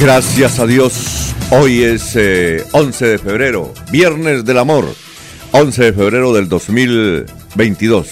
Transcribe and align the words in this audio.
Gracias 0.00 0.58
a 0.58 0.66
Dios, 0.66 1.34
hoy 1.50 1.82
es 1.82 2.16
11 2.72 3.04
eh, 3.04 3.08
de 3.10 3.18
febrero, 3.18 3.74
Viernes 3.92 4.46
del 4.46 4.56
Amor, 4.56 4.86
11 5.52 5.84
de 5.84 5.92
febrero 5.92 6.32
del 6.32 6.48
2022. 6.48 8.08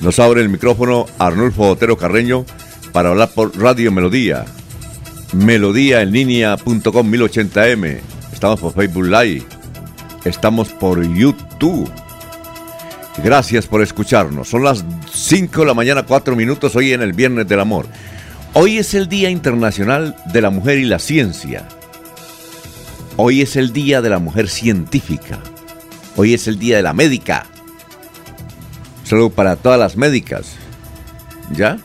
Nos 0.00 0.18
abre 0.18 0.40
el 0.40 0.48
micrófono 0.48 1.06
Arnulfo 1.20 1.68
Otero 1.68 1.96
Carreño 1.96 2.44
para 2.90 3.10
hablar 3.10 3.30
por 3.30 3.56
Radio 3.56 3.92
Melodía, 3.92 4.46
melodía 5.32 6.02
en 6.02 6.10
línea.com 6.10 7.12
1080m. 7.12 8.00
Estamos 8.32 8.58
por 8.58 8.74
Facebook 8.74 9.06
Live, 9.06 9.44
estamos 10.24 10.70
por 10.70 11.06
YouTube. 11.06 11.88
Gracias 13.22 13.68
por 13.68 13.80
escucharnos. 13.80 14.48
Son 14.48 14.64
las 14.64 14.84
5 15.14 15.60
de 15.60 15.66
la 15.68 15.74
mañana, 15.74 16.02
4 16.02 16.34
minutos 16.34 16.74
hoy 16.74 16.92
en 16.92 17.00
el 17.00 17.12
Viernes 17.12 17.46
del 17.46 17.60
Amor. 17.60 17.86
Hoy 18.54 18.76
es 18.76 18.92
el 18.92 19.08
Día 19.08 19.30
Internacional 19.30 20.14
de 20.30 20.42
la 20.42 20.50
Mujer 20.50 20.76
y 20.76 20.84
la 20.84 20.98
Ciencia. 20.98 21.66
Hoy 23.16 23.40
es 23.40 23.56
el 23.56 23.72
Día 23.72 24.02
de 24.02 24.10
la 24.10 24.18
Mujer 24.18 24.50
Científica. 24.50 25.38
Hoy 26.16 26.34
es 26.34 26.46
el 26.46 26.58
Día 26.58 26.76
de 26.76 26.82
la 26.82 26.92
Médica. 26.92 27.46
Saludo 29.04 29.30
para 29.30 29.56
todas 29.56 29.78
las 29.78 29.96
médicas. 29.96 30.56
¿Ya? 31.56 31.78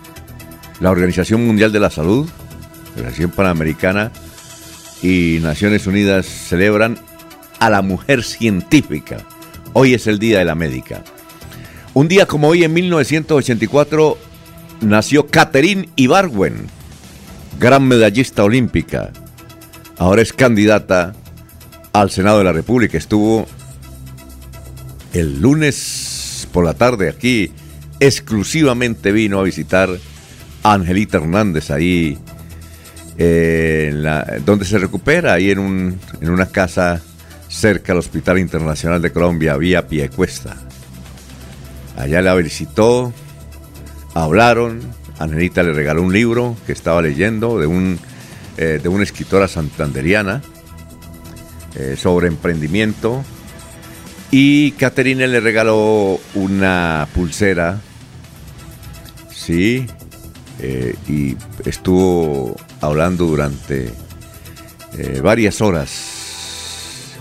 La 0.81 0.91
Organización 0.91 1.47
Mundial 1.47 1.71
de 1.71 1.79
la 1.79 1.89
Salud, 1.89 2.27
la 2.27 2.91
Organización 2.97 3.31
Panamericana 3.31 4.11
y 5.01 5.39
Naciones 5.41 5.87
Unidas 5.87 6.25
celebran 6.25 6.99
a 7.59 7.69
la 7.69 7.81
mujer 7.81 8.25
científica. 8.25 9.25
Hoy 9.71 9.93
es 9.93 10.05
el 10.05 10.19
Día 10.19 10.39
de 10.39 10.45
la 10.45 10.55
Médica. 10.55 11.01
Un 11.93 12.09
día 12.09 12.25
como 12.25 12.49
hoy 12.49 12.65
en 12.65 12.73
1984 12.73 14.26
nació 14.81 15.27
Catherine 15.27 15.89
Ibarwen, 15.95 16.67
gran 17.59 17.87
medallista 17.87 18.43
olímpica. 18.43 19.11
Ahora 19.97 20.21
es 20.21 20.33
candidata 20.33 21.13
al 21.93 22.11
Senado 22.11 22.39
de 22.39 22.43
la 22.43 22.53
República. 22.53 22.97
Estuvo 22.97 23.47
el 25.13 25.41
lunes 25.41 26.47
por 26.51 26.65
la 26.65 26.73
tarde 26.73 27.09
aquí, 27.09 27.51
exclusivamente 27.99 29.11
vino 29.11 29.39
a 29.39 29.43
visitar 29.43 29.89
a 30.63 30.73
Angelita 30.73 31.17
Hernández 31.17 31.71
ahí, 31.71 32.17
eh, 33.17 33.93
donde 34.45 34.65
se 34.65 34.77
recupera, 34.77 35.33
ahí 35.33 35.51
en, 35.51 35.59
un, 35.59 35.99
en 36.21 36.29
una 36.29 36.45
casa 36.45 37.01
cerca 37.47 37.93
del 37.93 37.99
Hospital 37.99 38.39
Internacional 38.39 39.01
de 39.01 39.11
Colombia, 39.11 39.57
vía 39.57 39.87
Piecuesta. 39.87 40.55
Allá 41.97 42.21
la 42.21 42.35
visitó, 42.35 43.11
hablaron, 44.23 44.79
Angelita 45.19 45.63
le 45.63 45.73
regaló 45.73 46.01
un 46.01 46.13
libro 46.13 46.55
que 46.65 46.71
estaba 46.71 47.01
leyendo 47.01 47.59
de, 47.59 47.67
un, 47.67 47.99
eh, 48.57 48.79
de 48.81 48.89
una 48.89 49.03
escritora 49.03 49.47
santanderiana 49.47 50.41
eh, 51.75 51.95
sobre 51.97 52.27
emprendimiento 52.27 53.23
y 54.31 54.71
Caterina 54.71 55.25
le 55.27 55.39
regaló 55.39 56.19
una 56.33 57.07
pulsera, 57.13 57.79
sí, 59.31 59.85
eh, 60.59 60.95
y 61.07 61.37
estuvo 61.65 62.55
hablando 62.81 63.25
durante 63.25 63.93
varias 65.21 65.61
horas 65.61 66.17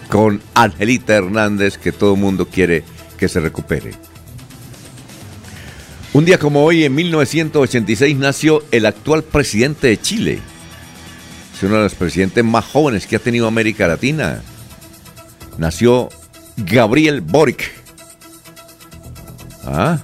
con 0.08 0.40
Angelita 0.54 1.14
Hernández, 1.14 1.76
que 1.76 1.92
todo 1.92 2.14
el 2.14 2.20
mundo 2.20 2.46
quiere 2.46 2.84
que 3.18 3.28
se 3.28 3.38
recupere. 3.38 4.05
Un 6.16 6.24
día 6.24 6.38
como 6.38 6.64
hoy, 6.64 6.82
en 6.82 6.94
1986, 6.94 8.16
nació 8.16 8.64
el 8.70 8.86
actual 8.86 9.22
presidente 9.22 9.88
de 9.88 10.00
Chile. 10.00 10.38
Es 11.54 11.62
uno 11.62 11.74
de 11.74 11.82
los 11.82 11.94
presidentes 11.94 12.42
más 12.42 12.64
jóvenes 12.64 13.06
que 13.06 13.16
ha 13.16 13.18
tenido 13.18 13.46
América 13.46 13.86
Latina. 13.86 14.40
Nació 15.58 16.08
Gabriel 16.56 17.20
Boric. 17.20 17.70
Ah, 19.66 19.98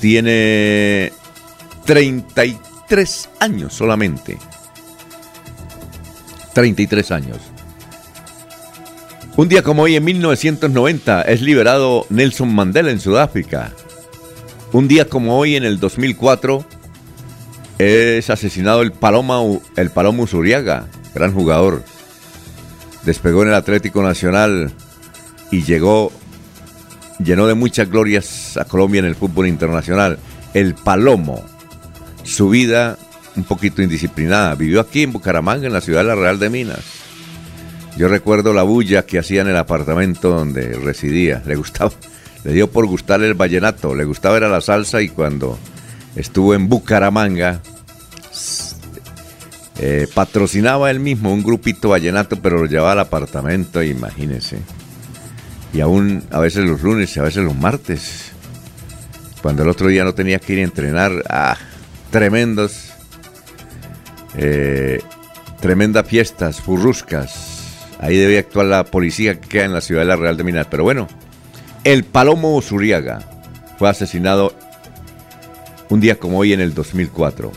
tiene 0.00 1.12
33 1.84 3.28
años 3.40 3.74
solamente. 3.74 4.38
33 6.54 7.10
años. 7.10 7.36
Un 9.36 9.50
día 9.50 9.62
como 9.62 9.82
hoy, 9.82 9.96
en 9.96 10.04
1990, 10.06 11.20
es 11.24 11.42
liberado 11.42 12.06
Nelson 12.08 12.54
Mandela 12.54 12.90
en 12.90 13.00
Sudáfrica. 13.00 13.74
Un 14.72 14.86
día 14.86 15.06
como 15.06 15.36
hoy, 15.36 15.56
en 15.56 15.64
el 15.64 15.80
2004, 15.80 16.64
es 17.78 18.30
asesinado 18.30 18.82
el 18.82 18.92
Paloma, 18.92 19.40
el 19.76 19.90
Paloma 19.90 20.22
Usuriaga, 20.22 20.86
gran 21.12 21.34
jugador. 21.34 21.82
Despegó 23.04 23.42
en 23.42 23.48
el 23.48 23.54
Atlético 23.54 24.00
Nacional 24.02 24.72
y 25.50 25.64
llegó, 25.64 26.12
llenó 27.18 27.48
de 27.48 27.54
muchas 27.54 27.90
glorias 27.90 28.56
a 28.58 28.64
Colombia 28.64 29.00
en 29.00 29.06
el 29.06 29.16
fútbol 29.16 29.48
internacional. 29.48 30.18
El 30.54 30.74
Palomo, 30.74 31.44
su 32.22 32.48
vida 32.48 32.96
un 33.34 33.42
poquito 33.42 33.82
indisciplinada. 33.82 34.54
Vivió 34.54 34.80
aquí 34.80 35.02
en 35.02 35.12
Bucaramanga, 35.12 35.66
en 35.66 35.72
la 35.72 35.80
ciudad 35.80 36.02
de 36.02 36.08
la 36.08 36.14
Real 36.14 36.38
de 36.38 36.48
Minas. 36.48 36.84
Yo 37.96 38.06
recuerdo 38.06 38.54
la 38.54 38.62
bulla 38.62 39.04
que 39.04 39.18
hacía 39.18 39.42
en 39.42 39.48
el 39.48 39.56
apartamento 39.56 40.30
donde 40.30 40.78
residía. 40.78 41.42
Le 41.44 41.56
gustaba, 41.56 41.90
le 42.44 42.52
dio 42.52 42.70
por 42.70 42.86
gustarle 42.86 43.26
el 43.26 43.34
vallenato, 43.34 43.94
le 43.94 44.04
gustaba 44.04 44.36
era 44.36 44.48
la 44.48 44.60
salsa 44.60 45.02
y 45.02 45.08
cuando 45.08 45.58
estuvo 46.16 46.54
en 46.54 46.68
Bucaramanga 46.68 47.60
eh, 49.82 50.06
patrocinaba 50.12 50.90
él 50.90 51.00
mismo 51.00 51.32
un 51.32 51.42
grupito 51.42 51.88
vallenato, 51.88 52.36
pero 52.36 52.58
lo 52.58 52.66
llevaba 52.66 52.92
al 52.92 53.00
apartamento, 53.00 53.82
imagínense. 53.82 54.58
Y 55.72 55.80
aún 55.80 56.22
a 56.30 56.38
veces 56.38 56.66
los 56.66 56.82
lunes 56.82 57.16
y 57.16 57.20
a 57.20 57.22
veces 57.22 57.42
los 57.44 57.56
martes. 57.56 58.32
cuando 59.40 59.62
el 59.62 59.70
otro 59.70 59.88
día 59.88 60.04
no 60.04 60.12
tenía 60.12 60.38
que 60.38 60.52
ir 60.52 60.58
a 60.58 60.64
entrenar, 60.64 61.24
ah, 61.30 61.56
tremendos, 62.10 62.92
eh, 64.36 65.00
tremendas 65.60 66.06
fiestas, 66.06 66.60
furruscas. 66.60 67.88
Ahí 68.00 68.18
debe 68.18 68.38
actuar 68.38 68.66
la 68.66 68.84
policía 68.84 69.40
que 69.40 69.48
queda 69.48 69.64
en 69.64 69.72
la 69.72 69.80
ciudad 69.80 70.02
de 70.02 70.08
la 70.08 70.16
Real 70.16 70.36
de 70.36 70.44
Minas. 70.44 70.66
Pero 70.70 70.82
bueno, 70.82 71.08
el 71.84 72.04
Palomo 72.04 72.60
Zuriaga 72.60 73.20
fue 73.78 73.88
asesinado 73.88 74.54
un 75.88 76.00
día 76.00 76.16
como 76.16 76.38
hoy 76.38 76.52
en 76.52 76.60
el 76.60 76.74
2004. 76.74 77.50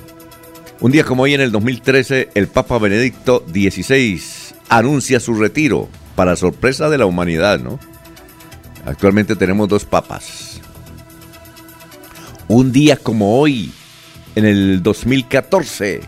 Un 0.79 0.91
día 0.91 1.03
como 1.03 1.23
hoy 1.23 1.33
en 1.33 1.41
el 1.41 1.51
2013, 1.51 2.29
el 2.33 2.47
Papa 2.47 2.77
Benedicto 2.77 3.43
XVI 3.47 4.21
anuncia 4.69 5.19
su 5.19 5.35
retiro, 5.35 5.89
para 6.15 6.35
sorpresa 6.35 6.89
de 6.89 6.97
la 6.97 7.05
humanidad, 7.05 7.59
¿no? 7.59 7.79
Actualmente 8.85 9.35
tenemos 9.35 9.67
dos 9.67 9.85
papas. 9.85 10.61
Un 12.47 12.71
día 12.71 12.97
como 12.97 13.39
hoy, 13.39 13.71
en 14.35 14.45
el 14.45 14.83
2014, 14.83 16.01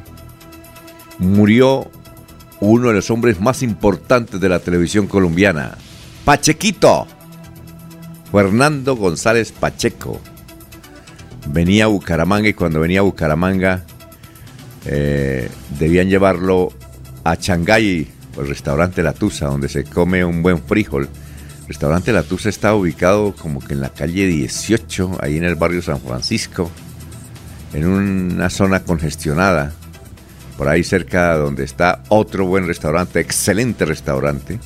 murió 1.19 1.89
uno 2.59 2.89
de 2.89 2.93
los 2.95 3.09
hombres 3.09 3.39
más 3.39 3.61
importantes 3.63 4.39
de 4.39 4.49
la 4.49 4.59
televisión 4.59 5.07
colombiana, 5.07 5.77
Pachequito, 6.25 7.07
Fernando 8.35 8.97
González 8.97 9.53
Pacheco. 9.53 10.19
Venía 11.47 11.85
a 11.85 11.87
Bucaramanga 11.87 12.49
y 12.49 12.53
cuando 12.53 12.81
venía 12.81 12.99
a 12.99 13.03
Bucaramanga 13.03 13.85
eh, 14.85 15.49
debían 15.79 16.09
llevarlo 16.09 16.73
a 17.23 17.37
Changay, 17.37 18.05
el 18.37 18.47
restaurante 18.49 19.01
La 19.03 19.13
Tusa, 19.13 19.45
donde 19.45 19.69
se 19.69 19.85
come 19.85 20.25
un 20.25 20.43
buen 20.43 20.61
frijol 20.61 21.07
restaurante 21.69 22.11
La 22.11 22.23
Tusa 22.23 22.49
está 22.49 22.75
ubicado 22.75 23.33
como 23.33 23.61
que 23.61 23.73
en 23.73 23.79
la 23.79 23.93
calle 23.93 24.27
18, 24.27 25.19
ahí 25.21 25.37
en 25.37 25.45
el 25.45 25.55
barrio 25.55 25.81
San 25.81 26.01
Francisco, 26.01 26.69
en 27.71 27.87
una 27.87 28.49
zona 28.49 28.83
congestionada, 28.83 29.71
por 30.57 30.67
ahí 30.67 30.83
cerca 30.83 31.37
donde 31.37 31.63
está 31.63 32.03
otro 32.09 32.45
buen 32.47 32.67
restaurante, 32.67 33.21
excelente 33.21 33.85
restaurante, 33.85 34.59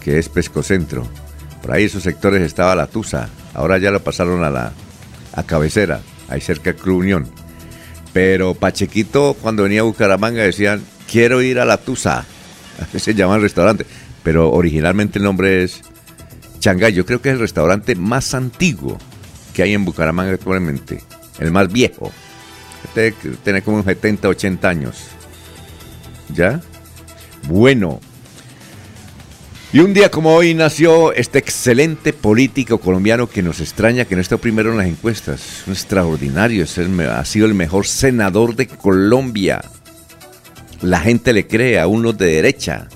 que 0.00 0.18
es 0.18 0.28
Pescocentro. 0.28 1.06
Por 1.62 1.72
ahí 1.72 1.84
esos 1.84 2.02
sectores 2.02 2.42
estaba 2.42 2.74
La 2.74 2.86
Tusa, 2.86 3.28
ahora 3.54 3.78
ya 3.78 3.90
lo 3.90 4.02
pasaron 4.02 4.44
a 4.44 4.50
la 4.50 4.72
a 5.34 5.42
cabecera, 5.44 6.00
ahí 6.28 6.40
cerca 6.40 6.72
de 6.72 6.78
Club 6.78 6.98
Unión. 6.98 7.30
Pero 8.12 8.54
Pachequito, 8.54 9.36
cuando 9.40 9.62
venía 9.62 9.80
a 9.80 9.84
Bucaramanga, 9.84 10.42
decían, 10.42 10.82
quiero 11.10 11.40
ir 11.40 11.58
a 11.58 11.64
La 11.64 11.78
Tusa. 11.78 12.24
Así 12.80 12.98
se 12.98 13.14
llama 13.14 13.36
el 13.36 13.42
restaurante 13.42 13.86
pero 14.22 14.50
originalmente 14.52 15.18
el 15.18 15.24
nombre 15.24 15.64
es 15.64 15.82
Changay. 16.60 16.92
Yo 16.92 17.04
creo 17.06 17.20
que 17.20 17.30
es 17.30 17.34
el 17.34 17.40
restaurante 17.40 17.94
más 17.94 18.34
antiguo 18.34 18.98
que 19.54 19.62
hay 19.62 19.74
en 19.74 19.84
Bucaramanga 19.84 20.32
actualmente, 20.32 21.02
el 21.38 21.50
más 21.50 21.70
viejo. 21.72 22.12
Tiene 23.44 23.62
como 23.62 23.82
70, 23.82 24.28
80 24.28 24.68
años. 24.68 24.96
¿Ya? 26.34 26.60
Bueno. 27.48 28.00
Y 29.74 29.80
un 29.80 29.94
día 29.94 30.10
como 30.10 30.34
hoy 30.34 30.52
nació 30.52 31.14
este 31.14 31.38
excelente 31.38 32.12
político 32.12 32.76
colombiano 32.76 33.26
que 33.26 33.42
nos 33.42 33.58
extraña 33.58 34.04
que 34.04 34.14
no 34.14 34.20
esté 34.20 34.36
primero 34.36 34.70
en 34.70 34.76
las 34.76 34.86
encuestas. 34.86 35.62
Un 35.66 35.72
extraordinario, 35.72 36.64
es 36.64 36.78
ha 36.78 37.24
sido 37.24 37.46
el 37.46 37.54
mejor 37.54 37.86
senador 37.86 38.54
de 38.54 38.66
Colombia. 38.66 39.62
La 40.82 41.00
gente 41.00 41.32
le 41.32 41.46
cree 41.46 41.80
a 41.80 41.86
unos 41.86 42.18
de 42.18 42.26
derecha. 42.26 42.88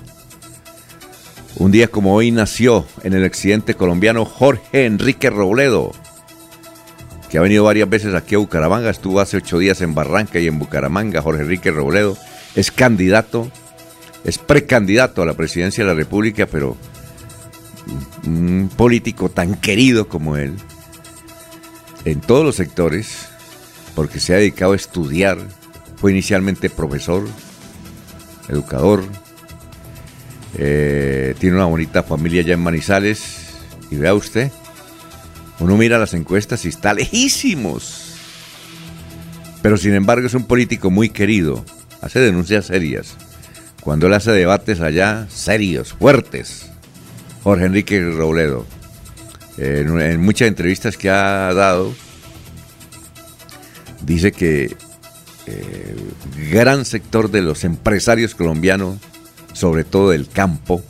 Un 1.55 1.71
día 1.71 1.87
como 1.87 2.13
hoy 2.13 2.29
nació 2.29 2.85
en 3.01 3.13
el 3.13 3.25
accidente 3.25 3.73
colombiano 3.73 4.23
Jorge 4.23 4.85
Enrique 4.85 5.31
Robledo, 5.31 5.93
que 7.27 7.39
ha 7.39 7.41
venido 7.41 7.63
varias 7.63 7.89
veces 7.89 8.13
aquí 8.13 8.35
a 8.35 8.37
Bucaramanga, 8.37 8.91
estuvo 8.91 9.19
hace 9.19 9.37
ocho 9.37 9.57
días 9.57 9.81
en 9.81 9.95
Barranca 9.95 10.37
y 10.37 10.45
en 10.45 10.59
Bucaramanga. 10.59 11.23
Jorge 11.23 11.41
Enrique 11.41 11.71
Robledo 11.71 12.15
es 12.55 12.71
candidato, 12.71 13.49
es 14.27 14.37
precandidato 14.37 15.23
a 15.23 15.25
la 15.25 15.33
presidencia 15.33 15.83
de 15.83 15.89
la 15.89 15.95
República, 15.95 16.45
pero 16.45 16.77
un 18.25 18.69
político 18.75 19.29
tan 19.29 19.55
querido 19.55 20.07
como 20.07 20.37
él, 20.37 20.53
en 22.05 22.21
todos 22.21 22.45
los 22.45 22.57
sectores, 22.57 23.29
porque 23.95 24.19
se 24.19 24.33
ha 24.33 24.37
dedicado 24.37 24.73
a 24.73 24.75
estudiar, 24.75 25.39
fue 25.95 26.11
inicialmente 26.11 26.69
profesor, 26.69 27.25
educador, 28.49 29.03
eh, 30.57 31.33
tiene 31.39 31.55
una 31.55 31.65
bonita 31.65 32.03
familia 32.03 32.41
ya 32.41 32.53
en 32.53 32.59
Manizales. 32.59 33.45
Y 33.89 33.95
vea 33.95 34.13
usted, 34.13 34.51
uno 35.59 35.77
mira 35.77 35.97
las 35.97 36.13
encuestas 36.13 36.65
y 36.65 36.67
está 36.67 36.93
lejísimos. 36.93 38.15
Pero 39.61 39.77
sin 39.77 39.93
embargo 39.93 40.27
es 40.27 40.33
un 40.33 40.45
político 40.45 40.91
muy 40.91 41.09
querido. 41.09 41.63
Hace 42.01 42.19
denuncias 42.19 42.65
serias. 42.65 43.15
Cuando 43.87 44.07
él 44.07 44.13
hace 44.15 44.33
debates 44.33 44.81
allá, 44.81 45.27
serios, 45.29 45.93
fuertes. 45.93 46.69
Jorge 47.41 47.67
Enrique 47.67 48.01
Robledo. 48.01 48.65
en, 49.57 50.19
muchas 50.19 50.49
entrevistas 50.49 50.97
que 50.97 51.09
ha 51.09 51.53
dado, 51.53 51.93
dice 54.01 54.33
que 54.33 54.75
eh, 55.45 55.95
gran 56.51 56.83
sector 56.83 57.31
de 57.31 57.41
los 57.41 57.63
empresarios 57.63 58.35
colombianos 58.35 58.97
sobre 59.53 59.85
todo 59.85 60.09
del 60.09 60.27
campo, 60.27 60.83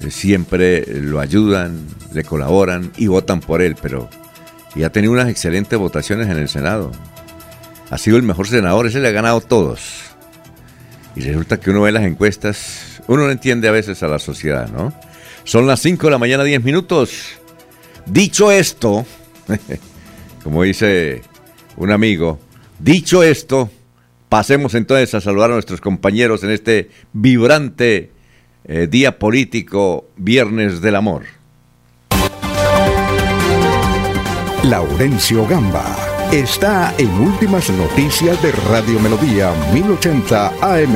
eh, 0.00 0.10
siempre 0.10 0.84
lo 1.00 1.20
ayudan, 1.20 1.86
le 2.12 2.24
colaboran 2.24 2.90
y 2.96 3.06
votan 3.06 3.38
por 3.38 3.62
él, 3.62 3.76
pero 3.80 4.10
y 4.74 4.82
ha 4.82 4.90
tenido 4.90 5.12
unas 5.12 5.28
excelentes 5.28 5.78
votaciones 5.78 6.28
en 6.28 6.38
el 6.38 6.48
Senado. 6.48 6.90
Ha 7.90 7.98
sido 7.98 8.16
el 8.16 8.24
mejor 8.24 8.48
senador, 8.48 8.88
ese 8.88 8.98
le 8.98 9.06
ha 9.06 9.12
ganado 9.12 9.40
todos. 9.40 10.09
Y 11.16 11.20
resulta 11.22 11.58
que 11.58 11.70
uno 11.70 11.82
ve 11.82 11.92
las 11.92 12.04
encuestas, 12.04 13.02
uno 13.06 13.24
no 13.24 13.30
entiende 13.30 13.68
a 13.68 13.72
veces 13.72 14.02
a 14.02 14.08
la 14.08 14.18
sociedad, 14.18 14.68
¿no? 14.70 14.92
Son 15.44 15.66
las 15.66 15.80
5 15.80 16.06
de 16.06 16.10
la 16.10 16.18
mañana, 16.18 16.44
10 16.44 16.62
minutos. 16.62 17.32
Dicho 18.06 18.50
esto, 18.50 19.06
como 20.44 20.62
dice 20.62 21.22
un 21.76 21.90
amigo, 21.90 22.38
dicho 22.78 23.22
esto, 23.22 23.70
Pasemos 24.30 24.76
entonces 24.76 25.12
a 25.16 25.20
saludar 25.20 25.50
a 25.50 25.54
nuestros 25.54 25.80
compañeros 25.80 26.44
en 26.44 26.50
este 26.50 26.88
vibrante 27.12 28.12
eh, 28.64 28.86
día 28.88 29.18
político, 29.18 30.08
Viernes 30.16 30.80
del 30.80 30.94
Amor. 30.94 31.24
Laurencio 34.62 35.48
Gamba 35.48 35.99
está 36.32 36.94
en 36.98 37.10
Últimas 37.10 37.70
Noticias 37.70 38.40
de 38.42 38.52
Radio 38.52 39.00
Melodía 39.00 39.52
1080 39.72 40.48
AM. 40.60 40.94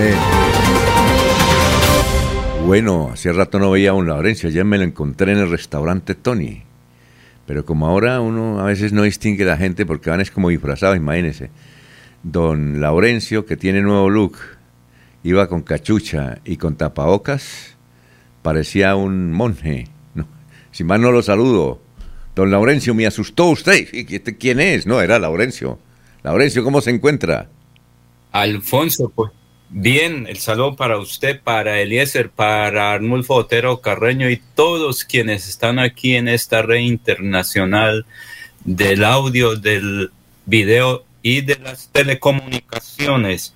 Bueno, 2.66 3.10
hace 3.12 3.32
rato 3.32 3.58
no 3.58 3.70
veía 3.70 3.90
a 3.90 3.94
un 3.94 4.06
Laurencio, 4.06 4.48
ya 4.48 4.64
me 4.64 4.78
lo 4.78 4.84
encontré 4.84 5.32
en 5.32 5.38
el 5.38 5.50
restaurante 5.50 6.14
Tony. 6.14 6.62
Pero 7.46 7.64
como 7.64 7.86
ahora 7.86 8.20
uno 8.20 8.60
a 8.60 8.64
veces 8.64 8.92
no 8.92 9.02
distingue 9.02 9.44
a 9.44 9.48
la 9.48 9.56
gente 9.56 9.84
porque 9.84 10.10
van 10.10 10.20
es 10.20 10.30
como 10.30 10.48
disfrazados, 10.50 10.96
imagínense 10.96 11.50
don 12.24 12.80
Laurencio, 12.80 13.44
que 13.46 13.56
tiene 13.56 13.82
nuevo 13.82 14.10
look, 14.10 14.38
iba 15.22 15.46
con 15.48 15.62
cachucha 15.62 16.38
y 16.44 16.56
con 16.56 16.74
tapabocas, 16.76 17.76
parecía 18.42 18.96
un 18.96 19.30
monje. 19.30 19.88
No, 20.14 20.26
sin 20.72 20.86
más 20.86 20.98
no 20.98 21.12
lo 21.12 21.22
saludo. 21.22 21.83
Don 22.34 22.50
Laurencio, 22.50 22.94
me 22.94 23.06
asustó 23.06 23.46
usted. 23.46 23.88
¿Este 23.92 24.36
¿Quién 24.36 24.60
es? 24.60 24.86
No, 24.86 25.00
era 25.00 25.18
Laurencio. 25.18 25.78
Laurencio, 26.22 26.64
¿cómo 26.64 26.80
se 26.80 26.90
encuentra? 26.90 27.48
Alfonso, 28.32 29.12
pues 29.14 29.30
bien, 29.70 30.26
el 30.28 30.38
saludo 30.38 30.74
para 30.74 30.98
usted, 30.98 31.40
para 31.40 31.80
Eliezer, 31.80 32.30
para 32.30 32.92
Arnulfo 32.92 33.34
Otero 33.34 33.80
Carreño 33.80 34.28
y 34.30 34.40
todos 34.54 35.04
quienes 35.04 35.48
están 35.48 35.78
aquí 35.78 36.16
en 36.16 36.28
esta 36.28 36.62
red 36.62 36.78
internacional 36.78 38.06
del 38.64 39.04
audio, 39.04 39.54
del 39.56 40.10
video 40.46 41.04
y 41.22 41.42
de 41.42 41.56
las 41.56 41.88
telecomunicaciones. 41.88 43.54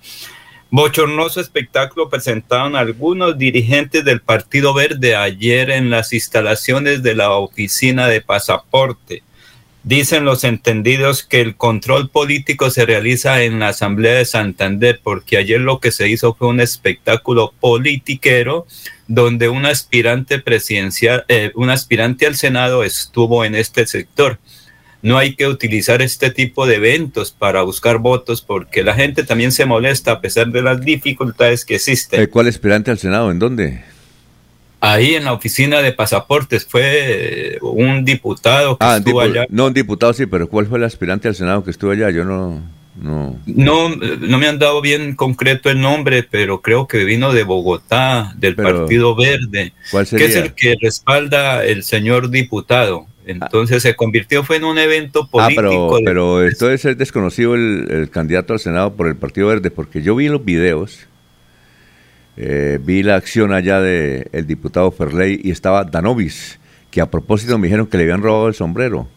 Bochornoso 0.71 1.41
espectáculo 1.41 2.09
presentaron 2.09 2.75
algunos 2.75 3.39
dirigentes 3.39 4.05
del 4.05 4.21
Partido 4.21 4.71
Verde 4.75 5.15
ayer 5.15 5.71
en 5.71 5.89
las 5.89 6.13
instalaciones 6.13 7.01
de 7.01 7.15
la 7.15 7.31
oficina 7.31 8.07
de 8.07 8.21
pasaporte. 8.21 9.23
Dicen 9.81 10.25
los 10.25 10.43
entendidos 10.43 11.23
que 11.23 11.41
el 11.41 11.55
control 11.55 12.09
político 12.09 12.69
se 12.69 12.85
realiza 12.85 13.41
en 13.41 13.59
la 13.59 13.69
Asamblea 13.69 14.13
de 14.13 14.25
Santander, 14.25 14.99
porque 15.01 15.37
ayer 15.37 15.59
lo 15.59 15.79
que 15.79 15.91
se 15.91 16.07
hizo 16.07 16.35
fue 16.35 16.49
un 16.49 16.59
espectáculo 16.59 17.51
politiquero 17.59 18.67
donde 19.07 19.49
un 19.49 19.65
aspirante 19.65 20.37
presidencial, 20.37 21.25
eh, 21.29 21.51
un 21.55 21.71
aspirante 21.71 22.27
al 22.27 22.35
Senado 22.35 22.83
estuvo 22.83 23.43
en 23.43 23.55
este 23.55 23.87
sector 23.87 24.37
no 25.01 25.17
hay 25.17 25.35
que 25.35 25.47
utilizar 25.47 26.01
este 26.01 26.29
tipo 26.29 26.67
de 26.67 26.75
eventos 26.75 27.31
para 27.31 27.61
buscar 27.61 27.99
votos 27.99 28.41
porque 28.41 28.83
la 28.83 28.93
gente 28.93 29.23
también 29.23 29.51
se 29.51 29.65
molesta 29.65 30.13
a 30.13 30.21
pesar 30.21 30.47
de 30.47 30.61
las 30.61 30.81
dificultades 30.81 31.65
que 31.65 31.75
existen. 31.75 32.25
¿Cuál 32.27 32.47
esperante 32.47 32.91
al 32.91 32.97
Senado? 32.97 33.31
¿En 33.31 33.39
dónde? 33.39 33.83
Ahí 34.81 35.15
en 35.15 35.25
la 35.25 35.33
oficina 35.33 35.81
de 35.81 35.91
pasaportes 35.91 36.65
fue 36.65 37.57
un 37.61 38.05
diputado 38.05 38.77
que 38.77 38.85
ah, 38.85 38.97
estuvo 38.97 39.19
allá. 39.19 39.45
No, 39.49 39.67
un 39.67 39.73
diputado 39.73 40.13
sí, 40.13 40.25
pero 40.25 40.47
¿cuál 40.47 40.67
fue 40.67 40.77
el 40.77 40.85
aspirante 40.85 41.27
al 41.27 41.35
Senado 41.35 41.63
que 41.65 41.71
estuvo 41.71 41.91
allá? 41.91 42.09
Yo 42.11 42.23
no, 42.23 42.63
no. 42.95 43.37
No, 43.45 43.89
no 43.89 44.37
me 44.37 44.47
han 44.47 44.57
dado 44.57 44.81
bien 44.81 45.15
concreto 45.15 45.69
el 45.69 45.81
nombre, 45.81 46.23
pero 46.23 46.61
creo 46.61 46.87
que 46.87 47.03
vino 47.03 47.33
de 47.33 47.43
Bogotá, 47.43 48.33
del 48.37 48.55
Partido 48.55 49.15
Verde, 49.15 49.73
¿cuál 49.91 50.07
sería? 50.07 50.25
que 50.25 50.31
es 50.31 50.37
el 50.37 50.53
que 50.53 50.77
respalda 50.81 51.65
el 51.65 51.83
señor 51.83 52.29
diputado. 52.29 53.08
Entonces 53.29 53.83
se 53.83 53.95
convirtió, 53.95 54.43
fue 54.43 54.57
en 54.57 54.65
un 54.65 54.77
evento 54.77 55.27
político. 55.27 55.95
Ah, 55.95 55.99
pero, 56.03 56.03
pero 56.03 56.43
esto 56.43 56.71
es 56.71 56.83
desconocido 56.97 57.55
el, 57.55 57.87
el, 57.89 58.09
candidato 58.09 58.53
al 58.53 58.59
Senado 58.59 58.95
por 58.95 59.07
el 59.07 59.15
Partido 59.15 59.47
Verde, 59.47 59.71
porque 59.71 60.01
yo 60.01 60.15
vi 60.15 60.29
los 60.29 60.43
videos 60.43 61.07
eh, 62.41 62.79
vi 62.81 63.03
la 63.03 63.17
acción 63.17 63.51
allá 63.51 63.81
del 63.81 64.29
el 64.31 64.47
diputado 64.47 64.89
Ferley 64.91 65.41
y 65.43 65.51
estaba 65.51 65.83
Danovis, 65.83 66.57
que 66.89 67.01
a 67.01 67.11
propósito 67.11 67.57
me 67.57 67.67
dijeron 67.67 67.85
que 67.85 67.97
le 67.97 68.03
habían 68.03 68.21
robado 68.21 68.47
el 68.47 68.53
sombrero, 68.53 69.09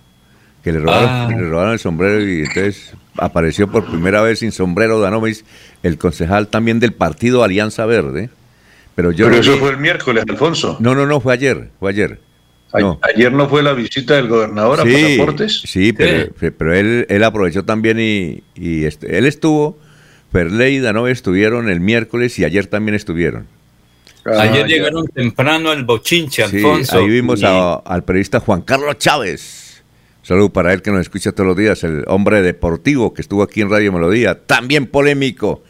que 0.64 0.72
le 0.72 0.80
robaron, 0.80 1.08
ah. 1.08 1.28
le 1.30 1.48
robaron 1.48 1.72
el 1.74 1.78
sombrero 1.78 2.20
y 2.20 2.40
entonces 2.40 2.94
apareció 3.16 3.70
por 3.70 3.88
primera 3.88 4.22
vez 4.22 4.40
sin 4.40 4.50
sombrero 4.50 5.00
Danovis, 5.00 5.44
el 5.84 5.98
concejal 5.98 6.48
también 6.48 6.80
del 6.80 6.94
partido 6.94 7.44
Alianza 7.44 7.86
Verde. 7.86 8.28
Pero, 8.96 9.12
yo 9.12 9.30
eso 9.30 9.56
fue 9.56 9.70
el 9.70 9.78
miércoles, 9.78 10.24
Alfonso. 10.28 10.76
No, 10.80 10.96
no, 10.96 11.06
no, 11.06 11.20
fue 11.20 11.32
ayer, 11.32 11.70
fue 11.78 11.90
ayer. 11.90 12.18
Ayer 13.02 13.32
no 13.32 13.48
fue 13.48 13.62
la 13.62 13.72
visita 13.74 14.14
del 14.16 14.28
gobernador 14.28 14.80
a 14.80 14.84
Pasaportes. 14.84 15.62
Sí, 15.66 15.92
pero, 15.92 16.32
pero 16.56 16.74
él, 16.74 17.06
él 17.08 17.24
aprovechó 17.24 17.64
también 17.64 17.98
y, 18.00 18.42
y 18.54 18.84
este, 18.84 19.18
él 19.18 19.26
estuvo 19.26 19.78
Perley 20.32 20.76
y 20.76 20.80
Danove 20.80 21.10
estuvieron 21.10 21.68
el 21.68 21.80
miércoles 21.80 22.38
y 22.38 22.44
ayer 22.44 22.66
también 22.66 22.94
estuvieron. 22.94 23.46
ayer 24.24 24.66
llegaron 24.66 25.06
temprano 25.08 25.70
al 25.70 25.84
bochinche, 25.84 26.42
Alfonso. 26.42 26.98
ahí 26.98 27.08
vimos 27.08 27.42
al 27.44 28.04
periodista 28.04 28.40
Juan 28.40 28.62
Carlos 28.62 28.96
Chávez. 28.98 29.82
Saludo 30.22 30.50
para 30.50 30.72
él 30.72 30.82
que 30.82 30.90
nos 30.90 31.00
escucha 31.00 31.32
todos 31.32 31.48
los 31.48 31.56
días, 31.56 31.84
el 31.84 32.04
hombre 32.06 32.42
deportivo 32.42 33.12
que 33.12 33.22
estuvo 33.22 33.42
aquí 33.42 33.60
en 33.60 33.68
Radio 33.70 33.92
Melodía, 33.92 34.38
también 34.46 34.86
polémico. 34.86 35.62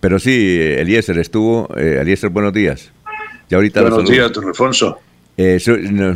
Pero 0.00 0.18
sí, 0.18 0.58
Eliezer 0.60 1.18
estuvo. 1.18 1.68
Eh, 1.76 1.98
Eliezer, 2.02 2.28
buenos 2.28 2.52
días. 2.52 2.92
Ya 3.48 3.56
ahorita 3.56 3.80
buenos 3.80 4.08
días, 4.08 4.30
don 4.32 4.46
Alfonso. 4.46 5.00
Eh, 5.38 5.58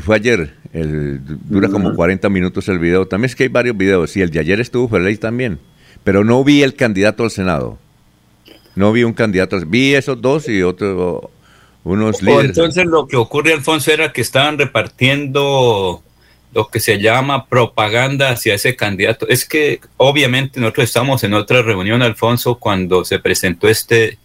fue 0.03 0.17
ayer, 0.17 0.55
el, 0.73 1.21
dura 1.49 1.69
como 1.69 1.95
40 1.95 2.29
minutos 2.29 2.69
el 2.69 2.79
video. 2.79 3.07
También 3.07 3.27
es 3.27 3.37
que 3.37 3.45
hay 3.45 3.49
varios 3.49 3.77
videos. 3.77 4.17
Y 4.17 4.23
el 4.23 4.31
de 4.31 4.41
ayer 4.41 4.61
estuvo 4.61 4.89
Perley 4.89 5.17
también 5.17 5.59
pero 6.05 6.25
no 6.25 6.43
vi 6.45 6.63
el 6.63 6.75
candidato 6.75 7.25
al 7.25 7.31
Senado. 7.31 7.79
No 8.75 8.93
vi 8.93 9.03
un 9.03 9.13
candidato, 9.13 9.59
vi 9.67 9.95
esos 9.95 10.21
dos 10.21 10.49
y 10.49 10.63
otros, 10.63 11.25
unos 11.85 12.23
líderes. 12.23 12.51
Entonces 12.51 12.87
lo 12.87 13.07
que 13.07 13.17
ocurre, 13.17 13.53
Alfonso, 13.53 13.93
era 13.93 14.13
que 14.13 14.21
estaban 14.21 14.59
repartiendo 14.59 16.03
lo 16.53 16.69
que 16.69 16.81
se 16.81 17.01
llama 17.01 17.47
propaganda 17.47 18.31
hacia 18.31 18.55
ese 18.55 18.77
candidato. 18.77 19.29
Es 19.29 19.45
que 19.45 19.81
obviamente 19.97 20.61
nosotros 20.61 20.85
estamos 20.85 21.23
en 21.25 21.35
otra 21.35 21.63
reunión, 21.63 22.03
Alfonso, 22.03 22.57
cuando 22.57 23.05
se 23.05 23.19
presentó 23.19 23.69
este 23.69 24.19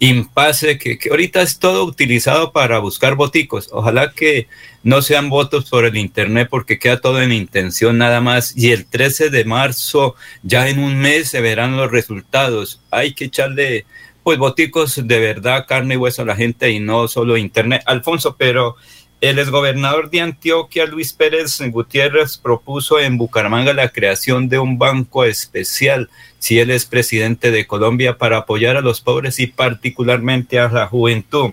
impasse 0.00 0.78
que, 0.78 0.98
que, 0.98 1.10
ahorita 1.10 1.42
es 1.42 1.58
todo 1.58 1.84
utilizado 1.84 2.52
para 2.52 2.78
buscar 2.78 3.14
voticos. 3.14 3.68
Ojalá 3.72 4.12
que 4.12 4.48
no 4.82 5.02
sean 5.02 5.28
votos 5.28 5.68
por 5.68 5.84
el 5.84 5.96
Internet 5.96 6.48
porque 6.50 6.78
queda 6.78 7.00
todo 7.00 7.20
en 7.20 7.32
intención 7.32 7.98
nada 7.98 8.20
más. 8.20 8.56
Y 8.56 8.70
el 8.70 8.86
13 8.86 9.30
de 9.30 9.44
marzo, 9.44 10.14
ya 10.42 10.68
en 10.68 10.78
un 10.78 10.98
mes, 10.98 11.30
se 11.30 11.40
verán 11.40 11.76
los 11.76 11.90
resultados. 11.90 12.80
Hay 12.90 13.14
que 13.14 13.26
echarle, 13.26 13.86
pues, 14.22 14.38
boticos 14.38 15.06
de 15.06 15.18
verdad, 15.18 15.66
carne 15.66 15.94
y 15.94 15.98
hueso 15.98 16.22
a 16.22 16.26
la 16.26 16.36
gente 16.36 16.70
y 16.70 16.80
no 16.80 17.08
solo 17.08 17.36
Internet. 17.36 17.82
Alfonso, 17.86 18.36
pero 18.38 18.76
el 19.20 19.38
exgobernador 19.38 20.10
de 20.10 20.20
Antioquia, 20.20 20.86
Luis 20.86 21.12
Pérez 21.12 21.60
Gutiérrez, 21.70 22.38
propuso 22.38 23.00
en 23.00 23.18
Bucaramanga 23.18 23.72
la 23.72 23.88
creación 23.88 24.48
de 24.48 24.60
un 24.60 24.78
banco 24.78 25.24
especial, 25.24 26.08
si 26.38 26.60
él 26.60 26.70
es 26.70 26.86
presidente 26.86 27.50
de 27.50 27.66
Colombia, 27.66 28.16
para 28.16 28.38
apoyar 28.38 28.76
a 28.76 28.80
los 28.80 29.00
pobres 29.00 29.40
y 29.40 29.48
particularmente 29.48 30.60
a 30.60 30.68
la 30.68 30.86
juventud. 30.86 31.50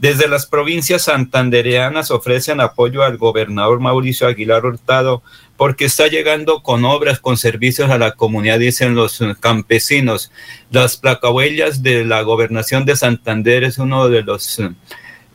Desde 0.00 0.28
las 0.28 0.46
provincias 0.46 1.04
santandereanas 1.04 2.10
ofrecen 2.12 2.60
apoyo 2.60 3.02
al 3.02 3.16
gobernador 3.16 3.80
Mauricio 3.80 4.28
Aguilar 4.28 4.64
Hurtado 4.64 5.22
porque 5.56 5.86
está 5.86 6.06
llegando 6.06 6.62
con 6.62 6.84
obras, 6.84 7.18
con 7.18 7.36
servicios 7.36 7.90
a 7.90 7.98
la 7.98 8.12
comunidad, 8.12 8.60
dicen 8.60 8.94
los 8.94 9.20
campesinos. 9.40 10.30
Las 10.70 10.96
placahuellas 10.96 11.82
de 11.82 12.04
la 12.04 12.22
gobernación 12.22 12.84
de 12.84 12.94
Santander 12.94 13.64
es 13.64 13.78
uno 13.78 14.08
de 14.08 14.22
los 14.22 14.60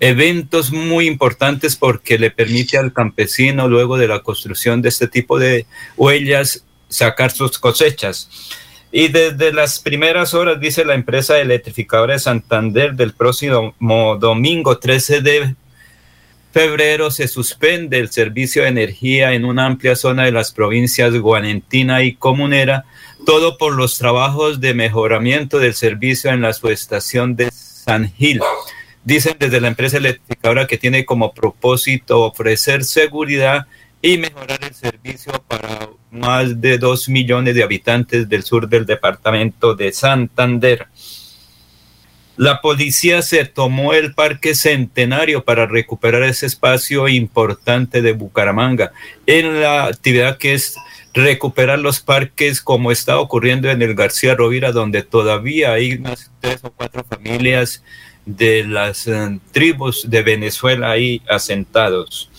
eventos 0.04 0.74
muy 0.74 1.08
importantes 1.08 1.78
porque 1.78 2.20
le 2.20 2.30
permite 2.30 2.78
al 2.78 2.92
campesino, 2.92 3.70
luego 3.70 3.98
de 3.98 4.10
la 4.10 4.20
construcción 4.20 4.82
de 4.82 4.90
este 4.90 5.08
tipo 5.08 5.40
de 5.40 5.66
huellas, 5.96 6.66
sacar 6.90 7.32
sus 7.32 7.58
cosechas. 7.58 8.30
Y 8.92 9.08
desde 9.08 9.54
las 9.54 9.80
primeras 9.80 10.34
horas, 10.34 10.60
dice 10.60 10.84
la 10.84 10.96
empresa 10.96 11.40
electrificadora 11.40 12.14
de 12.14 12.20
Santander, 12.20 12.96
del 12.96 13.14
próximo 13.14 13.74
domingo 14.20 14.78
13 14.78 15.22
de 15.22 15.56
febrero 16.52 17.10
se 17.10 17.30
suspende 17.30 17.98
el 17.98 18.12
servicio 18.12 18.64
de 18.64 18.68
energía 18.68 19.32
en 19.32 19.46
una 19.46 19.66
amplia 19.66 19.96
zona 19.96 20.26
de 20.26 20.34
las 20.34 20.52
provincias 20.52 21.14
Guanentina 21.18 22.04
y 22.04 22.16
Comunera, 22.16 22.84
todo 23.26 23.58
por 23.58 23.74
los 23.74 23.98
trabajos 23.98 24.60
de 24.60 24.74
mejoramiento 24.74 25.60
del 25.60 25.76
servicio 25.76 26.30
en 26.30 26.42
la 26.42 26.52
subestación 26.52 27.38
de 27.38 27.50
San 27.52 28.12
Gil. 28.14 28.42
Dicen 29.04 29.36
desde 29.38 29.60
la 29.60 29.68
empresa 29.68 29.98
electrificadora 29.98 30.68
que 30.68 30.78
tiene 30.78 31.06
como 31.06 31.34
propósito 31.34 32.22
ofrecer 32.22 32.84
seguridad 32.86 33.68
y 34.02 34.18
mejorar 34.18 34.60
el 34.64 34.74
servicio 34.74 35.34
para 35.48 35.90
más 36.12 36.62
de 36.62 36.78
dos 36.78 37.10
millones 37.10 37.56
de 37.56 37.64
habitantes 37.64 38.30
del 38.30 38.44
sur 38.44 38.68
del 38.70 38.86
departamento 38.86 39.76
de 39.76 39.92
Santander. 39.92 40.88
La 42.36 42.62
policía 42.62 43.22
se 43.22 43.46
tomó 43.46 43.94
el 43.94 44.14
Parque 44.14 44.56
Centenario 44.56 45.44
para 45.44 45.68
recuperar 45.68 46.24
ese 46.24 46.48
espacio 46.48 47.08
importante 47.08 48.02
de 48.02 48.14
Bucaramanga 48.14 48.92
en 49.28 49.62
la 49.62 49.86
actividad 49.86 50.38
que 50.38 50.54
es 50.54 50.76
recuperar 51.14 51.78
los 51.78 52.00
parques 52.00 52.60
como 52.62 52.92
está 52.92 53.20
ocurriendo 53.20 53.70
en 53.70 53.84
el 53.84 53.94
García 53.94 54.34
Rovira, 54.34 54.72
donde 54.72 55.04
todavía 55.04 55.74
hay 55.74 55.94
unas 55.94 56.32
tres 56.42 56.64
o 56.64 56.72
cuatro 56.72 57.04
familias 57.04 57.84
de 58.26 58.64
las 58.66 59.08
eh, 59.08 59.40
tribus 59.52 60.10
de 60.10 60.22
Venezuela 60.22 60.92
ahí 60.92 61.22
asentados. 61.28 62.30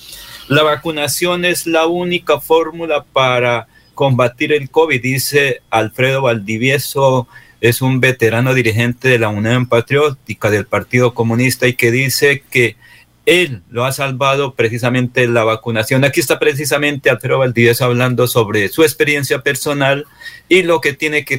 La 0.48 0.62
vacunación 0.62 1.44
es 1.44 1.66
la 1.66 1.86
única 1.86 2.40
fórmula 2.40 3.04
para 3.04 3.66
combatir 3.94 4.52
el 4.52 4.70
COVID, 4.70 5.00
dice 5.00 5.62
Alfredo 5.70 6.22
Valdivieso, 6.22 7.28
es 7.60 7.80
un 7.80 8.00
veterano 8.00 8.52
dirigente 8.52 9.08
de 9.08 9.18
la 9.18 9.28
Unión 9.28 9.66
Patriótica 9.66 10.50
del 10.50 10.66
Partido 10.66 11.14
Comunista 11.14 11.66
y 11.66 11.74
que 11.74 11.90
dice 11.90 12.42
que 12.50 12.76
él 13.24 13.62
lo 13.70 13.86
ha 13.86 13.92
salvado 13.92 14.54
precisamente 14.54 15.26
la 15.26 15.44
vacunación. 15.44 16.04
Aquí 16.04 16.20
está 16.20 16.38
precisamente 16.38 17.08
Alfredo 17.08 17.38
Valdivieso 17.38 17.86
hablando 17.86 18.26
sobre 18.26 18.68
su 18.68 18.82
experiencia 18.82 19.40
personal 19.40 20.06
y 20.48 20.62
lo 20.62 20.82
que 20.82 20.92
tiene 20.92 21.24
que 21.24 21.38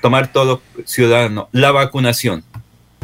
tomar 0.00 0.32
todo 0.32 0.62
ciudadano, 0.84 1.48
la 1.50 1.72
vacunación. 1.72 2.44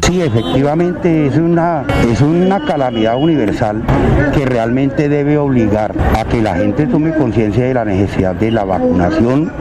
Sí, 0.03 0.21
efectivamente 0.21 1.27
es 1.27 1.35
una, 1.35 1.83
es 2.09 2.21
una 2.21 2.63
calamidad 2.63 3.17
universal 3.17 3.83
que 4.33 4.45
realmente 4.45 5.09
debe 5.09 5.37
obligar 5.37 5.93
a 6.17 6.23
que 6.23 6.41
la 6.41 6.55
gente 6.55 6.87
tome 6.87 7.13
conciencia 7.13 7.65
de 7.65 7.73
la 7.73 7.83
necesidad 7.83 8.33
de 8.35 8.51
la 8.51 8.63
vacunación 8.63 9.51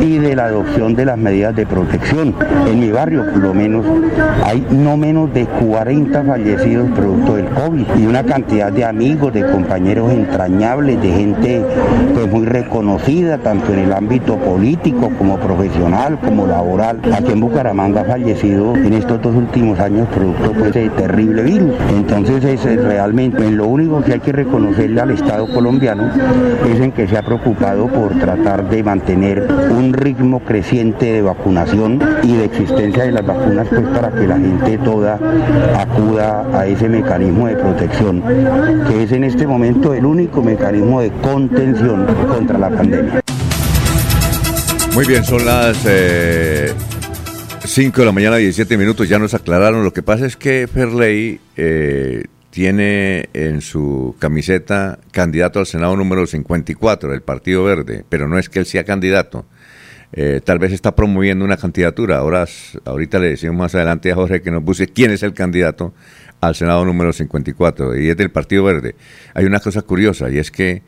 y 0.00 0.18
de 0.18 0.36
la 0.36 0.44
adopción 0.44 0.94
de 0.94 1.06
las 1.06 1.18
medidas 1.18 1.56
de 1.56 1.66
protección. 1.66 2.36
En 2.68 2.78
mi 2.78 2.92
barrio, 2.92 3.24
por 3.32 3.38
lo 3.38 3.52
menos, 3.52 3.84
hay 4.44 4.64
no 4.70 4.96
menos 4.96 5.34
de 5.34 5.44
40 5.46 6.22
fallecidos 6.22 6.90
producto 6.90 7.34
del 7.34 7.46
COVID 7.46 7.86
y 7.98 8.06
una 8.06 8.22
cantidad 8.22 8.70
de 8.70 8.84
amigos, 8.84 9.32
de 9.32 9.44
compañeros 9.50 10.12
entrañables, 10.12 11.02
de 11.02 11.10
gente 11.10 11.64
pues, 12.12 12.30
muy 12.30 12.46
reconocida, 12.46 13.38
tanto 13.38 13.72
en 13.72 13.80
el 13.80 13.92
ámbito 13.92 14.36
político 14.36 15.10
como 15.18 15.36
profesional, 15.38 16.16
como 16.20 16.46
laboral. 16.46 17.00
Aquí 17.12 17.32
en 17.32 17.40
Bucaramanga 17.40 18.02
ha 18.02 18.04
fallecido 18.04 18.76
en 18.76 18.92
estos 18.92 19.20
dos 19.20 19.34
últimos 19.34 19.53
años 19.54 20.08
producto 20.08 20.52
pues, 20.52 20.74
de 20.74 20.90
terrible 20.90 21.42
virus. 21.42 21.74
Entonces 21.90 22.44
es 22.44 22.64
realmente 22.64 23.48
lo 23.52 23.66
único 23.66 24.02
que 24.02 24.14
hay 24.14 24.20
que 24.20 24.32
reconocerle 24.32 25.00
al 25.00 25.12
Estado 25.12 25.46
colombiano 25.46 26.10
es 26.68 26.80
en 26.80 26.90
que 26.90 27.06
se 27.06 27.16
ha 27.16 27.22
preocupado 27.22 27.86
por 27.86 28.18
tratar 28.18 28.68
de 28.68 28.82
mantener 28.82 29.46
un 29.70 29.92
ritmo 29.92 30.40
creciente 30.40 31.12
de 31.12 31.22
vacunación 31.22 32.00
y 32.24 32.32
de 32.34 32.46
existencia 32.46 33.04
de 33.04 33.12
las 33.12 33.24
vacunas 33.24 33.68
pues 33.68 33.86
para 33.88 34.10
que 34.10 34.26
la 34.26 34.38
gente 34.38 34.76
toda 34.78 35.20
acuda 35.78 36.46
a 36.52 36.66
ese 36.66 36.88
mecanismo 36.88 37.46
de 37.46 37.54
protección 37.54 38.22
que 38.88 39.04
es 39.04 39.12
en 39.12 39.22
este 39.22 39.46
momento 39.46 39.94
el 39.94 40.04
único 40.04 40.42
mecanismo 40.42 41.00
de 41.00 41.10
contención 41.22 42.06
contra 42.28 42.58
la 42.58 42.70
pandemia. 42.70 43.20
Muy 44.94 45.06
bien, 45.06 45.24
son 45.24 45.44
las 45.44 45.76
eh, 45.86 46.72
5 47.66 47.98
de 47.98 48.06
la 48.06 48.12
mañana, 48.12 48.36
17 48.36 48.76
minutos, 48.76 49.08
ya 49.08 49.18
nos 49.18 49.32
aclararon. 49.32 49.84
Lo 49.84 49.92
que 49.92 50.02
pasa 50.02 50.26
es 50.26 50.36
que 50.36 50.68
Ferley 50.70 51.40
eh, 51.56 52.24
tiene 52.50 53.30
en 53.32 53.62
su 53.62 54.14
camiseta 54.18 54.98
candidato 55.12 55.60
al 55.60 55.66
Senado 55.66 55.96
número 55.96 56.26
54 56.26 57.10
del 57.10 57.22
Partido 57.22 57.64
Verde, 57.64 58.04
pero 58.08 58.28
no 58.28 58.38
es 58.38 58.50
que 58.50 58.58
él 58.58 58.66
sea 58.66 58.84
candidato. 58.84 59.46
Eh, 60.12 60.42
tal 60.44 60.58
vez 60.58 60.72
está 60.72 60.94
promoviendo 60.94 61.42
una 61.44 61.56
candidatura. 61.56 62.18
Ahora, 62.18 62.46
ahorita 62.84 63.18
le 63.18 63.30
decimos 63.30 63.56
más 63.56 63.74
adelante 63.74 64.12
a 64.12 64.14
Jorge 64.14 64.42
que 64.42 64.50
nos 64.50 64.62
puse 64.62 64.88
quién 64.88 65.10
es 65.10 65.22
el 65.22 65.32
candidato 65.32 65.94
al 66.42 66.54
Senado 66.54 66.84
número 66.84 67.14
54 67.14 67.98
y 67.98 68.10
es 68.10 68.16
del 68.16 68.30
Partido 68.30 68.64
Verde. 68.64 68.94
Hay 69.32 69.46
una 69.46 69.60
cosa 69.60 69.80
curiosa 69.80 70.28
y 70.28 70.36
es 70.36 70.50
que 70.50 70.82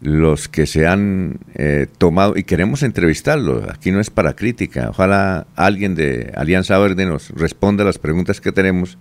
los 0.00 0.48
que 0.48 0.66
se 0.66 0.86
han 0.86 1.40
eh, 1.54 1.86
tomado, 1.98 2.34
y 2.36 2.44
queremos 2.44 2.82
entrevistarlos, 2.82 3.68
aquí 3.68 3.92
no 3.92 4.00
es 4.00 4.08
para 4.08 4.34
crítica, 4.34 4.88
ojalá 4.90 5.46
alguien 5.56 5.94
de 5.94 6.32
Alianza 6.34 6.78
Verde 6.78 7.04
nos 7.04 7.30
responda 7.30 7.84
las 7.84 7.98
preguntas 7.98 8.40
que 8.40 8.52
tenemos 8.52 8.98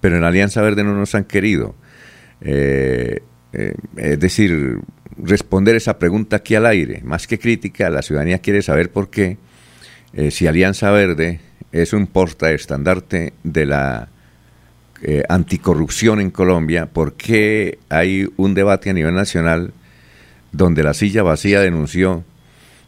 pero 0.00 0.16
en 0.16 0.22
Alianza 0.22 0.62
Verde 0.62 0.84
no 0.84 0.94
nos 0.94 1.16
han 1.16 1.24
querido. 1.24 1.74
Eh, 2.40 3.20
eh, 3.52 3.74
es 3.96 4.20
decir, 4.20 4.78
responder 5.16 5.74
esa 5.74 5.98
pregunta 5.98 6.36
aquí 6.36 6.54
al 6.54 6.66
aire, 6.66 7.00
más 7.02 7.26
que 7.26 7.40
crítica, 7.40 7.90
la 7.90 8.02
ciudadanía 8.02 8.38
quiere 8.38 8.62
saber 8.62 8.92
por 8.92 9.10
qué, 9.10 9.38
si 10.30 10.46
Alianza 10.46 10.92
Verde 10.92 11.40
es 11.72 11.92
un 11.92 12.06
porta 12.06 12.52
estandarte 12.52 13.32
de 13.42 13.66
la 13.66 14.08
anticorrupción 15.28 16.20
en 16.20 16.30
Colombia, 16.30 16.86
por 16.86 17.14
qué 17.14 17.80
hay 17.88 18.28
un 18.36 18.54
debate 18.54 18.90
a 18.90 18.92
nivel 18.92 19.14
nacional 19.14 19.72
donde 20.52 20.82
la 20.82 20.94
silla 20.94 21.22
vacía 21.22 21.60
denunció 21.60 22.24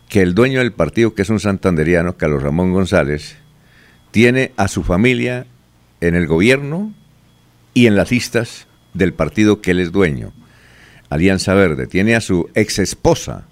que 0.09 0.23
el 0.23 0.35
dueño 0.35 0.59
del 0.59 0.73
partido, 0.73 1.14
que 1.14 1.23
es 1.23 1.31
un 1.31 1.40
santanderiano, 1.40 2.17
Carlos 2.17 2.43
Ramón 2.43 2.73
González, 2.73 3.37
tiene 4.11 4.52
a 4.57 4.69
su 4.69 4.83
familia 4.83 5.47
en 6.00 6.14
el 6.14 6.26
gobierno 6.26 6.93
y 7.75 7.87
en 7.87 7.97
las 7.97 8.11
listas 8.11 8.67
del 8.95 9.12
partido 9.12 9.61
que 9.61 9.71
él 9.71 9.81
es 9.81 9.93
dueño, 9.93 10.33
Alianza 11.09 11.55
Verde. 11.55 11.87
Tiene 11.87 12.17
a 12.17 12.21
su 12.21 12.50
ex 12.55 12.81
esposa, 12.81 13.47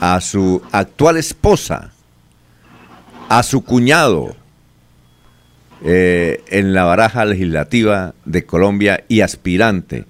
a 0.00 0.20
su 0.20 0.62
actual 0.72 1.18
esposa, 1.18 1.92
a 3.28 3.42
su 3.42 3.62
cuñado 3.64 4.34
eh, 5.84 6.42
en 6.48 6.72
la 6.72 6.84
baraja 6.84 7.24
legislativa 7.24 8.14
de 8.24 8.44
Colombia 8.44 9.04
y 9.08 9.20
aspirante. 9.20 10.06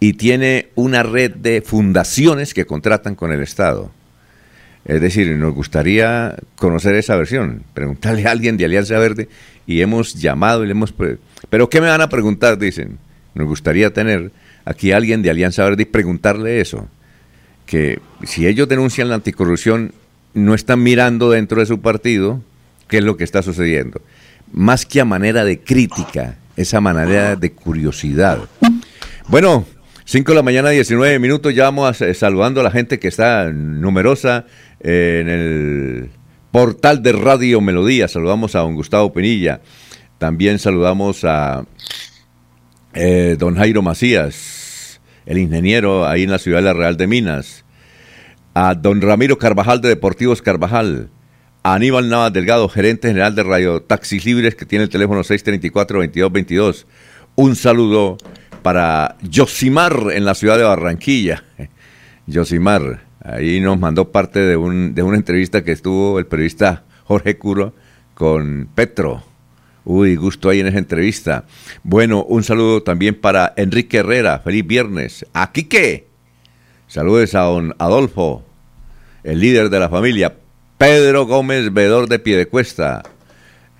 Y 0.00 0.14
tiene 0.14 0.70
una 0.74 1.02
red 1.02 1.32
de 1.32 1.62
fundaciones 1.62 2.54
que 2.54 2.66
contratan 2.66 3.14
con 3.14 3.32
el 3.32 3.42
Estado. 3.42 3.92
Es 4.86 5.00
decir, 5.00 5.36
nos 5.36 5.54
gustaría 5.54 6.36
conocer 6.56 6.94
esa 6.94 7.16
versión, 7.16 7.62
preguntarle 7.74 8.26
a 8.26 8.30
alguien 8.30 8.56
de 8.56 8.64
Alianza 8.64 8.98
Verde 8.98 9.28
y 9.66 9.82
hemos 9.82 10.14
llamado 10.14 10.64
y 10.64 10.66
le 10.66 10.72
hemos... 10.72 10.94
Pero 11.50 11.68
¿qué 11.68 11.80
me 11.80 11.88
van 11.88 12.00
a 12.00 12.08
preguntar? 12.08 12.58
Dicen. 12.58 12.98
Nos 13.34 13.46
gustaría 13.46 13.92
tener 13.92 14.32
aquí 14.64 14.92
a 14.92 14.96
alguien 14.96 15.22
de 15.22 15.30
Alianza 15.30 15.64
Verde 15.64 15.82
y 15.82 15.86
preguntarle 15.86 16.60
eso. 16.60 16.88
Que 17.66 18.00
si 18.24 18.46
ellos 18.46 18.68
denuncian 18.68 19.08
la 19.08 19.16
anticorrupción, 19.16 19.92
no 20.34 20.54
están 20.54 20.82
mirando 20.82 21.30
dentro 21.30 21.60
de 21.60 21.66
su 21.66 21.80
partido 21.80 22.42
qué 22.88 22.98
es 22.98 23.04
lo 23.04 23.16
que 23.16 23.24
está 23.24 23.42
sucediendo. 23.42 24.00
Más 24.52 24.84
que 24.84 25.00
a 25.00 25.04
manera 25.04 25.44
de 25.44 25.60
crítica, 25.60 26.36
esa 26.56 26.80
manera 26.80 27.36
de 27.36 27.52
curiosidad. 27.52 28.40
Bueno, 29.28 29.64
5 30.10 30.32
de 30.32 30.34
la 30.34 30.42
mañana, 30.42 30.70
19 30.70 31.20
minutos, 31.20 31.54
ya 31.54 31.70
vamos 31.70 31.98
saludando 32.14 32.60
a 32.60 32.64
la 32.64 32.72
gente 32.72 32.98
que 32.98 33.06
está 33.06 33.52
numerosa 33.52 34.44
en 34.80 35.28
el 35.28 36.10
portal 36.50 37.00
de 37.00 37.12
Radio 37.12 37.60
Melodía. 37.60 38.08
Saludamos 38.08 38.56
a 38.56 38.58
don 38.58 38.74
Gustavo 38.74 39.12
Penilla. 39.12 39.60
También 40.18 40.58
saludamos 40.58 41.22
a 41.22 41.64
eh, 42.92 43.36
don 43.38 43.54
Jairo 43.54 43.82
Macías, 43.82 45.00
el 45.26 45.38
ingeniero 45.38 46.04
ahí 46.04 46.24
en 46.24 46.32
la 46.32 46.40
ciudad 46.40 46.58
de 46.58 46.64
la 46.64 46.72
Real 46.72 46.96
de 46.96 47.06
Minas. 47.06 47.64
A 48.52 48.74
don 48.74 49.00
Ramiro 49.00 49.38
Carvajal 49.38 49.80
de 49.80 49.90
Deportivos 49.90 50.42
Carvajal. 50.42 51.08
A 51.62 51.74
Aníbal 51.74 52.08
Navas 52.08 52.32
Delgado, 52.32 52.68
gerente 52.68 53.06
general 53.06 53.36
de 53.36 53.44
Radio 53.44 53.80
Taxis 53.80 54.24
Libres, 54.24 54.56
que 54.56 54.66
tiene 54.66 54.82
el 54.82 54.90
teléfono 54.90 55.20
634-2222. 55.20 56.86
Un 57.36 57.54
saludo 57.54 58.18
para 58.62 59.16
Yosimar 59.22 60.12
en 60.12 60.24
la 60.24 60.34
ciudad 60.34 60.58
de 60.58 60.64
Barranquilla. 60.64 61.44
Yosimar, 62.26 63.10
Ahí 63.22 63.60
nos 63.60 63.78
mandó 63.78 64.10
parte 64.10 64.40
de, 64.40 64.56
un, 64.56 64.94
de 64.94 65.02
una 65.02 65.16
entrevista 65.16 65.62
que 65.62 65.72
estuvo 65.72 66.18
el 66.18 66.26
periodista 66.26 66.84
Jorge 67.04 67.36
Curo 67.36 67.74
con 68.14 68.68
Petro. 68.74 69.22
Uy, 69.84 70.16
gusto 70.16 70.48
ahí 70.48 70.60
en 70.60 70.68
esa 70.68 70.78
entrevista. 70.78 71.44
Bueno, 71.82 72.24
un 72.24 72.42
saludo 72.44 72.82
también 72.82 73.14
para 73.14 73.52
Enrique 73.56 73.98
Herrera. 73.98 74.38
Feliz 74.38 74.66
viernes. 74.66 75.26
¿A 75.34 75.52
qué? 75.52 76.06
Saludos 76.86 77.34
a 77.34 77.40
don 77.40 77.74
Adolfo, 77.78 78.42
el 79.22 79.40
líder 79.40 79.68
de 79.68 79.80
la 79.80 79.90
familia. 79.90 80.36
Pedro 80.78 81.26
Gómez, 81.26 81.72
veedor 81.72 82.08
de 82.08 82.18
Piedecuesta. 82.18 83.02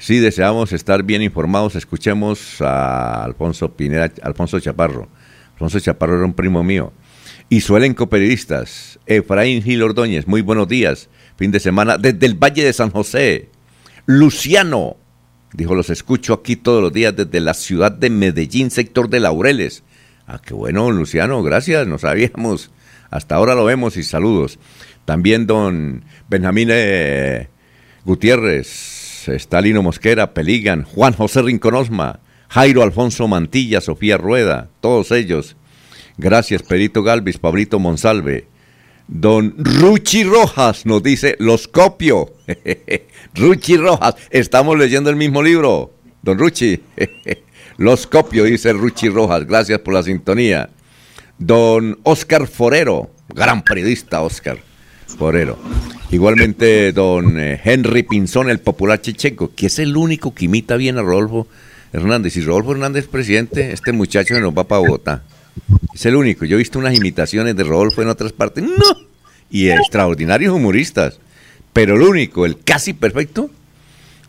Si 0.01 0.19
deseamos 0.19 0.73
estar 0.73 1.03
bien 1.03 1.21
informados, 1.21 1.75
escuchemos 1.77 2.63
a 2.63 3.23
Alfonso 3.23 3.77
Pineda, 3.77 4.11
Alfonso 4.23 4.59
Chaparro. 4.59 5.09
Alfonso 5.53 5.79
Chaparro 5.79 6.17
era 6.17 6.25
un 6.25 6.33
primo 6.33 6.65
mío 6.65 6.95
y 7.51 7.61
su 7.61 7.77
elenco 7.77 8.09
periodistas. 8.09 8.99
Efraín 9.05 9.63
Gil 9.63 9.83
Ordóñez, 9.83 10.27
muy 10.27 10.41
buenos 10.41 10.69
días. 10.69 11.11
Fin 11.37 11.51
de 11.51 11.61
semana 11.61 11.99
desde 11.99 12.25
el 12.25 12.35
Valle 12.35 12.65
de 12.65 12.73
San 12.73 12.89
José. 12.89 13.51
Luciano, 14.07 14.97
dijo, 15.53 15.75
los 15.75 15.91
escucho 15.91 16.33
aquí 16.33 16.57
todos 16.57 16.83
los 16.83 16.95
días 16.95 17.15
desde 17.15 17.39
la 17.41 17.53
ciudad 17.53 17.93
de 17.93 18.09
Medellín, 18.09 18.71
sector 18.71 19.11
de 19.11 19.21
Laureles. 19.21 19.83
Ah, 20.27 20.41
qué 20.43 20.55
bueno, 20.55 20.91
Luciano, 20.93 21.43
gracias, 21.43 21.87
no 21.87 21.99
sabíamos. 21.99 22.71
Hasta 23.11 23.35
ahora 23.35 23.55
lo 23.55 23.67
vemos 23.67 23.99
y 23.99 24.03
saludos. 24.03 24.59
También 25.05 25.47
don 25.47 26.07
Benjamín 26.31 26.69
eh, 26.73 27.49
Gutiérrez, 28.07 29.00
Estalino 29.29 29.83
Mosquera, 29.83 30.35
Peligan, 30.35 30.85
Juan 30.85 31.13
José 31.13 31.43
Rinconosma, 31.43 32.21
Jairo 32.49 32.83
Alfonso 32.83 33.29
Mantilla, 33.29 33.81
Sofía 33.81 34.17
Rueda, 34.17 34.69
todos 34.81 35.11
ellos 35.13 35.57
Gracias, 36.21 36.63
Perito 36.63 37.03
Galvis, 37.03 37.39
Pablito 37.39 37.79
Monsalve. 37.79 38.47
Don 39.09 39.55
Ruchi 39.57 40.23
Rojas 40.23 40.85
nos 40.85 41.03
dice, 41.03 41.35
los 41.39 41.67
copio. 41.67 42.35
Ruchi 43.35 43.79
Rojas, 43.79 44.17
estamos 44.31 44.79
leyendo 44.79 45.09
el 45.09 45.17
mismo 45.17 45.43
libro. 45.43 45.95
Don 46.23 46.39
Ruchi, 46.39 46.79
los 47.79 48.07
copio, 48.07 48.45
dice 48.45 48.75
Ruchi 48.75 49.09
Rojas. 49.09 49.47
Gracias 49.47 49.79
por 49.79 49.95
la 49.95 50.03
sintonía. 50.03 50.69
Don 51.39 51.99
Oscar 52.03 52.47
Forero, 52.47 53.11
gran 53.29 53.63
periodista 53.63 54.21
Oscar 54.21 54.59
Forero. 55.17 55.59
Igualmente 56.11 56.93
don 56.93 57.39
eh, 57.39 57.61
Henry 57.63 58.03
Pinzón, 58.03 58.51
el 58.51 58.59
popular 58.59 59.01
checheco, 59.01 59.53
que 59.55 59.67
es 59.67 59.79
el 59.79 59.97
único 59.97 60.35
que 60.35 60.47
imita 60.47 60.77
bien 60.77 60.99
a 60.99 61.03
Rodolfo 61.03 61.47
Hernández. 61.93 62.37
Y 62.37 62.41
Rodolfo 62.41 62.73
Hernández 62.73 63.07
presidente, 63.07 63.73
este 63.73 63.93
muchacho 63.93 64.35
se 64.35 64.41
nos 64.41 64.57
va 64.57 64.65
para 64.65 64.81
Bogotá. 64.81 65.23
Es 65.95 66.07
el 66.07 66.17
único. 66.17 66.45
Yo 66.45 66.57
he 66.57 66.59
visto 66.59 66.79
unas 66.79 66.97
imitaciones 66.97 67.55
de 67.55 67.65
Rodolfo 67.65 68.03
en 68.03 68.09
otras 68.09 68.33
partes. 68.33 68.65
¡No! 68.65 69.09
Y 69.51 69.69
extraordinarios 69.69 70.55
humoristas. 70.55 71.21
Pero 71.73 71.95
el 71.95 72.03
único, 72.03 72.45
el 72.45 72.59
casi 72.59 72.93
perfecto, 72.93 73.51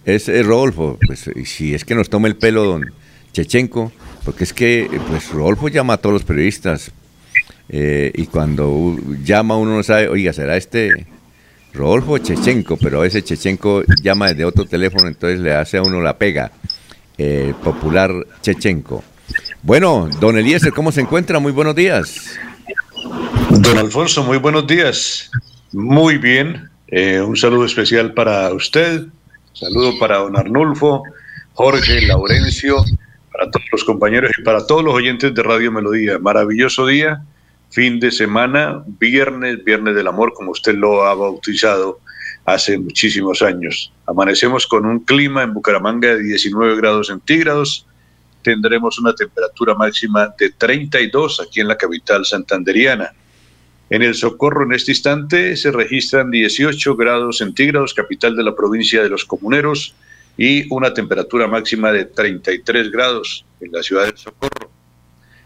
es 0.05 0.27
Rodolfo. 0.45 0.99
Pues 1.05 1.29
si 1.45 1.73
es 1.73 1.85
que 1.85 1.95
nos 1.95 2.09
toma 2.09 2.27
el 2.27 2.35
pelo 2.35 2.63
don 2.63 2.91
Chechenko, 3.33 3.91
porque 4.23 4.43
es 4.43 4.53
que 4.53 4.87
pues 5.09 5.29
Rodolfo 5.29 5.67
llama 5.67 5.93
a 5.93 5.97
todos 5.97 6.13
los 6.13 6.23
periodistas. 6.23 6.91
Eh, 7.73 8.11
y 8.13 8.25
cuando 8.27 8.97
llama 9.23 9.55
uno 9.55 9.77
no 9.77 9.83
sabe, 9.83 10.09
oiga, 10.09 10.33
será 10.33 10.57
este 10.57 11.07
Rodolfo 11.73 12.17
Chechenko, 12.17 12.75
pero 12.77 12.99
a 12.99 13.03
veces 13.03 13.23
Chechenko 13.23 13.83
llama 14.03 14.27
desde 14.27 14.43
otro 14.43 14.65
teléfono, 14.65 15.07
entonces 15.07 15.39
le 15.39 15.53
hace 15.53 15.77
a 15.77 15.83
uno 15.83 16.01
la 16.01 16.17
pega. 16.17 16.51
Popular 17.63 18.11
Chechenko. 18.41 19.03
Bueno, 19.61 20.09
don 20.19 20.39
Eliezer, 20.39 20.73
¿cómo 20.73 20.91
se 20.91 21.01
encuentra? 21.01 21.37
Muy 21.37 21.51
buenos 21.51 21.75
días. 21.75 22.39
Don 23.51 23.77
Alfonso, 23.77 24.23
muy 24.23 24.37
buenos 24.37 24.65
días. 24.65 25.29
Muy 25.71 26.17
bien. 26.17 26.69
Eh, 26.87 27.21
un 27.21 27.37
saludo 27.37 27.65
especial 27.65 28.13
para 28.13 28.51
usted. 28.53 29.05
Saludo 29.53 29.99
para 29.99 30.17
don 30.17 30.35
Arnulfo, 30.35 31.03
Jorge, 31.53 32.01
Laurencio, 32.07 32.83
para 33.31 33.51
todos 33.51 33.65
los 33.71 33.83
compañeros 33.83 34.31
y 34.37 34.41
para 34.41 34.65
todos 34.65 34.83
los 34.83 34.93
oyentes 34.93 35.33
de 35.35 35.43
Radio 35.43 35.71
Melodía. 35.71 36.17
Maravilloso 36.17 36.87
día, 36.87 37.23
fin 37.71 37.99
de 37.99 38.11
semana, 38.11 38.83
viernes, 38.99 39.63
viernes 39.63 39.95
del 39.95 40.07
amor, 40.07 40.33
como 40.33 40.51
usted 40.51 40.75
lo 40.75 41.03
ha 41.03 41.15
bautizado 41.15 41.99
hace 42.45 42.77
muchísimos 42.77 43.41
años. 43.41 43.91
Amanecemos 44.05 44.67
con 44.67 44.85
un 44.85 44.99
clima 44.99 45.43
en 45.43 45.53
Bucaramanga 45.53 46.15
de 46.15 46.23
19 46.23 46.75
grados 46.77 47.07
centígrados 47.07 47.85
tendremos 48.41 48.99
una 48.99 49.13
temperatura 49.13 49.75
máxima 49.75 50.33
de 50.37 50.49
32 50.51 51.41
aquí 51.41 51.61
en 51.61 51.67
la 51.67 51.77
capital 51.77 52.25
santanderiana. 52.25 53.13
En 53.89 54.01
el 54.01 54.15
Socorro 54.15 54.63
en 54.63 54.73
este 54.73 54.91
instante 54.91 55.55
se 55.57 55.71
registran 55.71 56.31
18 56.31 56.95
grados 56.95 57.39
centígrados, 57.39 57.93
capital 57.93 58.35
de 58.35 58.43
la 58.43 58.55
provincia 58.55 59.03
de 59.03 59.09
los 59.09 59.25
Comuneros, 59.25 59.95
y 60.37 60.65
una 60.73 60.93
temperatura 60.93 61.45
máxima 61.47 61.91
de 61.91 62.05
33 62.05 62.89
grados 62.89 63.45
en 63.59 63.71
la 63.71 63.83
ciudad 63.83 64.05
del 64.05 64.17
Socorro. 64.17 64.70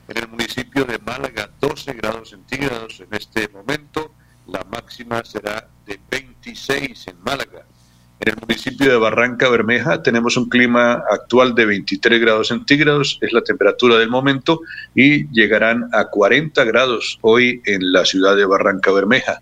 En 0.08 0.18
el 0.18 0.28
municipio 0.28 0.86
de 0.86 1.00
Málaga 1.00 1.50
12 1.60 1.94
grados 1.94 2.30
centígrados 2.30 3.00
en 3.00 3.08
este 3.12 3.48
momento. 3.48 4.12
La 4.48 4.64
máxima 4.64 5.24
será 5.26 5.68
de 5.88 6.00
26 6.12 7.08
en 7.08 7.16
Málaga. 7.24 7.66
En 8.20 8.30
el 8.30 8.36
municipio 8.40 8.92
de 8.92 8.98
Barranca 8.98 9.50
Bermeja 9.50 10.04
tenemos 10.04 10.38
un 10.38 10.48
clima 10.48 11.04
actual 11.10 11.56
de 11.56 11.66
23 11.66 12.22
grados 12.22 12.50
centígrados, 12.50 13.18
es 13.22 13.34
la 13.34 13.42
temperatura 13.42 13.98
del 13.98 14.10
momento, 14.10 14.62
y 14.94 15.28
llegarán 15.30 15.90
a 15.92 16.06
40 16.06 16.64
grados 16.66 17.18
hoy 17.22 17.62
en 17.66 17.92
la 17.92 18.06
ciudad 18.06 18.36
de 18.38 18.46
Barranca 18.46 18.92
Bermeja. 18.92 19.42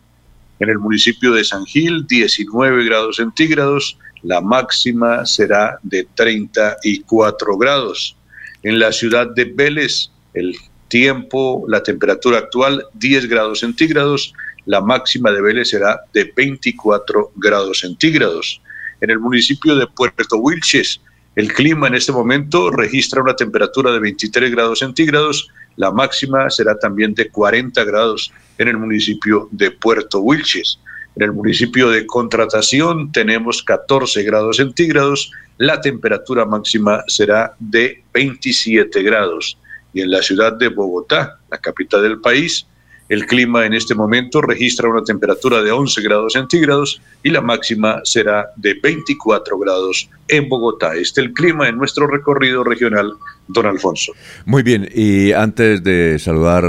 En 0.59 0.69
el 0.69 0.79
municipio 0.79 1.33
de 1.33 1.43
San 1.43 1.65
Gil, 1.65 2.07
19 2.07 2.85
grados 2.85 3.17
centígrados, 3.17 3.97
la 4.21 4.39
máxima 4.39 5.25
será 5.25 5.77
de 5.83 6.07
34 6.15 7.57
grados. 7.57 8.15
En 8.63 8.79
la 8.79 8.93
ciudad 8.93 9.27
de 9.27 9.43
Vélez, 9.43 10.12
el 10.33 10.55
tiempo, 10.87 11.65
la 11.67 11.81
temperatura 11.81 12.37
actual, 12.37 12.85
10 12.93 13.27
grados 13.27 13.59
centígrados, 13.61 14.33
la 14.65 14.81
máxima 14.81 15.31
de 15.31 15.41
Vélez 15.41 15.69
será 15.69 16.01
de 16.13 16.31
24 16.35 17.31
grados 17.35 17.79
centígrados. 17.79 18.61
En 19.01 19.09
el 19.09 19.19
municipio 19.19 19.75
de 19.75 19.87
Puerto 19.87 20.37
Wilches, 20.37 21.01
el 21.35 21.51
clima 21.51 21.87
en 21.87 21.95
este 21.95 22.11
momento 22.11 22.69
registra 22.69 23.21
una 23.21 23.35
temperatura 23.35 23.91
de 23.91 23.99
23 23.99 24.51
grados 24.51 24.79
centígrados, 24.79 25.49
la 25.75 25.91
máxima 25.91 26.49
será 26.51 26.77
también 26.77 27.15
de 27.15 27.29
40 27.29 27.83
grados 27.83 28.31
en 28.59 28.67
el 28.67 28.77
municipio 28.77 29.49
de 29.51 29.71
Puerto 29.71 30.19
Wilches. 30.19 30.79
En 31.15 31.23
el 31.23 31.33
municipio 31.33 31.89
de 31.89 32.05
Contratación 32.05 33.11
tenemos 33.11 33.63
14 33.63 34.23
grados 34.23 34.57
centígrados, 34.57 35.31
la 35.57 35.81
temperatura 35.81 36.45
máxima 36.45 37.03
será 37.07 37.55
de 37.59 38.03
27 38.13 39.01
grados. 39.01 39.57
Y 39.93 40.01
en 40.01 40.11
la 40.11 40.21
ciudad 40.21 40.53
de 40.53 40.69
Bogotá, 40.69 41.39
la 41.49 41.57
capital 41.59 42.01
del 42.01 42.19
país, 42.19 42.65
el 43.09 43.25
clima 43.25 43.65
en 43.65 43.73
este 43.73 43.95
momento 43.95 44.41
registra 44.41 44.89
una 44.89 45.03
temperatura 45.03 45.61
de 45.61 45.71
11 45.71 46.01
grados 46.01 46.33
centígrados 46.33 47.01
y 47.21 47.29
la 47.29 47.41
máxima 47.41 48.01
será 48.03 48.47
de 48.55 48.75
24 48.81 49.59
grados 49.59 50.09
en 50.27 50.47
Bogotá. 50.47 50.95
Este 50.95 51.21
es 51.21 51.27
el 51.27 51.33
clima 51.33 51.67
en 51.67 51.77
nuestro 51.77 52.07
recorrido 52.07 52.63
regional, 52.63 53.13
don 53.47 53.65
Alfonso. 53.65 54.13
Muy 54.45 54.63
bien, 54.63 54.89
y 54.93 55.33
antes 55.33 55.83
de 55.83 56.17
saludar 56.17 56.63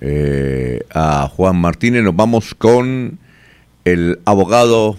eh, 0.00 0.80
a 0.92 1.28
Juan 1.28 1.56
Martínez, 1.60 2.02
nos 2.02 2.16
vamos 2.16 2.54
con 2.54 3.18
el 3.84 4.18
abogado 4.24 4.96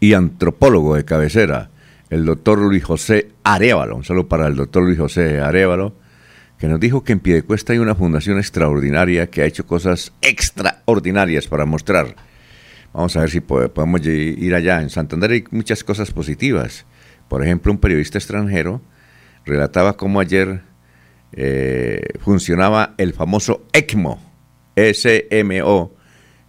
y 0.00 0.14
antropólogo 0.14 0.96
de 0.96 1.04
cabecera, 1.04 1.70
el 2.10 2.24
doctor 2.24 2.58
Luis 2.58 2.84
José 2.84 3.28
Arevalo. 3.44 3.96
Un 3.96 4.04
saludo 4.04 4.28
para 4.28 4.46
el 4.46 4.56
doctor 4.56 4.82
Luis 4.82 4.98
José 4.98 5.40
Arevalo 5.40 6.03
nos 6.68 6.80
dijo 6.80 7.04
que 7.04 7.12
en 7.12 7.20
Piedecuesta 7.20 7.72
hay 7.72 7.78
una 7.78 7.94
fundación 7.94 8.38
extraordinaria 8.38 9.28
que 9.28 9.42
ha 9.42 9.46
hecho 9.46 9.66
cosas 9.66 10.12
extraordinarias 10.22 11.46
para 11.46 11.66
mostrar. 11.66 12.14
Vamos 12.92 13.16
a 13.16 13.20
ver 13.20 13.30
si 13.30 13.40
podemos 13.40 14.06
ir 14.06 14.54
allá. 14.54 14.80
En 14.80 14.90
Santander 14.90 15.32
hay 15.32 15.44
muchas 15.50 15.82
cosas 15.82 16.12
positivas. 16.12 16.86
Por 17.28 17.42
ejemplo, 17.42 17.72
un 17.72 17.78
periodista 17.78 18.18
extranjero 18.18 18.80
relataba 19.44 19.96
cómo 19.96 20.20
ayer 20.20 20.62
eh, 21.32 22.02
funcionaba 22.20 22.94
el 22.98 23.12
famoso 23.12 23.66
ECMO, 23.72 24.22
SMO, 24.76 25.92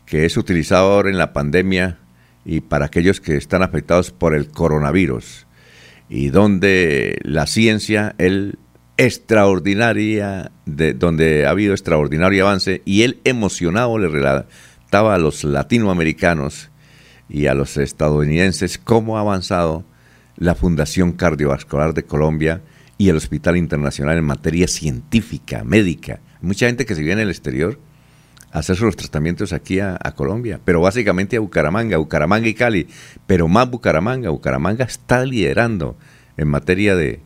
que 0.06 0.26
es 0.26 0.38
utilizado 0.38 0.94
ahora 0.94 1.10
en 1.10 1.18
la 1.18 1.34
pandemia 1.34 1.98
y 2.46 2.62
para 2.62 2.86
aquellos 2.86 3.20
que 3.20 3.38
están 3.38 3.64
afectados 3.64 4.12
por 4.12 4.36
el 4.36 4.50
coronavirus, 4.50 5.48
y 6.10 6.30
donde 6.30 7.18
la 7.24 7.48
ciencia, 7.48 8.14
él 8.20 8.60
extraordinaria, 8.98 10.52
de, 10.66 10.94
donde 10.94 11.46
ha 11.46 11.50
habido 11.50 11.74
extraordinario 11.74 12.48
avance, 12.48 12.82
y 12.86 13.04
él 13.04 13.20
emocionado 13.24 13.98
le 13.98 14.08
relataba 14.08 15.16
a 15.16 15.18
los 15.18 15.44
latinoamericanos 15.44 16.70
y 17.28 17.48
a 17.48 17.54
los 17.54 17.78
estadounidenses 17.78 18.78
cómo 18.78 19.18
ha 19.18 19.22
avanzado 19.22 19.84
la 20.38 20.56
Fundación 20.56 21.14
Cardiovascular 21.14 21.94
de 21.94 22.04
Colombia 22.04 22.62
y 22.98 23.10
el 23.10 23.18
Hospital 23.18 23.58
Internacional 23.58 24.18
en 24.18 24.26
materia 24.26 24.68
científica, 24.68 25.64
médica. 25.64 26.20
Mucha 26.42 26.68
gente 26.68 26.86
que 26.86 26.96
se 26.96 27.04
viene 27.04 27.22
del 27.22 27.30
exterior 27.30 27.80
a 28.52 28.60
hacer 28.60 28.78
sus 28.78 28.96
tratamientos 28.96 29.52
aquí 29.52 29.80
a, 29.80 29.98
a, 30.02 30.14
Colombia, 30.14 30.62
pero 30.64 30.80
básicamente 30.80 31.36
a 31.36 31.42
Bucaramanga, 31.42 31.98
Bucaramanga 31.98 32.48
y 32.48 32.54
Cali, 32.54 32.88
pero 33.28 33.48
más 33.50 33.70
Bucaramanga. 33.70 34.30
Bucaramanga 34.30 34.86
está 34.86 35.26
liderando 35.26 35.98
en 36.38 36.48
materia 36.48 36.96
de, 36.96 37.22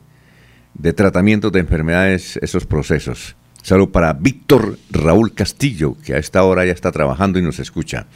de 0.79 0.93
tratamiento 0.93 1.51
de 1.51 1.59
enfermedades 1.59 2.39
esos 2.41 2.65
procesos. 2.65 3.35
Salud 3.61 3.89
para 3.89 4.13
Víctor 4.13 4.79
Raúl 4.89 5.33
Castillo, 5.33 5.97
que 6.03 6.13
a 6.13 6.17
esta 6.17 6.43
hora 6.43 6.65
ya 6.65 6.71
está 6.71 6.91
trabajando 6.91 7.37
y 7.37 7.41
nos 7.41 7.59
escucha. 7.59 8.07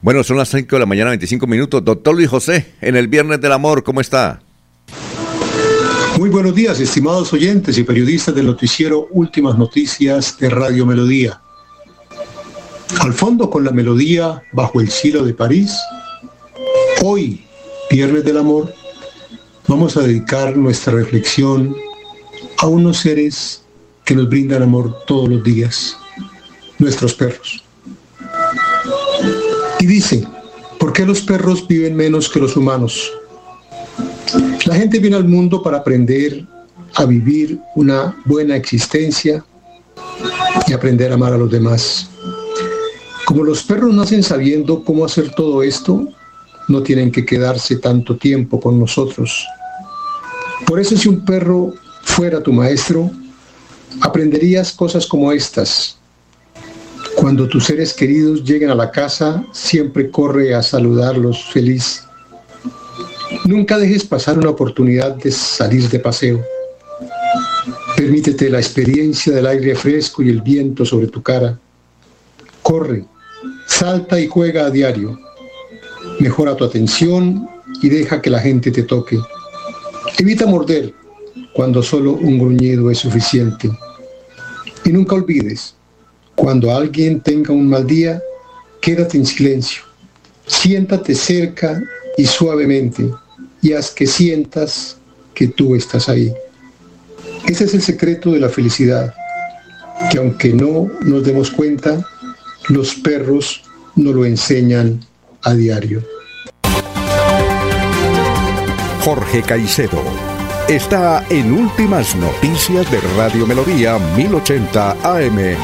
Bueno, 0.00 0.22
son 0.22 0.36
las 0.36 0.48
5 0.48 0.76
de 0.76 0.80
la 0.80 0.86
mañana, 0.86 1.10
25 1.10 1.46
minutos. 1.46 1.84
Doctor 1.84 2.14
Luis 2.14 2.28
José, 2.28 2.74
en 2.80 2.96
el 2.96 3.08
Viernes 3.08 3.40
del 3.40 3.52
Amor, 3.52 3.82
¿cómo 3.82 4.00
está? 4.00 4.40
Muy 6.18 6.30
buenos 6.30 6.54
días, 6.54 6.80
estimados 6.80 7.32
oyentes 7.32 7.76
y 7.76 7.82
periodistas 7.82 8.34
del 8.34 8.46
noticiero 8.46 9.08
Últimas 9.10 9.58
Noticias 9.58 10.38
de 10.38 10.48
Radio 10.48 10.86
Melodía. 10.86 11.40
Al 13.00 13.12
fondo 13.12 13.50
con 13.50 13.64
la 13.64 13.72
melodía 13.72 14.42
Bajo 14.52 14.80
el 14.80 14.88
cielo 14.88 15.24
de 15.24 15.34
París, 15.34 15.76
hoy, 17.02 17.44
Viernes 17.90 18.24
del 18.24 18.38
Amor, 18.38 18.72
vamos 19.66 19.96
a 19.96 20.02
dedicar 20.02 20.56
nuestra 20.56 20.94
reflexión 20.94 21.74
a 22.58 22.66
unos 22.66 22.98
seres 22.98 23.62
que 24.04 24.14
nos 24.14 24.28
brindan 24.28 24.62
amor 24.62 25.04
todos 25.06 25.28
los 25.28 25.42
días, 25.42 25.96
nuestros 26.78 27.14
perros. 27.14 27.62
Y 29.80 29.86
dice, 29.86 30.26
¿por 30.78 30.92
qué 30.92 31.04
los 31.04 31.20
perros 31.20 31.66
viven 31.66 31.96
menos 31.96 32.28
que 32.28 32.40
los 32.40 32.56
humanos? 32.56 33.12
La 34.66 34.74
gente 34.74 34.98
viene 34.98 35.16
al 35.16 35.28
mundo 35.28 35.62
para 35.62 35.78
aprender 35.78 36.46
a 36.94 37.04
vivir 37.04 37.58
una 37.74 38.16
buena 38.24 38.56
existencia 38.56 39.44
y 40.66 40.72
aprender 40.72 41.10
a 41.10 41.14
amar 41.14 41.32
a 41.32 41.38
los 41.38 41.50
demás. 41.50 42.08
Como 43.26 43.44
los 43.44 43.62
perros 43.64 43.92
nacen 43.92 44.22
sabiendo 44.22 44.84
cómo 44.84 45.04
hacer 45.04 45.34
todo 45.34 45.62
esto, 45.62 46.08
no 46.68 46.82
tienen 46.82 47.12
que 47.12 47.24
quedarse 47.24 47.76
tanto 47.76 48.16
tiempo 48.16 48.60
con 48.60 48.78
nosotros. 48.78 49.46
Por 50.66 50.80
eso 50.80 50.96
si 50.96 51.08
un 51.08 51.24
perro 51.24 51.74
fuera 52.06 52.42
tu 52.42 52.52
maestro, 52.52 53.10
aprenderías 54.00 54.72
cosas 54.72 55.06
como 55.06 55.32
estas. 55.32 55.98
Cuando 57.16 57.46
tus 57.48 57.64
seres 57.64 57.92
queridos 57.92 58.42
lleguen 58.44 58.70
a 58.70 58.74
la 58.74 58.90
casa, 58.90 59.44
siempre 59.52 60.10
corre 60.10 60.54
a 60.54 60.62
saludarlos 60.62 61.44
feliz. 61.52 62.04
Nunca 63.44 63.76
dejes 63.76 64.04
pasar 64.04 64.38
una 64.38 64.50
oportunidad 64.50 65.16
de 65.16 65.30
salir 65.30 65.88
de 65.90 65.98
paseo. 65.98 66.42
Permítete 67.96 68.48
la 68.48 68.58
experiencia 68.58 69.34
del 69.34 69.46
aire 69.46 69.74
fresco 69.74 70.22
y 70.22 70.30
el 70.30 70.40
viento 70.40 70.84
sobre 70.84 71.08
tu 71.08 71.22
cara. 71.22 71.58
Corre, 72.62 73.04
salta 73.66 74.18
y 74.20 74.26
juega 74.26 74.66
a 74.66 74.70
diario. 74.70 75.18
Mejora 76.20 76.56
tu 76.56 76.64
atención 76.64 77.48
y 77.82 77.88
deja 77.88 78.22
que 78.22 78.30
la 78.30 78.40
gente 78.40 78.70
te 78.70 78.84
toque. 78.84 79.18
Evita 80.18 80.46
morder, 80.46 80.94
cuando 81.56 81.82
solo 81.82 82.12
un 82.12 82.38
gruñido 82.38 82.90
es 82.90 82.98
suficiente. 82.98 83.70
Y 84.84 84.90
nunca 84.90 85.14
olvides, 85.14 85.74
cuando 86.34 86.70
alguien 86.70 87.20
tenga 87.20 87.54
un 87.54 87.66
mal 87.70 87.86
día, 87.86 88.22
quédate 88.82 89.16
en 89.16 89.24
silencio. 89.24 89.82
Siéntate 90.46 91.14
cerca 91.14 91.82
y 92.18 92.26
suavemente 92.26 93.10
y 93.62 93.72
haz 93.72 93.90
que 93.90 94.06
sientas 94.06 94.98
que 95.32 95.48
tú 95.48 95.74
estás 95.74 96.10
ahí. 96.10 96.30
Ese 97.48 97.64
es 97.64 97.72
el 97.72 97.80
secreto 97.80 98.32
de 98.32 98.40
la 98.40 98.50
felicidad, 98.50 99.14
que 100.10 100.18
aunque 100.18 100.52
no 100.52 100.90
nos 101.06 101.24
demos 101.24 101.50
cuenta, 101.50 102.06
los 102.68 102.94
perros 102.96 103.62
nos 103.94 104.14
lo 104.14 104.26
enseñan 104.26 105.00
a 105.40 105.54
diario. 105.54 106.02
Jorge 109.00 109.40
Caicedo 109.42 110.25
está 110.68 111.24
en 111.30 111.52
Últimas 111.52 112.16
Noticias 112.16 112.90
de 112.90 113.00
Radio 113.16 113.46
Melodía 113.46 113.98
1080 114.16 114.90
AM. 115.02 115.56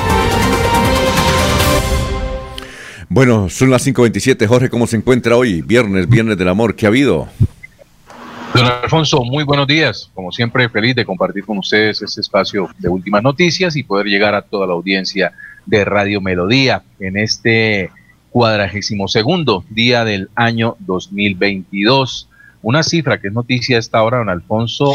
Bueno, 3.09 3.49
son 3.49 3.71
las 3.71 3.85
5.27. 3.87 4.47
Jorge, 4.47 4.71
¿cómo 4.71 4.87
se 4.87 4.97
encuentra 4.97 5.37
hoy? 5.37 5.61
Viernes, 5.63 6.09
Viernes 6.09 6.39
del 6.39 6.49
Amor. 6.49 6.77
¿Qué 6.77 6.87
ha 6.87 6.89
habido? 6.89 7.29
Don 8.55 8.65
Alfonso, 8.65 9.25
muy 9.25 9.43
buenos 9.43 9.67
días. 9.67 10.09
Como 10.15 10.31
siempre, 10.31 10.69
feliz 10.69 10.95
de 10.95 11.05
compartir 11.05 11.45
con 11.45 11.59
ustedes 11.59 12.01
este 12.01 12.21
espacio 12.21 12.71
de 12.79 12.89
últimas 12.89 13.25
noticias 13.25 13.75
y 13.75 13.83
poder 13.83 14.07
llegar 14.07 14.37
a 14.37 14.43
toda 14.43 14.69
la 14.69 14.75
audiencia 14.75 15.33
de 15.67 15.85
Radio 15.85 16.21
Melodía 16.21 16.83
en 17.01 17.19
este 17.19 17.91
cuadragésimo 18.31 19.09
segundo 19.09 19.65
día 19.69 20.05
del 20.05 20.31
año 20.37 20.77
2022. 20.79 22.29
Una 22.63 22.85
cifra 22.85 23.21
que 23.21 23.29
es 23.29 23.35
noticia 23.35 23.77
a 23.77 23.81
esta 23.81 24.03
hora, 24.03 24.19
don 24.19 24.29
Alfonso, 24.29 24.95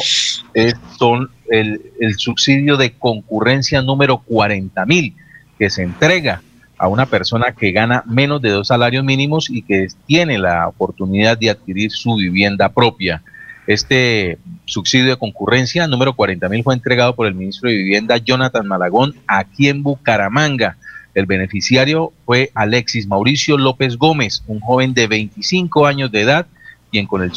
es, 0.54 0.76
son 0.98 1.30
el, 1.50 1.82
subsidio 2.18 2.78
de 2.78 2.94
concurrencia 2.94 3.82
número 3.82 4.20
40 4.20 4.86
mil 4.86 5.14
que 5.60 5.70
se 5.70 5.84
entrega 5.84 6.42
a 6.78 6.88
una 6.88 7.08
persona 7.08 7.52
que 7.52 7.72
gana 7.72 8.04
menos 8.06 8.42
de 8.42 8.52
dos 8.52 8.68
salarios 8.68 9.04
mínimos 9.04 9.50
y 9.50 9.64
que 9.64 9.88
tiene 10.06 10.38
la 10.38 10.68
oportunidad 10.68 11.38
de 11.38 11.50
adquirir 11.50 11.92
su 11.92 12.16
vivienda 12.16 12.70
propia. 12.70 13.22
Este 13.66 14.38
subsidio 14.66 15.08
de 15.08 15.18
concurrencia 15.18 15.88
número 15.88 16.16
40 16.16 16.48
mil 16.48 16.64
fue 16.64 16.74
entregado 16.74 17.16
por 17.16 17.28
el 17.28 17.36
ministro 17.36 17.70
de 17.70 17.76
Vivienda 17.76 18.18
Jonathan 18.18 18.66
Malagón 18.66 19.16
aquí 19.28 19.68
en 19.68 19.84
Bucaramanga. 19.84 20.78
El 21.14 21.26
beneficiario 21.26 22.14
fue 22.26 22.52
Alexis 22.54 23.08
Mauricio 23.08 23.58
López 23.58 23.98
Gómez, 23.98 24.44
un 24.48 24.60
joven 24.62 24.94
de 24.94 25.08
25 25.08 25.86
años 25.88 26.12
de 26.12 26.22
edad, 26.22 26.48
quien 26.92 27.08
con 27.08 27.24
el, 27.24 27.32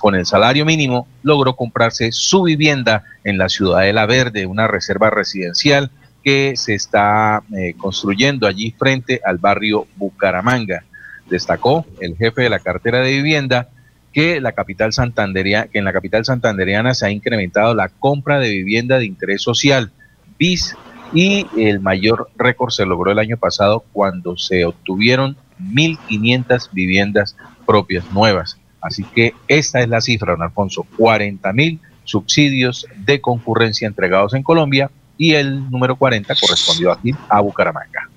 con 0.00 0.14
el 0.14 0.26
salario 0.26 0.64
mínimo 0.64 1.06
logró 1.22 1.54
comprarse 1.54 2.12
su 2.12 2.42
vivienda 2.42 3.04
en 3.24 3.38
la 3.38 3.48
Ciudadela 3.48 4.06
Verde, 4.06 4.46
una 4.46 4.68
reserva 4.68 5.10
residencial 5.10 5.90
que 6.24 6.54
se 6.56 6.74
está 6.74 7.42
eh, 7.56 7.74
construyendo 7.76 8.46
allí 8.46 8.74
frente 8.76 9.20
al 9.24 9.38
barrio 9.38 9.86
Bucaramanga. 9.96 10.84
Destacó 11.30 11.86
el 12.00 12.16
jefe 12.16 12.42
de 12.42 12.50
la 12.50 12.58
cartera 12.58 13.00
de 13.00 13.12
vivienda 13.12 13.68
que 14.12 14.40
la 14.40 14.52
capital 14.52 14.90
que 14.92 15.68
en 15.78 15.84
la 15.84 15.92
capital 15.92 16.24
santanderiana 16.24 16.94
se 16.94 17.06
ha 17.06 17.10
incrementado 17.10 17.74
la 17.74 17.90
compra 17.90 18.38
de 18.38 18.48
vivienda 18.48 18.98
de 18.98 19.04
interés 19.04 19.42
social 19.42 19.92
BIS 20.38 20.74
y 21.12 21.46
el 21.56 21.80
mayor 21.80 22.30
récord 22.36 22.70
se 22.70 22.86
logró 22.86 23.12
el 23.12 23.18
año 23.18 23.36
pasado 23.36 23.84
cuando 23.92 24.36
se 24.36 24.64
obtuvieron 24.64 25.36
1.500 25.60 26.70
viviendas 26.72 27.36
propias 27.66 28.10
nuevas. 28.12 28.58
Así 28.86 29.04
que 29.04 29.34
esta 29.48 29.80
es 29.80 29.88
la 29.88 30.00
cifra, 30.00 30.32
don 30.32 30.42
Alfonso, 30.42 30.86
40 30.96 31.52
mil 31.52 31.80
subsidios 32.04 32.86
de 33.04 33.20
concurrencia 33.20 33.88
entregados 33.88 34.34
en 34.34 34.42
Colombia 34.42 34.90
y 35.18 35.32
el 35.32 35.70
número 35.70 35.96
40 35.96 36.34
correspondió 36.40 36.92
aquí 36.92 37.12
a 37.28 37.40
Bucaramanga. 37.40 38.08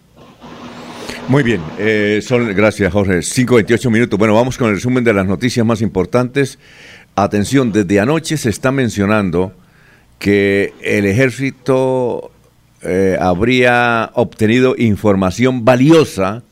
Muy 1.27 1.43
bien, 1.43 1.61
eh, 1.77 2.21
son, 2.23 2.55
gracias 2.55 2.91
Jorge, 2.91 3.19
5.28 3.19 3.91
minutos. 3.91 4.17
Bueno, 4.17 4.33
vamos 4.33 4.57
con 4.57 4.69
el 4.69 4.75
resumen 4.75 5.03
de 5.03 5.13
las 5.13 5.25
noticias 5.25 5.65
más 5.65 5.81
importantes. 5.81 6.57
Atención, 7.15 7.71
desde 7.71 7.99
anoche 7.99 8.37
se 8.37 8.49
está 8.49 8.71
mencionando 8.71 9.53
que 10.17 10.73
el 10.81 11.05
ejército 11.05 12.31
eh, 12.81 13.17
habría 13.19 14.11
obtenido 14.13 14.75
información 14.77 15.65
valiosa 15.65 16.43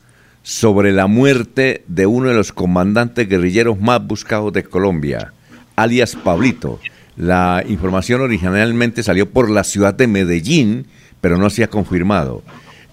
sobre 0.48 0.92
la 0.92 1.08
muerte 1.08 1.82
de 1.88 2.06
uno 2.06 2.30
de 2.30 2.34
los 2.34 2.52
comandantes 2.52 3.28
guerrilleros 3.28 3.78
más 3.78 4.06
buscados 4.06 4.50
de 4.54 4.62
Colombia, 4.64 5.34
alias 5.76 6.16
Pablito. 6.16 6.80
La 7.18 7.62
información 7.68 8.22
originalmente 8.22 9.02
salió 9.02 9.28
por 9.28 9.50
la 9.50 9.62
ciudad 9.62 9.92
de 9.92 10.06
Medellín, 10.06 10.86
pero 11.20 11.36
no 11.36 11.50
se 11.50 11.64
ha 11.64 11.68
confirmado. 11.68 12.42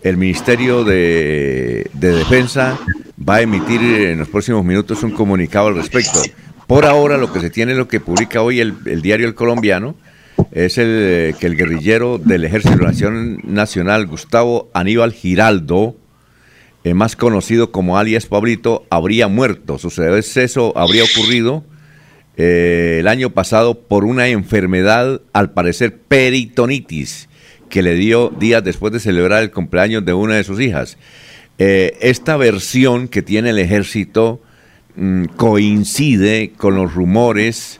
El 0.02 0.18
Ministerio 0.18 0.84
de, 0.84 1.89
Defensa 1.94 2.78
va 3.18 3.36
a 3.36 3.41
emitir 3.41 3.80
en 3.82 4.20
los 4.20 4.28
próximos 4.28 4.65
minutos 4.65 5.02
un 5.04 5.12
comunicado 5.12 5.68
al 5.68 5.76
respecto. 5.76 6.20
Por 6.68 6.86
ahora 6.86 7.18
lo 7.18 7.32
que 7.32 7.39
se 7.39 7.50
tiene, 7.50 7.74
lo 7.74 7.88
que 7.88 8.02
publica 8.02 8.41
hoy 8.41 8.60
el, 8.60 9.02
diario 9.02 9.28
El 9.28 9.34
Colombiano, 9.34 9.96
es 10.52 10.78
el 10.78 11.34
que 11.39 11.48
el 11.48 11.56
guerrillero 11.56 12.18
del 12.18 12.44
Ejército 12.44 12.76
Nacional, 13.46 14.08
Gustavo 14.08 14.70
Aníbal 14.74 15.13
Giraldo, 15.13 15.96
eh, 16.86 16.93
más 16.93 17.15
conocido 17.15 17.71
como 17.71 17.98
alias 17.98 18.28
Pablito, 18.28 18.86
habría 18.91 19.28
muerto. 19.28 19.80
Su 19.80 19.89
deceso 19.89 20.71
habría 20.78 21.04
ocurrido 21.04 21.63
eh, 22.38 22.98
el 23.00 23.08
año 23.08 23.32
pasado 23.32 23.80
por 23.80 24.06
una 24.06 24.28
enfermedad, 24.28 25.19
al 25.34 25.52
parecer 25.52 25.98
peritonitis, 25.98 27.28
que 27.69 27.82
le 27.82 27.95
dio 27.95 28.30
días 28.30 28.63
después 28.63 28.93
de 28.93 29.00
celebrar 29.00 29.41
el 29.41 29.50
cumpleaños 29.50 30.06
de 30.06 30.13
una 30.13 30.36
de 30.36 30.43
sus 30.43 30.62
hijas. 30.62 31.00
Eh, 31.58 31.98
esta 32.02 32.38
versión 32.38 33.08
que 33.08 33.24
tiene 33.24 33.50
el 33.50 33.58
ejército 33.58 34.39
mm, 34.95 35.24
coincide 35.38 36.52
con 36.56 36.76
los 36.76 36.93
rumores 36.93 37.80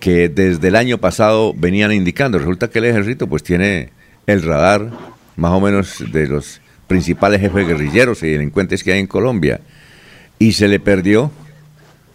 que 0.00 0.30
desde 0.30 0.68
el 0.68 0.76
año 0.76 0.96
pasado 0.96 1.52
venían 1.54 1.92
indicando. 1.92 2.38
Resulta 2.38 2.70
que 2.70 2.78
el 2.78 2.86
ejército 2.86 3.26
pues 3.26 3.42
tiene 3.42 3.90
el 4.26 4.40
radar 4.40 4.90
más 5.36 5.52
o 5.52 5.60
menos 5.60 6.02
de 6.10 6.28
los 6.28 6.62
principales 6.88 7.40
jefes 7.40 7.68
guerrilleros 7.68 8.22
y 8.24 8.30
delincuentes 8.30 8.82
que 8.82 8.94
hay 8.94 8.98
en 8.98 9.06
Colombia. 9.06 9.60
Y 10.40 10.52
se 10.52 10.66
le 10.66 10.80
perdió 10.80 11.30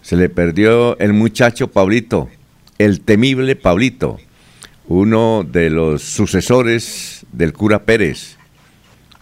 se 0.04 0.18
le 0.18 0.28
perdió 0.28 1.00
el 1.00 1.14
muchacho 1.14 1.70
Pablito, 1.70 2.30
el 2.78 3.00
temible 3.00 3.56
Pablito, 3.56 4.20
uno 4.90 5.46
de 5.50 5.70
los 5.70 6.04
sucesores 6.04 7.26
del 7.32 7.54
cura 7.54 7.84
Pérez 7.84 8.36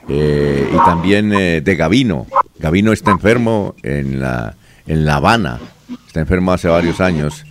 eh, 0.09 0.67
y 0.73 0.77
también 0.77 1.33
eh, 1.33 1.61
de 1.61 1.75
Gavino. 1.75 2.25
Gavino 2.57 2.91
está 2.91 3.11
enfermo 3.11 3.75
en 3.83 4.19
la, 4.19 4.55
en 4.87 5.05
La 5.05 5.17
Habana, 5.17 5.59
está 6.07 6.21
enfermo 6.21 6.51
hace 6.51 6.67
varios 6.67 6.99
años. 6.99 7.45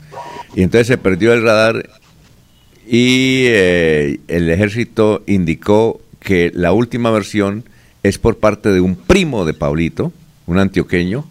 Y 0.57 0.65
entonces 0.65 0.89
se 0.89 0.99
perdió 0.99 1.33
el 1.33 1.45
radar 1.45 1.89
y 2.85 3.45
eh, 3.47 4.19
el 4.27 4.51
ejército 4.51 5.23
indicó 5.29 6.01
que 6.19 6.51
la 6.53 6.73
última 6.73 7.13
versión 7.13 7.63
es 8.03 8.19
por 8.19 8.39
parte 8.39 8.71
de 8.71 8.81
un 8.81 8.97
primo 8.97 9.45
de 9.45 9.55
Pablito, 9.55 10.13
un 10.47 10.59
antioqueño, 10.59 11.25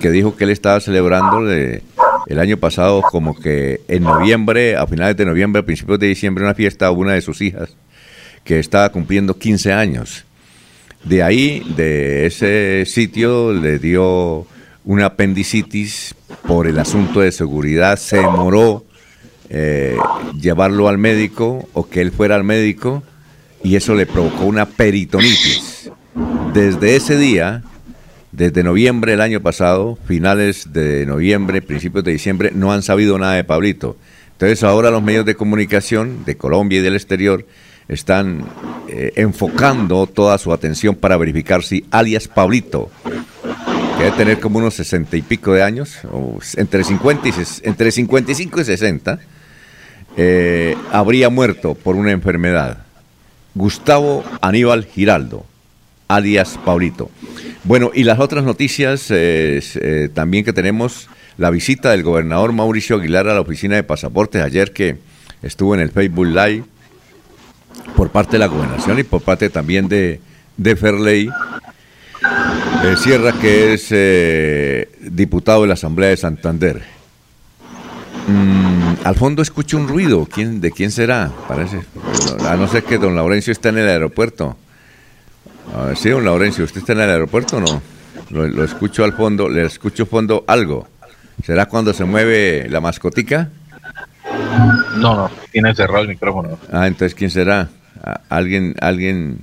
que 0.00 0.10
dijo 0.10 0.36
que 0.36 0.44
él 0.44 0.50
estaba 0.50 0.80
celebrando 0.80 1.50
el 1.50 2.38
año 2.38 2.56
pasado 2.56 3.02
como 3.02 3.38
que 3.38 3.80
en 3.88 4.02
noviembre, 4.02 4.76
a 4.76 4.86
finales 4.86 5.16
de 5.16 5.24
noviembre, 5.24 5.60
a 5.60 5.66
principios 5.66 5.98
de 5.98 6.08
diciembre, 6.08 6.44
una 6.44 6.54
fiesta 6.54 6.86
a 6.86 6.90
una 6.90 7.12
de 7.12 7.20
sus 7.20 7.40
hijas 7.40 7.70
que 8.44 8.58
estaba 8.58 8.90
cumpliendo 8.90 9.38
15 9.38 9.72
años. 9.72 10.24
De 11.04 11.22
ahí, 11.22 11.62
de 11.76 12.26
ese 12.26 12.84
sitio, 12.86 13.52
le 13.52 13.78
dio 13.78 14.46
una 14.84 15.06
apendicitis 15.06 16.14
por 16.46 16.66
el 16.66 16.78
asunto 16.78 17.20
de 17.20 17.32
seguridad, 17.32 17.96
se 17.98 18.16
demoró 18.16 18.84
eh, 19.48 19.96
llevarlo 20.40 20.88
al 20.88 20.98
médico 20.98 21.68
o 21.72 21.88
que 21.88 22.00
él 22.00 22.10
fuera 22.10 22.36
al 22.36 22.44
médico 22.44 23.02
y 23.62 23.76
eso 23.76 23.94
le 23.94 24.06
provocó 24.06 24.44
una 24.44 24.66
peritonitis. 24.66 25.71
Desde 26.52 26.96
ese 26.96 27.16
día, 27.16 27.62
desde 28.32 28.62
noviembre 28.62 29.12
del 29.12 29.20
año 29.20 29.40
pasado, 29.40 29.98
finales 30.06 30.72
de 30.72 31.06
noviembre, 31.06 31.62
principios 31.62 32.04
de 32.04 32.12
diciembre, 32.12 32.50
no 32.54 32.72
han 32.72 32.82
sabido 32.82 33.18
nada 33.18 33.34
de 33.34 33.44
Pablito. 33.44 33.96
Entonces 34.32 34.62
ahora 34.64 34.90
los 34.90 35.02
medios 35.02 35.24
de 35.24 35.34
comunicación 35.34 36.24
de 36.24 36.36
Colombia 36.36 36.80
y 36.80 36.82
del 36.82 36.94
exterior 36.94 37.46
están 37.88 38.44
eh, 38.88 39.12
enfocando 39.16 40.06
toda 40.06 40.36
su 40.38 40.52
atención 40.52 40.94
para 40.94 41.16
verificar 41.16 41.62
si 41.62 41.84
alias 41.90 42.28
Pablito, 42.28 42.90
que 43.96 44.04
debe 44.04 44.16
tener 44.16 44.40
como 44.40 44.58
unos 44.58 44.74
sesenta 44.74 45.16
y 45.16 45.22
pico 45.22 45.52
de 45.52 45.62
años, 45.62 45.98
entre, 46.56 46.84
50 46.84 47.28
y, 47.28 47.32
entre 47.62 47.90
55 47.90 48.60
y 48.60 48.64
60, 48.64 49.20
eh, 50.16 50.76
habría 50.90 51.30
muerto 51.30 51.74
por 51.74 51.96
una 51.96 52.12
enfermedad. 52.12 52.78
Gustavo 53.54 54.24
Aníbal 54.40 54.84
Giraldo, 54.84 55.46
alias 56.14 56.58
Pablito. 56.64 57.10
Bueno, 57.64 57.90
y 57.94 58.04
las 58.04 58.18
otras 58.18 58.44
noticias 58.44 59.06
eh, 59.10 60.08
también 60.14 60.44
que 60.44 60.52
tenemos, 60.52 61.08
la 61.38 61.50
visita 61.50 61.90
del 61.90 62.02
gobernador 62.02 62.52
Mauricio 62.52 62.96
Aguilar 62.96 63.28
a 63.28 63.34
la 63.34 63.40
oficina 63.40 63.76
de 63.76 63.82
pasaportes 63.82 64.42
ayer 64.42 64.72
que 64.72 64.98
estuvo 65.42 65.74
en 65.74 65.80
el 65.80 65.90
Facebook 65.90 66.26
Live 66.26 66.64
por 67.96 68.10
parte 68.10 68.32
de 68.32 68.38
la 68.40 68.46
gobernación 68.46 68.98
y 68.98 69.02
por 69.02 69.22
parte 69.22 69.48
también 69.50 69.88
de, 69.88 70.20
de 70.56 70.76
Ferley. 70.76 71.28
Eh, 72.84 72.96
Sierra, 72.96 73.32
que 73.32 73.74
es 73.74 73.88
eh, 73.90 74.88
diputado 75.00 75.62
de 75.62 75.68
la 75.68 75.74
Asamblea 75.74 76.10
de 76.10 76.16
Santander. 76.16 76.82
Mm, 78.28 78.94
al 79.04 79.14
fondo 79.16 79.42
escucho 79.42 79.76
un 79.76 79.88
ruido. 79.88 80.26
¿Quién, 80.26 80.60
¿De 80.60 80.70
quién 80.70 80.90
será? 80.90 81.32
Parece. 81.48 81.80
A 82.48 82.56
no 82.56 82.68
ser 82.68 82.84
que 82.84 82.98
don 82.98 83.14
Laurencio 83.14 83.52
está 83.52 83.70
en 83.70 83.78
el 83.78 83.88
aeropuerto. 83.88 84.56
Ah, 85.74 85.92
sí, 85.94 86.10
don 86.10 86.24
Laurencio, 86.24 86.64
¿usted 86.64 86.80
está 86.80 86.92
en 86.92 87.00
el 87.00 87.10
aeropuerto 87.10 87.56
o 87.56 87.60
no? 87.60 87.82
Lo, 88.30 88.64
escucho 88.64 89.04
al 89.04 89.12
fondo, 89.12 89.48
le 89.48 89.64
escucho 89.64 90.06
fondo 90.06 90.44
algo. 90.46 90.88
¿Será 91.44 91.66
cuando 91.66 91.92
se 91.92 92.04
mueve 92.04 92.68
la 92.68 92.80
mascotica? 92.80 93.50
No, 94.96 95.14
no, 95.14 95.30
tiene 95.50 95.74
cerrado 95.74 96.02
el 96.02 96.08
micrófono. 96.08 96.58
Ah, 96.70 96.86
entonces, 96.86 97.14
¿quién 97.14 97.30
será? 97.30 97.68
¿Alguien, 98.28 98.74
alguien, 98.80 99.38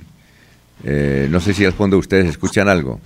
eh, 0.84 1.28
no 1.30 1.40
sé 1.40 1.54
si 1.54 1.66
al 1.66 1.74
fondo 1.74 1.98
ustedes 1.98 2.28
escuchan 2.28 2.68
algo? 2.68 3.00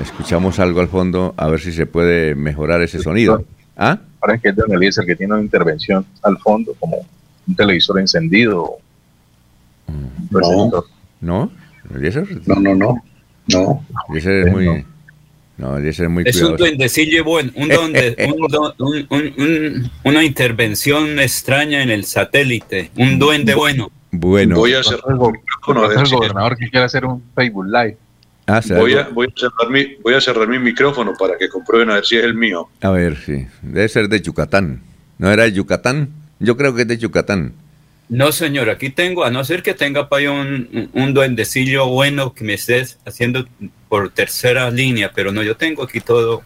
Escuchamos 0.00 0.58
algo 0.58 0.80
al 0.80 0.88
fondo, 0.88 1.34
a 1.36 1.48
ver 1.48 1.60
si 1.60 1.72
se 1.72 1.86
puede 1.86 2.34
mejorar 2.34 2.82
ese 2.82 2.98
sonido. 3.00 3.44
¿Ah? 3.76 3.98
Parece 4.20 4.42
que 4.42 4.48
es 4.50 4.56
Don 4.56 4.72
Eliezer 4.72 5.04
que 5.04 5.16
tiene 5.16 5.34
una 5.34 5.42
intervención 5.42 6.04
al 6.22 6.38
fondo, 6.38 6.74
como 6.78 7.06
un 7.46 7.54
televisor 7.54 8.00
encendido. 8.00 8.78
Mm. 9.86 10.36
No. 11.24 11.50
¿No? 11.90 12.26
No, 12.46 12.54
no, 12.60 12.74
no. 12.74 13.02
No. 13.48 13.84
Ese 14.14 14.42
es 14.42 14.52
muy... 14.52 14.84
No, 15.56 15.78
Eliezer 15.78 16.06
es 16.06 16.10
muy 16.10 16.24
Es 16.26 16.42
un 16.42 16.56
duendecillo 16.56 17.22
bueno, 17.22 17.52
un 17.54 17.70
una 20.02 20.24
intervención 20.24 21.20
extraña 21.20 21.80
en 21.82 21.90
el 21.90 22.04
satélite, 22.04 22.90
un 22.96 23.20
duende 23.20 23.54
bueno. 23.54 23.92
Bueno. 24.10 24.56
Voy 24.56 24.74
a 24.74 24.82
cerrar 24.82 25.12
el 25.12 25.16
gobernador 25.16 26.56
que 26.56 26.68
quiere 26.70 26.84
hacer 26.84 27.04
un 27.04 27.22
Facebook 27.36 27.66
Live. 27.66 27.96
Ah, 28.46 28.60
voy, 28.68 28.94
a, 28.94 29.08
voy, 29.08 29.28
a 29.28 29.40
cerrar 29.40 29.70
mi, 29.70 29.94
voy 30.02 30.14
a 30.14 30.20
cerrar 30.20 30.48
mi 30.48 30.58
micrófono 30.58 31.12
para 31.18 31.38
que 31.38 31.48
comprueben 31.48 31.90
a 31.90 31.94
ver 31.94 32.04
si 32.04 32.16
es 32.16 32.24
el 32.24 32.34
mío. 32.34 32.68
A 32.82 32.90
ver, 32.90 33.16
sí. 33.16 33.46
Debe 33.62 33.88
ser 33.88 34.08
de 34.08 34.20
Yucatán. 34.20 34.82
¿No 35.18 35.30
era 35.30 35.44
de 35.44 35.52
Yucatán? 35.52 36.08
Yo 36.40 36.56
creo 36.56 36.74
que 36.74 36.82
es 36.82 36.88
de 36.88 36.98
Yucatán. 36.98 37.54
No, 38.08 38.32
señor, 38.32 38.68
aquí 38.68 38.90
tengo, 38.90 39.24
a 39.24 39.30
no 39.30 39.44
ser 39.44 39.62
que 39.62 39.74
tenga 39.74 40.08
para 40.08 40.30
un, 40.30 40.90
un 40.92 41.14
duendecillo 41.14 41.86
bueno 41.86 42.34
que 42.34 42.44
me 42.44 42.54
estés 42.54 42.98
haciendo 43.06 43.46
por 43.88 44.10
tercera 44.10 44.70
línea, 44.70 45.10
pero 45.14 45.32
no, 45.32 45.42
yo 45.42 45.56
tengo 45.56 45.82
aquí 45.82 46.00
todo 46.00 46.42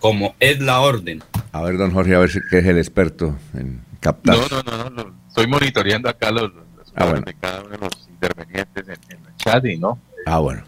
como 0.00 0.34
es 0.40 0.58
la 0.60 0.80
orden. 0.80 1.22
A 1.52 1.62
ver, 1.62 1.76
don 1.76 1.92
Jorge, 1.92 2.14
a 2.14 2.18
ver 2.18 2.30
si 2.30 2.38
es 2.38 2.64
el 2.64 2.78
experto 2.78 3.38
en 3.54 3.80
captar. 4.00 4.36
No, 4.36 4.62
no, 4.62 4.62
no, 4.62 4.90
no, 4.90 5.14
estoy 5.28 5.46
monitoreando 5.46 6.08
acá 6.08 6.30
los, 6.30 6.50
ah, 6.96 7.12
de 7.12 7.34
cada 7.34 7.60
uno 7.60 7.70
de 7.70 7.78
los 7.78 8.08
intervenientes 8.08 8.88
en, 8.88 8.94
el 9.10 9.36
chat 9.36 9.64
y 9.66 9.76
no. 9.76 10.00
Ah, 10.26 10.38
bueno. 10.38 10.64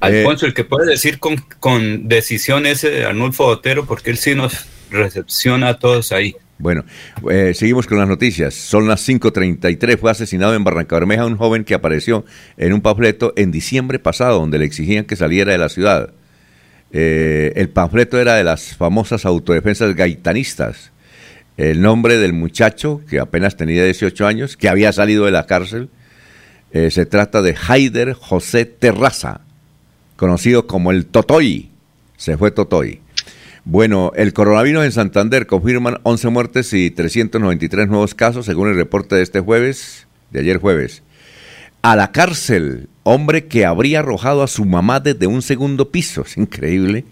Alfonso, 0.00 0.46
el 0.46 0.54
que 0.54 0.64
puede 0.64 0.90
decir 0.90 1.18
con, 1.18 1.36
con 1.58 2.08
decisión 2.08 2.64
ese 2.64 2.90
de 2.90 3.04
Arnulfo 3.04 3.44
Otero, 3.44 3.84
porque 3.84 4.10
él 4.10 4.16
sí 4.16 4.34
nos 4.34 4.66
recepciona 4.90 5.68
a 5.68 5.78
todos 5.78 6.12
ahí. 6.12 6.34
Bueno, 6.60 6.84
eh, 7.30 7.52
seguimos 7.54 7.86
con 7.86 7.96
las 7.96 8.06
noticias. 8.06 8.52
Son 8.52 8.86
las 8.86 9.08
5.33. 9.08 9.98
Fue 9.98 10.10
asesinado 10.10 10.54
en 10.54 10.62
Barranca 10.62 10.96
Bermeja 10.96 11.24
un 11.24 11.38
joven 11.38 11.64
que 11.64 11.72
apareció 11.74 12.26
en 12.58 12.74
un 12.74 12.82
panfleto 12.82 13.32
en 13.36 13.50
diciembre 13.50 13.98
pasado, 13.98 14.38
donde 14.38 14.58
le 14.58 14.66
exigían 14.66 15.06
que 15.06 15.16
saliera 15.16 15.52
de 15.52 15.58
la 15.58 15.70
ciudad. 15.70 16.12
Eh, 16.92 17.54
el 17.56 17.70
panfleto 17.70 18.20
era 18.20 18.34
de 18.34 18.44
las 18.44 18.76
famosas 18.76 19.24
autodefensas 19.24 19.94
gaitanistas. 19.94 20.92
El 21.56 21.80
nombre 21.80 22.18
del 22.18 22.34
muchacho, 22.34 23.00
que 23.08 23.20
apenas 23.20 23.56
tenía 23.56 23.82
18 23.84 24.26
años, 24.26 24.58
que 24.58 24.68
había 24.68 24.92
salido 24.92 25.24
de 25.24 25.30
la 25.30 25.46
cárcel, 25.46 25.88
eh, 26.72 26.90
se 26.90 27.06
trata 27.06 27.40
de 27.40 27.56
Haider 27.68 28.12
José 28.12 28.66
Terraza, 28.66 29.40
conocido 30.16 30.66
como 30.66 30.90
el 30.90 31.06
Totoy. 31.06 31.70
Se 32.18 32.36
fue 32.36 32.50
Totoy. 32.50 33.00
Bueno, 33.64 34.12
el 34.16 34.32
coronavirus 34.32 34.86
en 34.86 34.92
Santander 34.92 35.46
confirman 35.46 35.98
11 36.02 36.28
muertes 36.30 36.72
y 36.72 36.90
393 36.90 37.88
nuevos 37.88 38.14
casos, 38.14 38.46
según 38.46 38.68
el 38.68 38.76
reporte 38.76 39.16
de 39.16 39.22
este 39.22 39.40
jueves, 39.40 40.06
de 40.30 40.40
ayer 40.40 40.56
jueves. 40.56 41.02
A 41.82 41.94
la 41.94 42.10
cárcel, 42.10 42.88
hombre 43.02 43.46
que 43.46 43.66
habría 43.66 44.00
arrojado 44.00 44.42
a 44.42 44.48
su 44.48 44.64
mamá 44.64 45.00
desde 45.00 45.26
un 45.26 45.42
segundo 45.42 45.90
piso. 45.90 46.22
Es 46.22 46.38
increíble 46.38 47.04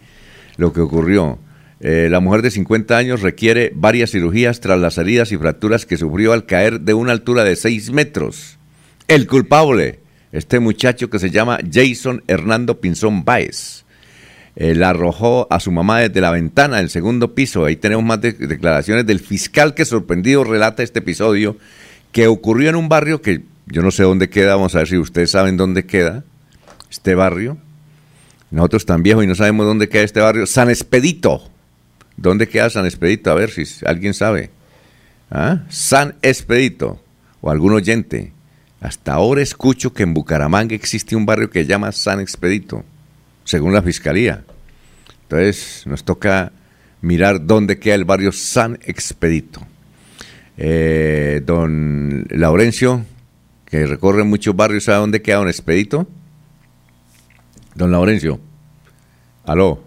lo 0.57 0.73
que 0.73 0.81
ocurrió. 0.81 1.39
Eh, 1.81 2.09
la 2.11 2.21
mujer 2.21 2.43
de 2.43 2.51
50 2.51 2.97
años 2.97 3.21
requiere 3.21 3.71
varias 3.75 4.11
cirugías 4.11 4.61
tras 4.61 4.81
las 4.81 4.97
heridas 4.99 5.33
y 5.33 5.37
fracturas 5.37 5.87
que 5.87 5.99
sufrió 5.99 6.33
al 6.33 6.47
caer 6.47 6.81
de 6.81 6.95
una 6.95 7.13
altura 7.13 7.45
de 7.45 7.57
6 7.57 7.93
metros. 7.93 8.59
El 9.07 9.27
culpable, 9.27 10.01
este 10.33 10.61
muchacho 10.61 11.11
que 11.11 11.19
se 11.19 11.31
llama 11.31 11.59
Jason 11.71 12.25
Hernando 12.27 12.81
Pinzón 12.81 13.25
Baez 13.25 13.85
eh, 14.61 14.75
la 14.75 14.91
arrojó 14.91 15.47
a 15.51 15.61
su 15.61 15.71
mamá 15.71 16.01
desde 16.01 16.21
la 16.21 16.33
ventana 16.33 16.79
del 16.79 16.91
segundo 16.91 17.33
piso. 17.33 17.65
Ahí 17.65 17.77
tenemos 17.77 18.05
más 18.05 18.21
declaraciones 18.21 19.07
del 19.07 19.21
fiscal 19.21 19.73
que 19.73 19.85
sorprendido 19.85 20.43
relata 20.43 20.83
este 20.83 20.99
episodio 20.99 21.57
que 22.11 22.27
ocurrió 22.27 22.69
en 22.69 22.75
un 22.75 22.89
barrio 22.89 23.23
que 23.23 23.43
yo 23.67 23.83
no 23.83 23.93
sé 23.93 24.03
dónde 24.03 24.29
queda, 24.29 24.57
vamos 24.57 24.75
a 24.75 24.79
ver 24.79 24.89
si 24.89 24.99
ustedes 24.99 25.31
saben 25.31 25.57
dónde 25.57 25.87
queda 25.87 26.25
este 26.91 27.15
barrio. 27.15 27.57
Nosotros 28.51 28.85
tan 28.85 29.05
viejos 29.05 29.23
y 29.23 29.29
no 29.29 29.37
sabemos 29.37 29.65
dónde 29.65 29.89
queda 29.89 30.03
este 30.03 30.21
barrio. 30.21 30.45
San 30.45 30.71
Expedito. 30.71 31.49
¿Dónde 32.17 32.49
queda 32.49 32.69
San 32.69 32.85
Expedito? 32.85 33.31
A 33.31 33.35
ver 33.35 33.51
si 33.51 33.65
alguien 33.87 34.13
sabe. 34.13 34.51
¿Ah? 35.31 35.61
San 35.69 36.17
Expedito. 36.21 37.01
O 37.43 37.51
algún 37.51 37.75
oyente. 37.75 38.33
Hasta 38.81 39.13
ahora 39.13 39.41
escucho 39.41 39.93
que 39.93 40.03
en 40.03 40.15
Bucaramanga 40.15 40.75
existe 40.75 41.15
un 41.15 41.27
barrio 41.27 41.49
que 41.49 41.63
se 41.63 41.69
llama 41.69 41.93
San 41.93 42.19
Expedito 42.19 42.85
según 43.49 43.73
la 43.73 43.83
Fiscalía. 43.83 44.45
Entonces 45.29 45.87
nos 45.87 46.05
toca 46.05 46.53
mirar 47.03 47.45
dónde 47.45 47.79
queda 47.79 47.97
el 47.97 48.07
barrio 48.07 48.33
San 48.33 48.79
Expedito. 48.83 49.61
Eh, 50.57 51.43
don 51.45 52.27
Laurencio, 52.31 53.05
que 53.67 53.87
recorre 53.87 54.25
muchos 54.25 54.57
barrios, 54.57 54.85
¿sabe 54.85 55.01
dónde 55.01 55.21
queda 55.21 55.37
Don 55.37 55.49
Expedito? 55.49 56.09
Don 57.75 57.93
Laurencio, 57.93 58.41
aló, 59.45 59.85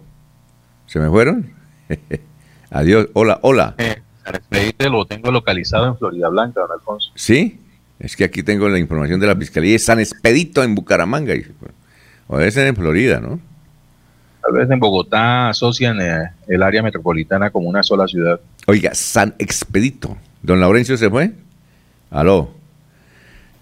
¿se 0.86 1.00
me 1.00 1.10
fueron? 1.10 1.52
Adiós, 2.70 3.08
hola, 3.12 3.40
hola. 3.42 3.74
Eh, 3.78 4.00
San 4.24 4.36
Expedito 4.36 4.88
lo 4.90 5.06
tengo 5.06 5.32
localizado 5.32 5.88
en 5.88 5.98
Florida 5.98 6.28
Blanca, 6.28 6.60
don 6.60 6.70
Alfonso. 6.70 7.10
¿Sí? 7.16 7.58
Es 7.98 8.14
que 8.14 8.22
aquí 8.22 8.44
tengo 8.44 8.68
la 8.68 8.78
información 8.78 9.18
de 9.18 9.26
la 9.26 9.34
Fiscalía, 9.34 9.74
es 9.74 9.84
San 9.84 9.98
Expedito 9.98 10.62
en 10.62 10.76
Bucaramanga, 10.76 11.34
o 12.28 12.38
debe 12.38 12.50
ser 12.52 12.68
en 12.68 12.76
Florida, 12.76 13.18
¿no? 13.18 13.40
Tal 14.42 14.52
vez 14.54 14.70
en 14.70 14.80
Bogotá 14.80 15.50
asocian 15.50 16.00
eh, 16.00 16.30
el 16.48 16.62
área 16.62 16.82
metropolitana 16.82 17.50
como 17.50 17.68
una 17.68 17.82
sola 17.82 18.08
ciudad. 18.08 18.40
Oiga, 18.66 18.92
San 18.94 19.34
Expedito. 19.38 20.16
¿Don 20.42 20.60
Laurencio 20.60 20.96
se 20.96 21.08
fue? 21.08 21.32
Aló. 22.10 22.52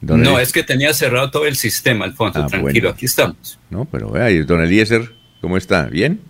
no, 0.01 0.38
es 0.38 0.53
que 0.53 0.62
tenía 0.62 0.95
cerrado 0.95 1.31
todo 1.31 1.47
el 1.47 1.57
sistema, 1.57 2.07
Alfonso. 2.07 2.43
Ah, 2.43 2.47
tranquilo, 2.47 2.88
aquí 2.88 3.05
estamos. 3.07 3.59
No, 3.69 3.85
pero 3.85 4.11
vea, 4.11 4.29
don 4.45 4.62
Eliezer, 4.62 5.12
¿cómo 5.43 5.59
está? 5.59 5.85
¿Bien? 5.85 6.21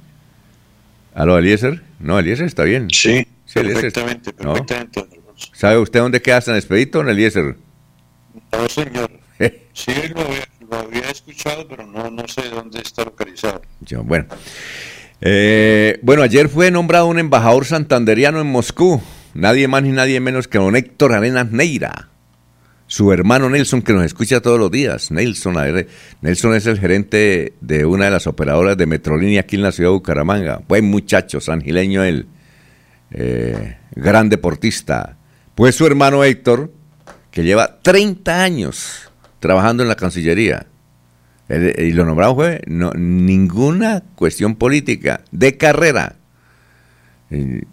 ¿Aló, 1.14 1.38
Eliezer? 1.38 1.82
No, 2.00 2.18
Eliezer 2.18 2.46
está 2.46 2.64
bien. 2.64 2.88
Sí, 2.90 3.26
perfectamente, 3.54 4.32
perfectamente. 4.32 5.06
¿Sabe 5.52 5.78
usted 5.78 6.00
dónde 6.00 6.20
queda 6.20 6.40
San 6.40 6.56
Expedito, 6.56 6.98
don 6.98 7.08
Eliezer? 7.08 7.56
No, 8.52 8.68
señor. 8.68 9.10
sí, 9.72 9.92
lo 10.14 10.59
lo 10.70 10.78
había 10.78 11.10
escuchado, 11.10 11.66
pero 11.68 11.86
no, 11.86 12.10
no 12.10 12.26
sé 12.28 12.48
dónde 12.48 12.80
está 12.80 13.04
localizado. 13.04 13.62
bueno. 14.04 14.26
Eh, 15.20 15.98
bueno, 16.02 16.22
ayer 16.22 16.48
fue 16.48 16.70
nombrado 16.70 17.06
un 17.06 17.18
embajador 17.18 17.66
santanderiano 17.66 18.40
en 18.40 18.46
Moscú. 18.46 19.02
Nadie 19.34 19.68
más 19.68 19.82
ni 19.82 19.90
nadie 19.90 20.18
menos 20.20 20.48
que 20.48 20.58
don 20.58 20.76
Héctor 20.76 21.12
Arenas 21.12 21.50
Neira. 21.50 22.08
Su 22.86 23.12
hermano 23.12 23.48
Nelson, 23.50 23.82
que 23.82 23.92
nos 23.92 24.04
escucha 24.04 24.40
todos 24.40 24.58
los 24.58 24.70
días. 24.70 25.10
Nelson, 25.10 25.54
Nelson 26.22 26.54
es 26.54 26.66
el 26.66 26.80
gerente 26.80 27.52
de 27.60 27.84
una 27.84 28.06
de 28.06 28.10
las 28.10 28.26
operadoras 28.26 28.76
de 28.76 28.86
Metrolínea 28.86 29.42
aquí 29.42 29.56
en 29.56 29.62
la 29.62 29.72
ciudad 29.72 29.90
de 29.90 29.94
Bucaramanga. 29.94 30.62
Buen 30.66 30.86
muchacho, 30.86 31.40
sangileño 31.40 32.02
él. 32.02 32.26
Eh, 33.12 33.76
gran 33.94 34.28
deportista. 34.28 35.16
Pues 35.54 35.76
su 35.76 35.86
hermano 35.86 36.24
Héctor, 36.24 36.72
que 37.30 37.44
lleva 37.44 37.78
30 37.80 38.42
años 38.42 39.09
trabajando 39.40 39.82
en 39.82 39.88
la 39.88 39.96
Cancillería. 39.96 40.66
y 41.48 41.90
lo 41.92 42.04
nombrado 42.04 42.36
fue 42.36 42.62
no, 42.66 42.92
ninguna 42.92 44.04
cuestión 44.14 44.54
política, 44.54 45.22
de 45.32 45.56
carrera. 45.56 46.16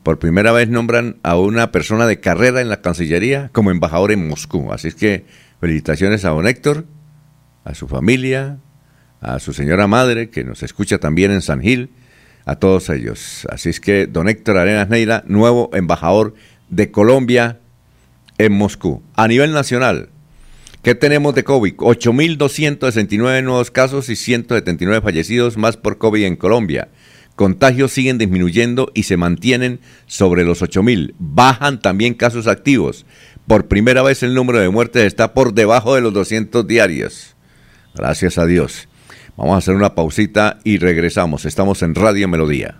por 0.03 0.19
primera 0.19 0.51
vez 0.51 0.69
nombran 0.69 1.17
a 1.23 1.37
una 1.37 1.71
persona 1.71 2.07
de 2.07 2.19
carrera 2.19 2.61
en 2.61 2.69
la 2.69 2.81
Cancillería 2.81 3.49
como 3.53 3.69
embajador 3.69 4.11
en 4.11 4.27
Moscú. 4.27 4.71
Así 4.71 4.87
es 4.87 4.95
que 4.95 5.25
felicitaciones 5.59 6.25
a 6.25 6.29
don 6.29 6.47
Héctor, 6.47 6.85
a 7.63 7.75
su 7.75 7.87
familia, 7.87 8.57
a 9.21 9.39
su 9.39 9.53
señora 9.53 9.87
madre, 9.87 10.29
que 10.29 10.43
nos 10.43 10.63
escucha 10.63 10.99
también 10.99 11.31
en 11.31 11.41
San 11.41 11.61
Gil, 11.61 11.91
a 12.45 12.55
todos 12.55 12.89
ellos. 12.89 13.45
Así 13.51 13.69
es 13.69 13.79
que 13.79 14.07
don 14.07 14.29
Héctor 14.29 14.57
Arenas 14.57 14.89
Neira, 14.89 15.23
nuevo 15.27 15.69
embajador 15.73 16.33
de 16.69 16.91
Colombia 16.91 17.59
en 18.37 18.53
Moscú. 18.53 19.03
A 19.15 19.27
nivel 19.27 19.51
nacional, 19.51 20.09
¿Qué 20.87 20.95
tenemos 20.95 21.35
de 21.35 21.43
COVID? 21.43 21.75
8.269 21.79 23.43
nuevos 23.43 23.71
casos 23.71 24.07
y 24.07 24.15
179 24.15 25.01
fallecidos 25.01 25.57
más 25.57 25.75
por 25.75 25.97
COVID 25.97 26.23
en 26.23 26.37
Colombia. 26.37 26.87
Contagios 27.35 27.91
siguen 27.91 28.17
disminuyendo 28.17 28.89
y 28.93 29.03
se 29.03 29.17
mantienen 29.17 29.81
sobre 30.05 30.45
los 30.45 30.61
8.000. 30.61 31.13
Bajan 31.19 31.81
también 31.81 32.13
casos 32.13 32.47
activos. 32.47 33.05
Por 33.47 33.67
primera 33.67 34.01
vez 34.01 34.23
el 34.23 34.33
número 34.33 34.59
de 34.59 34.69
muertes 34.69 35.03
está 35.03 35.33
por 35.33 35.53
debajo 35.53 35.93
de 35.93 35.99
los 35.99 36.13
200 36.13 36.65
diarios. 36.65 37.35
Gracias 37.93 38.37
a 38.37 38.45
Dios. 38.45 38.87
Vamos 39.35 39.55
a 39.55 39.57
hacer 39.57 39.75
una 39.75 39.93
pausita 39.93 40.59
y 40.63 40.77
regresamos. 40.77 41.43
Estamos 41.43 41.81
en 41.83 41.95
Radio 41.95 42.29
Melodía. 42.29 42.79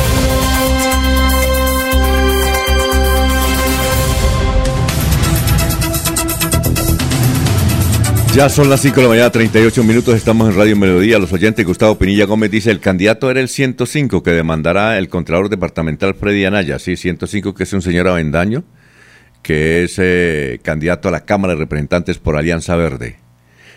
Ya 8.33 8.47
son 8.47 8.69
las 8.69 8.81
5 8.81 8.95
de 8.95 9.01
la 9.03 9.09
mañana, 9.09 9.29
38 9.29 9.83
minutos, 9.83 10.15
estamos 10.15 10.49
en 10.49 10.55
Radio 10.55 10.77
Melodía. 10.77 11.19
Los 11.19 11.33
oyentes, 11.33 11.65
Gustavo 11.65 11.97
Pinilla 11.97 12.25
Gómez 12.25 12.49
dice, 12.49 12.71
el 12.71 12.79
candidato 12.79 13.29
era 13.29 13.41
el 13.41 13.49
105 13.49 14.23
que 14.23 14.31
demandará 14.31 14.97
el 14.97 15.09
Contralor 15.09 15.49
Departamental 15.49 16.15
Freddy 16.15 16.45
Anaya. 16.45 16.79
Sí, 16.79 16.95
105 16.95 17.53
que 17.53 17.63
es 17.63 17.73
un 17.73 17.81
señor 17.81 18.07
avendaño, 18.07 18.63
que 19.43 19.83
es 19.83 19.95
eh, 19.97 20.61
candidato 20.63 21.09
a 21.09 21.11
la 21.11 21.25
Cámara 21.25 21.55
de 21.55 21.59
Representantes 21.59 22.19
por 22.19 22.37
Alianza 22.37 22.77
Verde. 22.77 23.17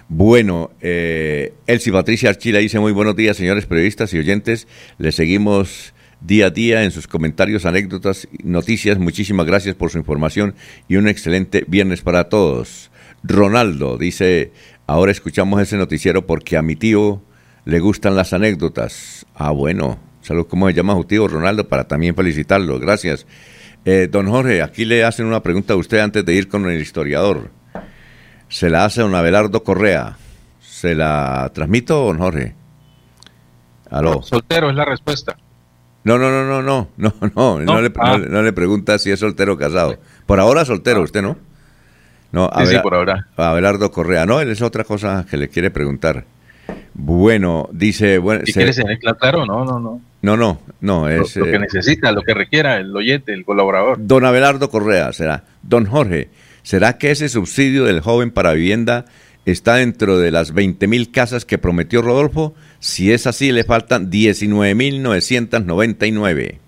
Bueno, 0.09 0.71
eh, 0.81 1.53
Elsie 1.67 1.93
Patricia 1.93 2.31
Archila 2.31 2.61
dice, 2.61 2.79
muy 2.79 2.93
buenos 2.93 3.17
días, 3.17 3.37
señores 3.37 3.67
periodistas 3.67 4.15
y 4.15 4.19
oyentes. 4.19 4.69
Le 4.99 5.11
seguimos 5.11 5.95
día 6.21 6.47
a 6.47 6.51
día 6.51 6.85
en 6.85 6.93
sus 6.93 7.09
comentarios, 7.09 7.67
anécdotas, 7.67 8.29
noticias. 8.45 8.99
Muchísimas 8.99 9.47
gracias 9.47 9.75
por 9.75 9.91
su 9.91 9.99
información 9.99 10.55
y 10.89 10.95
un 10.95 11.09
excelente 11.09 11.65
viernes 11.67 12.03
para 12.03 12.29
todos. 12.29 12.93
Ronaldo 13.27 13.97
dice, 13.99 14.53
ahora 14.87 15.11
escuchamos 15.11 15.61
ese 15.61 15.77
noticiero 15.77 16.27
porque 16.27 16.57
a 16.57 16.63
mi 16.63 16.77
tío 16.77 17.23
le 17.65 17.81
gustan 17.81 18.15
las 18.17 18.33
anécdotas. 18.33 19.27
Ah, 19.35 19.51
bueno, 19.51 19.99
salud, 20.21 20.47
¿cómo 20.47 20.69
se 20.69 20.75
llama 20.75 20.95
su 20.95 21.05
tío 21.05 21.27
Ronaldo? 21.27 21.67
Para 21.69 21.85
también 21.89 22.15
felicitarlo, 22.15 22.79
gracias. 22.79 23.27
Eh, 23.87 24.09
don 24.11 24.29
Jorge, 24.29 24.63
aquí 24.63 24.85
le 24.85 25.05
hacen 25.05 25.27
una 25.27 25.43
pregunta 25.43 25.75
a 25.75 25.77
usted 25.77 25.99
antes 26.01 26.25
de 26.25 26.35
ir 26.35 26.49
con 26.49 26.69
el 26.71 26.81
historiador. 26.81 27.51
Se 28.49 28.69
la 28.71 28.85
hace 28.85 29.01
don 29.01 29.15
Abelardo 29.15 29.65
Correa. 29.65 30.17
¿Se 30.61 30.95
la 30.95 31.51
transmito, 31.55 32.05
don 32.05 32.19
Jorge? 32.19 32.55
Aló. 33.91 34.23
Soltero 34.23 34.71
es 34.71 34.77
la 34.77 34.85
respuesta. 34.85 35.37
No, 36.05 36.19
no, 36.19 36.31
no, 36.31 36.45
no, 36.45 36.63
no, 36.63 36.89
no, 36.99 37.15
no, 37.35 37.61
no, 37.61 37.81
le, 37.81 37.91
ah. 37.99 38.13
no 38.13 38.19
le- 38.19 38.29
no 38.29 38.43
le 38.43 38.53
pregunta 38.53 38.99
si 38.99 39.11
es 39.11 39.21
soltero 39.21 39.55
o 39.55 39.57
casado. 39.57 39.99
Por 40.27 40.41
ahora 40.41 40.65
soltero, 40.67 41.03
usted 41.03 41.23
no. 41.23 41.39
No, 42.35 42.51
Sí, 42.61 42.67
sí, 42.67 42.77
por 42.83 42.95
ahora. 42.95 43.29
Abelardo 43.37 43.91
Correa, 43.93 44.27
no, 44.27 44.41
él 44.41 44.51
es 44.51 44.61
otra 44.61 44.83
cosa 44.85 45.25
que 45.31 45.37
le 45.37 45.49
quiere 45.49 45.71
preguntar. 45.71 46.25
Bueno, 46.95 47.69
dice, 47.73 48.19
bueno, 48.19 48.43
Si 48.45 48.53
se- 48.53 48.59
quieres 48.61 48.77
tener 48.77 48.99
cla- 48.99 49.17
claro, 49.19 49.45
no, 49.47 49.65
no, 49.65 49.79
no. 49.81 50.01
no, 50.23 50.37
no, 50.37 50.61
no, 50.81 51.09
Lo, 51.09 51.23
es 51.25 51.37
lo 51.37 51.45
que 51.45 51.55
eh, 51.57 51.59
necesita, 51.59 52.13
lo 52.13 52.23
que 52.23 52.35
requiera 52.35 52.77
el 52.79 52.95
oyente, 52.97 53.33
el 53.33 53.45
colaborador. 53.45 53.97
don 54.01 54.25
Abelardo 54.25 54.71
Correa, 54.71 55.13
será. 55.13 55.45
Don 55.63 55.87
Jorge, 55.87 56.29
¿será 56.63 56.99
que 56.99 57.11
ese 57.11 57.29
subsidio 57.29 57.85
del 57.85 58.01
joven 58.01 58.31
para 58.31 58.53
vivienda 58.53 59.05
está 59.45 59.75
dentro 59.77 60.19
de 60.19 60.31
las 60.31 60.53
20 60.55 60.87
mil 60.87 61.11
casas 61.11 61.45
que 61.45 61.59
prometió 61.59 62.01
Rodolfo? 62.03 62.55
Si 62.81 63.13
es 63.13 63.27
así, 63.27 63.51
le 63.53 63.65
faltan 63.65 64.11
19.999. 64.11 66.59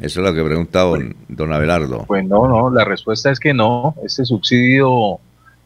Eso 0.00 0.20
es 0.20 0.26
lo 0.26 0.34
que 0.34 0.42
pregunta 0.42 0.80
don, 0.80 1.14
don 1.28 1.52
Abelardo. 1.52 2.04
Pues 2.06 2.24
no, 2.24 2.48
no, 2.48 2.70
la 2.70 2.84
respuesta 2.84 3.30
es 3.30 3.38
que 3.38 3.52
no. 3.54 3.94
Este 4.04 4.24
subsidio 4.24 5.18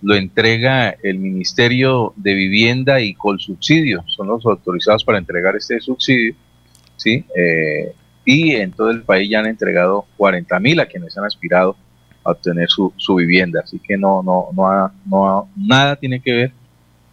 lo 0.03 0.15
entrega 0.15 0.91
el 1.03 1.19
Ministerio 1.19 2.13
de 2.17 2.35
Vivienda 2.35 3.01
y 3.01 3.15
Colsubsidio. 3.15 4.05
Son 4.09 4.27
los 4.29 4.45
autorizados 4.45 5.05
para 5.05 5.19
entregar 5.19 5.57
este 5.57 5.81
subsidio. 5.81 6.35
¿sí? 6.97 7.25
Eh, 7.37 7.93
y 8.25 8.53
en 8.57 8.73
todo 8.73 8.91
el 8.91 9.03
país 9.03 9.31
ya 9.31 9.39
han 9.41 9.47
entregado 9.47 10.05
40 10.17 10.59
mil 10.61 10.81
a 10.81 10.87
quienes 10.87 11.17
han 11.17 11.25
aspirado 11.25 11.77
a 12.25 12.33
obtener 12.33 12.69
su, 12.69 12.93
su 12.97 13.15
vivienda. 13.15 13.61
Así 13.65 13.79
que 13.79 13.97
no, 13.97 14.23
no, 14.23 14.47
no, 14.55 14.67
ha- 14.67 14.93
no 15.07 15.29
ha- 15.29 15.45
nada 15.57 15.97
tiene 15.97 16.21
que 16.21 16.33
ver 16.33 16.53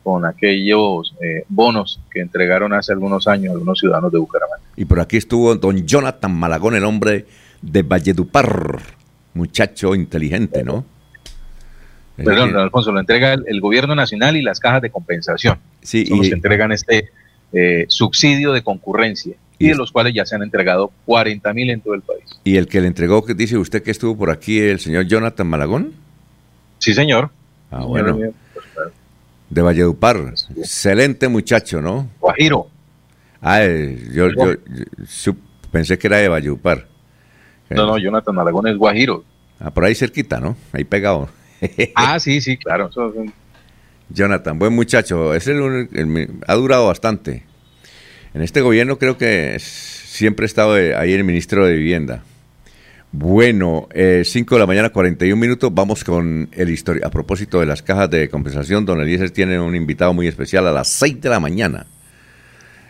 con 0.03 0.25
aquellos 0.25 1.15
eh, 1.21 1.43
bonos 1.49 1.99
que 2.11 2.19
entregaron 2.19 2.73
hace 2.73 2.91
algunos 2.93 3.27
años 3.27 3.53
algunos 3.53 3.79
ciudadanos 3.79 4.11
de 4.11 4.19
Bucaramanga. 4.19 4.61
Y 4.75 4.85
por 4.85 4.99
aquí 4.99 5.17
estuvo 5.17 5.55
don 5.55 5.85
Jonathan 5.85 6.33
Malagón, 6.33 6.75
el 6.75 6.83
hombre 6.83 7.25
de 7.61 7.81
Valledupar. 7.83 8.81
Muchacho 9.35 9.95
inteligente, 9.95 10.63
¿no? 10.63 10.85
Perdón, 12.15 12.51
don 12.53 12.61
Alfonso, 12.61 12.91
lo 12.91 12.99
entrega 12.99 13.33
el, 13.33 13.43
el 13.47 13.59
gobierno 13.61 13.95
nacional 13.95 14.37
y 14.37 14.43
las 14.43 14.59
cajas 14.59 14.83
de 14.83 14.91
compensación. 14.91 15.57
Sí, 15.81 16.05
Son 16.05 16.17
los 16.19 16.27
y- 16.27 16.29
que 16.29 16.35
entregan 16.35 16.71
este 16.71 17.09
eh, 17.51 17.85
subsidio 17.87 18.51
de 18.53 18.61
concurrencia 18.61 19.35
y, 19.57 19.65
Y 19.65 19.69
de 19.69 19.75
los 19.75 19.91
cuales 19.91 20.13
ya 20.13 20.25
se 20.25 20.35
han 20.35 20.43
entregado 20.43 20.91
40 21.05 21.51
mil 21.53 21.71
en 21.71 21.81
todo 21.81 21.95
el 21.95 22.01
país. 22.01 22.23
Y 22.43 22.57
el 22.57 22.67
que 22.67 22.81
le 22.81 22.87
entregó, 22.87 23.25
que 23.25 23.33
dice 23.33 23.57
usted 23.57 23.81
que 23.81 23.89
estuvo 23.91 24.15
por 24.15 24.29
aquí, 24.29 24.59
el 24.59 24.79
señor 24.79 25.05
Jonathan 25.07 25.47
Malagón. 25.47 25.93
Sí, 26.77 26.93
señor. 26.93 27.31
Ah, 27.71 27.85
bueno, 27.85 28.19
de 29.53 29.61
Valledupar. 29.61 30.33
Excelente 30.57 31.27
muchacho, 31.27 31.81
¿no? 31.81 32.09
Guajiro. 32.19 32.67
Ah, 33.41 33.61
yo, 34.11 34.29
yo- 34.31 35.33
pensé 35.71 35.97
que 35.97 36.07
era 36.07 36.17
de 36.17 36.27
Valledupar. 36.29 36.87
No, 37.69 37.85
no, 37.87 37.97
Jonathan 37.97 38.37
Aragón 38.39 38.67
es 38.67 38.77
Guajiro. 38.77 39.23
Ah, 39.59 39.71
por 39.71 39.85
ahí 39.85 39.95
cerquita, 39.95 40.39
¿no? 40.39 40.55
Ahí 40.71 40.83
pegado. 40.83 41.29
Ah, 41.95 42.19
sí, 42.19 42.41
sí, 42.41 42.57
claro. 42.57 42.89
Jonathan, 44.09 44.59
buen 44.59 44.73
muchacho. 44.73 45.33
Es 45.33 45.47
el, 45.47 45.87
el 45.93 46.29
ha 46.45 46.55
durado 46.55 46.87
bastante. 46.87 47.43
En 48.33 48.41
este 48.41 48.59
gobierno 48.59 48.97
creo 48.97 49.17
que 49.17 49.57
siempre 49.59 50.43
ha 50.43 50.47
estado 50.47 50.73
ahí 50.73 51.13
el 51.13 51.23
ministro 51.23 51.65
de 51.65 51.73
Vivienda. 51.75 52.23
Bueno, 53.15 53.87
5 53.93 54.55
de 54.55 54.59
la 54.59 54.65
mañana, 54.65 54.89
41 54.89 55.39
minutos. 55.39 55.71
Vamos 55.71 56.03
con 56.03 56.49
el 56.51 56.69
historia. 56.71 57.05
A 57.05 57.11
propósito 57.11 57.59
de 57.59 57.67
las 57.67 57.83
cajas 57.83 58.09
de 58.09 58.27
compensación, 58.27 58.85
don 58.85 58.99
Eliezer 59.01 59.29
tiene 59.29 59.59
un 59.59 59.75
invitado 59.75 60.15
muy 60.15 60.27
especial 60.27 60.65
a 60.65 60.71
las 60.71 60.87
6 60.87 61.21
de 61.21 61.29
la 61.29 61.39
mañana. 61.39 61.85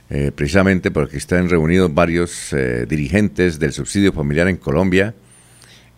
Eh, 0.09 0.32
precisamente 0.34 0.91
porque 0.91 1.17
están 1.17 1.49
reunidos 1.49 1.93
varios 1.93 2.53
eh, 2.53 2.86
dirigentes 2.88 3.59
del 3.59 3.74
subsidio 3.74 4.13
familiar 4.13 4.47
en 4.47 4.55
Colombia, 4.55 5.13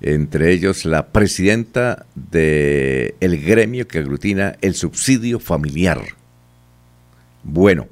entre 0.01 0.51
ellos 0.53 0.85
la 0.85 1.05
presidenta 1.09 2.07
del 2.15 3.13
el 3.19 3.39
gremio 3.43 3.87
que 3.87 3.99
aglutina 3.99 4.55
el 4.61 4.73
subsidio 4.73 5.39
familiar. 5.39 6.01
Bueno, 7.43 7.89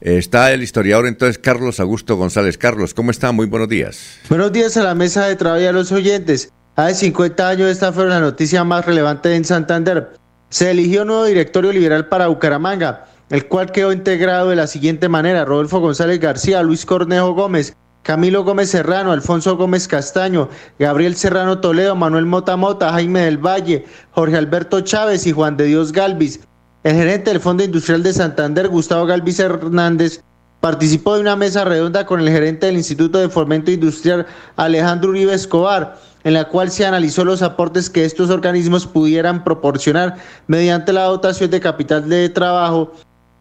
está 0.00 0.52
el 0.52 0.62
historiador 0.62 1.06
entonces 1.06 1.38
Carlos 1.38 1.80
Augusto 1.80 2.16
González. 2.16 2.58
Carlos, 2.58 2.94
¿cómo 2.94 3.10
está? 3.10 3.32
Muy 3.32 3.46
buenos 3.46 3.68
días. 3.68 4.18
Buenos 4.28 4.52
días 4.52 4.76
a 4.76 4.82
la 4.82 4.94
mesa 4.94 5.26
de 5.26 5.36
trabajo 5.36 5.62
y 5.62 5.66
a 5.66 5.72
los 5.72 5.92
oyentes. 5.92 6.52
Hace 6.76 6.94
50 7.06 7.48
años 7.48 7.68
esta 7.68 7.92
fue 7.92 8.06
la 8.06 8.20
noticia 8.20 8.62
más 8.62 8.86
relevante 8.86 9.34
en 9.34 9.44
Santander. 9.44 10.10
Se 10.50 10.70
eligió 10.70 11.04
nuevo 11.04 11.24
directorio 11.24 11.72
liberal 11.72 12.06
para 12.06 12.28
Bucaramanga, 12.28 13.06
el 13.30 13.46
cual 13.46 13.72
quedó 13.72 13.92
integrado 13.92 14.50
de 14.50 14.56
la 14.56 14.66
siguiente 14.66 15.08
manera. 15.08 15.44
Rodolfo 15.44 15.80
González 15.80 16.20
García, 16.20 16.62
Luis 16.62 16.86
Cornejo 16.86 17.34
Gómez, 17.34 17.76
Camilo 18.02 18.44
Gómez 18.44 18.70
Serrano, 18.70 19.12
Alfonso 19.12 19.56
Gómez 19.56 19.86
Castaño, 19.88 20.48
Gabriel 20.78 21.16
Serrano 21.16 21.60
Toledo, 21.60 21.94
Manuel 21.94 22.24
Mota 22.24 22.56
Mota, 22.56 22.92
Jaime 22.92 23.20
del 23.20 23.36
Valle, 23.36 23.84
Jorge 24.12 24.36
Alberto 24.36 24.80
Chávez 24.80 25.26
y 25.26 25.32
Juan 25.32 25.56
de 25.56 25.64
Dios 25.64 25.92
Galvis. 25.92 26.40
El 26.84 26.94
gerente 26.94 27.30
del 27.30 27.40
Fondo 27.40 27.64
Industrial 27.64 28.02
de 28.04 28.12
Santander, 28.12 28.68
Gustavo 28.68 29.04
Galvis 29.04 29.40
Hernández, 29.40 30.22
participó 30.60 31.14
de 31.14 31.22
una 31.22 31.34
mesa 31.34 31.64
redonda 31.64 32.06
con 32.06 32.20
el 32.20 32.28
gerente 32.28 32.66
del 32.66 32.76
Instituto 32.76 33.18
de 33.18 33.28
Fomento 33.28 33.72
Industrial 33.72 34.24
Alejandro 34.54 35.10
Uribe 35.10 35.34
Escobar, 35.34 35.98
en 36.22 36.34
la 36.34 36.44
cual 36.44 36.70
se 36.70 36.86
analizó 36.86 37.24
los 37.24 37.42
aportes 37.42 37.90
que 37.90 38.04
estos 38.04 38.30
organismos 38.30 38.86
pudieran 38.86 39.42
proporcionar 39.42 40.18
mediante 40.46 40.92
la 40.92 41.04
dotación 41.04 41.50
de 41.50 41.60
capital 41.60 42.08
de 42.08 42.28
trabajo 42.28 42.92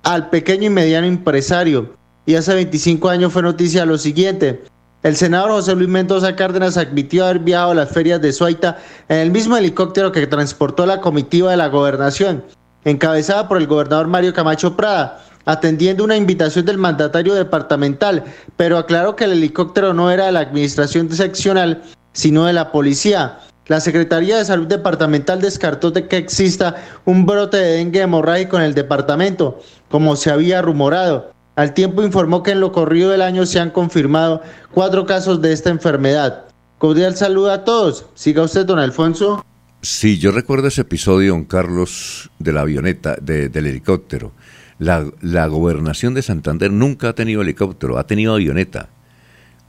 al 0.01 0.31
pequeño 0.31 0.65
y 0.65 0.69
mediano 0.71 1.05
empresario. 1.05 1.93
Y 2.25 2.35
hace 2.35 2.55
25 2.55 3.07
años 3.07 3.33
fue 3.33 3.43
noticia 3.43 3.85
lo 3.85 3.99
siguiente. 3.99 4.63
El 5.03 5.15
senador 5.15 5.51
José 5.51 5.75
Luis 5.75 5.89
Mendoza 5.89 6.35
Cárdenas 6.35 6.75
admitió 6.75 7.25
haber 7.25 7.39
viajado 7.39 7.71
a 7.71 7.75
las 7.75 7.91
ferias 7.91 8.19
de 8.19 8.33
Suaita 8.33 8.79
en 9.09 9.17
el 9.19 9.31
mismo 9.31 9.55
helicóptero 9.55 10.11
que 10.11 10.25
transportó 10.25 10.87
la 10.87 11.01
comitiva 11.01 11.51
de 11.51 11.57
la 11.57 11.67
gobernación, 11.67 12.43
encabezada 12.85 13.47
por 13.47 13.57
el 13.57 13.67
gobernador 13.67 14.07
Mario 14.07 14.33
Camacho 14.33 14.75
Prada, 14.75 15.23
atendiendo 15.45 16.03
una 16.03 16.17
invitación 16.17 16.65
del 16.65 16.77
mandatario 16.77 17.33
departamental, 17.33 18.23
pero 18.55 18.77
aclaró 18.77 19.15
que 19.15 19.23
el 19.23 19.31
helicóptero 19.31 19.93
no 19.93 20.11
era 20.11 20.25
de 20.25 20.31
la 20.33 20.41
administración 20.41 21.09
seccional, 21.11 21.83
sino 22.11 22.45
de 22.45 22.53
la 22.53 22.71
policía. 22.71 23.39
La 23.67 23.79
Secretaría 23.81 24.37
de 24.37 24.45
Salud 24.45 24.67
Departamental 24.67 25.41
descartó 25.41 25.91
de 25.91 26.07
que 26.07 26.17
exista 26.17 26.75
un 27.05 27.25
brote 27.25 27.57
de 27.57 27.77
dengue 27.77 28.01
hemorrágico 28.01 28.57
en 28.57 28.63
el 28.63 28.73
departamento, 28.73 29.59
como 29.89 30.15
se 30.15 30.31
había 30.31 30.61
rumorado. 30.61 31.31
Al 31.55 31.73
tiempo 31.73 32.03
informó 32.03 32.43
que 32.43 32.51
en 32.51 32.61
lo 32.61 32.71
corrido 32.71 33.09
del 33.09 33.21
año 33.21 33.45
se 33.45 33.59
han 33.59 33.71
confirmado 33.71 34.41
cuatro 34.73 35.05
casos 35.05 35.41
de 35.41 35.51
esta 35.53 35.69
enfermedad. 35.69 36.45
Cordial 36.77 37.15
saludo 37.15 37.51
a 37.51 37.63
todos. 37.63 38.05
Siga 38.13 38.43
usted, 38.43 38.65
don 38.65 38.79
Alfonso. 38.79 39.43
Sí, 39.89 40.17
yo 40.17 40.33
recuerdo 40.33 40.67
ese 40.67 40.81
episodio, 40.81 41.31
don 41.31 41.45
Carlos, 41.45 42.29
de 42.39 42.51
la 42.51 42.59
avioneta, 42.59 43.15
de- 43.21 43.47
del 43.47 43.67
helicóptero. 43.67 44.33
La, 44.79 45.47
gobernación 45.47 46.13
de 46.13 46.21
Santander 46.21 46.73
nunca 46.73 47.07
ha 47.07 47.15
tenido 47.15 47.41
helicóptero, 47.41 47.97
ha 47.97 48.05
tenido 48.05 48.33
avioneta. 48.35 48.89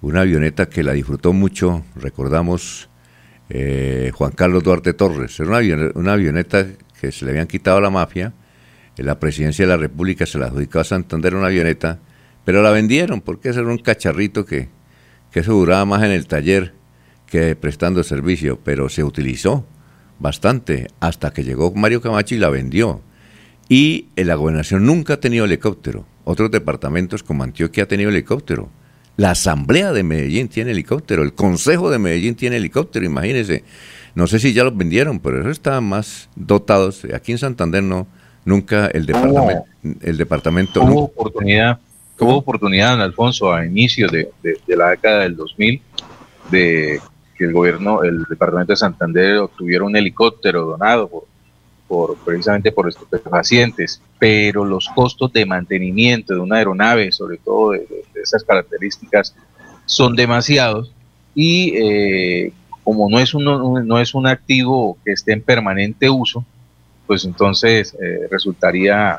Una 0.02 0.22
avioneta 0.22 0.68
que 0.68 0.82
la 0.82 0.94
disfrutó 0.94 1.32
mucho, 1.32 1.84
recordamos, 1.94 2.88
eh, 3.48 4.10
Juan 4.12 4.32
Carlos 4.32 4.64
Duarte 4.64 4.92
Torres. 4.92 5.38
Era 5.38 5.50
una, 5.50 5.58
avione- 5.60 5.92
una 5.94 6.14
avioneta 6.14 6.66
que 7.00 7.12
se 7.12 7.24
le 7.24 7.30
habían 7.30 7.46
quitado 7.46 7.76
a 7.76 7.80
la 7.80 7.90
mafia. 7.90 8.32
En 8.96 9.06
la 9.06 9.20
presidencia 9.20 9.66
de 9.66 9.68
la 9.68 9.76
República 9.76 10.26
se 10.26 10.40
la 10.40 10.46
adjudicó 10.46 10.80
a 10.80 10.84
Santander 10.84 11.36
una 11.36 11.46
avioneta, 11.46 12.00
pero 12.44 12.60
la 12.60 12.70
vendieron 12.72 13.20
porque 13.20 13.50
ese 13.50 13.60
era 13.60 13.68
un 13.68 13.78
cacharrito 13.78 14.44
que, 14.44 14.68
que 15.30 15.38
eso 15.40 15.52
duraba 15.52 15.84
más 15.84 16.02
en 16.02 16.10
el 16.10 16.26
taller 16.26 16.74
que 17.28 17.54
prestando 17.54 18.02
servicio, 18.02 18.58
pero 18.64 18.88
se 18.88 19.04
utilizó 19.04 19.64
bastante 20.18 20.88
hasta 21.00 21.32
que 21.32 21.44
llegó 21.44 21.72
Mario 21.74 22.00
Camacho 22.00 22.34
y 22.34 22.38
la 22.38 22.48
vendió. 22.50 23.00
Y 23.68 24.06
la 24.16 24.34
gobernación 24.34 24.86
nunca 24.86 25.14
ha 25.14 25.20
tenido 25.20 25.44
helicóptero. 25.44 26.06
Otros 26.24 26.50
departamentos 26.50 27.22
como 27.22 27.42
Antioquia 27.44 27.84
ha 27.84 27.86
tenido 27.88 28.10
helicóptero. 28.10 28.68
La 29.16 29.32
Asamblea 29.32 29.92
de 29.92 30.04
Medellín 30.04 30.48
tiene 30.48 30.70
helicóptero. 30.70 31.22
El 31.22 31.34
Consejo 31.34 31.90
de 31.90 31.98
Medellín 31.98 32.34
tiene 32.34 32.56
helicóptero. 32.56 33.04
Imagínense. 33.04 33.64
No 34.14 34.26
sé 34.26 34.38
si 34.38 34.52
ya 34.52 34.64
los 34.64 34.76
vendieron, 34.76 35.18
pero 35.20 35.40
eso 35.40 35.50
está 35.50 35.80
más 35.80 36.28
dotados. 36.34 37.04
Aquí 37.14 37.32
en 37.32 37.38
Santander 37.38 37.82
no. 37.82 38.06
Nunca 38.44 38.86
el 38.86 39.04
departamento. 39.04 39.64
El 40.00 40.16
departamento. 40.16 40.82
Hubo 40.82 41.02
oportunidad, 41.04 41.78
hubo 42.18 42.36
oportunidad, 42.36 43.00
Alfonso, 43.02 43.52
a 43.52 43.66
inicios 43.66 44.10
de, 44.10 44.30
de- 44.42 44.56
de 44.66 44.76
la 44.76 44.90
década 44.90 45.20
del 45.24 45.36
2000, 45.36 45.82
de 46.50 47.00
que 47.39 47.45
el 47.45 47.53
gobierno, 47.53 48.03
el 48.03 48.24
departamento 48.24 48.72
de 48.72 48.76
Santander 48.76 49.36
obtuviera 49.39 49.84
un 49.84 49.95
helicóptero 49.97 50.66
donado 50.66 51.09
por, 51.86 52.16
precisamente 52.24 52.72
por 52.72 52.89
estupefacientes, 52.89 54.03
pero 54.18 54.64
los 54.64 54.89
costos 54.95 55.32
de 55.32 55.47
mantenimiento 55.47 56.34
de 56.34 56.41
una 56.41 56.57
aeronave, 56.57 57.12
sobre 57.12 57.39
todo 57.39 57.70
de, 57.70 57.86
esas 58.22 58.45
características, 58.45 59.34
son 59.86 60.14
demasiados 60.16 60.93
y 61.34 61.72
eh, 61.76 62.53
como 62.84 63.09
no 63.09 63.18
es, 63.20 63.32
un, 63.34 63.45
no 63.45 63.99
es 64.01 64.14
un 64.14 64.26
activo 64.26 64.99
que 65.05 65.12
esté 65.12 65.32
en 65.32 65.43
permanente 65.43 66.11
uso, 66.11 66.45
pues 67.07 67.24
entonces 67.24 67.95
eh, 68.03 68.26
resultaría 68.30 69.18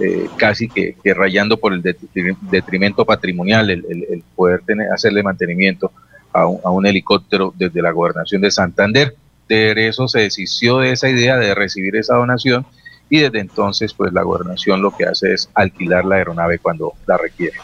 eh, 0.00 0.28
casi 0.36 0.68
que, 0.68 0.96
rayando 1.14 1.56
por 1.58 1.72
el 1.72 1.82
detri- 1.82 2.36
detrimento 2.50 3.04
patrimonial 3.04 3.70
el- 3.70 3.84
el 3.88 4.22
poder 4.34 4.62
tener, 4.62 4.90
hacerle 4.90 5.22
mantenimiento 5.22 5.92
a 6.32 6.46
un, 6.46 6.60
a 6.64 6.70
un 6.70 6.86
helicóptero 6.86 7.52
desde 7.56 7.82
la 7.82 7.90
gobernación 7.90 8.42
de 8.42 8.50
Santander. 8.50 9.14
De 9.48 9.88
eso 9.88 10.08
se 10.08 10.20
deshizo 10.20 10.78
de 10.78 10.92
esa 10.92 11.08
idea 11.08 11.36
de 11.36 11.54
recibir 11.54 11.96
esa 11.96 12.16
donación 12.16 12.64
y 13.10 13.18
desde 13.18 13.40
entonces 13.40 13.92
pues 13.92 14.12
la 14.14 14.22
gobernación 14.22 14.80
lo 14.80 14.96
que 14.96 15.04
hace 15.04 15.34
es 15.34 15.50
alquilar 15.54 16.06
la 16.06 16.16
aeronave 16.16 16.58
cuando 16.58 16.94
la 17.06 17.18
requiere. 17.18 17.56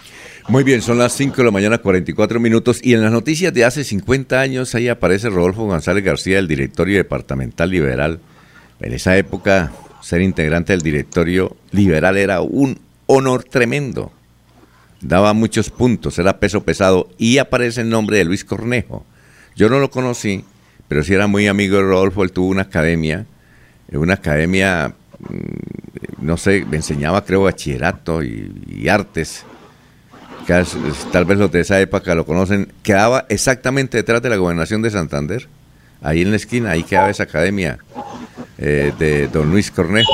Muy 0.49 0.65
bien, 0.65 0.83
son 0.83 0.99
las 0.99 1.13
5 1.13 1.37
de 1.37 1.45
la 1.45 1.51
mañana, 1.51 1.79
44 1.79 2.41
minutos. 2.41 2.81
Y 2.83 2.95
en 2.95 3.03
las 3.03 3.13
noticias 3.13 3.53
de 3.53 3.65
hace 3.65 3.85
50 3.85 4.41
años, 4.41 4.75
ahí 4.75 4.89
aparece 4.89 5.29
Rodolfo 5.29 5.67
González 5.67 6.05
García, 6.05 6.37
del 6.37 6.49
directorio 6.49 6.97
departamental 6.97 7.71
liberal. 7.71 8.21
En 8.81 8.95
esa 8.95 9.17
época, 9.17 9.73
ser 10.01 10.23
integrante 10.23 10.73
del 10.73 10.81
directorio 10.81 11.57
liberal 11.71 12.17
era 12.17 12.41
un 12.41 12.79
honor 13.07 13.45
tremendo. 13.45 14.11
Daba 15.01 15.33
muchos 15.33 15.71
puntos, 15.71 16.19
era 16.19 16.41
peso 16.41 16.63
pesado. 16.65 17.09
Y 17.19 17.39
aparece 17.39 17.83
el 17.83 17.91
nombre 17.91 18.19
de 18.19 18.25
Luis 18.25 18.45
Cornejo. 18.45 19.05
Yo 19.55 19.69
no 19.69 19.79
lo 19.79 19.91
conocí, 19.91 20.45
pero 20.89 21.03
sí 21.03 21.15
era 21.15 21.27
muy 21.27 21.47
amigo 21.47 21.77
de 21.77 21.83
Rodolfo. 21.83 22.25
Él 22.25 22.33
tuvo 22.33 22.49
una 22.49 22.63
academia, 22.63 23.27
eh, 23.91 23.99
una 23.99 24.15
academia, 24.15 24.95
mm, 25.19 26.25
no 26.27 26.37
sé, 26.37 26.65
me 26.69 26.77
enseñaba, 26.77 27.25
creo, 27.25 27.43
bachillerato 27.43 28.23
y, 28.23 28.89
artes 28.89 29.45
tal 31.13 31.27
vez 31.27 31.37
los 31.37 31.53
de 31.53 31.61
esa 31.61 31.79
época 31.79 32.15
lo 32.15 32.25
conocen, 32.25 32.73
quedaba 32.83 33.27
exactamente 33.29 33.99
detrás 33.99 34.23
de 34.23 34.31
la 34.31 34.37
gobernación 34.37 34.81
de 34.81 34.89
Santander, 34.89 35.47
ahí 36.01 36.23
en 36.23 36.31
la 36.31 36.37
esquina, 36.37 36.71
ahí 36.71 36.85
quedaba 36.85 37.11
esa 37.11 37.25
academia 37.25 37.79
eh, 38.57 38.93
de 38.99 39.29
don 39.29 39.51
Luis 39.51 39.71
Cornejo 39.71 40.11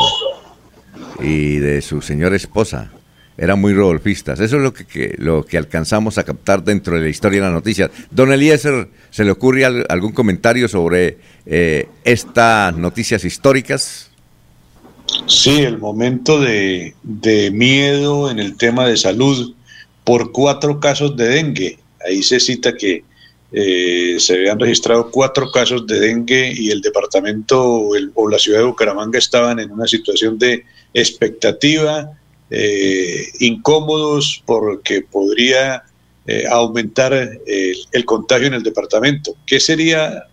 y 1.21 1.59
de 1.59 1.81
su 1.83 2.03
señora 2.03 2.35
esposa. 2.35 2.91
Eran 3.37 3.61
muy 3.61 3.75
rodolfistas. 3.75 4.39
Eso 4.39 4.57
es 4.57 4.63
lo 4.63 4.73
que, 4.73 5.15
lo 5.19 5.45
que 5.45 5.59
alcanzamos 5.59 6.19
a 6.19 6.25
captar 6.25 6.63
dentro 6.63 6.95
de 6.97 7.03
la 7.03 7.09
historia 7.09 7.41
de 7.41 7.47
las 7.47 7.53
noticias. 7.55 7.91
Don 8.11 8.33
Eliezer, 8.33 8.89
¿se 9.11 9.25
le 9.25 9.31
ocurre 9.33 9.65
al- 9.65 9.87
algún 9.89 10.13
comentario 10.13 10.69
sobre 10.69 11.19
eh, 11.47 11.89
estas 12.05 12.77
noticias 12.77 13.25
históricas? 13.25 14.11
Sí, 15.27 15.63
el 15.63 15.79
momento 15.79 16.41
de, 16.41 16.95
de 17.03 17.51
miedo 17.51 18.31
en 18.31 18.39
el 18.39 18.57
tema 18.57 18.87
de 18.87 18.97
salud 18.97 19.55
por 20.05 20.31
cuatro 20.33 20.79
casos 20.81 21.17
de 21.17 21.29
dengue. 21.29 21.79
Ahí 22.07 22.23
se 22.23 22.39
cita 22.39 22.75
que 22.77 23.03
eh, 23.53 24.17
se 24.19 24.35
habían 24.35 24.59
registrado 24.59 25.11
cuatro 25.11 25.51
casos 25.51 25.87
de 25.87 25.99
dengue 26.01 26.53
y 26.57 26.71
el 26.71 26.81
departamento 26.81 27.95
el- 27.97 28.11
o 28.15 28.29
la 28.29 28.39
ciudad 28.39 28.61
de 28.61 28.65
Bucaramanga 28.67 29.19
estaban 29.19 29.59
en 29.61 29.71
una 29.73 29.87
situación 29.87 30.39
de 30.39 30.65
expectativa, 30.93 32.11
eh, 32.51 33.27
incómodos 33.41 34.43
porque 34.47 35.03
podría 35.03 35.83
eh, 36.27 36.45
aumentar 36.51 37.13
eh, 37.15 37.73
el 37.93 38.05
contagio 38.05 38.47
en 38.47 38.55
el 38.55 38.63
departamento. 38.63 39.35
¿Qué 39.47 39.61
sería 39.61 40.25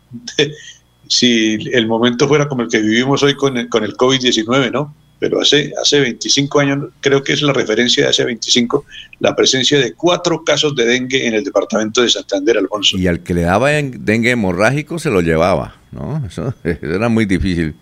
si 1.08 1.58
el 1.74 1.88
momento 1.88 2.28
fuera 2.28 2.48
como 2.48 2.64
el 2.64 2.70
que 2.70 2.80
vivimos 2.80 3.22
hoy 3.24 3.36
con 3.36 3.58
el, 3.58 3.70
con 3.70 3.84
el 3.84 3.96
COVID-19, 3.96 4.72
¿no? 4.72 4.96
Pero 5.20 5.40
hace, 5.40 5.72
hace 5.80 6.00
25 6.00 6.60
años, 6.62 6.90
creo 7.00 7.24
que 7.24 7.34
es 7.34 7.42
la 7.44 7.54
referencia 7.54 8.04
de 8.06 8.10
hace 8.10 8.26
25, 8.26 8.86
la 9.20 9.36
presencia 9.36 9.78
de 9.80 9.94
cuatro 9.94 10.44
casos 10.44 10.76
de 10.76 10.86
dengue 10.86 11.28
en 11.28 11.36
el 11.36 11.44
departamento 11.44 12.02
de 12.02 12.10
Santander, 12.10 12.58
Alfonso. 12.58 12.98
Y 12.98 13.06
al 13.08 13.22
que 13.22 13.36
le 13.36 13.42
daba 13.42 13.78
en- 13.78 14.04
dengue 14.04 14.32
hemorrágico 14.32 14.98
se 14.98 15.12
lo 15.12 15.22
llevaba, 15.22 15.76
¿no? 15.92 16.24
Eso 16.26 16.54
era 16.64 17.08
muy 17.10 17.26
difícil 17.26 17.76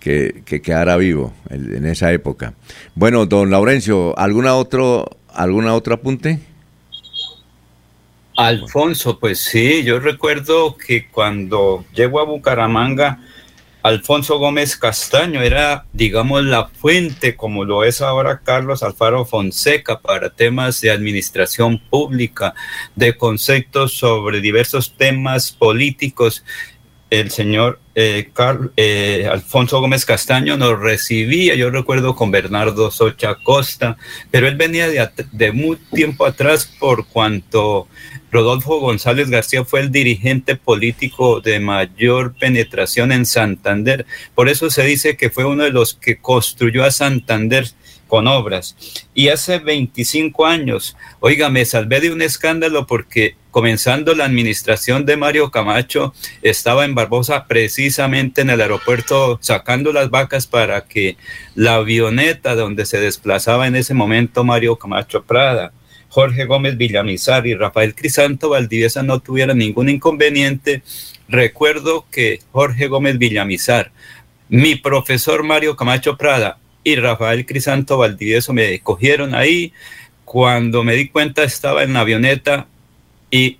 que, 0.00 0.42
que 0.44 0.62
quedara 0.62 0.96
vivo 0.96 1.32
en, 1.50 1.86
esa 1.86 2.12
época. 2.12 2.54
Bueno, 2.94 3.26
don 3.26 3.50
Laurencio, 3.50 4.18
¿alguna 4.18 4.54
otro, 4.54 5.08
alguna 5.28 5.74
otro 5.74 5.94
apunte? 5.94 6.38
Alfonso, 8.36 9.18
pues 9.18 9.40
sí, 9.40 9.82
yo 9.82 9.98
recuerdo 9.98 10.76
que 10.76 11.08
cuando 11.08 11.84
llego 11.92 12.20
a 12.20 12.24
Bucaramanga, 12.24 13.18
Alfonso 13.82 14.38
Gómez 14.38 14.76
Castaño 14.76 15.40
era, 15.40 15.86
digamos, 15.92 16.44
la 16.44 16.68
fuente, 16.68 17.36
como 17.36 17.64
lo 17.64 17.84
es 17.84 18.00
ahora 18.00 18.40
Carlos 18.44 18.82
Alfaro 18.82 19.24
Fonseca, 19.24 20.00
para 20.00 20.30
temas 20.30 20.80
de 20.80 20.90
administración 20.90 21.80
pública, 21.88 22.54
de 22.96 23.16
conceptos 23.16 23.92
sobre 23.92 24.40
diversos 24.40 24.94
temas 24.96 25.52
políticos. 25.52 26.44
El 27.10 27.30
señor 27.30 27.80
eh, 27.94 28.28
Carl- 28.34 28.70
eh, 28.76 29.26
Alfonso 29.30 29.80
Gómez 29.80 30.04
Castaño 30.04 30.56
nos 30.58 30.78
recibía, 30.78 31.54
yo 31.54 31.70
recuerdo 31.70 32.14
con 32.14 32.30
Bernardo 32.30 32.90
Socha 32.90 33.34
Costa, 33.42 33.96
pero 34.30 34.46
él 34.46 34.56
venía 34.56 34.88
de, 34.88 35.08
de 35.32 35.52
muy 35.52 35.78
tiempo 35.94 36.26
atrás 36.26 36.70
por 36.78 37.06
cuanto 37.06 37.88
Rodolfo 38.30 38.78
González 38.78 39.30
García 39.30 39.64
fue 39.64 39.80
el 39.80 39.90
dirigente 39.90 40.54
político 40.54 41.40
de 41.40 41.60
mayor 41.60 42.34
penetración 42.34 43.10
en 43.10 43.24
Santander. 43.24 44.04
Por 44.34 44.50
eso 44.50 44.68
se 44.68 44.82
dice 44.84 45.16
que 45.16 45.30
fue 45.30 45.46
uno 45.46 45.64
de 45.64 45.70
los 45.70 45.94
que 45.94 46.18
construyó 46.18 46.84
a 46.84 46.90
Santander 46.90 47.66
con 48.08 48.26
obras. 48.26 48.76
Y 49.14 49.28
hace 49.28 49.60
25 49.60 50.46
años, 50.46 50.96
oiga, 51.20 51.50
me 51.50 51.64
salvé 51.64 52.00
de 52.00 52.10
un 52.10 52.22
escándalo 52.22 52.86
porque 52.86 53.36
comenzando 53.50 54.14
la 54.14 54.24
administración 54.24 55.04
de 55.06 55.16
Mario 55.16 55.50
Camacho, 55.50 56.14
estaba 56.42 56.84
en 56.84 56.94
Barbosa 56.94 57.46
precisamente 57.46 58.42
en 58.42 58.50
el 58.50 58.60
aeropuerto 58.60 59.38
sacando 59.40 59.92
las 59.92 60.10
vacas 60.10 60.46
para 60.46 60.82
que 60.82 61.16
la 61.54 61.74
avioneta 61.74 62.54
donde 62.54 62.86
se 62.86 63.00
desplazaba 63.00 63.66
en 63.66 63.76
ese 63.76 63.94
momento 63.94 64.44
Mario 64.44 64.76
Camacho 64.76 65.24
Prada, 65.24 65.72
Jorge 66.08 66.44
Gómez 66.44 66.76
Villamizar 66.76 67.46
y 67.46 67.54
Rafael 67.54 67.94
Crisanto 67.94 68.50
Valdivieso 68.50 69.02
no 69.02 69.20
tuvieran 69.20 69.58
ningún 69.58 69.88
inconveniente. 69.88 70.82
Recuerdo 71.28 72.06
que 72.10 72.40
Jorge 72.52 72.86
Gómez 72.86 73.18
Villamizar, 73.18 73.90
mi 74.48 74.76
profesor 74.76 75.42
Mario 75.42 75.76
Camacho 75.76 76.16
Prada 76.16 76.58
y 76.84 76.96
Rafael 76.96 77.46
Crisanto 77.46 77.98
Valdivieso 77.98 78.52
me 78.52 78.78
cogieron 78.80 79.34
ahí. 79.34 79.72
Cuando 80.24 80.84
me 80.84 80.94
di 80.94 81.08
cuenta 81.08 81.42
estaba 81.42 81.82
en 81.82 81.94
la 81.94 82.00
avioneta 82.00 82.66
y 83.30 83.58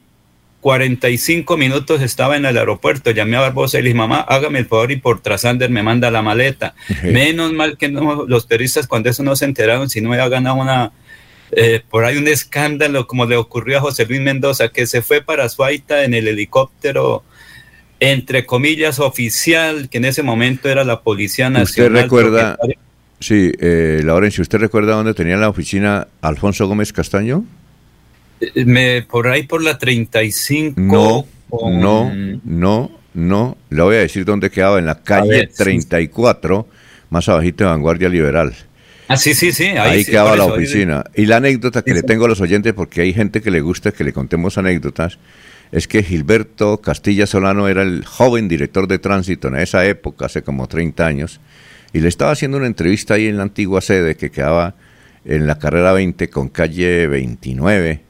45 0.61 1.57
minutos 1.57 2.03
estaba 2.03 2.37
en 2.37 2.45
el 2.45 2.57
aeropuerto. 2.57 3.11
Llamé 3.11 3.37
a 3.37 3.41
Barbosa 3.41 3.79
y 3.79 3.83
le 3.83 3.89
dije, 3.89 3.99
mamá, 3.99 4.21
hágame 4.21 4.59
el 4.61 4.67
favor 4.67 4.91
y 4.91 4.97
por 4.97 5.21
Trasander 5.21 5.71
me 5.71 5.83
manda 5.83 6.11
la 6.11 6.23
maleta. 6.23 6.75
Menos 7.03 7.53
mal 7.53 7.77
que 7.77 7.89
no, 7.89 8.25
los 8.27 8.47
periodistas 8.47 8.87
cuando 8.87 9.09
eso 9.09 9.23
no 9.23 9.37
se 9.37 9.45
enteraron, 9.45 9.89
si 9.89 10.01
no 10.01 10.13
había 10.13 10.29
ganado 10.29 10.57
una, 10.57 10.93
eh, 11.53 11.83
por 11.89 12.05
ahí 12.05 12.17
un 12.17 12.29
escándalo 12.29 13.07
como 13.07 13.25
le 13.27 13.37
ocurrió 13.37 13.79
a 13.79 13.81
José 13.81 14.07
Luis 14.07 14.21
Mendoza, 14.21 14.69
que 14.69 14.87
se 14.87 15.01
fue 15.01 15.23
para 15.23 15.49
Suaita 15.49 16.05
en 16.05 16.13
el 16.13 16.27
helicóptero, 16.27 17.23
entre 18.01 18.45
comillas, 18.45 18.99
oficial, 18.99 19.89
que 19.89 19.99
en 19.99 20.07
ese 20.07 20.23
momento 20.23 20.69
era 20.69 20.85
la 20.85 21.03
Policía 21.03 21.51
Nacional. 21.51 21.93
¿Usted 21.93 22.03
recuerda, 22.03 22.59
sí, 23.21 23.53
eh, 23.61 24.01
Laurencio, 24.05 24.43
¿usted 24.43 24.59
recuerda 24.59 24.95
dónde 24.95 25.15
tenía 25.15 25.37
la 25.37 25.49
oficina 25.49 26.07
Alfonso 26.21 26.67
Gómez 26.67 26.93
Castaño? 26.93 27.45
Eh, 28.41 28.65
Me, 28.65 29.03
por 29.03 29.29
ahí 29.29 29.43
por 29.45 29.63
la 29.63 29.79
35. 29.79 30.81
No, 30.81 31.27
con- 31.51 31.81
no, 31.81 32.13
no, 32.45 32.91
no. 33.15 33.57
Le 33.71 33.83
voy 33.83 33.97
a 33.97 34.01
decir 34.01 34.25
dónde 34.25 34.51
quedaba, 34.51 34.79
en 34.79 34.87
la 34.87 35.03
calle 35.03 35.29
ver, 35.31 35.49
sí. 35.51 35.65
34, 35.65 36.67
más 37.11 37.29
abajito 37.29 37.65
de 37.65 37.71
Vanguardia 37.71 38.09
Liberal. 38.09 38.55
Ah, 39.09 39.17
sí, 39.17 39.33
sí, 39.35 39.53
sí. 39.53 39.65
Ahí, 39.65 40.05
sí, 40.05 40.11
quedaba 40.11 40.37
la 40.37 40.45
ahí- 40.45 40.51
oficina. 40.51 41.05
Y 41.15 41.25
la 41.27 41.37
anécdota 41.39 41.83
que 41.83 41.93
Sí, 41.93 41.95
le 41.95 42.01
sí. 42.03 42.07
tengo 42.07 42.27
a 42.27 42.29
los 42.29 42.41
oyentes, 42.43 42.75
porque 42.75 43.01
hay 43.01 43.15
gente 43.15 43.41
que 43.41 43.51
le 43.51 43.61
gusta 43.63 43.91
que 43.93 44.05
le 44.05 44.13
contemos 44.13 44.59
anécdotas, 44.59 45.19
es 45.73 45.89
que 45.89 46.03
Gilberto 46.03 46.81
Castilla 46.83 47.27
Solano 47.27 47.69
era 47.69 47.83
el 47.83 48.05
joven 48.05 48.49
director 48.49 48.87
de 48.87 48.99
tránsito 48.99 49.49
en 49.49 49.57
esa 49.57 49.87
época, 49.87 50.27
hace 50.27 50.43
como 50.43 50.67
30 50.69 51.07
años, 51.07 51.41
y 51.93 52.01
le 52.01 52.09
estaba 52.09 52.33
haciendo 52.33 52.57
una 52.59 52.67
entrevista 52.67 53.15
ahí 53.15 53.27
en 53.27 53.37
la 53.37 53.45
antigua 53.45 53.81
sede 53.81 54.17
que 54.17 54.31
quedaba 54.31 54.75
en 55.25 55.47
la 55.47 55.59
carrera 55.59 55.93
20 55.93 56.29
con 56.31 56.49
calle 56.49 57.07
29. 57.07 58.03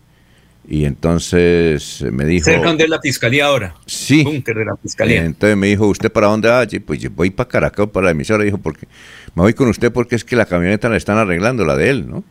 Y 0.71 0.85
entonces 0.85 2.05
me 2.13 2.27
dijo... 2.27 2.45
Cerca 2.45 2.67
donde 2.67 2.85
es 2.85 2.91
la 2.91 3.01
fiscalía 3.01 3.47
ahora. 3.47 3.75
Sí. 3.87 4.23
Búnker 4.23 4.55
de 4.55 4.65
la 4.67 4.77
fiscalía. 4.77 5.25
Entonces 5.25 5.57
me 5.57 5.69
dijo, 5.69 5.87
¿usted 5.87 6.13
para 6.13 6.27
dónde 6.27 6.51
va? 6.51 6.67
Y 6.71 6.79
Pues 6.81 7.01
yo 7.01 7.11
voy 7.11 7.31
para 7.31 7.49
Caracas, 7.49 7.89
para 7.89 8.07
la 8.07 8.11
emisora. 8.11 8.45
Dijo, 8.45 8.59
porque 8.59 8.87
me 9.35 9.43
voy 9.43 9.55
con 9.55 9.69
usted 9.69 9.91
porque 9.91 10.15
es 10.17 10.25
que 10.25 10.37
la 10.37 10.45
camioneta 10.45 10.91
la 10.91 10.99
están 10.99 11.17
arreglando, 11.17 11.65
la 11.65 11.75
de 11.75 11.89
él, 11.89 12.09
¿no? 12.09 12.23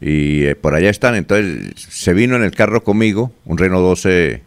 Y 0.00 0.44
eh, 0.44 0.54
por 0.54 0.74
allá 0.74 0.90
están. 0.90 1.16
Entonces 1.16 1.72
se 1.76 2.14
vino 2.14 2.36
en 2.36 2.44
el 2.44 2.52
carro 2.52 2.84
conmigo, 2.84 3.32
un 3.44 3.58
Renault 3.58 3.82
12 3.82 4.42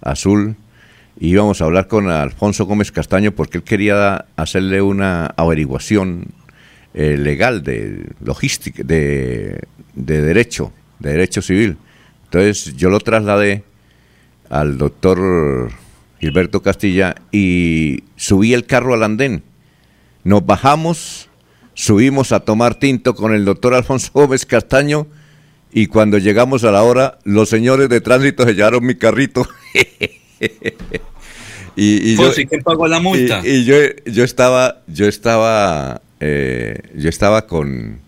azul, 0.00 0.56
y 1.18 1.30
íbamos 1.30 1.60
a 1.60 1.64
hablar 1.64 1.88
con 1.88 2.10
Alfonso 2.10 2.66
Gómez 2.66 2.90
Castaño 2.90 3.32
porque 3.32 3.58
él 3.58 3.64
quería 3.64 4.26
hacerle 4.36 4.82
una 4.82 5.26
averiguación 5.36 6.26
eh, 6.94 7.16
legal 7.16 7.62
de 7.62 8.10
logística, 8.22 8.82
de, 8.82 9.60
de 9.94 10.22
derecho, 10.22 10.72
de 10.98 11.12
derecho 11.12 11.42
civil. 11.42 11.76
Entonces 12.24 12.76
yo 12.76 12.90
lo 12.90 13.00
trasladé 13.00 13.64
al 14.48 14.78
doctor 14.78 15.70
Gilberto 16.20 16.62
Castilla 16.62 17.14
y 17.30 18.04
subí 18.16 18.54
el 18.54 18.66
carro 18.66 18.94
al 18.94 19.02
andén. 19.02 19.42
Nos 20.24 20.44
bajamos, 20.46 21.28
subimos 21.74 22.32
a 22.32 22.40
tomar 22.40 22.74
tinto 22.76 23.14
con 23.14 23.34
el 23.34 23.44
doctor 23.44 23.74
Alfonso 23.74 24.10
Gómez 24.12 24.46
Castaño 24.46 25.06
y 25.72 25.86
cuando 25.86 26.18
llegamos 26.18 26.64
a 26.64 26.70
la 26.70 26.82
hora, 26.82 27.18
los 27.24 27.48
señores 27.48 27.88
de 27.88 28.00
tránsito 28.00 28.44
se 28.44 28.54
llevaron 28.54 28.84
mi 28.84 28.94
carrito. 28.94 29.48
y, 31.76 32.10
y 32.12 32.16
yo, 32.16 32.24
Fonso, 32.24 32.40
¿y 32.40 32.46
quién 32.46 32.62
pagó 32.62 32.86
la 32.88 33.00
multa? 33.00 33.40
y- 33.44 33.48
y 33.48 33.64
yo, 33.64 33.76
yo 34.06 34.24
estaba, 34.24 34.82
yo 34.86 35.06
estaba, 35.06 36.02
eh, 36.20 36.78
yo 36.94 37.08
estaba 37.08 37.46
con, 37.46 37.98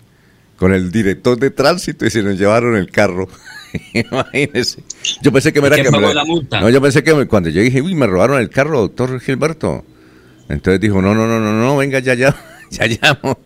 con 0.57 0.72
el 0.74 0.91
director 0.91 1.39
de 1.39 1.51
tránsito 1.51 2.05
y 2.07 2.11
se 2.11 2.22
nos 2.22 2.39
llevaron 2.39 2.76
el 2.76 2.91
carro. 2.91 3.28
Imagínese. 3.95 4.82
Yo 5.22 5.32
pensé 5.32 5.53
que 5.53 5.61
me 5.61 5.66
era 5.68 5.76
¿Quién 5.76 5.87
que 5.87 5.91
me 5.93 5.97
pagó 5.99 6.09
lo- 6.09 6.14
la 6.14 6.24
multa? 6.24 6.61
No, 6.61 6.70
yo 6.70 6.80
pensé 6.80 7.03
que 7.03 7.14
me- 7.14 7.26
cuando 7.26 7.49
yo 7.49 7.61
dije, 7.62 7.80
uy, 7.82 7.95
me 7.95 8.07
robaron 8.07 8.39
el 8.41 8.51
carro, 8.51 8.80
doctor 8.80 9.18
Gilberto. 9.20 9.85
Entonces 10.49 10.80
dijo, 10.80 11.01
no, 11.01 11.14
no, 11.14 11.26
no, 11.26 11.41
no, 11.41 11.53
no, 11.53 11.76
venga, 11.76 11.99
ya, 12.01 12.14
ya, 12.14 12.37
ya 12.70 12.87
llamo. 12.87 13.39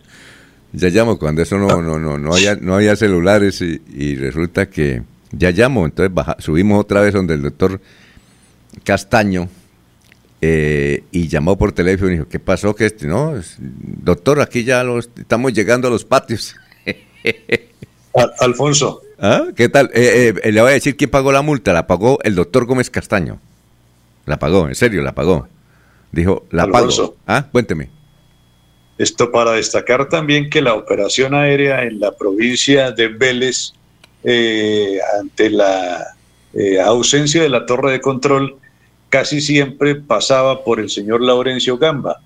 Ya 0.71 0.89
llamo, 0.89 1.17
cuando 1.17 1.41
eso 1.41 1.57
no, 1.57 1.81
no, 1.81 1.97
no, 1.97 2.19
no 2.19 2.33
había, 2.35 2.55
no 2.55 2.75
había 2.75 2.95
celulares 2.95 3.59
y, 3.61 3.81
y 3.91 4.15
resulta 4.15 4.69
que 4.69 5.01
ya 5.31 5.49
llamo. 5.49 5.85
Entonces 5.85 6.13
baja- 6.13 6.35
subimos 6.39 6.79
otra 6.81 7.01
vez 7.01 7.11
donde 7.13 7.33
el 7.33 7.41
doctor 7.41 7.81
Castaño 8.83 9.49
eh, 10.41 11.03
y 11.11 11.27
llamó 11.27 11.57
por 11.57 11.71
teléfono 11.73 12.11
y 12.11 12.13
dijo, 12.15 12.27
¿qué 12.27 12.39
pasó? 12.39 12.73
que 12.75 12.85
este? 12.85 13.07
No, 13.07 13.33
doctor, 13.59 14.41
aquí 14.41 14.63
ya 14.63 14.83
los, 14.83 15.09
estamos 15.17 15.53
llegando 15.53 15.87
a 15.87 15.91
los 15.91 16.05
patios. 16.05 16.55
Al- 18.15 18.33
Alfonso, 18.39 19.01
¿Ah? 19.21 19.47
¿Qué 19.55 19.67
tal? 19.67 19.91
Eh, 19.93 20.33
eh, 20.43 20.51
le 20.51 20.61
voy 20.61 20.71
a 20.71 20.73
decir 20.75 20.95
quién 20.95 21.09
pagó 21.09 21.31
la 21.33 21.41
multa. 21.41 21.73
La 21.73 21.87
pagó 21.87 22.19
el 22.23 22.35
doctor 22.35 22.65
Gómez 22.65 22.89
Castaño. 22.89 23.39
La 24.25 24.39
pagó, 24.39 24.67
en 24.69 24.75
serio, 24.75 25.01
la 25.01 25.13
pagó. 25.13 25.47
Dijo, 26.13 26.45
la 26.51 26.63
Alfonso. 26.63 27.15
pago. 27.15 27.17
¿Ah? 27.27 27.45
Cuénteme. 27.51 27.89
esto 28.97 29.29
para 29.31 29.51
destacar 29.53 30.07
también 30.09 30.49
que 30.49 30.61
la 30.61 30.73
operación 30.73 31.33
aérea 31.33 31.83
en 31.83 31.99
la 31.99 32.11
provincia 32.15 32.91
de 32.91 33.09
Vélez, 33.09 33.73
eh, 34.23 34.99
ante 35.19 35.49
la 35.49 36.15
eh, 36.53 36.79
ausencia 36.79 37.41
de 37.41 37.49
la 37.49 37.65
torre 37.65 37.91
de 37.91 38.01
control, 38.01 38.57
casi 39.09 39.41
siempre 39.41 39.95
pasaba 39.95 40.63
por 40.63 40.79
el 40.79 40.89
señor 40.89 41.21
Laurencio 41.21 41.77
Gamba. 41.77 42.21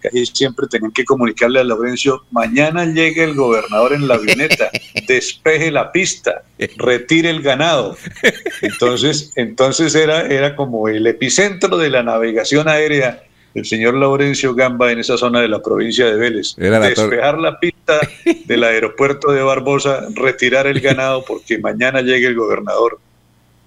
Casi 0.00 0.26
siempre 0.26 0.66
tenían 0.68 0.92
que 0.92 1.04
comunicarle 1.04 1.60
a 1.60 1.64
Laurencio, 1.64 2.24
mañana 2.30 2.84
llegue 2.84 3.24
el 3.24 3.34
gobernador 3.34 3.92
en 3.94 4.06
la 4.06 4.14
avioneta, 4.14 4.70
despeje 5.08 5.70
la 5.70 5.90
pista, 5.90 6.42
retire 6.76 7.30
el 7.30 7.42
ganado. 7.42 7.96
Entonces, 8.62 9.32
entonces 9.36 9.94
era, 9.94 10.26
era 10.26 10.54
como 10.54 10.88
el 10.88 11.06
epicentro 11.06 11.76
de 11.78 11.90
la 11.90 12.02
navegación 12.02 12.68
aérea 12.68 13.22
el 13.56 13.64
señor 13.64 13.94
Laurencio 13.94 14.54
Gamba 14.54 14.92
en 14.92 14.98
esa 14.98 15.16
zona 15.16 15.40
de 15.40 15.48
la 15.48 15.62
provincia 15.62 16.06
de 16.06 16.16
Vélez. 16.16 16.54
Era 16.58 16.78
la 16.78 16.88
Despejar 16.88 17.38
la 17.38 17.58
pista 17.58 17.98
del 18.44 18.64
aeropuerto 18.64 19.32
de 19.32 19.42
Barbosa, 19.42 20.06
retirar 20.14 20.66
el 20.66 20.80
ganado 20.80 21.24
porque 21.24 21.58
mañana 21.58 22.02
llegue 22.02 22.26
el 22.26 22.34
gobernador. 22.34 23.00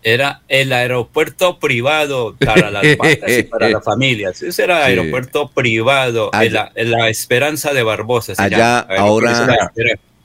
Era 0.01 0.41
el 0.47 0.71
aeropuerto 0.71 1.59
privado 1.59 2.35
para 2.39 2.71
las 2.71 2.83
vacas 2.97 3.37
y 3.37 3.43
para 3.43 3.69
las 3.69 3.83
familias. 3.83 4.41
Ese 4.41 4.63
era 4.63 4.85
Sí. 4.85 4.91
aeropuerto 4.91 5.49
privado, 5.49 6.29
Allá- 6.33 6.71
en 6.75 6.91
la, 6.91 6.97
la 6.99 7.09
Esperanza 7.09 7.73
de 7.73 7.83
Barbosa. 7.83 8.33
se 8.35 8.41
Allá 8.41 8.85
llama. 8.87 8.95
Ahora, 8.97 9.71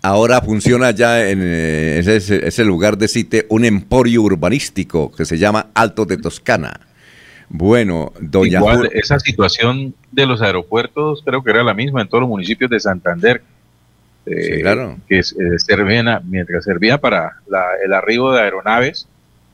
ahora 0.03 0.41
funciona 0.43 0.91
ya 0.93 1.29
en 1.29 1.41
eh, 1.43 1.99
ese, 2.05 2.47
ese 2.47 2.65
lugar 2.65 2.97
de 2.99 3.09
sitio 3.09 3.43
un 3.49 3.65
emporio 3.65 4.23
urbanístico 4.23 5.11
que 5.11 5.25
se 5.25 5.39
llama 5.39 5.67
Alto 5.75 6.05
de 6.05 6.19
Toscana. 6.19 6.79
Bueno, 7.49 8.13
doña 8.21 8.59
Igual, 8.59 8.79
Jul- 8.79 8.91
esa 8.95 9.19
situación 9.19 9.95
de 10.13 10.27
los 10.27 10.41
aeropuertos 10.41 11.23
creo 11.25 11.43
que 11.43 11.51
era 11.51 11.63
la 11.63 11.75
misma 11.75 12.01
en 12.03 12.09
todos 12.09 12.23
los 12.23 12.29
municipios 12.31 12.71
de 12.71 12.81
Santander. 12.81 13.43
eh, 14.27 14.55
Sí, 14.57 14.63
claro. 14.63 14.97
Que 15.09 15.19
eh, 15.19 15.23
servían 15.59 16.07
mientras 16.29 16.65
servía 16.65 16.99
para 16.99 17.41
la- 17.49 17.67
el 17.85 17.93
arribo 17.93 18.33
de 18.33 18.41
aeronaves, 18.41 19.07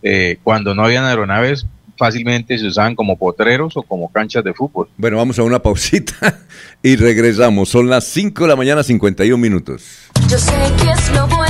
eh, 0.03 0.39
cuando 0.43 0.75
no 0.75 0.85
habían 0.85 1.05
aeronaves, 1.05 1.67
fácilmente 1.97 2.57
se 2.59 2.67
usaban 2.67 2.95
como 2.95 3.19
potreros 3.19 3.77
o 3.77 3.83
como 3.83 4.11
canchas 4.11 4.43
de 4.43 4.55
fútbol. 4.55 4.89
Bueno, 4.97 5.19
vamos 5.19 5.39
a 5.39 5.43
una 5.43 5.61
pausita 5.61 6.41
y 6.83 6.97
regresamos. 6.97 7.69
Son 7.69 7.89
las 7.91 8.05
5 8.05 8.45
de 8.45 8.49
la 8.49 8.57
mañana, 8.57 8.83
51 8.83 9.37
minutos. 9.37 10.09
Yo 10.29 10.39
sé 10.39 10.53
que 10.83 10.91
es 10.91 11.11
lo 11.15 11.27
bueno. 11.27 11.50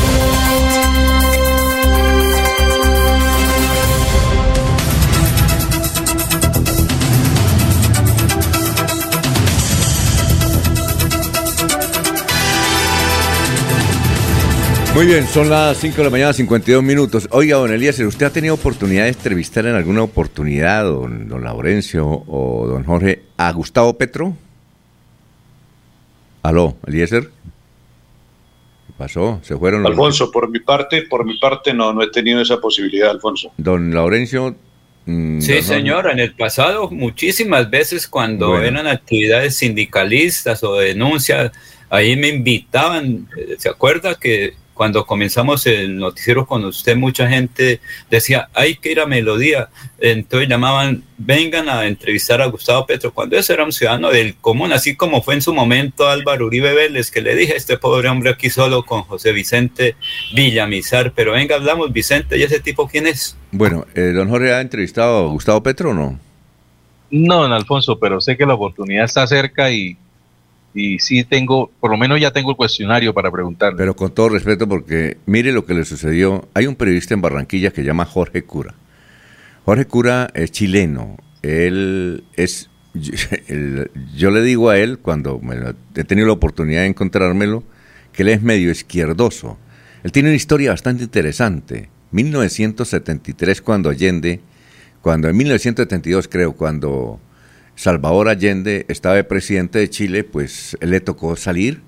Muy 14.93 15.05
bien, 15.05 15.25
son 15.25 15.49
las 15.49 15.77
5 15.77 15.95
de 15.97 16.03
la 16.03 16.09
mañana, 16.09 16.33
52 16.33 16.83
minutos. 16.83 17.27
Oiga, 17.31 17.55
don 17.57 17.71
Eliezer, 17.71 18.05
¿usted 18.05 18.25
ha 18.25 18.29
tenido 18.29 18.55
oportunidad 18.55 19.03
de 19.03 19.09
entrevistar 19.09 19.65
en 19.65 19.75
alguna 19.75 20.03
oportunidad, 20.03 20.83
don, 20.83 21.29
don 21.29 21.43
Laurencio 21.43 22.05
o 22.27 22.67
don 22.67 22.83
Jorge, 22.83 23.21
a 23.37 23.51
Gustavo 23.53 23.97
Petro? 23.97 24.35
Aló, 26.43 26.75
Eliezer. 26.85 27.23
¿Qué 27.23 28.93
pasó? 28.97 29.39
¿Se 29.43 29.55
fueron 29.57 29.81
los... 29.83 29.91
Alfonso, 29.91 30.29
por 30.29 30.49
mi 30.49 30.59
parte, 30.59 31.03
por 31.03 31.25
mi 31.25 31.37
parte 31.39 31.73
no, 31.73 31.93
no 31.93 32.03
he 32.03 32.11
tenido 32.11 32.41
esa 32.41 32.57
posibilidad, 32.59 33.11
Alfonso. 33.11 33.53
Don 33.57 33.93
Laurencio. 33.93 34.55
mm, 35.05 35.39
Sí, 35.39 35.53
don 35.53 35.63
señor, 35.63 36.11
en 36.11 36.19
el 36.19 36.35
pasado 36.35 36.89
muchísimas 36.91 37.69
veces 37.69 38.07
cuando 38.07 38.49
Bueno. 38.49 38.65
eran 38.67 38.87
actividades 38.87 39.55
sindicalistas 39.55 40.61
o 40.65 40.75
denuncias, 40.75 41.53
ahí 41.89 42.17
me 42.17 42.27
invitaban, 42.27 43.29
eh, 43.37 43.55
¿se 43.57 43.69
acuerda 43.69 44.15
que 44.15 44.59
cuando 44.73 45.05
comenzamos 45.05 45.65
el 45.65 45.97
noticiero 45.97 46.45
con 46.45 46.65
usted 46.65 46.95
mucha 46.95 47.27
gente 47.27 47.79
decía, 48.09 48.49
hay 48.53 48.75
que 48.75 48.91
ir 48.91 48.99
a 48.99 49.05
Melodía, 49.05 49.69
entonces 49.99 50.49
llamaban, 50.49 51.03
vengan 51.17 51.69
a 51.69 51.85
entrevistar 51.85 52.41
a 52.41 52.47
Gustavo 52.47 52.85
Petro, 52.85 53.13
cuando 53.13 53.37
ese 53.37 53.53
era 53.53 53.63
un 53.63 53.71
ciudadano 53.71 54.09
del 54.09 54.35
común, 54.35 54.71
así 54.73 54.95
como 54.95 55.21
fue 55.21 55.35
en 55.35 55.41
su 55.41 55.53
momento 55.53 56.07
Álvaro 56.07 56.47
Uribe 56.47 56.73
Vélez, 56.73 57.11
que 57.11 57.21
le 57.21 57.35
dije, 57.35 57.55
este 57.55 57.77
pobre 57.77 58.09
hombre 58.09 58.31
aquí 58.31 58.49
solo 58.49 58.83
con 58.83 59.03
José 59.03 59.31
Vicente 59.31 59.95
Villamizar, 60.33 61.13
pero 61.13 61.33
venga, 61.33 61.55
hablamos 61.55 61.91
Vicente, 61.93 62.37
¿y 62.37 62.43
ese 62.43 62.59
tipo 62.59 62.87
quién 62.87 63.07
es? 63.07 63.37
Bueno, 63.51 63.85
eh, 63.95 64.11
don 64.13 64.29
Jorge 64.29 64.53
ha 64.53 64.61
entrevistado 64.61 65.25
a 65.25 65.29
Gustavo 65.29 65.61
Petro 65.61 65.91
o 65.91 65.93
no? 65.93 66.19
No, 67.11 67.41
don 67.41 67.51
Alfonso, 67.51 67.99
pero 67.99 68.21
sé 68.21 68.37
que 68.37 68.45
la 68.45 68.53
oportunidad 68.53 69.03
está 69.03 69.27
cerca 69.27 69.69
y, 69.69 69.97
y 70.73 70.99
sí 70.99 71.23
tengo, 71.23 71.71
por 71.79 71.91
lo 71.91 71.97
menos 71.97 72.19
ya 72.19 72.31
tengo 72.31 72.51
el 72.51 72.57
cuestionario 72.57 73.13
para 73.13 73.29
preguntarle. 73.31 73.77
Pero 73.77 73.95
con 73.95 74.11
todo 74.13 74.29
respeto, 74.29 74.67
porque 74.67 75.17
mire 75.25 75.51
lo 75.51 75.65
que 75.65 75.73
le 75.73 75.85
sucedió. 75.85 76.47
Hay 76.53 76.67
un 76.67 76.75
periodista 76.75 77.13
en 77.13 77.21
Barranquilla 77.21 77.71
que 77.71 77.81
se 77.81 77.87
llama 77.87 78.05
Jorge 78.05 78.43
Cura. 78.43 78.73
Jorge 79.65 79.85
Cura 79.85 80.29
es 80.33 80.51
chileno. 80.51 81.17
Él 81.41 82.23
es. 82.35 82.69
yo 84.15 84.31
le 84.31 84.41
digo 84.43 84.69
a 84.69 84.77
él, 84.77 84.99
cuando 84.99 85.39
lo- 85.43 85.75
he 85.95 86.03
tenido 86.03 86.27
la 86.27 86.33
oportunidad 86.33 86.81
de 86.81 86.87
encontrármelo, 86.87 87.63
que 88.13 88.23
él 88.23 88.29
es 88.29 88.41
medio 88.41 88.71
izquierdoso. 88.71 89.57
Él 90.03 90.11
tiene 90.11 90.29
una 90.29 90.35
historia 90.35 90.71
bastante 90.71 91.03
interesante. 91.03 91.89
1973, 92.11 93.61
cuando 93.61 93.89
Allende, 93.89 94.41
cuando 95.01 95.29
en 95.29 95.37
1972 95.37 96.27
creo, 96.27 96.53
cuando 96.53 97.19
Salvador 97.75 98.29
Allende 98.29 98.85
estaba 98.89 99.15
de 99.15 99.23
presidente 99.23 99.79
de 99.79 99.89
Chile, 99.89 100.23
pues 100.23 100.77
él 100.81 100.91
le 100.91 100.99
tocó 100.99 101.35
salir 101.35 101.81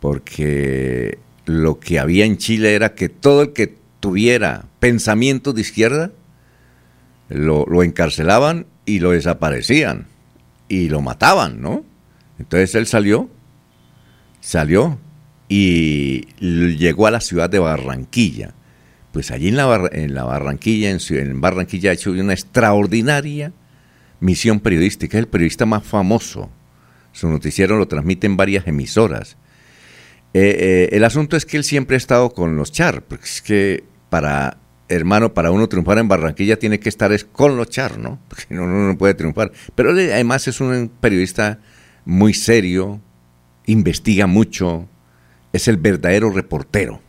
porque 0.00 1.18
lo 1.46 1.78
que 1.78 1.98
había 1.98 2.24
en 2.24 2.38
Chile 2.38 2.74
era 2.74 2.94
que 2.94 3.08
todo 3.08 3.42
el 3.42 3.52
que 3.52 3.74
tuviera 4.00 4.64
pensamientos 4.78 5.54
de 5.54 5.60
izquierda 5.60 6.10
lo, 7.28 7.82
encarcelaban 7.82 8.66
y 8.86 8.98
lo 8.98 9.10
desaparecían 9.10 10.06
y 10.68 10.88
lo 10.88 11.00
mataban, 11.00 11.60
¿no? 11.60 11.84
Entonces 12.38 12.74
él 12.74 12.86
salió, 12.86 13.28
salió 14.40 14.98
y 15.48 16.26
llegó 16.38 17.06
a 17.06 17.10
la 17.10 17.20
ciudad 17.20 17.50
de 17.50 17.58
Barranquilla. 17.58 18.54
Pues 19.12 19.30
allí 19.30 19.48
en 19.48 19.56
la, 19.56 19.88
en 19.92 20.14
la 20.14 20.24
Barranquilla, 20.24 20.90
en 20.90 21.40
Barranquilla 21.40 21.90
ha 21.90 21.94
hecho 21.94 22.12
una 22.12 22.32
extraordinaria 22.32 23.52
misión 24.20 24.60
periodística, 24.60 25.18
es 25.18 25.24
el 25.24 25.28
periodista 25.28 25.66
más 25.66 25.84
famoso. 25.84 26.50
Su 27.12 27.28
noticiero 27.28 27.76
lo 27.76 27.88
transmiten 27.88 28.36
varias 28.36 28.66
emisoras. 28.66 29.36
Eh, 30.32 30.56
eh, 30.58 30.88
el 30.92 31.04
asunto 31.04 31.36
es 31.36 31.44
que 31.44 31.56
él 31.56 31.64
siempre 31.64 31.96
ha 31.96 31.98
estado 31.98 32.30
con 32.30 32.56
los 32.56 32.70
char, 32.70 33.02
porque 33.02 33.24
es 33.24 33.42
que 33.42 33.84
para, 34.10 34.58
hermano, 34.88 35.34
para 35.34 35.50
uno 35.50 35.68
triunfar 35.68 35.98
en 35.98 36.08
Barranquilla 36.08 36.58
tiene 36.58 36.78
que 36.78 36.88
estar 36.88 37.12
es 37.12 37.24
con 37.24 37.56
los 37.56 37.68
char, 37.68 37.98
¿no? 37.98 38.20
Porque 38.28 38.54
no, 38.54 38.64
uno 38.64 38.88
no 38.88 38.98
puede 38.98 39.14
triunfar. 39.14 39.50
Pero 39.74 39.90
él 39.90 40.12
además 40.12 40.46
es 40.46 40.60
un 40.60 40.90
periodista 41.00 41.58
muy 42.04 42.34
serio, 42.34 43.00
investiga 43.66 44.26
mucho, 44.26 44.88
es 45.52 45.66
el 45.68 45.78
verdadero 45.78 46.30
reportero. 46.30 47.00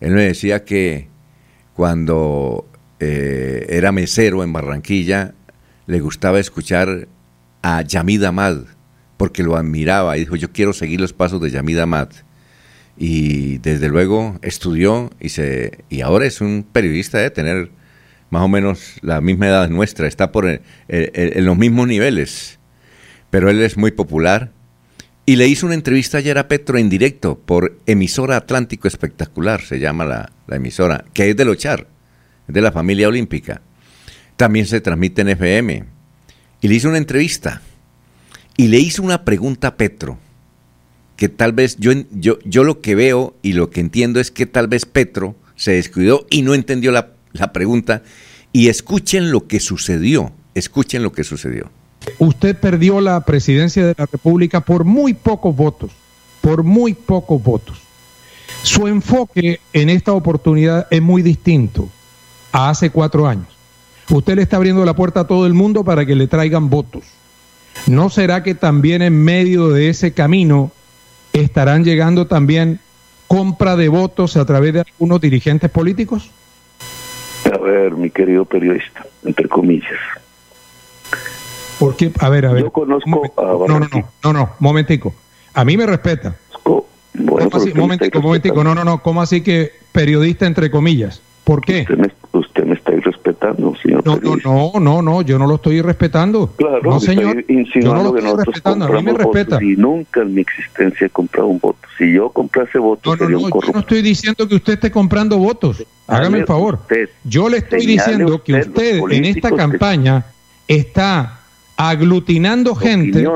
Él 0.00 0.12
me 0.12 0.22
decía 0.22 0.64
que 0.64 1.08
cuando 1.74 2.68
eh, 2.98 3.66
era 3.68 3.92
mesero 3.92 4.42
en 4.42 4.52
Barranquilla, 4.52 5.34
le 5.92 6.00
gustaba 6.00 6.40
escuchar 6.40 7.06
a 7.62 7.82
Yamid 7.82 8.24
Ahmad, 8.24 8.62
porque 9.18 9.42
lo 9.42 9.56
admiraba 9.56 10.16
y 10.16 10.20
dijo, 10.20 10.36
yo 10.36 10.50
quiero 10.50 10.72
seguir 10.72 11.00
los 11.00 11.12
pasos 11.12 11.40
de 11.40 11.50
Yamid 11.50 11.78
Ahmad. 11.78 12.08
Y 12.96 13.58
desde 13.58 13.88
luego 13.88 14.38
estudió 14.42 15.10
y, 15.20 15.28
se, 15.28 15.84
y 15.90 16.00
ahora 16.00 16.26
es 16.26 16.40
un 16.40 16.66
periodista 16.70 17.18
de 17.18 17.30
tener 17.30 17.70
más 18.30 18.42
o 18.42 18.48
menos 18.48 18.94
la 19.02 19.20
misma 19.20 19.48
edad 19.48 19.68
nuestra, 19.68 20.08
está 20.08 20.32
por 20.32 20.48
en 20.88 21.44
los 21.44 21.58
mismos 21.58 21.86
niveles, 21.86 22.58
pero 23.30 23.50
él 23.50 23.60
es 23.60 23.76
muy 23.76 23.90
popular. 23.90 24.50
Y 25.26 25.36
le 25.36 25.46
hizo 25.46 25.66
una 25.66 25.74
entrevista 25.74 26.18
ayer 26.18 26.38
a 26.38 26.48
Petro 26.48 26.78
en 26.78 26.88
directo 26.88 27.38
por 27.38 27.78
emisora 27.86 28.36
Atlántico 28.36 28.88
Espectacular, 28.88 29.60
se 29.60 29.78
llama 29.78 30.06
la, 30.06 30.32
la 30.46 30.56
emisora, 30.56 31.04
que 31.12 31.30
es 31.30 31.36
de 31.36 31.44
Lochar, 31.44 31.86
de 32.48 32.60
la 32.62 32.72
familia 32.72 33.08
olímpica. 33.08 33.60
También 34.36 34.66
se 34.66 34.80
transmite 34.80 35.22
en 35.22 35.28
FM. 35.30 35.84
Y 36.60 36.68
le 36.68 36.74
hizo 36.74 36.88
una 36.88 36.98
entrevista. 36.98 37.62
Y 38.56 38.68
le 38.68 38.78
hizo 38.78 39.02
una 39.02 39.24
pregunta 39.24 39.68
a 39.68 39.76
Petro, 39.76 40.18
que 41.16 41.28
tal 41.28 41.52
vez 41.52 41.76
yo, 41.78 41.92
yo, 42.10 42.38
yo 42.44 42.64
lo 42.64 42.80
que 42.80 42.94
veo 42.94 43.34
y 43.42 43.54
lo 43.54 43.70
que 43.70 43.80
entiendo 43.80 44.20
es 44.20 44.30
que 44.30 44.46
tal 44.46 44.68
vez 44.68 44.84
Petro 44.84 45.34
se 45.56 45.72
descuidó 45.72 46.26
y 46.30 46.42
no 46.42 46.54
entendió 46.54 46.92
la, 46.92 47.12
la 47.32 47.52
pregunta. 47.52 48.02
Y 48.52 48.68
escuchen 48.68 49.30
lo 49.30 49.46
que 49.46 49.60
sucedió, 49.60 50.32
escuchen 50.54 51.02
lo 51.02 51.12
que 51.12 51.24
sucedió. 51.24 51.70
Usted 52.18 52.56
perdió 52.58 53.00
la 53.00 53.20
presidencia 53.20 53.86
de 53.86 53.94
la 53.96 54.06
República 54.06 54.60
por 54.60 54.84
muy 54.84 55.14
pocos 55.14 55.54
votos, 55.54 55.92
por 56.40 56.62
muy 56.62 56.94
pocos 56.94 57.42
votos. 57.42 57.78
Su 58.62 58.86
enfoque 58.86 59.60
en 59.72 59.88
esta 59.88 60.12
oportunidad 60.12 60.86
es 60.90 61.02
muy 61.02 61.22
distinto 61.22 61.88
a 62.52 62.70
hace 62.70 62.90
cuatro 62.90 63.26
años. 63.26 63.48
Usted 64.12 64.36
le 64.36 64.42
está 64.42 64.58
abriendo 64.58 64.84
la 64.84 64.94
puerta 64.94 65.20
a 65.20 65.26
todo 65.26 65.46
el 65.46 65.54
mundo 65.54 65.84
para 65.84 66.04
que 66.04 66.14
le 66.14 66.26
traigan 66.26 66.68
votos. 66.68 67.02
¿No 67.86 68.10
será 68.10 68.42
que 68.42 68.54
también 68.54 69.00
en 69.00 69.24
medio 69.24 69.70
de 69.70 69.88
ese 69.88 70.12
camino 70.12 70.70
estarán 71.32 71.82
llegando 71.82 72.26
también 72.26 72.78
compra 73.26 73.74
de 73.74 73.88
votos 73.88 74.36
a 74.36 74.44
través 74.44 74.74
de 74.74 74.80
algunos 74.80 75.18
dirigentes 75.18 75.70
políticos? 75.70 76.30
A 77.50 77.56
ver, 77.56 77.94
mi 77.94 78.10
querido 78.10 78.44
periodista, 78.44 79.06
entre 79.24 79.48
comillas. 79.48 79.98
Porque, 81.78 82.12
a 82.20 82.28
ver, 82.28 82.44
a 82.44 82.52
ver. 82.52 82.64
Yo 82.64 82.70
conozco 82.70 83.32
a 83.38 83.66
No, 83.66 83.80
no, 83.80 83.88
no, 83.90 84.08
no, 84.22 84.32
no, 84.34 84.50
momentico. 84.58 85.14
A 85.54 85.64
mí 85.64 85.78
me 85.78 85.86
respeta. 85.86 86.36
Bueno, 87.14 87.50
¿Cómo 87.50 87.62
así? 87.62 87.72
Momentico, 87.74 88.20
momentico. 88.20 88.62
No, 88.62 88.74
no, 88.74 88.84
no. 88.84 89.02
¿Cómo 89.02 89.22
así 89.22 89.40
que 89.40 89.72
periodista 89.90 90.46
entre 90.46 90.70
comillas? 90.70 91.22
¿Por 91.44 91.62
qué? 91.62 91.80
Usted 91.80 91.96
me, 91.96 92.12
irrespetando, 93.22 93.74
señor 93.76 94.04
No, 94.04 94.16
no, 94.16 94.36
no, 94.36 94.80
no, 94.80 95.02
no, 95.02 95.22
yo 95.22 95.38
no 95.38 95.46
lo 95.46 95.56
estoy 95.56 95.80
respetando. 95.80 96.48
Claro, 96.56 96.80
no, 96.82 97.00
señor. 97.00 97.44
Yo 97.46 97.94
no 97.94 98.02
lo 98.02 98.08
estoy 98.08 98.22
nosotros 98.22 98.46
respetando. 98.46 98.84
A 98.86 98.88
mí 98.90 99.02
me 99.02 99.12
respeta. 99.12 99.62
y 99.62 99.76
nunca 99.76 100.22
en 100.22 100.34
mi 100.34 100.40
existencia 100.40 101.06
he 101.06 101.10
comprado 101.10 101.48
un 101.48 101.58
voto. 101.58 101.78
Si 101.96 102.12
yo 102.12 102.30
comprase 102.30 102.78
votos, 102.78 103.04
No, 103.06 103.12
no, 103.12 103.30
sería 103.30 103.48
yo 103.48 103.72
no 103.72 103.80
estoy 103.80 104.02
diciendo 104.02 104.48
que 104.48 104.54
usted 104.56 104.72
esté 104.74 104.90
comprando 104.90 105.38
votos. 105.38 105.84
Hágame 106.06 106.38
el 106.38 106.46
favor. 106.46 106.80
Yo 107.24 107.48
le 107.48 107.58
estoy 107.58 107.86
diciendo 107.86 108.42
que 108.42 108.54
usted 108.54 109.00
en 109.10 109.24
esta 109.24 109.50
que- 109.50 109.56
campaña 109.56 110.26
está 110.66 111.40
aglutinando 111.76 112.74
gente 112.74 113.26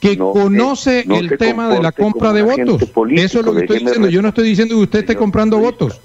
que 0.00 0.16
no 0.16 0.30
conoce 0.30 1.04
no 1.06 1.16
el 1.16 1.36
tema 1.36 1.68
de 1.68 1.82
la 1.82 1.92
compra 1.92 2.32
de 2.32 2.42
votos. 2.42 2.84
político, 2.90 3.24
Eso 3.26 3.40
es 3.40 3.46
lo 3.46 3.54
que 3.54 3.60
estoy 3.62 3.78
diciendo. 3.80 4.08
Yo 4.08 4.22
no 4.22 4.28
estoy 4.28 4.48
diciendo 4.48 4.76
que 4.76 4.82
usted 4.82 4.98
esté 5.00 5.16
comprando 5.16 5.58
votos. 5.58 6.00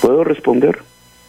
¿Puedo 0.00 0.24
responder? 0.24 0.78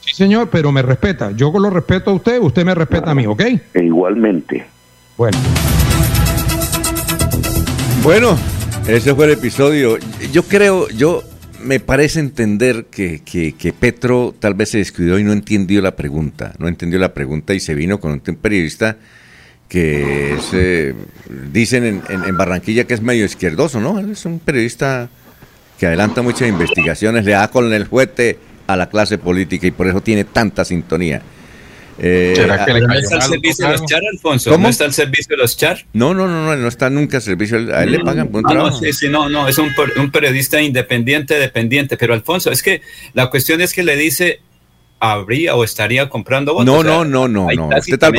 Sí, 0.10 0.16
señor, 0.16 0.49
pero 0.49 0.72
me 0.72 0.82
respeta. 0.82 1.32
Yo 1.32 1.51
lo 1.51 1.70
respeto 1.70 2.10
a 2.10 2.14
usted, 2.14 2.39
usted 2.41 2.66
me 2.66 2.74
respeta 2.74 3.12
a 3.12 3.16
mí, 3.16 3.28
¿ok? 3.28 3.41
E 3.74 3.84
igualmente. 3.84 4.66
Bueno. 5.16 5.38
Bueno, 8.03 8.38
ese 8.88 9.14
fue 9.14 9.26
el 9.26 9.32
episodio. 9.34 9.97
Yo 10.32 10.43
creo, 10.43 10.89
yo 10.89 11.22
me 11.62 11.80
parece 11.80 12.20
entender 12.22 12.86
que, 12.89 13.22
que, 13.24 13.53
que 13.53 13.72
Petro 13.72 14.34
tal 14.39 14.55
vez 14.55 14.70
se 14.70 14.80
descuidó 14.80 15.20
y 15.20 15.24
no 15.24 15.32
entendió 15.32 15.80
la 15.82 15.95
pregunta. 15.95 16.53
No 16.57 16.68
entendió 16.68 16.97
la 16.97 17.14
pregunta 17.14 17.53
y 17.53 17.60
se 17.60 17.76
vino 17.76 17.99
con 17.99 18.12
un 18.12 18.20
periodista 18.36 18.97
que 19.68 20.34
es, 20.34 20.49
eh, 20.53 20.95
dicen 21.53 21.84
en, 21.86 22.01
en- 22.10 22.24
en 22.24 22.36
Barranquilla 22.38 22.86
que 22.86 22.95
es 22.95 23.01
medio 23.03 23.26
izquierdoso, 23.26 23.80
¿no? 23.80 23.99
Es 23.99 24.26
un 24.26 24.39
periodista 24.39 25.07
que 25.78 25.86
adelanta 25.86 26.24
muchas 26.24 26.49
investigaciones, 26.49 27.24
le 27.26 27.32
da 27.34 27.49
con 27.49 27.72
el 27.72 27.86
juguete 27.86 28.39
a 28.70 28.76
la 28.78 28.88
clase 28.88 29.17
política 29.17 29.65
y 29.65 29.72
por 29.72 29.88
eso 29.88 29.99
tiene 30.01 30.24
tanta 30.26 30.63
sintonía. 30.63 31.22
Eh, 32.01 32.34
¿Será 32.36 32.63
que 32.65 32.74
le 32.74 32.80
a- 32.86 32.88
¿No 32.88 32.93
está 32.93 33.15
al 33.15 33.22
servicio 33.24 33.65
de 33.65 33.72
los 33.74 33.86
char, 33.86 34.01
Alfonso? 34.13 34.51
¿Cómo? 34.51 34.63
¿No 34.63 34.70
está 34.70 34.86
al 34.86 34.93
servicio 34.93 35.36
de 35.36 35.41
los 35.41 35.57
char? 35.57 35.86
No, 35.93 36.13
no, 36.13 36.28
no, 36.28 36.45
no, 36.45 36.53
él 36.53 36.61
no 36.61 36.67
está 36.67 36.89
nunca 36.89 37.17
a 37.17 37.22
servicio, 37.22 37.57
a 37.74 37.84
él 37.84 37.91
le 37.91 37.99
pagan 37.99 38.28
por 38.30 38.41
un 38.41 38.45
Ah, 38.49 38.53
no, 38.53 38.61
trabajo. 38.61 38.80
sí, 38.80 38.93
sí, 38.93 39.09
no, 39.09 39.28
no, 39.28 39.47
es 39.47 39.57
un, 39.57 39.70
un 39.97 40.11
periodista 40.11 40.61
independiente, 40.61 41.34
dependiente. 41.39 41.97
Pero 41.97 42.13
Alfonso, 42.13 42.51
es 42.51 42.61
que 42.63 42.82
la 43.13 43.30
cuestión 43.32 43.59
es 43.59 43.74
que 43.74 43.84
le 43.84 43.97
dice, 43.97 44.39
habría 45.00 45.56
o 45.56 45.64
estaría 45.64 46.10
comprando 46.10 46.54
votos. 46.54 46.66
No, 46.66 46.80
O 46.80 46.84
sea, 46.84 46.91
no, 46.91 47.06
no, 47.06 47.28
no, 47.28 47.47
no. 47.52 47.70
Usted 47.78 47.97
tal- 47.97 48.18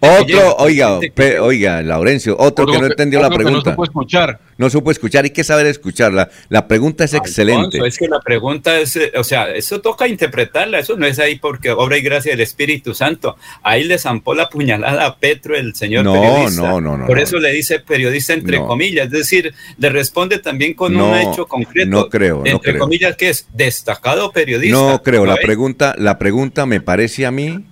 otro, 0.00 0.24
llega, 0.26 0.52
oiga, 0.54 1.00
pe- 1.14 1.38
oiga, 1.38 1.82
Laurencio, 1.82 2.36
otro, 2.38 2.66
que 2.66 2.78
no 2.78 2.86
entendió 2.86 3.20
la 3.20 3.28
pregunta. 3.30 3.70
no 3.70 3.72
supo 3.72 3.84
escuchar. 3.84 4.40
No 4.58 4.70
supo 4.70 4.90
escuchar, 4.90 5.24
hay 5.24 5.30
que 5.30 5.42
saber 5.44 5.66
escucharla. 5.66 6.30
La 6.48 6.68
pregunta 6.68 7.04
es 7.04 7.14
excelente. 7.14 7.78
Alfonso, 7.78 7.86
es 7.86 7.98
que 7.98 8.06
la 8.08 8.20
pregunta 8.20 8.78
es, 8.78 8.94
eh, 8.96 9.12
o 9.16 9.24
sea, 9.24 9.50
eso 9.52 9.80
toca 9.80 10.06
interpretarla, 10.06 10.78
eso 10.78 10.96
no 10.96 11.06
es 11.06 11.18
ahí 11.18 11.36
porque 11.36 11.70
obra 11.70 11.96
y 11.98 12.02
gracia 12.02 12.30
del 12.32 12.40
Espíritu 12.42 12.94
Santo. 12.94 13.36
Ahí 13.62 13.84
le 13.84 13.98
zampó 13.98 14.34
la 14.34 14.48
puñalada 14.48 15.04
a 15.06 15.16
Petro, 15.18 15.56
el 15.56 15.74
señor 15.74 16.04
No, 16.04 16.12
periodista. 16.12 16.62
no, 16.62 16.80
no, 16.80 16.96
no, 16.96 17.06
Por 17.06 17.16
no. 17.16 17.22
eso 17.22 17.38
le 17.38 17.50
dice 17.52 17.80
periodista 17.80 18.34
entre 18.34 18.58
No. 18.58 18.66
comillas, 18.68 19.06
es 19.06 19.12
decir, 19.12 19.52
le 19.78 19.88
responde 19.90 20.38
también 20.38 20.74
con 20.74 20.92
No, 20.94 21.10
un 21.10 21.16
hecho 21.18 21.46
concreto. 21.46 21.90
no 21.90 22.08
creo, 22.08 22.38
no 22.38 22.46
Entre 22.46 22.72
creo. 22.72 22.78
comillas, 22.84 23.16
que 23.16 23.30
es 23.30 23.48
destacado 23.52 24.30
periodista. 24.30 24.76
No 24.76 25.02
creo, 25.02 25.24
la 25.26 25.32
¿No 25.32 25.36
ve? 25.38 25.42
Pregunta, 25.82 25.94
la 25.98 26.18
pregunta 26.18 26.66
me 26.66 26.80
parece 26.80 27.26
a 27.26 27.30
mí 27.30 27.64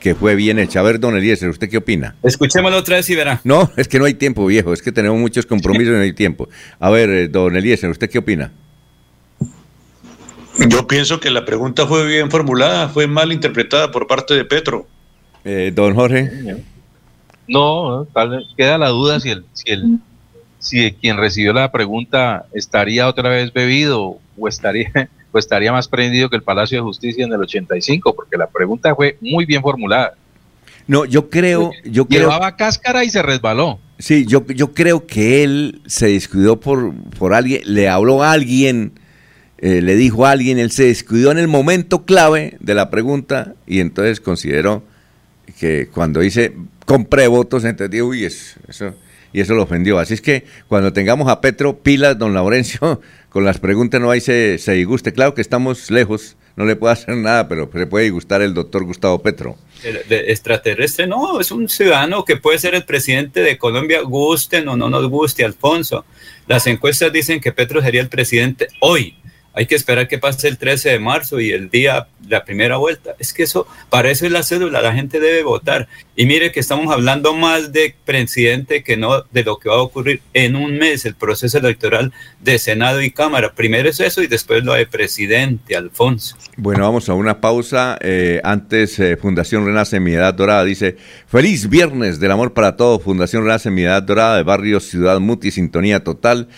que 0.00 0.14
fue 0.14 0.34
bien 0.34 0.58
hecha. 0.58 0.80
A 0.80 0.82
ver, 0.82 1.00
don 1.00 1.16
Eliezer, 1.16 1.48
¿usted 1.48 1.68
qué 1.68 1.78
opina? 1.78 2.14
Escuchémoslo 2.22 2.78
otra 2.78 2.96
vez 2.96 3.08
y 3.10 3.14
verá. 3.14 3.40
No, 3.44 3.70
es 3.76 3.88
que 3.88 3.98
no 3.98 4.04
hay 4.04 4.14
tiempo, 4.14 4.46
viejo, 4.46 4.72
es 4.72 4.82
que 4.82 4.92
tenemos 4.92 5.18
muchos 5.18 5.46
compromisos 5.46 5.94
y 5.94 5.96
no 5.96 6.02
hay 6.02 6.12
tiempo. 6.12 6.48
A 6.78 6.90
ver, 6.90 7.10
eh, 7.10 7.28
don 7.28 7.56
Eliezer, 7.56 7.90
¿usted 7.90 8.10
qué 8.10 8.18
opina? 8.18 8.52
Yo 10.68 10.86
pienso 10.86 11.20
que 11.20 11.30
la 11.30 11.44
pregunta 11.44 11.86
fue 11.86 12.06
bien 12.06 12.30
formulada, 12.30 12.88
fue 12.88 13.06
mal 13.06 13.30
interpretada 13.32 13.90
por 13.90 14.06
parte 14.06 14.34
de 14.34 14.44
Petro. 14.44 14.86
Eh, 15.44 15.70
don 15.74 15.94
Jorge. 15.94 16.30
No, 17.46 18.06
tal 18.12 18.30
vez 18.30 18.44
queda 18.56 18.78
la 18.78 18.88
duda 18.88 19.20
si 19.20 19.30
el, 19.30 19.44
si 19.52 19.70
el, 19.70 19.98
si 20.58 20.92
quien 20.92 21.18
recibió 21.18 21.52
la 21.52 21.70
pregunta 21.70 22.46
estaría 22.52 23.06
otra 23.06 23.28
vez 23.28 23.52
bebido 23.52 24.18
o 24.38 24.48
estaría, 24.48 25.10
o 25.32 25.38
estaría 25.38 25.72
más 25.72 25.88
prendido 25.88 26.30
que 26.30 26.36
el 26.36 26.42
Palacio 26.42 26.78
de 26.78 26.82
Justicia 26.82 27.24
en 27.24 27.32
el 27.32 27.40
85, 27.40 28.14
porque 28.14 28.36
la 28.36 28.46
pregunta 28.46 28.94
fue 28.94 29.16
muy 29.20 29.44
bien 29.44 29.62
formulada. 29.62 30.14
No, 30.86 31.04
yo 31.04 31.28
creo, 31.28 31.72
yo 31.84 32.06
creo. 32.06 32.22
Llevaba 32.22 32.56
cáscara 32.56 33.04
y 33.04 33.10
se 33.10 33.22
resbaló. 33.22 33.80
Sí, 33.98 34.26
yo, 34.26 34.46
yo 34.46 34.72
creo 34.72 35.06
que 35.06 35.42
él 35.42 35.80
se 35.86 36.08
descuidó 36.08 36.60
por, 36.60 36.94
por 37.18 37.34
alguien, 37.34 37.62
le 37.64 37.88
habló 37.88 38.22
a 38.22 38.32
alguien, 38.32 38.92
eh, 39.58 39.80
le 39.80 39.96
dijo 39.96 40.26
a 40.26 40.32
alguien, 40.32 40.58
él 40.58 40.70
se 40.70 40.84
descuidó 40.84 41.32
en 41.32 41.38
el 41.38 41.48
momento 41.48 42.04
clave 42.04 42.56
de 42.60 42.74
la 42.74 42.90
pregunta 42.90 43.54
y 43.66 43.80
entonces 43.80 44.20
consideró 44.20 44.84
que 45.58 45.88
cuando 45.88 46.20
dice 46.20 46.52
compré 46.84 47.26
votos, 47.26 47.64
entendió, 47.64 48.06
uy, 48.06 48.24
eso, 48.24 48.60
eso, 48.68 48.94
y 49.32 49.40
eso 49.40 49.54
lo 49.54 49.62
ofendió. 49.62 49.98
Así 49.98 50.14
es 50.14 50.20
que 50.20 50.44
cuando 50.68 50.92
tengamos 50.92 51.28
a 51.28 51.40
Petro, 51.40 51.78
pilas, 51.78 52.18
don 52.18 52.34
Laurencio, 52.34 53.00
con 53.28 53.44
las 53.44 53.58
preguntas 53.58 54.00
no 54.00 54.10
hay 54.10 54.20
se, 54.20 54.58
se 54.58 54.72
disguste. 54.72 55.12
Claro 55.12 55.34
que 55.34 55.40
estamos 55.40 55.90
lejos, 55.90 56.36
no 56.56 56.64
le 56.64 56.74
puedo 56.74 56.92
hacer 56.92 57.16
nada, 57.16 57.48
pero 57.48 57.70
se 57.72 57.86
puede 57.86 58.04
disgustar 58.04 58.40
el 58.40 58.54
doctor 58.54 58.84
Gustavo 58.84 59.20
Petro. 59.20 59.56
De 59.82 60.32
extraterrestre, 60.32 61.06
no, 61.06 61.38
es 61.38 61.50
un 61.50 61.68
ciudadano 61.68 62.24
que 62.24 62.36
puede 62.36 62.58
ser 62.58 62.74
el 62.74 62.84
presidente 62.84 63.40
de 63.40 63.58
Colombia, 63.58 64.00
gusten 64.00 64.66
o 64.68 64.76
no 64.76 64.88
nos 64.88 65.06
guste, 65.08 65.44
Alfonso. 65.44 66.06
Las 66.48 66.66
encuestas 66.66 67.12
dicen 67.12 67.40
que 67.40 67.52
Petro 67.52 67.82
sería 67.82 68.00
el 68.00 68.08
presidente 68.08 68.68
hoy. 68.80 69.16
Hay 69.56 69.64
que 69.64 69.74
esperar 69.74 70.06
que 70.06 70.18
pase 70.18 70.48
el 70.48 70.58
13 70.58 70.90
de 70.90 70.98
marzo 70.98 71.40
y 71.40 71.50
el 71.50 71.70
día, 71.70 72.08
la 72.28 72.44
primera 72.44 72.76
vuelta. 72.76 73.14
Es 73.18 73.32
que 73.32 73.44
eso, 73.44 73.66
para 73.88 74.10
eso 74.10 74.26
es 74.26 74.32
la 74.32 74.42
cédula, 74.42 74.82
la 74.82 74.92
gente 74.92 75.18
debe 75.18 75.42
votar. 75.44 75.88
Y 76.14 76.26
mire 76.26 76.52
que 76.52 76.60
estamos 76.60 76.92
hablando 76.92 77.32
más 77.32 77.72
de 77.72 77.94
presidente 78.04 78.84
que 78.84 78.98
no 78.98 79.22
de 79.32 79.44
lo 79.44 79.58
que 79.58 79.70
va 79.70 79.76
a 79.76 79.80
ocurrir 79.80 80.20
en 80.34 80.56
un 80.56 80.76
mes, 80.76 81.06
el 81.06 81.14
proceso 81.14 81.56
electoral 81.56 82.12
de 82.38 82.58
Senado 82.58 83.00
y 83.00 83.10
Cámara. 83.10 83.54
Primero 83.54 83.88
es 83.88 83.98
eso 83.98 84.22
y 84.22 84.26
después 84.26 84.62
lo 84.62 84.74
de 84.74 84.86
presidente, 84.86 85.74
Alfonso. 85.74 86.36
Bueno, 86.58 86.82
vamos 86.82 87.08
a 87.08 87.14
una 87.14 87.40
pausa. 87.40 87.96
Eh, 88.02 88.42
antes, 88.44 88.98
eh, 88.98 89.16
Fundación 89.16 89.64
Renace 89.64 90.00
Mi 90.00 90.12
Edad 90.12 90.34
Dorada 90.34 90.64
dice: 90.64 90.98
Feliz 91.28 91.70
viernes 91.70 92.20
del 92.20 92.32
amor 92.32 92.52
para 92.52 92.76
todos. 92.76 93.02
Fundación 93.02 93.44
Renace 93.44 93.70
Mi 93.70 93.84
Edad 93.84 94.02
Dorada 94.02 94.36
de 94.36 94.42
Barrio 94.42 94.80
Ciudad 94.80 95.18
Muti, 95.18 95.50
Sintonía 95.50 96.04
Total. 96.04 96.48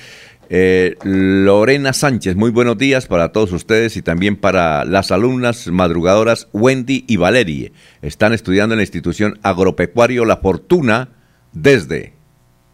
Eh, 0.50 0.96
Lorena 1.04 1.92
Sánchez, 1.92 2.34
muy 2.34 2.50
buenos 2.50 2.78
días 2.78 3.06
para 3.06 3.32
todos 3.32 3.52
ustedes 3.52 3.98
y 3.98 4.02
también 4.02 4.36
para 4.36 4.86
las 4.86 5.10
alumnas 5.10 5.66
madrugadoras 5.68 6.48
Wendy 6.54 7.04
y 7.06 7.16
Valerie. 7.18 7.72
Están 8.00 8.32
estudiando 8.32 8.74
en 8.74 8.78
la 8.78 8.82
institución 8.84 9.38
agropecuario 9.42 10.24
La 10.24 10.38
Fortuna 10.38 11.10
desde. 11.52 12.14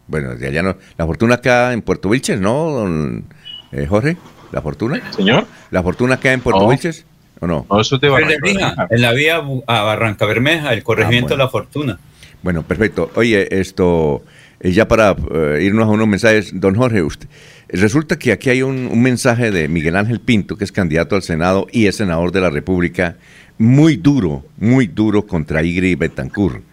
Bueno, 0.07 0.31
desde 0.31 0.47
allá 0.47 0.63
no. 0.63 0.77
La 0.97 1.05
Fortuna 1.05 1.35
acá 1.35 1.73
en 1.73 1.81
Puerto 1.81 2.09
Vilches, 2.09 2.39
¿no, 2.39 2.69
don 2.69 3.25
eh, 3.73 3.85
Jorge? 3.87 4.15
¿La 4.53 4.61
Fortuna? 4.61 5.01
Señor. 5.13 5.45
¿La 5.71 5.83
Fortuna 5.83 6.17
queda 6.17 6.31
en 6.33 6.41
Puerto. 6.41 6.69
Vilches 6.69 7.05
o 7.41 7.47
no? 7.47 7.65
No, 7.69 7.81
eso 7.81 7.99
Barranca 7.99 8.27
vía- 8.27 8.37
Bermeja. 8.41 8.87
en 8.89 9.01
la 9.01 9.11
vía 9.11 9.41
a 9.67 9.81
Barranca 9.81 10.25
Bermeja, 10.25 10.71
el 10.71 10.81
corregimiento 10.83 11.33
Ah, 11.33 11.35
bueno. 11.35 11.37
de 11.37 11.43
la 11.43 11.49
fortuna. 11.49 11.99
Bueno, 12.41 12.63
perfecto. 12.63 13.11
Oye, 13.15 13.47
esto, 13.59 14.23
eh, 14.61 14.71
ya 14.71 14.87
para 14.87 15.13
eh, 15.33 15.59
irnos 15.63 15.85
a 15.85 15.89
unos 15.89 16.07
mensajes, 16.07 16.51
don 16.57 16.75
Jorge, 16.75 17.01
usted, 17.01 17.27
resulta 17.69 18.17
que 18.17 18.31
aquí 18.31 18.49
hay 18.49 18.61
un, 18.61 19.01
mensaje 19.01 19.51
de 19.51 19.67
Miguel 19.67 19.95
Ángel 19.95 20.19
Pinto, 20.19 20.57
que 20.57 20.63
es 20.63 20.71
candidato 20.71 21.15
al 21.15 21.23
Senado 21.23 21.67
y 21.71 21.87
es 21.87 21.95
senador 21.97 22.31
de 22.31 22.41
la 22.41 22.49
República, 22.49 23.17
muy 23.57 23.95
duro, 23.95 24.45
muy 24.57 24.87
duro 24.87 25.25
contra 25.25 25.63
Igri 25.63 25.95
Betancourt. 25.95 26.63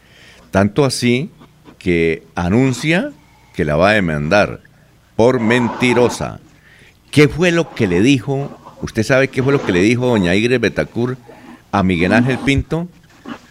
Tanto 0.51 0.84
así 0.84 1.30
que 1.78 2.22
anuncia 2.34 3.12
que 3.55 3.64
la 3.64 3.76
va 3.76 3.90
a 3.90 3.95
demandar 3.95 4.61
por 5.16 5.40
mentirosa. 5.40 6.40
¿Qué 7.11 7.28
fue 7.28 7.53
lo 7.53 7.74
que 7.74 7.86
le 7.86 8.01
dijo? 8.01 8.59
¿Usted 8.82 9.03
sabe 9.03 9.28
qué 9.28 9.43
fue 9.43 9.53
lo 9.53 9.64
que 9.64 9.72
le 9.72 9.80
dijo 9.80 10.07
doña 10.07 10.34
Igre 10.34 10.59
Betacur 10.59 11.16
a 11.70 11.82
Miguel 11.82 12.12
Ángel 12.12 12.38
Pinto? 12.38 12.88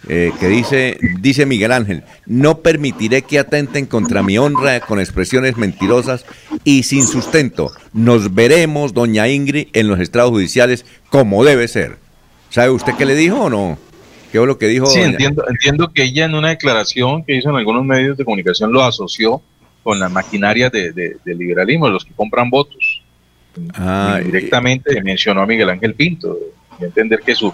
Eh, 0.08 0.32
que 0.40 0.48
dice, 0.48 0.98
dice 1.20 1.46
Miguel 1.46 1.70
Ángel, 1.72 2.02
no 2.26 2.58
permitiré 2.58 3.22
que 3.22 3.38
atenten 3.38 3.86
contra 3.86 4.22
mi 4.22 4.36
honra 4.36 4.80
con 4.80 4.98
expresiones 5.00 5.56
mentirosas 5.56 6.26
y 6.64 6.82
sin 6.82 7.06
sustento. 7.06 7.70
Nos 7.92 8.34
veremos, 8.34 8.92
doña 8.94 9.28
Ingrid, 9.28 9.68
en 9.72 9.86
los 9.88 10.00
estrados 10.00 10.30
judiciales 10.32 10.84
como 11.08 11.44
debe 11.44 11.68
ser. 11.68 11.96
¿Sabe 12.50 12.70
usted 12.70 12.94
qué 12.98 13.06
le 13.06 13.14
dijo 13.14 13.42
o 13.44 13.50
no? 13.50 13.78
¿Qué 14.32 14.38
fue 14.38 14.46
lo 14.46 14.58
que 14.58 14.66
dijo? 14.66 14.86
Sí, 14.86 14.98
doña- 15.00 15.10
entiendo, 15.10 15.44
entiendo 15.48 15.92
que 15.92 16.02
ella 16.02 16.24
en 16.26 16.34
una 16.34 16.48
declaración 16.48 17.24
que 17.24 17.36
hizo 17.36 17.48
en 17.50 17.56
algunos 17.56 17.84
medios 17.84 18.16
de 18.18 18.24
comunicación 18.24 18.72
lo 18.72 18.82
asoció 18.82 19.40
con 19.84 20.00
las 20.00 20.10
maquinarias 20.10 20.72
de, 20.72 20.92
de- 20.92 21.16
del 21.24 21.38
liberalismo, 21.38 21.88
los 21.88 22.04
que 22.04 22.12
compran 22.12 22.50
votos. 22.50 23.02
Ah, 23.74 24.20
Directamente 24.24 25.00
mencionó 25.02 25.42
a 25.42 25.46
Miguel 25.46 25.70
Ángel 25.70 25.94
Pinto. 25.94 26.36
Y 26.80 26.84
entender 26.84 27.20
que 27.20 27.34
su 27.34 27.52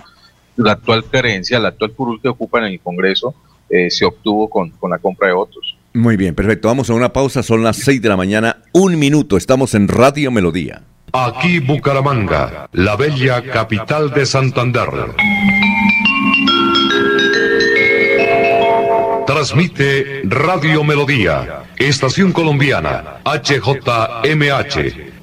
la 0.58 0.72
actual 0.72 1.04
creencia, 1.04 1.58
la 1.58 1.68
actual 1.68 1.92
curul 1.92 2.20
que 2.20 2.28
ocupa 2.28 2.58
en 2.58 2.66
el 2.66 2.80
Congreso, 2.80 3.34
eh, 3.70 3.90
se 3.90 4.04
obtuvo 4.04 4.48
con, 4.48 4.70
con 4.70 4.90
la 4.90 4.98
compra 4.98 5.28
de 5.28 5.34
votos. 5.34 5.76
Muy 5.94 6.16
bien, 6.16 6.34
perfecto. 6.34 6.68
Vamos 6.68 6.90
a 6.90 6.94
una 6.94 7.12
pausa, 7.12 7.42
son 7.42 7.62
las 7.64 7.76
6 7.78 8.02
de 8.02 8.08
la 8.08 8.16
mañana, 8.16 8.58
un 8.72 8.98
minuto, 8.98 9.36
estamos 9.36 9.74
en 9.74 9.88
Radio 9.88 10.30
Melodía. 10.30 10.82
Aquí 11.12 11.58
Bucaramanga, 11.58 12.68
la 12.72 12.96
bella 12.96 13.42
capital 13.42 14.10
de 14.12 14.26
Santander. 14.26 14.88
Transmite 19.26 20.22
Radio 20.24 20.84
Melodía, 20.84 21.64
Estación 21.76 22.32
Colombiana, 22.32 23.20
HJMH, 23.24 25.07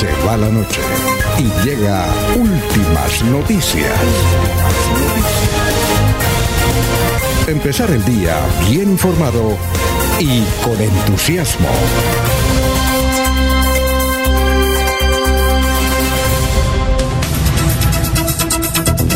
Se 0.00 0.06
va 0.26 0.34
la 0.34 0.48
noche 0.48 0.80
y 1.38 1.42
llega 1.62 2.06
últimas 2.34 3.22
noticias. 3.24 3.92
Empezar 7.46 7.90
el 7.90 8.02
día 8.06 8.34
bien 8.70 8.92
informado 8.92 9.58
y 10.18 10.42
con 10.64 10.80
entusiasmo. 10.80 11.68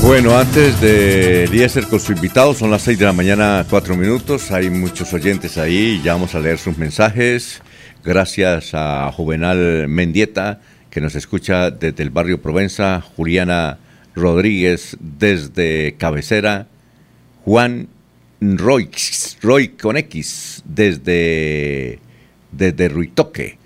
Bueno, 0.02 0.36
antes 0.36 0.78
de 0.82 1.44
Eliezer 1.44 1.86
con 1.86 1.98
su 1.98 2.12
invitado, 2.12 2.52
son 2.52 2.70
las 2.70 2.82
6 2.82 2.98
de 2.98 3.06
la 3.06 3.14
mañana, 3.14 3.64
4 3.70 3.96
minutos. 3.96 4.50
Hay 4.50 4.68
muchos 4.68 5.14
oyentes 5.14 5.56
ahí, 5.56 6.02
ya 6.04 6.12
vamos 6.12 6.34
a 6.34 6.40
leer 6.40 6.58
sus 6.58 6.76
mensajes. 6.76 7.62
Gracias 8.04 8.72
a 8.74 9.10
Juvenal 9.12 9.88
Mendieta, 9.88 10.60
que 10.94 11.00
nos 11.00 11.16
escucha 11.16 11.72
desde 11.72 12.04
el 12.04 12.10
barrio 12.10 12.40
Provenza, 12.40 13.00
Juliana 13.00 13.78
Rodríguez 14.14 14.96
desde 15.00 15.96
Cabecera, 15.98 16.68
Juan 17.44 17.88
Roy, 18.40 18.88
Roy 19.42 19.68
con 19.70 19.96
X 19.96 20.62
desde, 20.64 21.98
desde 22.52 22.88
Ruitoque. 22.88 23.58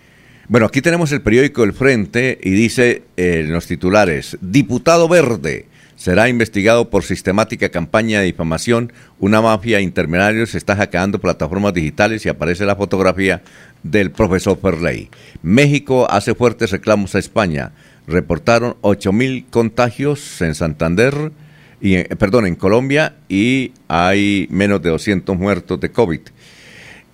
Bueno, 0.49 0.67
aquí 0.67 0.81
tenemos 0.81 1.13
el 1.13 1.21
periódico 1.21 1.65
El 1.65 1.75
Frente 1.75 2.39
y 2.43 2.53
dice 2.53 3.03
en 3.19 3.53
los 3.53 3.67
titulares, 3.67 4.39
Diputado 4.41 5.07
Verde 5.07 5.67
será 5.99 6.29
investigado 6.29 6.89
por 6.91 7.03
sistemática 7.03 7.69
campaña 7.71 8.21
de 8.21 8.27
difamación. 8.27 8.93
Una 9.19 9.43
mafia 9.43 9.81
intermediaria 9.81 10.47
se 10.47 10.57
está 10.57 10.77
hackeando 10.77 11.19
plataformas 11.19 11.75
digitales 11.75 12.25
y 12.25 12.29
aparece 12.29 12.65
la 12.65 12.77
fotografía 12.77 13.43
del 13.83 14.13
profesor 14.13 14.59
Ferley. 14.63 15.11
México 15.43 16.07
hace 16.09 16.37
fuertes 16.37 16.71
reclamos 16.71 17.17
a 17.17 17.19
España. 17.19 17.73
Reportaron 18.07 18.77
8.000 18.81 19.47
contagios 19.51 20.41
en 20.41 20.55
Santander, 20.55 21.33
y, 21.81 21.97
eh, 21.97 22.09
perdón, 22.19 22.47
en 22.47 22.55
Colombia 22.55 23.17
y 23.29 23.73
hay 23.89 24.47
menos 24.51 24.81
de 24.83 24.91
200 24.91 25.37
muertos 25.37 25.81
de 25.81 25.91
COVID. 25.91 26.21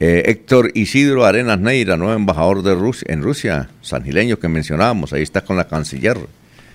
Eh, 0.01 0.23
Héctor 0.27 0.71
Isidro 0.75 1.25
Arenas 1.25 1.59
Neira, 1.59 1.97
nuevo 1.97 2.15
embajador 2.15 2.63
de 2.63 2.75
Rusia, 2.75 3.07
en 3.09 3.23
Rusia, 3.23 3.71
sangileño 3.81 4.39
que 4.39 4.49
mencionábamos, 4.49 5.13
ahí 5.13 5.23
está 5.23 5.43
con 5.43 5.57
la 5.57 5.69
canciller 5.69 6.19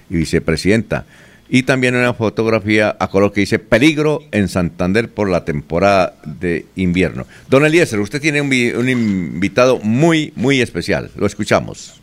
y 0.10 0.18
vicepresidenta. 0.18 1.06
Y 1.52 1.64
también 1.64 1.96
una 1.96 2.14
fotografía 2.14 2.96
a 3.00 3.10
color 3.10 3.34
que 3.34 3.40
dice 3.42 3.58
peligro 3.58 4.22
en 4.32 4.48
Santander 4.48 5.10
por 5.10 5.30
la 5.30 5.46
temporada 5.46 6.14
de 6.24 6.68
invierno. 6.76 7.26
Don 7.50 7.66
Eliezer, 7.66 8.00
usted 8.00 8.22
tiene 8.22 8.40
un, 8.40 8.50
vi- 8.50 8.72
un 8.72 8.88
invitado 8.88 9.80
muy, 9.80 10.32
muy 10.36 10.62
especial. 10.62 11.10
Lo 11.16 11.26
escuchamos. 11.26 12.00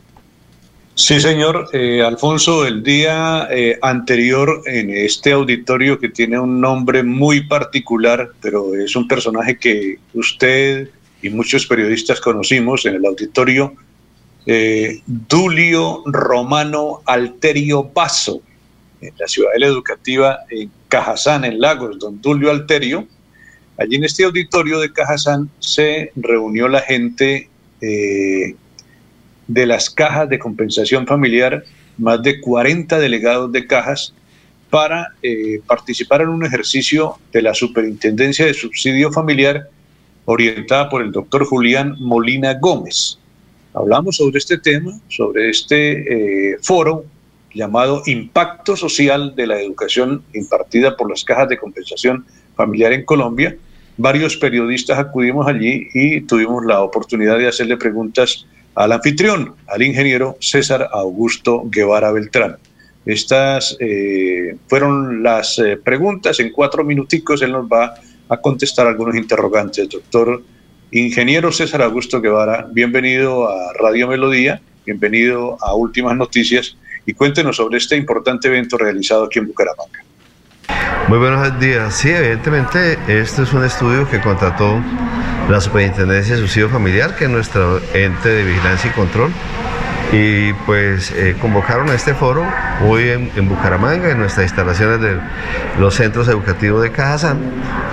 Sí, 0.96 1.20
señor. 1.20 1.68
Eh, 1.72 2.02
Alfonso, 2.02 2.66
el 2.66 2.82
día 2.82 3.46
eh, 3.50 3.78
anterior 3.82 4.62
en 4.66 4.90
este 4.90 5.32
auditorio 5.32 5.98
que 5.98 6.08
tiene 6.08 6.40
un 6.40 6.60
nombre 6.60 7.02
muy 7.02 7.46
particular, 7.46 8.30
pero 8.40 8.74
es 8.74 8.96
un 8.96 9.06
personaje 9.06 9.58
que 9.58 9.98
usted 10.14 10.88
y 11.22 11.28
muchos 11.28 11.66
periodistas 11.66 12.20
conocimos 12.20 12.86
en 12.86 12.94
el 12.96 13.06
auditorio, 13.06 13.74
eh, 14.46 15.00
Dulio 15.06 16.02
Romano 16.06 17.02
Alterio 17.04 17.84
Basso, 17.84 18.40
en 19.00 19.12
la 19.18 19.28
Ciudadela 19.28 19.66
Educativa 19.66 20.40
en 20.50 20.70
Cajazán, 20.88 21.44
en 21.44 21.60
Lagos, 21.60 21.98
don 21.98 22.20
Dulio 22.20 22.50
Alterio. 22.50 23.06
Allí 23.78 23.96
en 23.96 24.04
este 24.04 24.24
auditorio 24.24 24.80
de 24.80 24.92
Cajazán 24.92 25.50
se 25.58 26.12
reunió 26.16 26.68
la 26.68 26.80
gente 26.80 27.48
eh, 27.80 28.54
de 29.46 29.66
las 29.66 29.90
cajas 29.90 30.28
de 30.28 30.38
compensación 30.38 31.06
familiar, 31.06 31.64
más 31.98 32.22
de 32.22 32.40
40 32.40 32.98
delegados 32.98 33.52
de 33.52 33.66
cajas, 33.66 34.14
para 34.70 35.12
eh, 35.22 35.60
participar 35.66 36.22
en 36.22 36.28
un 36.28 36.44
ejercicio 36.44 37.18
de 37.32 37.42
la 37.42 37.54
Superintendencia 37.54 38.46
de 38.46 38.54
Subsidio 38.54 39.12
Familiar 39.12 39.68
orientada 40.24 40.88
por 40.88 41.02
el 41.02 41.12
doctor 41.12 41.44
Julián 41.44 41.96
Molina 42.00 42.54
Gómez. 42.54 43.18
Hablamos 43.74 44.16
sobre 44.16 44.38
este 44.38 44.58
tema, 44.58 44.98
sobre 45.08 45.50
este 45.50 46.52
eh, 46.52 46.56
foro 46.62 47.04
llamado 47.56 48.02
Impacto 48.06 48.76
Social 48.76 49.34
de 49.34 49.46
la 49.46 49.60
Educación 49.60 50.22
impartida 50.34 50.96
por 50.96 51.10
las 51.10 51.24
cajas 51.24 51.48
de 51.48 51.58
compensación 51.58 52.26
familiar 52.54 52.92
en 52.92 53.04
Colombia. 53.04 53.56
Varios 53.96 54.36
periodistas 54.36 54.98
acudimos 54.98 55.48
allí 55.48 55.88
y 55.94 56.20
tuvimos 56.20 56.64
la 56.66 56.82
oportunidad 56.82 57.38
de 57.38 57.48
hacerle 57.48 57.78
preguntas 57.78 58.46
al 58.74 58.92
anfitrión, 58.92 59.54
al 59.66 59.82
ingeniero 59.82 60.36
César 60.38 60.88
Augusto 60.92 61.62
Guevara 61.64 62.12
Beltrán. 62.12 62.58
Estas 63.06 63.76
eh, 63.80 64.56
fueron 64.66 65.22
las 65.22 65.58
eh, 65.58 65.78
preguntas. 65.82 66.38
En 66.40 66.52
cuatro 66.52 66.84
minuticos 66.84 67.40
él 67.40 67.52
nos 67.52 67.66
va 67.66 67.94
a 68.28 68.36
contestar 68.36 68.86
algunos 68.86 69.16
interrogantes. 69.16 69.88
Doctor 69.88 70.42
ingeniero 70.90 71.50
César 71.52 71.80
Augusto 71.82 72.20
Guevara, 72.20 72.68
bienvenido 72.70 73.48
a 73.48 73.72
Radio 73.80 74.08
Melodía, 74.08 74.60
bienvenido 74.84 75.56
a 75.62 75.74
Últimas 75.74 76.16
Noticias 76.16 76.76
y 77.06 77.14
cuéntenos 77.14 77.56
sobre 77.56 77.78
este 77.78 77.96
importante 77.96 78.48
evento 78.48 78.76
realizado 78.76 79.24
aquí 79.24 79.38
en 79.38 79.46
Bucaramanga. 79.46 80.04
Muy 81.08 81.18
buenos 81.18 81.60
días. 81.60 81.94
Sí, 81.94 82.10
evidentemente, 82.10 82.98
este 83.06 83.42
es 83.42 83.52
un 83.52 83.64
estudio 83.64 84.10
que 84.10 84.20
contrató 84.20 84.82
la 85.48 85.60
Superintendencia 85.60 86.34
de 86.34 86.40
Subsidio 86.40 86.68
Familiar, 86.68 87.16
que 87.16 87.26
es 87.26 87.30
nuestro 87.30 87.78
ente 87.94 88.28
de 88.28 88.44
vigilancia 88.44 88.90
y 88.90 88.92
control. 88.92 89.30
Y 90.12 90.52
pues 90.66 91.10
eh, 91.10 91.36
convocaron 91.40 91.90
a 91.90 91.94
este 91.94 92.14
foro 92.14 92.44
hoy 92.86 93.08
en, 93.08 93.30
en, 93.34 93.48
Bucaramanga, 93.48 94.10
en 94.10 94.18
nuestras 94.18 94.46
instalaciones 94.46 95.00
de 95.00 95.18
los 95.80 95.94
centros 95.94 96.28
educativos 96.28 96.82
de 96.82 96.92
Cajazán, 96.92 97.38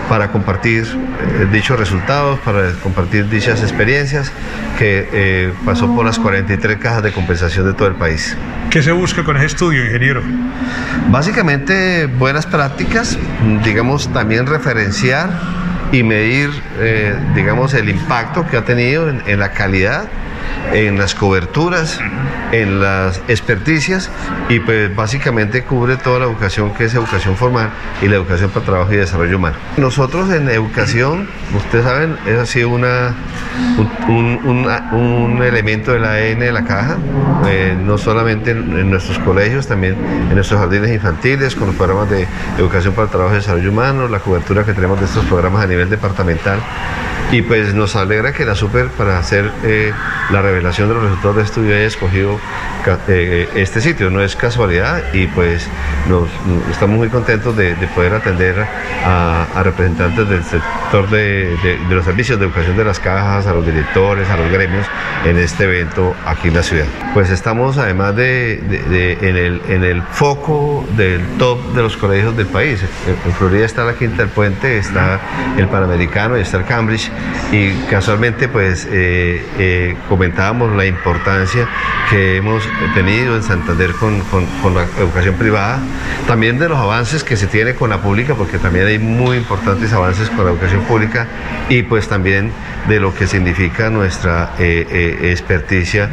para 0.09 0.31
compartir 0.31 0.83
eh, 0.83 1.47
dichos 1.51 1.79
resultados, 1.79 2.39
para 2.39 2.71
compartir 2.83 3.29
dichas 3.29 3.61
experiencias 3.61 4.31
que 4.77 5.09
eh, 5.11 5.53
pasó 5.65 5.93
por 5.95 6.05
las 6.05 6.19
43 6.19 6.77
cajas 6.77 7.03
de 7.03 7.11
compensación 7.11 7.65
de 7.65 7.73
todo 7.73 7.87
el 7.87 7.95
país. 7.95 8.37
¿Qué 8.69 8.81
se 8.81 8.91
busca 8.91 9.23
con 9.23 9.37
ese 9.37 9.47
estudio, 9.47 9.85
ingeniero? 9.85 10.21
Básicamente 11.09 12.05
buenas 12.05 12.45
prácticas, 12.45 13.17
digamos 13.63 14.11
también 14.13 14.45
referenciar 14.45 15.29
y 15.91 16.03
medir, 16.03 16.49
eh, 16.79 17.15
digamos, 17.35 17.73
el 17.73 17.89
impacto 17.89 18.47
que 18.47 18.57
ha 18.57 18.65
tenido 18.65 19.09
en, 19.09 19.21
en 19.27 19.39
la 19.39 19.51
calidad 19.51 20.05
en 20.73 20.97
las 20.97 21.15
coberturas, 21.15 21.99
en 22.51 22.79
las 22.79 23.21
experticias 23.27 24.09
y 24.49 24.59
pues 24.59 24.95
básicamente 24.95 25.63
cubre 25.63 25.97
toda 25.97 26.19
la 26.19 26.25
educación 26.25 26.73
que 26.73 26.85
es 26.85 26.93
educación 26.93 27.35
formal 27.35 27.69
y 28.01 28.07
la 28.07 28.15
educación 28.15 28.49
para 28.49 28.65
trabajo 28.65 28.93
y 28.93 28.97
desarrollo 28.97 29.37
humano. 29.37 29.55
Nosotros 29.77 30.31
en 30.31 30.49
educación, 30.49 31.27
ustedes 31.55 31.85
saben, 31.85 32.17
es 32.25 32.37
así 32.37 32.63
una, 32.63 33.13
un, 34.07 34.39
un, 34.45 34.67
un, 34.93 35.43
elemento 35.43 35.91
del 35.91 36.05
ADN 36.05 36.39
de 36.39 36.51
la 36.51 36.63
caja, 36.63 36.97
eh, 37.47 37.75
no 37.79 37.97
solamente 37.97 38.51
en, 38.51 38.77
en, 38.77 38.89
nuestros 38.89 39.19
colegios, 39.19 39.67
también 39.67 39.95
en 40.29 40.35
nuestros 40.35 40.59
jardines 40.59 40.91
infantiles, 40.91 41.55
con 41.55 41.67
los 41.67 41.75
programas 41.75 42.09
de 42.09 42.27
educación 42.57 42.93
para 42.93 43.07
trabajo 43.07 43.33
y 43.33 43.37
desarrollo 43.37 43.69
humano, 43.69 44.07
la 44.07 44.19
cobertura 44.19 44.63
que 44.63 44.73
tenemos 44.73 44.99
de 44.99 45.05
estos 45.05 45.25
programas 45.25 45.63
a 45.63 45.67
nivel 45.67 45.89
departamental 45.89 46.59
y 47.33 47.41
pues 47.41 47.73
nos 47.73 47.95
alegra 47.95 48.31
que 48.31 48.45
la 48.45 48.53
Super 48.53 48.89
para 48.89 49.17
hacer 49.17 49.51
eh, 49.63 49.91
la 50.33 50.41
revelación 50.41 50.89
de 50.89 50.95
los 50.95 51.03
resultados 51.03 51.35
de 51.35 51.43
estudio 51.43 51.75
haya 51.75 51.85
escogido 51.85 52.39
eh, 53.07 53.49
este 53.55 53.81
sitio, 53.81 54.09
no 54.09 54.21
es 54.21 54.35
casualidad 54.35 55.13
y 55.13 55.27
pues 55.27 55.67
nos, 56.07 56.29
estamos 56.71 56.97
muy 56.97 57.09
contentos 57.09 57.55
de, 57.55 57.75
de 57.75 57.87
poder 57.87 58.13
atender 58.13 58.65
a, 59.05 59.61
representantes 59.63 60.27
del 60.27 60.43
sector 60.43 61.09
de, 61.09 61.79
los 61.89 62.05
servicios 62.05 62.39
de 62.39 62.45
educación 62.45 62.75
de 62.77 62.83
las 62.83 62.99
cajas, 62.99 63.47
a 63.47 63.53
los 63.53 63.65
directores, 63.65 64.29
a 64.29 64.37
los 64.37 64.51
gremios 64.51 64.85
en 65.25 65.37
este 65.37 65.63
evento 65.63 66.15
aquí 66.25 66.49
en 66.49 66.55
la 66.55 66.63
ciudad. 66.63 66.85
Pues 67.13 67.29
estamos 67.29 67.77
además 67.77 68.15
de, 68.15 68.55
en, 69.21 69.37
el, 69.37 69.61
en 69.69 69.83
el 69.83 70.01
foco 70.01 70.85
del 70.97 71.25
top 71.37 71.59
de 71.73 71.81
los 71.81 71.97
colegios 71.97 72.35
del 72.35 72.47
país. 72.47 72.83
En, 73.07 73.29
en 73.29 73.35
Florida 73.35 73.65
está 73.65 73.83
la 73.83 73.93
Quinta 73.93 74.17
del 74.17 74.29
Puente, 74.29 74.77
está 74.77 75.19
el 75.57 75.67
Panamericano 75.67 76.37
y 76.37 76.41
está 76.41 76.57
el 76.57 76.65
Cambridge 76.65 77.11
y 77.51 77.71
casualmente 77.89 78.47
pues 78.47 78.87
eh, 78.91 79.45
eh, 79.59 79.95
comentábamos 80.09 80.75
la 80.75 80.85
importancia 80.85 81.67
que 82.09 82.37
hemos 82.37 82.67
tenido 82.93 83.35
en 83.35 83.43
Santander 83.43 83.91
con, 83.93 84.19
con- 84.21 84.45
con 84.61 84.75
la 84.75 84.83
educación 84.99 85.35
privada, 85.35 85.79
también 86.27 86.59
de 86.59 86.69
los 86.69 86.77
avances 86.77 87.23
que 87.23 87.37
se 87.37 87.47
tiene 87.47 87.75
con 87.75 87.89
la 87.89 88.01
pública, 88.01 88.35
porque 88.35 88.57
también 88.57 88.85
hay 88.87 88.99
muy 88.99 89.37
importantes 89.37 89.91
avances 89.93 90.29
con 90.29 90.45
la 90.45 90.51
educación 90.51 90.81
pública 90.81 91.27
y 91.69 91.83
pues 91.83 92.07
también 92.07 92.51
de 92.87 92.99
lo 92.99 93.13
que 93.15 93.27
significa 93.27 93.89
nuestra 93.89 94.51
eh, 94.59 94.85
eh, 94.89 95.31
experticia 95.31 96.09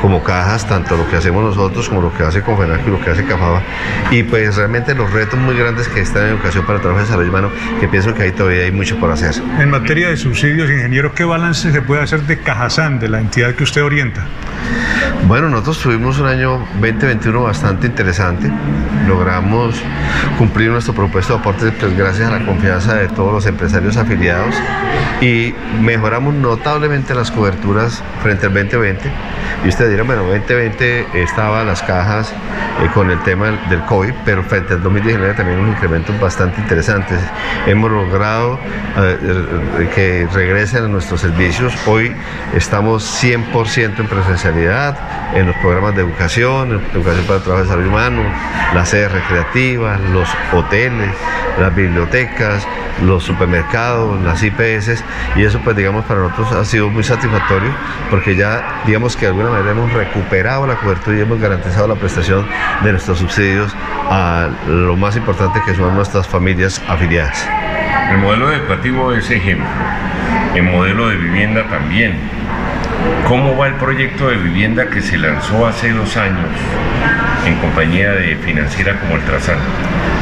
como 0.00 0.22
cajas, 0.22 0.66
tanto 0.68 0.96
lo 0.96 1.08
que 1.10 1.16
hacemos 1.16 1.42
nosotros 1.44 1.88
como 1.88 2.00
lo 2.02 2.14
que 2.16 2.22
hace 2.22 2.42
Confenac 2.42 2.86
y 2.86 2.90
lo 2.90 3.00
que 3.00 3.10
hace 3.10 3.24
Cafaba, 3.24 3.62
y 4.10 4.22
pues 4.22 4.56
realmente 4.56 4.94
los 4.94 5.12
retos 5.12 5.38
muy 5.40 5.56
grandes 5.56 5.88
que 5.88 6.00
están 6.00 6.24
en 6.26 6.28
educación 6.34 6.64
para 6.64 6.76
el 6.76 6.82
trabajo 6.82 7.00
de 7.00 7.06
desarrollo 7.06 7.30
humano, 7.30 7.50
que 7.80 7.88
pienso 7.88 8.14
que 8.14 8.22
ahí 8.22 8.32
todavía 8.32 8.62
hay 8.64 8.72
mucho 8.72 8.96
por 8.98 9.10
hacer. 9.10 9.34
En 9.58 9.70
materia 9.70 10.08
de 10.08 10.16
subsidios, 10.16 10.70
ingeniero, 10.70 11.14
¿qué 11.14 11.24
balance 11.24 11.72
se 11.72 11.82
puede 11.82 12.02
hacer 12.02 12.22
de 12.22 12.38
Cajazán, 12.38 13.00
de 13.00 13.08
la 13.08 13.18
entidad 13.20 13.54
que 13.54 13.64
usted 13.64 13.82
orienta? 13.82 14.24
Bueno, 15.26 15.48
nosotros 15.48 15.78
tuvimos 15.94 16.18
un 16.18 16.26
año 16.26 16.58
2021 16.80 17.42
bastante 17.44 17.86
interesante. 17.86 18.50
Logramos 19.06 19.76
cumplir 20.38 20.70
nuestro 20.70 20.92
propuesto 20.92 21.34
de 21.34 21.38
aportes 21.38 21.72
pues, 21.78 21.96
gracias 21.96 22.28
a 22.28 22.40
la 22.40 22.44
confianza 22.44 22.96
de 22.96 23.06
todos 23.06 23.32
los 23.32 23.46
empresarios 23.46 23.96
afiliados 23.96 24.56
y 25.20 25.54
mejoramos 25.80 26.34
notablemente 26.34 27.14
las 27.14 27.30
coberturas 27.30 28.02
frente 28.24 28.46
al 28.46 28.54
2020. 28.54 29.08
Y 29.64 29.68
usted 29.68 29.88
dirá, 29.88 30.02
bueno, 30.02 30.24
2020 30.24 31.22
estaba 31.22 31.62
las 31.62 31.82
cajas 31.82 32.32
eh, 32.82 32.88
con 32.92 33.10
el 33.10 33.22
tema 33.22 33.46
del, 33.46 33.68
del 33.70 33.82
COVID, 33.82 34.12
pero 34.24 34.42
frente 34.42 34.74
al 34.74 34.82
2019 34.82 35.34
también 35.34 35.60
unos 35.60 35.76
incrementos 35.76 36.18
bastante 36.18 36.60
interesantes. 36.60 37.20
Hemos 37.66 37.90
logrado 37.90 38.58
eh, 38.96 39.18
eh, 39.22 39.88
que 39.94 40.28
regresen 40.32 40.84
a 40.84 40.88
nuestros 40.88 41.20
servicios. 41.20 41.72
Hoy 41.86 42.12
estamos 42.52 43.04
100% 43.22 44.00
en 44.00 44.06
presencialidad, 44.08 44.98
en 45.34 45.46
los 45.46 45.56
programas 45.56 45.83
de 45.92 46.02
educación, 46.02 46.80
educación 46.92 47.24
para 47.26 47.38
el 47.38 47.42
trabajo 47.42 47.56
de 47.56 47.62
desarrollo 47.62 47.88
humano, 47.88 48.22
las 48.74 48.88
sedes 48.88 49.12
recreativas, 49.12 50.00
los 50.12 50.28
hoteles, 50.52 51.10
las 51.60 51.74
bibliotecas, 51.74 52.66
los 53.02 53.24
supermercados, 53.24 54.20
las 54.22 54.42
IPS 54.42 55.04
y 55.36 55.44
eso 55.44 55.60
pues 55.64 55.76
digamos 55.76 56.04
para 56.04 56.20
nosotros 56.20 56.52
ha 56.52 56.64
sido 56.64 56.88
muy 56.90 57.02
satisfactorio 57.02 57.70
porque 58.10 58.36
ya 58.36 58.82
digamos 58.86 59.16
que 59.16 59.26
de 59.26 59.32
alguna 59.32 59.50
manera 59.50 59.72
hemos 59.72 59.92
recuperado 59.92 60.66
la 60.66 60.76
cobertura 60.76 61.16
y 61.16 61.20
hemos 61.20 61.40
garantizado 61.40 61.88
la 61.88 61.96
prestación 61.96 62.46
de 62.82 62.92
nuestros 62.92 63.18
subsidios 63.18 63.74
a 64.10 64.48
lo 64.68 64.96
más 64.96 65.16
importante 65.16 65.60
que 65.66 65.74
son 65.74 65.94
nuestras 65.94 66.28
familias 66.28 66.80
afiliadas. 66.88 67.48
El 68.10 68.18
modelo 68.18 68.52
educativo 68.52 69.12
es 69.12 69.30
ejemplo, 69.30 69.66
el 70.54 70.62
modelo 70.62 71.08
de 71.08 71.16
vivienda 71.16 71.64
también. 71.68 72.33
¿Cómo 73.28 73.56
va 73.56 73.68
el 73.68 73.74
proyecto 73.74 74.28
de 74.28 74.36
vivienda 74.36 74.88
que 74.90 75.00
se 75.00 75.18
lanzó 75.18 75.66
hace 75.66 75.90
dos 75.90 76.16
años 76.16 76.48
en 77.46 77.56
compañía 77.56 78.12
de 78.12 78.36
financiera 78.36 78.98
como 79.00 79.16
el? 79.16 79.58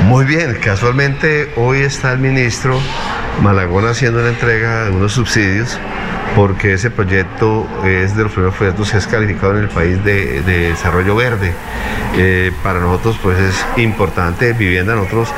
Muy 0.06 0.24
bien, 0.24 0.56
casualmente 0.60 1.50
hoy 1.56 1.80
está 1.80 2.12
el 2.12 2.18
ministro 2.18 2.80
Malagón 3.40 3.86
haciendo 3.86 4.20
la 4.20 4.28
entrega 4.28 4.84
de 4.84 4.90
unos 4.90 5.12
subsidios 5.12 5.78
porque 6.36 6.74
ese 6.74 6.90
proyecto 6.90 7.66
es 7.84 8.16
de 8.16 8.22
los 8.22 8.32
primeros 8.32 8.54
proyectos 8.56 8.90
que 8.90 8.98
es 8.98 9.06
calificado 9.06 9.56
en 9.56 9.64
el 9.64 9.68
país 9.68 10.02
de, 10.04 10.42
de 10.42 10.70
desarrollo 10.70 11.14
verde. 11.14 11.52
Eh, 12.14 12.52
para 12.62 12.78
nosotros 12.78 13.18
pues 13.22 13.38
es 13.38 13.66
importante 13.78 14.52
vivienda, 14.52 14.94
nosotros 14.94 15.28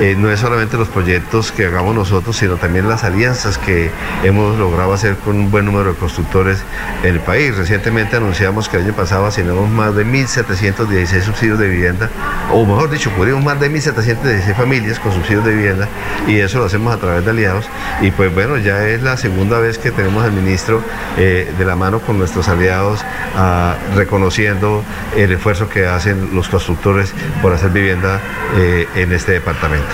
eh, 0.00 0.16
no 0.18 0.30
es 0.30 0.40
solamente 0.40 0.78
los 0.78 0.88
proyectos 0.88 1.52
que 1.52 1.66
hagamos 1.66 1.94
nosotros, 1.94 2.36
sino 2.36 2.56
también 2.56 2.88
las 2.88 3.04
alianzas 3.04 3.58
que 3.58 3.90
hemos 4.24 4.58
logrado 4.58 4.94
hacer 4.94 5.16
con 5.16 5.36
un 5.36 5.50
buen 5.50 5.66
número 5.66 5.92
de 5.92 5.98
constructores 5.98 6.62
en 7.02 7.10
el 7.10 7.20
país. 7.20 7.54
Recientemente 7.54 8.16
anunciamos 8.16 8.70
que 8.70 8.78
el 8.78 8.84
año 8.84 8.94
pasado 8.94 9.26
asignamos 9.26 9.68
más 9.68 9.94
de 9.94 10.06
1.716 10.06 11.20
subsidios 11.20 11.58
de 11.58 11.68
vivienda, 11.68 12.08
o 12.50 12.64
mejor 12.64 12.90
dicho, 12.90 13.10
cubrimos 13.14 13.44
más 13.44 13.60
de 13.60 13.70
1.716 13.70 14.54
familias 14.54 14.98
con 15.00 15.12
subsidios 15.12 15.44
de 15.44 15.54
vivienda 15.54 15.88
y 16.26 16.38
eso 16.38 16.58
lo 16.58 16.64
hacemos 16.64 16.94
a 16.94 16.98
través 16.98 17.26
de 17.26 17.30
aliados. 17.30 17.66
Y 18.00 18.10
pues 18.10 18.32
bueno, 18.34 18.56
ya 18.56 18.88
es 18.88 19.02
la 19.02 19.18
segunda 19.18 19.58
vez 19.58 19.76
que 19.76 19.90
tenemos 19.90 20.24
al 20.24 20.32
ministro 20.42 20.82
eh, 21.18 21.50
de 21.56 21.64
la 21.64 21.76
mano 21.76 22.00
con 22.00 22.18
nuestros 22.18 22.48
aliados 22.48 23.00
ah, 23.34 23.76
reconociendo 23.94 24.84
el 25.16 25.32
esfuerzo 25.32 25.68
que 25.68 25.86
hacen 25.86 26.34
los 26.34 26.48
constructores 26.48 27.12
por 27.40 27.52
hacer 27.52 27.70
vivienda 27.70 28.20
eh, 28.56 28.86
en 28.96 29.12
este 29.12 29.32
departamento. 29.32 29.88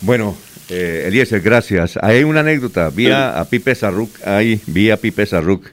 Bueno, 0.00 0.36
eh, 0.68 1.04
Eliezer, 1.06 1.40
gracias. 1.40 1.98
Hay 2.02 2.24
una 2.24 2.40
anécdota. 2.40 2.90
Vi 2.90 3.10
a, 3.10 3.46
Pipe 3.48 3.74
Sarruc, 3.74 4.10
ahí 4.26 4.60
vi 4.66 4.90
a 4.90 4.96
Pipe 4.96 5.26
Sarruc. 5.26 5.66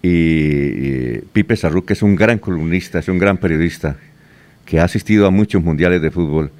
Y, 0.00 0.08
y 0.08 1.18
Pipe 1.32 1.56
Sarruc 1.56 1.90
es 1.90 2.02
un 2.02 2.14
gran 2.14 2.38
columnista, 2.38 3.00
es 3.00 3.08
un 3.08 3.18
gran 3.18 3.36
periodista 3.38 3.96
que 4.64 4.78
ha 4.78 4.84
asistido 4.84 5.26
a 5.26 5.30
muchos 5.30 5.62
mundiales 5.62 6.02
de 6.02 6.10
fútbol. 6.10 6.50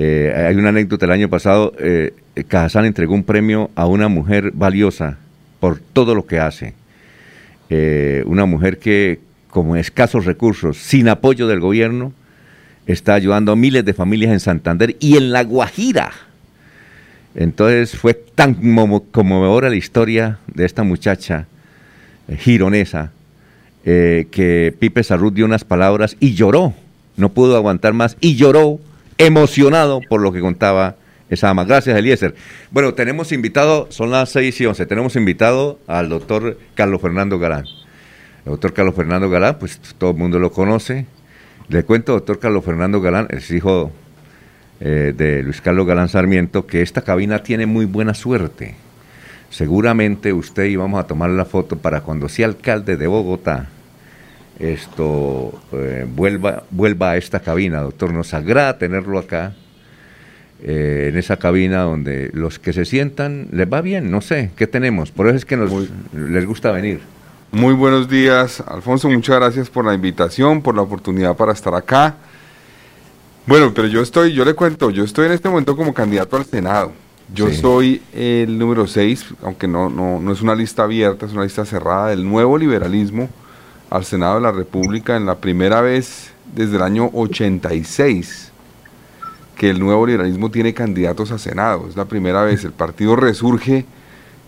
Eh, 0.00 0.32
hay 0.32 0.54
una 0.54 0.68
anécdota 0.68 1.06
el 1.06 1.12
año 1.12 1.28
pasado, 1.28 1.74
eh, 1.80 2.14
entregó 2.36 3.14
un 3.14 3.24
premio 3.24 3.68
a 3.74 3.86
una 3.86 4.06
mujer 4.06 4.52
valiosa 4.52 5.18
por 5.58 5.80
todo 5.80 6.14
lo 6.14 6.24
que 6.24 6.38
hace. 6.38 6.74
Eh, 7.68 8.22
una 8.24 8.46
mujer 8.46 8.78
que, 8.78 9.18
con 9.50 9.76
escasos 9.76 10.24
recursos, 10.24 10.76
sin 10.76 11.08
apoyo 11.08 11.48
del 11.48 11.58
gobierno, 11.58 12.12
está 12.86 13.14
ayudando 13.14 13.50
a 13.50 13.56
miles 13.56 13.84
de 13.84 13.92
familias 13.92 14.30
en 14.30 14.38
Santander 14.38 14.94
y 15.00 15.16
en 15.16 15.32
La 15.32 15.42
Guajira. 15.42 16.12
Entonces 17.34 17.98
fue 17.98 18.14
tan 18.14 18.54
conmovedora 19.10 19.68
la 19.68 19.76
historia 19.76 20.38
de 20.46 20.64
esta 20.64 20.84
muchacha 20.84 21.46
eh, 22.28 22.36
gironesa 22.36 23.10
que 23.84 24.74
Pipe 24.78 25.02
Sarrut 25.02 25.32
dio 25.32 25.46
unas 25.46 25.64
palabras 25.64 26.14
y 26.20 26.34
lloró, 26.34 26.74
no 27.16 27.30
pudo 27.30 27.56
aguantar 27.56 27.94
más 27.94 28.18
y 28.20 28.36
lloró 28.36 28.80
emocionado 29.18 30.00
por 30.08 30.20
lo 30.20 30.32
que 30.32 30.40
contaba 30.40 30.96
esa 31.28 31.50
ama. 31.50 31.64
Gracias, 31.64 31.96
Eliezer. 31.96 32.34
Bueno, 32.70 32.94
tenemos 32.94 33.32
invitado, 33.32 33.86
son 33.90 34.10
las 34.10 34.30
6 34.30 34.60
y 34.60 34.66
11, 34.66 34.86
tenemos 34.86 35.16
invitado 35.16 35.78
al 35.86 36.08
doctor 36.08 36.58
Carlos 36.74 37.02
Fernando 37.02 37.38
Galán. 37.38 37.64
El 38.44 38.52
doctor 38.52 38.72
Carlos 38.72 38.94
Fernando 38.94 39.28
Galán, 39.28 39.58
pues 39.58 39.80
todo 39.98 40.12
el 40.12 40.16
mundo 40.16 40.38
lo 40.38 40.52
conoce. 40.52 41.06
Le 41.68 41.84
cuento, 41.84 42.12
doctor 42.12 42.38
Carlos 42.38 42.64
Fernando 42.64 43.00
Galán, 43.00 43.26
es 43.30 43.50
hijo 43.50 43.92
eh, 44.80 45.12
de 45.14 45.42
Luis 45.42 45.60
Carlos 45.60 45.86
Galán 45.86 46.08
Sarmiento, 46.08 46.66
que 46.66 46.80
esta 46.80 47.02
cabina 47.02 47.42
tiene 47.42 47.66
muy 47.66 47.84
buena 47.84 48.14
suerte. 48.14 48.74
Seguramente 49.50 50.32
usted 50.32 50.64
íbamos 50.64 51.00
a 51.00 51.06
tomar 51.06 51.30
la 51.30 51.44
foto 51.44 51.78
para 51.78 52.02
cuando 52.02 52.28
sea 52.28 52.46
alcalde 52.46 52.96
de 52.96 53.06
Bogotá, 53.06 53.68
esto 54.58 55.52
eh, 55.72 56.06
vuelva, 56.08 56.64
vuelva 56.70 57.12
a 57.12 57.16
esta 57.16 57.40
cabina, 57.40 57.80
doctor. 57.80 58.12
Nos 58.12 58.34
agrada 58.34 58.78
tenerlo 58.78 59.18
acá, 59.18 59.54
eh, 60.62 61.08
en 61.10 61.16
esa 61.16 61.36
cabina 61.36 61.82
donde 61.82 62.30
los 62.32 62.58
que 62.58 62.72
se 62.72 62.84
sientan 62.84 63.48
les 63.52 63.72
va 63.72 63.80
bien, 63.80 64.10
no 64.10 64.20
sé, 64.20 64.50
¿qué 64.56 64.66
tenemos? 64.66 65.12
Por 65.12 65.28
eso 65.28 65.36
es 65.36 65.44
que 65.44 65.56
nos, 65.56 65.70
les 66.12 66.44
gusta 66.46 66.72
venir. 66.72 67.00
Muy 67.52 67.74
buenos 67.74 68.08
días, 68.10 68.62
Alfonso. 68.66 69.08
Muchas 69.08 69.36
gracias 69.36 69.70
por 69.70 69.84
la 69.84 69.94
invitación, 69.94 70.60
por 70.60 70.74
la 70.74 70.82
oportunidad 70.82 71.36
para 71.36 71.52
estar 71.52 71.74
acá. 71.74 72.16
Bueno, 73.46 73.72
pero 73.72 73.88
yo 73.88 74.02
estoy, 74.02 74.34
yo 74.34 74.44
le 74.44 74.54
cuento, 74.54 74.90
yo 74.90 75.04
estoy 75.04 75.26
en 75.26 75.32
este 75.32 75.48
momento 75.48 75.74
como 75.76 75.94
candidato 75.94 76.36
al 76.36 76.44
Senado. 76.44 76.92
Yo 77.32 77.48
Sí. 77.48 77.56
soy 77.56 78.02
el 78.12 78.58
número 78.58 78.86
6, 78.86 79.34
aunque 79.42 79.68
no, 79.68 79.88
no, 79.88 80.20
no 80.20 80.32
es 80.32 80.42
una 80.42 80.54
lista 80.54 80.82
abierta, 80.82 81.24
es 81.26 81.32
una 81.32 81.44
lista 81.44 81.64
cerrada 81.64 82.08
del 82.08 82.28
nuevo 82.28 82.58
liberalismo 82.58 83.28
al 83.90 84.04
Senado 84.04 84.36
de 84.36 84.42
la 84.42 84.52
República 84.52 85.16
en 85.16 85.26
la 85.26 85.36
primera 85.36 85.80
vez 85.80 86.30
desde 86.54 86.76
el 86.76 86.82
año 86.82 87.10
86 87.12 88.52
que 89.56 89.70
el 89.70 89.80
nuevo 89.80 90.06
liberalismo 90.06 90.50
tiene 90.50 90.72
candidatos 90.72 91.32
a 91.32 91.38
Senado. 91.38 91.86
Es 91.88 91.96
la 91.96 92.04
primera 92.04 92.44
vez. 92.44 92.64
El 92.64 92.72
partido 92.72 93.16
resurge 93.16 93.84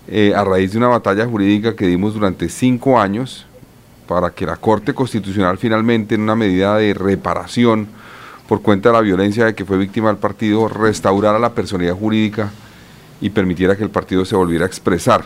eh, 0.06 0.32
a 0.36 0.44
raíz 0.44 0.72
de 0.72 0.78
una 0.78 0.86
batalla 0.86 1.26
jurídica 1.26 1.74
que 1.74 1.86
dimos 1.86 2.14
durante 2.14 2.48
cinco 2.48 3.00
años 3.00 3.46
para 4.06 4.30
que 4.30 4.46
la 4.46 4.56
Corte 4.56 4.94
Constitucional 4.94 5.58
finalmente, 5.58 6.14
en 6.14 6.20
una 6.20 6.36
medida 6.36 6.76
de 6.76 6.94
reparación 6.94 7.88
por 8.46 8.62
cuenta 8.62 8.90
de 8.90 8.94
la 8.94 9.00
violencia 9.00 9.44
de 9.46 9.54
que 9.54 9.64
fue 9.64 9.78
víctima 9.78 10.08
del 10.08 10.18
partido, 10.18 10.68
restaurara 10.68 11.38
la 11.38 11.54
personalidad 11.54 11.94
jurídica 11.94 12.50
y 13.20 13.30
permitiera 13.30 13.76
que 13.76 13.84
el 13.84 13.90
partido 13.90 14.24
se 14.24 14.36
volviera 14.36 14.64
a 14.64 14.68
expresar. 14.68 15.24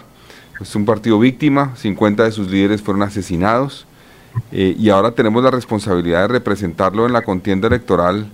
Es 0.61 0.75
un 0.75 0.85
partido 0.85 1.19
víctima, 1.19 1.75
50 1.77 2.25
de 2.25 2.33
sus 2.33 2.51
líderes 2.51 2.81
fueron 2.81 3.03
asesinados 3.03 3.87
eh, 4.53 4.75
y 4.79 4.89
ahora 4.89 5.13
tenemos 5.13 5.43
la 5.43 5.51
responsabilidad 5.51 6.23
de 6.23 6.29
representarlo 6.29 7.07
en 7.07 7.13
la 7.13 7.23
contienda 7.23 7.69
electoral 7.69 8.27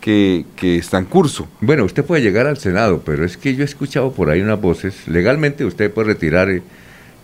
que, 0.00 0.44
está 0.78 0.98
en 0.98 1.04
curso. 1.06 1.48
Bueno, 1.60 1.84
usted 1.84 2.04
puede 2.04 2.22
llegar 2.22 2.46
al 2.46 2.58
Senado, 2.58 3.02
pero 3.04 3.24
es 3.24 3.36
que 3.36 3.56
yo 3.56 3.62
he 3.62 3.64
escuchado 3.64 4.12
por 4.12 4.30
ahí 4.30 4.40
unas 4.40 4.60
voces, 4.60 5.08
legalmente 5.08 5.64
usted 5.64 5.92
puede 5.92 6.08
retirar 6.08 6.48
eh, 6.48 6.62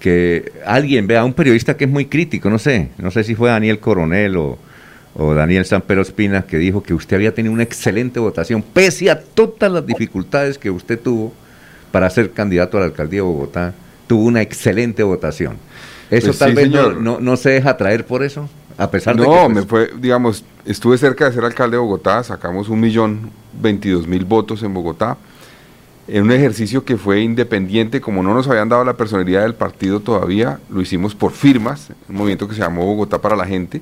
que 0.00 0.50
alguien 0.66 1.06
vea 1.06 1.24
un 1.24 1.32
periodista 1.32 1.76
que 1.76 1.84
es 1.84 1.90
muy 1.90 2.06
crítico, 2.06 2.50
no 2.50 2.58
sé, 2.58 2.88
no 2.98 3.12
sé 3.12 3.22
si 3.22 3.36
fue 3.36 3.50
Daniel 3.50 3.78
Coronel 3.78 4.36
o, 4.36 4.58
o 5.14 5.34
Daniel 5.34 5.64
Sampero 5.64 6.02
Espina, 6.02 6.42
que 6.42 6.58
dijo 6.58 6.82
que 6.82 6.92
usted 6.92 7.16
había 7.16 7.32
tenido 7.32 7.54
una 7.54 7.62
excelente 7.62 8.18
votación, 8.18 8.62
pese 8.62 9.10
a 9.10 9.20
todas 9.20 9.70
las 9.70 9.86
dificultades 9.86 10.58
que 10.58 10.70
usted 10.70 10.98
tuvo 10.98 11.32
para 11.92 12.10
ser 12.10 12.32
candidato 12.32 12.78
a 12.78 12.80
la 12.80 12.86
alcaldía 12.86 13.18
de 13.18 13.22
Bogotá, 13.22 13.74
tuvo 14.08 14.24
una 14.24 14.42
excelente 14.42 15.04
votación. 15.04 15.56
¿Eso 16.12 16.26
Pues 16.26 16.38
tal 16.38 16.50
sí, 16.50 16.56
vez 16.56 16.70
no, 16.70 16.76
señor. 16.76 17.00
no, 17.00 17.20
no 17.20 17.36
se 17.36 17.50
deja 17.50 17.76
traer 17.76 18.06
por 18.06 18.22
eso? 18.22 18.48
A 18.76 18.90
pesar 18.90 19.16
de 19.16 19.22
que... 19.22 19.28
No, 19.28 19.44
pues, 19.44 19.54
me 19.54 19.62
fue, 19.62 19.90
digamos, 19.98 20.44
estuve 20.66 20.98
cerca 20.98 21.24
de 21.24 21.32
ser 21.32 21.44
alcalde 21.44 21.76
de 21.76 21.80
Bogotá, 21.80 22.22
sacamos 22.22 22.68
un 22.68 22.80
millón 22.80 23.30
veintidós 23.60 24.06
mil 24.06 24.24
votos 24.26 24.62
en 24.62 24.74
Bogotá, 24.74 25.16
en 26.08 26.24
un 26.24 26.32
ejercicio 26.32 26.84
que 26.84 26.98
fue 26.98 27.20
independiente, 27.20 28.00
como 28.02 28.22
no 28.22 28.34
nos 28.34 28.46
habían 28.46 28.68
dado 28.68 28.84
la 28.84 28.94
personalidad 28.94 29.42
del 29.42 29.54
partido 29.54 30.00
todavía, 30.00 30.60
lo 30.68 30.82
hicimos 30.82 31.14
por 31.14 31.32
firmas, 31.32 31.90
un 32.08 32.16
movimiento 32.16 32.46
que 32.46 32.54
se 32.54 32.60
llamó 32.60 32.84
Bogotá 32.84 33.18
para 33.18 33.34
la 33.36 33.46
gente, 33.46 33.80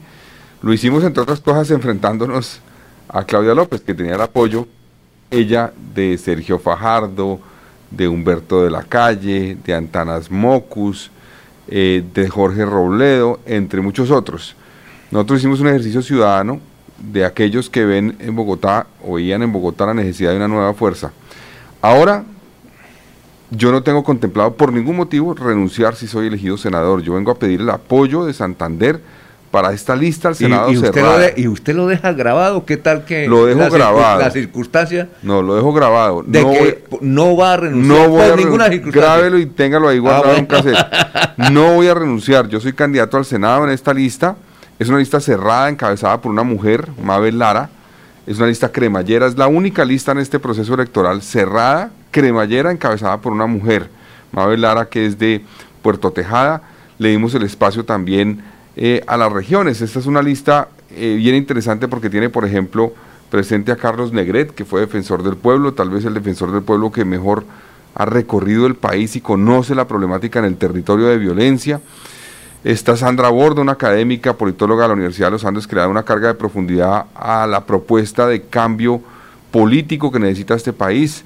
lo 0.63 0.73
hicimos 0.73 1.03
entre 1.03 1.23
otras 1.23 1.41
cosas 1.41 1.71
enfrentándonos 1.71 2.61
a 3.09 3.25
Claudia 3.25 3.55
López, 3.55 3.81
que 3.81 3.95
tenía 3.95 4.15
el 4.15 4.21
apoyo, 4.21 4.69
ella 5.33 5.73
de 5.95 6.17
Sergio 6.19 6.59
Fajardo, 6.61 7.41
de 7.91 8.07
Humberto 8.07 8.63
de 8.63 8.71
la 8.71 8.85
Calle, 8.85 9.57
de 9.65 9.75
Antanas 9.75 10.31
Mocus, 10.31 11.11
eh, 11.71 12.05
de 12.15 12.29
Jorge 12.29 12.65
Robledo, 12.65 13.41
entre 13.47 13.81
muchos 13.81 14.11
otros. 14.11 14.57
Nosotros 15.11 15.41
hicimos 15.41 15.61
un 15.61 15.69
ejercicio 15.69 16.03
ciudadano 16.03 16.61
de 16.99 17.25
aquellos 17.25 17.71
que 17.71 17.85
ven 17.85 18.17
en 18.21 18.37
Bogotá 18.37 18.87
o 19.05 19.15
veían 19.15 19.43
en 19.43 19.53
Bogotá 19.53 19.87
la 19.87 19.95
necesidad 19.95 20.31
de 20.31 20.37
una 20.37 20.49
nueva 20.49 20.75
fuerza. 20.75 21.13
Ahora, 21.81 22.25
yo 23.51 23.73
no 23.73 23.83
tengo 23.83 24.05
contemplado 24.05 24.55
por 24.55 24.73
ningún 24.73 24.97
motivo 24.97 25.35
renunciar 25.35 25.97
si 25.97 26.07
soy 26.07 26.29
elegido 26.29 26.57
senador. 26.57 27.03
Yo 27.03 27.15
vengo 27.15 27.33
a 27.33 27.39
pedir 27.39 27.61
el 27.61 27.71
apoyo 27.71 28.25
de 28.25 28.33
Santander 28.33 29.01
para 29.51 29.73
esta 29.73 29.97
lista 29.97 30.29
al 30.29 30.35
y, 30.35 30.37
Senado 30.39 30.71
y 30.73 30.79
usted 30.79 31.03
lo 31.03 31.19
de- 31.19 31.35
y 31.37 31.49
usted 31.49 31.75
lo 31.75 31.87
deja 31.89 32.13
grabado, 32.13 32.65
¿qué 32.65 32.77
tal 32.77 33.05
que 33.05 33.27
Lo 33.27 33.47
dejo 33.47 33.59
la 33.59 33.67
circun- 33.69 33.73
grabado. 33.75 34.21
la 34.21 34.31
circunstancia 34.31 35.09
No, 35.23 35.43
lo 35.43 35.57
dejo 35.57 35.73
grabado. 35.73 36.23
de 36.25 36.43
no 36.43 36.51
que 36.53 36.85
voy- 36.89 36.99
no 37.01 37.37
va 37.37 37.55
a 37.55 37.57
renunciar 37.57 37.99
no 37.99 38.09
voy 38.11 38.23
por 38.23 38.33
a 38.33 38.37
ninguna 38.37 38.69
circunstancia? 38.69 39.11
Grábelo 39.15 39.39
y 39.39 39.47
téngalo 39.47 39.89
ahí 39.89 39.99
guardado 39.99 40.27
Ah, 40.29 40.35
en 40.35 40.41
un 40.43 40.47
bueno. 40.49 40.65
cassette. 40.65 40.87
No 41.53 41.75
voy 41.75 41.89
a 41.89 41.95
renunciar. 41.95 42.49
Yo 42.49 42.61
soy 42.61 42.73
candidato 42.75 43.17
al 43.17 43.25
Senado 43.25 43.65
en 43.65 43.71
esta 43.71 43.93
lista. 43.95 44.37
Es 44.79 44.89
una 44.89 44.99
lista 44.99 45.19
cerrada, 45.21 45.69
encabezada 45.69 46.21
por 46.21 46.31
una 46.31 46.43
mujer, 46.43 46.87
Mabel 47.03 47.39
Lara. 47.39 47.71
Es 48.27 48.37
una 48.39 48.47
lista 48.47 48.71
cremallera. 48.71 49.27
Es 49.27 49.37
la 49.37 49.49
única 49.49 49.85
lista 49.85 50.13
en 50.13 50.19
este 50.19 50.39
proceso 50.39 50.75
electoral 50.75 51.23
cerrada, 51.23 51.91
cremallera, 52.11 52.71
encabezada 52.71 53.19
por 53.21 53.33
una 53.33 53.47
mujer. 53.47 53.89
Mabel 54.33 54.61
Lara, 54.61 54.85
que 54.87 55.07
es 55.07 55.19
de 55.19 55.43
Puerto 55.83 56.13
Tejada. 56.13 56.63
Le 56.99 57.09
dimos 57.09 57.35
el 57.35 57.43
espacio 57.43 57.85
también 57.85 58.43
eh, 58.83 59.05
a 59.07 59.19
las 59.19 59.31
regiones. 59.31 59.83
Esta 59.83 59.99
es 59.99 60.07
una 60.07 60.23
lista 60.23 60.69
eh, 60.97 61.15
bien 61.17 61.35
interesante 61.35 61.87
porque 61.87 62.09
tiene, 62.09 62.31
por 62.31 62.47
ejemplo, 62.47 62.95
presente 63.31 63.73
a 63.73 63.77
Carlos 63.77 64.11
Negret, 64.15 64.55
que 64.55 64.65
fue 64.65 64.81
defensor 64.81 65.23
del 65.23 65.37
pueblo, 65.37 65.75
tal 65.75 65.91
vez 65.91 66.07
el 66.07 66.15
defensor 66.15 66.51
del 66.51 66.63
pueblo 66.63 66.91
que 66.91 67.05
mejor 67.05 67.45
ha 67.95 68.07
recorrido 68.07 68.67
el 68.67 68.77
país 68.77 69.17
y 69.17 69.21
conoce 69.21 69.75
la 69.75 69.87
problemática 69.87 70.39
en 70.39 70.47
el 70.47 70.57
territorio 70.57 71.09
de 71.09 71.19
violencia. 71.19 71.79
Está 72.65 72.97
Sandra 72.97 73.29
Bordo, 73.29 73.61
una 73.61 73.73
académica, 73.73 74.33
politóloga 74.33 74.85
de 74.85 74.89
la 74.89 74.95
Universidad 74.95 75.27
de 75.27 75.33
los 75.33 75.45
Andes, 75.45 75.67
que 75.67 75.77
da 75.77 75.87
una 75.87 76.03
carga 76.03 76.29
de 76.29 76.35
profundidad 76.35 77.05
a 77.15 77.47
la 77.47 77.67
propuesta 77.67 78.27
de 78.27 78.41
cambio 78.45 79.03
político 79.51 80.11
que 80.11 80.19
necesita 80.19 80.55
este 80.55 80.73
país. 80.73 81.23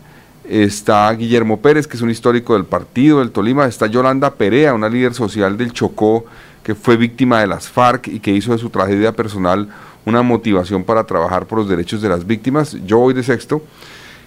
Está 0.48 1.08
Guillermo 1.12 1.60
Pérez, 1.60 1.86
que 1.86 1.96
es 1.96 2.02
un 2.02 2.10
histórico 2.10 2.54
del 2.54 2.64
partido 2.64 3.20
del 3.20 3.30
Tolima. 3.30 3.66
Está 3.66 3.86
Yolanda 3.86 4.34
Perea, 4.34 4.74
una 4.74 4.88
líder 4.88 5.14
social 5.14 5.56
del 5.56 5.72
Chocó, 5.72 6.24
que 6.64 6.74
fue 6.74 6.96
víctima 6.96 7.40
de 7.40 7.46
las 7.46 7.68
FARC 7.68 8.08
y 8.08 8.18
que 8.18 8.32
hizo 8.32 8.52
de 8.52 8.58
su 8.58 8.70
tragedia 8.70 9.12
personal 9.12 9.68
una 10.06 10.22
motivación 10.22 10.82
para 10.82 11.04
trabajar 11.04 11.46
por 11.46 11.58
los 11.58 11.68
derechos 11.68 12.02
de 12.02 12.08
las 12.08 12.26
víctimas. 12.26 12.76
Yo 12.86 12.98
voy 12.98 13.14
de 13.14 13.22
sexto. 13.22 13.62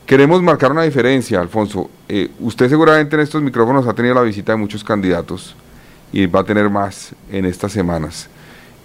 Queremos 0.05 0.41
marcar 0.41 0.71
una 0.71 0.83
diferencia, 0.83 1.41
Alfonso. 1.41 1.89
Eh, 2.07 2.31
usted 2.39 2.69
seguramente 2.69 3.15
en 3.15 3.23
estos 3.23 3.41
micrófonos 3.41 3.87
ha 3.87 3.93
tenido 3.93 4.15
la 4.15 4.21
visita 4.21 4.53
de 4.53 4.57
muchos 4.57 4.83
candidatos 4.83 5.55
y 6.13 6.25
va 6.27 6.41
a 6.41 6.43
tener 6.43 6.69
más 6.69 7.13
en 7.31 7.45
estas 7.45 7.73
semanas. 7.73 8.29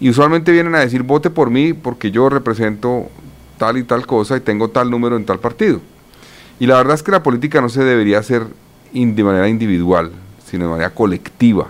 Y 0.01 0.11
usualmente 0.11 0.51
vienen 0.51 0.75
a 0.75 0.81
decir, 0.81 1.03
vote 1.03 1.31
por 1.31 1.51
mí 1.51 1.75
porque 1.75 2.11
yo 2.11 2.29
represento 2.29 3.09
tal 3.59 3.77
y 3.77 3.85
tal 3.85 4.07
cosa 4.07 4.37
y 4.37 4.41
tengo 4.41 4.69
tal 4.69 4.91
número 4.91 5.17
en 5.17 5.25
tal 5.25 5.39
partido. 5.39 5.81
Y 6.59 6.67
la 6.67 6.77
verdad 6.77 6.95
es 6.95 7.03
que 7.03 7.13
la 7.13 7.23
política 7.23 7.61
no 7.61 7.69
se 7.69 7.85
debería 7.85 8.19
hacer 8.19 8.47
de 8.93 9.25
manera 9.25 9.49
individual, 9.49 10.11
sino 10.45 10.65
de 10.65 10.71
manera 10.71 10.91
colectiva. 10.91 11.69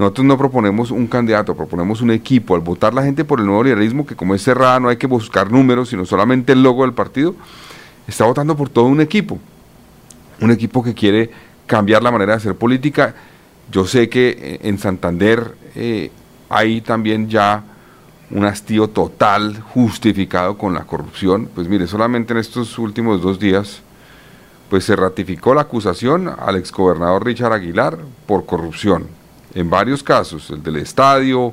Nosotros 0.00 0.26
no 0.26 0.38
proponemos 0.38 0.90
un 0.90 1.06
candidato, 1.06 1.54
proponemos 1.54 2.00
un 2.00 2.10
equipo. 2.10 2.54
Al 2.54 2.62
votar 2.62 2.94
la 2.94 3.02
gente 3.02 3.22
por 3.22 3.38
el 3.38 3.44
nuevo 3.44 3.62
liberalismo, 3.64 4.06
que 4.06 4.16
como 4.16 4.34
es 4.34 4.42
cerrada 4.42 4.80
no 4.80 4.88
hay 4.88 4.96
que 4.96 5.06
buscar 5.06 5.52
números, 5.52 5.90
sino 5.90 6.06
solamente 6.06 6.54
el 6.54 6.62
logo 6.62 6.84
del 6.84 6.94
partido, 6.94 7.34
está 8.08 8.24
votando 8.24 8.56
por 8.56 8.70
todo 8.70 8.86
un 8.86 9.02
equipo. 9.02 9.38
Un 10.40 10.52
equipo 10.52 10.82
que 10.82 10.94
quiere 10.94 11.30
cambiar 11.66 12.02
la 12.02 12.10
manera 12.10 12.32
de 12.32 12.38
hacer 12.38 12.54
política. 12.54 13.14
Yo 13.70 13.84
sé 13.84 14.08
que 14.08 14.30
eh, 14.30 14.60
en 14.62 14.78
Santander 14.78 15.54
eh, 15.74 16.10
hay 16.48 16.80
también 16.80 17.28
ya 17.28 17.62
un 18.30 18.46
hastío 18.46 18.88
total 18.88 19.60
justificado 19.60 20.56
con 20.56 20.72
la 20.72 20.84
corrupción. 20.84 21.50
Pues 21.54 21.68
mire, 21.68 21.86
solamente 21.86 22.32
en 22.32 22.38
estos 22.38 22.78
últimos 22.78 23.20
dos 23.20 23.38
días, 23.38 23.82
pues 24.70 24.82
se 24.82 24.96
ratificó 24.96 25.52
la 25.52 25.60
acusación 25.60 26.26
al 26.26 26.56
exgobernador 26.56 27.26
Richard 27.26 27.52
Aguilar 27.52 27.98
por 28.26 28.46
corrupción. 28.46 29.19
En 29.54 29.68
varios 29.68 30.02
casos, 30.02 30.50
el 30.50 30.62
del 30.62 30.76
estadio, 30.76 31.52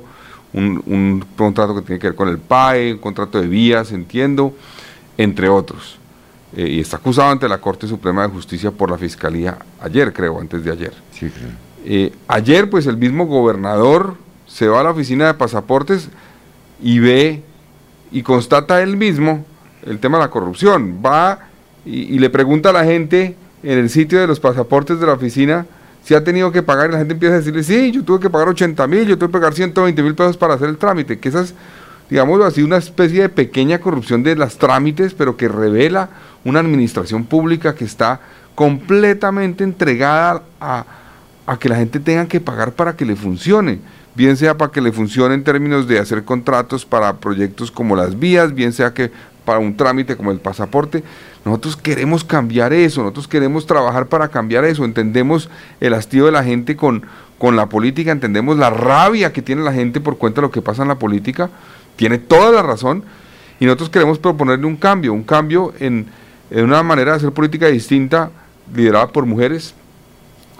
un, 0.52 0.82
un 0.86 1.24
contrato 1.36 1.74
que 1.74 1.82
tiene 1.82 1.98
que 1.98 2.08
ver 2.08 2.16
con 2.16 2.28
el 2.28 2.38
PAE, 2.38 2.92
un 2.92 2.98
contrato 2.98 3.40
de 3.40 3.48
vías, 3.48 3.92
entiendo, 3.92 4.54
entre 5.16 5.48
otros. 5.48 5.98
Eh, 6.56 6.68
y 6.68 6.80
está 6.80 6.96
acusado 6.96 7.30
ante 7.30 7.48
la 7.48 7.58
Corte 7.58 7.86
Suprema 7.86 8.22
de 8.22 8.28
Justicia 8.28 8.70
por 8.70 8.90
la 8.90 8.96
Fiscalía 8.96 9.58
ayer, 9.80 10.12
creo, 10.12 10.40
antes 10.40 10.64
de 10.64 10.72
ayer. 10.72 10.94
Sí, 11.12 11.28
claro. 11.28 11.52
Eh, 11.84 12.12
ayer, 12.26 12.70
pues 12.70 12.86
el 12.86 12.96
mismo 12.96 13.26
gobernador 13.26 14.16
se 14.46 14.66
va 14.66 14.80
a 14.80 14.84
la 14.84 14.90
oficina 14.90 15.26
de 15.26 15.34
pasaportes 15.34 16.08
y 16.80 17.00
ve 17.00 17.42
y 18.10 18.22
constata 18.22 18.82
él 18.82 18.96
mismo 18.96 19.44
el 19.84 19.98
tema 19.98 20.18
de 20.18 20.24
la 20.24 20.30
corrupción. 20.30 21.00
Va 21.04 21.48
y, 21.84 22.14
y 22.14 22.18
le 22.18 22.30
pregunta 22.30 22.70
a 22.70 22.72
la 22.72 22.84
gente 22.84 23.36
en 23.62 23.78
el 23.78 23.90
sitio 23.90 24.18
de 24.20 24.26
los 24.26 24.40
pasaportes 24.40 25.00
de 25.00 25.06
la 25.06 25.12
oficina 25.12 25.66
si 26.02 26.14
ha 26.14 26.24
tenido 26.24 26.50
que 26.52 26.62
pagar 26.62 26.88
y 26.88 26.92
la 26.92 26.98
gente 26.98 27.14
empieza 27.14 27.34
a 27.34 27.38
decirle, 27.38 27.62
sí, 27.62 27.90
yo 27.90 28.02
tuve 28.02 28.20
que 28.20 28.30
pagar 28.30 28.48
80 28.48 28.86
mil, 28.86 29.06
yo 29.06 29.18
tuve 29.18 29.28
que 29.28 29.32
pagar 29.32 29.54
120 29.54 30.02
mil 30.02 30.14
pesos 30.14 30.36
para 30.36 30.54
hacer 30.54 30.68
el 30.68 30.78
trámite, 30.78 31.18
que 31.18 31.28
esa 31.28 31.42
es, 31.42 31.54
digámoslo 32.08 32.44
así, 32.44 32.62
una 32.62 32.78
especie 32.78 33.22
de 33.22 33.28
pequeña 33.28 33.78
corrupción 33.78 34.22
de 34.22 34.36
las 34.36 34.56
trámites, 34.56 35.14
pero 35.14 35.36
que 35.36 35.48
revela 35.48 36.08
una 36.44 36.60
administración 36.60 37.24
pública 37.24 37.74
que 37.74 37.84
está 37.84 38.20
completamente 38.54 39.64
entregada 39.64 40.42
a, 40.60 40.84
a 41.46 41.58
que 41.58 41.68
la 41.68 41.76
gente 41.76 42.00
tenga 42.00 42.26
que 42.26 42.40
pagar 42.40 42.72
para 42.72 42.96
que 42.96 43.04
le 43.04 43.14
funcione, 43.14 43.80
bien 44.14 44.36
sea 44.36 44.56
para 44.56 44.72
que 44.72 44.80
le 44.80 44.92
funcione 44.92 45.34
en 45.34 45.44
términos 45.44 45.86
de 45.86 45.98
hacer 45.98 46.24
contratos 46.24 46.84
para 46.84 47.18
proyectos 47.18 47.70
como 47.70 47.94
las 47.94 48.18
vías, 48.18 48.54
bien 48.54 48.72
sea 48.72 48.92
que 48.92 49.10
para 49.44 49.60
un 49.60 49.76
trámite 49.76 50.14
como 50.14 50.30
el 50.30 50.40
pasaporte. 50.40 51.02
Nosotros 51.48 51.76
queremos 51.78 52.24
cambiar 52.24 52.74
eso, 52.74 53.00
nosotros 53.00 53.26
queremos 53.26 53.66
trabajar 53.66 54.06
para 54.06 54.28
cambiar 54.28 54.66
eso, 54.66 54.84
entendemos 54.84 55.48
el 55.80 55.94
hastío 55.94 56.26
de 56.26 56.32
la 56.32 56.44
gente 56.44 56.76
con, 56.76 57.04
con 57.38 57.56
la 57.56 57.70
política, 57.70 58.12
entendemos 58.12 58.58
la 58.58 58.68
rabia 58.68 59.32
que 59.32 59.40
tiene 59.40 59.62
la 59.62 59.72
gente 59.72 59.98
por 60.00 60.18
cuenta 60.18 60.42
de 60.42 60.46
lo 60.48 60.50
que 60.50 60.60
pasa 60.60 60.82
en 60.82 60.88
la 60.88 60.98
política, 60.98 61.48
tiene 61.96 62.18
toda 62.18 62.52
la 62.52 62.62
razón, 62.62 63.02
y 63.58 63.64
nosotros 63.64 63.88
queremos 63.88 64.18
proponerle 64.18 64.66
un 64.66 64.76
cambio, 64.76 65.14
un 65.14 65.24
cambio 65.24 65.72
en, 65.80 66.06
en 66.50 66.64
una 66.64 66.82
manera 66.82 67.12
de 67.12 67.16
hacer 67.16 67.32
política 67.32 67.66
distinta, 67.68 68.30
liderada 68.74 69.08
por 69.08 69.24
mujeres, 69.24 69.74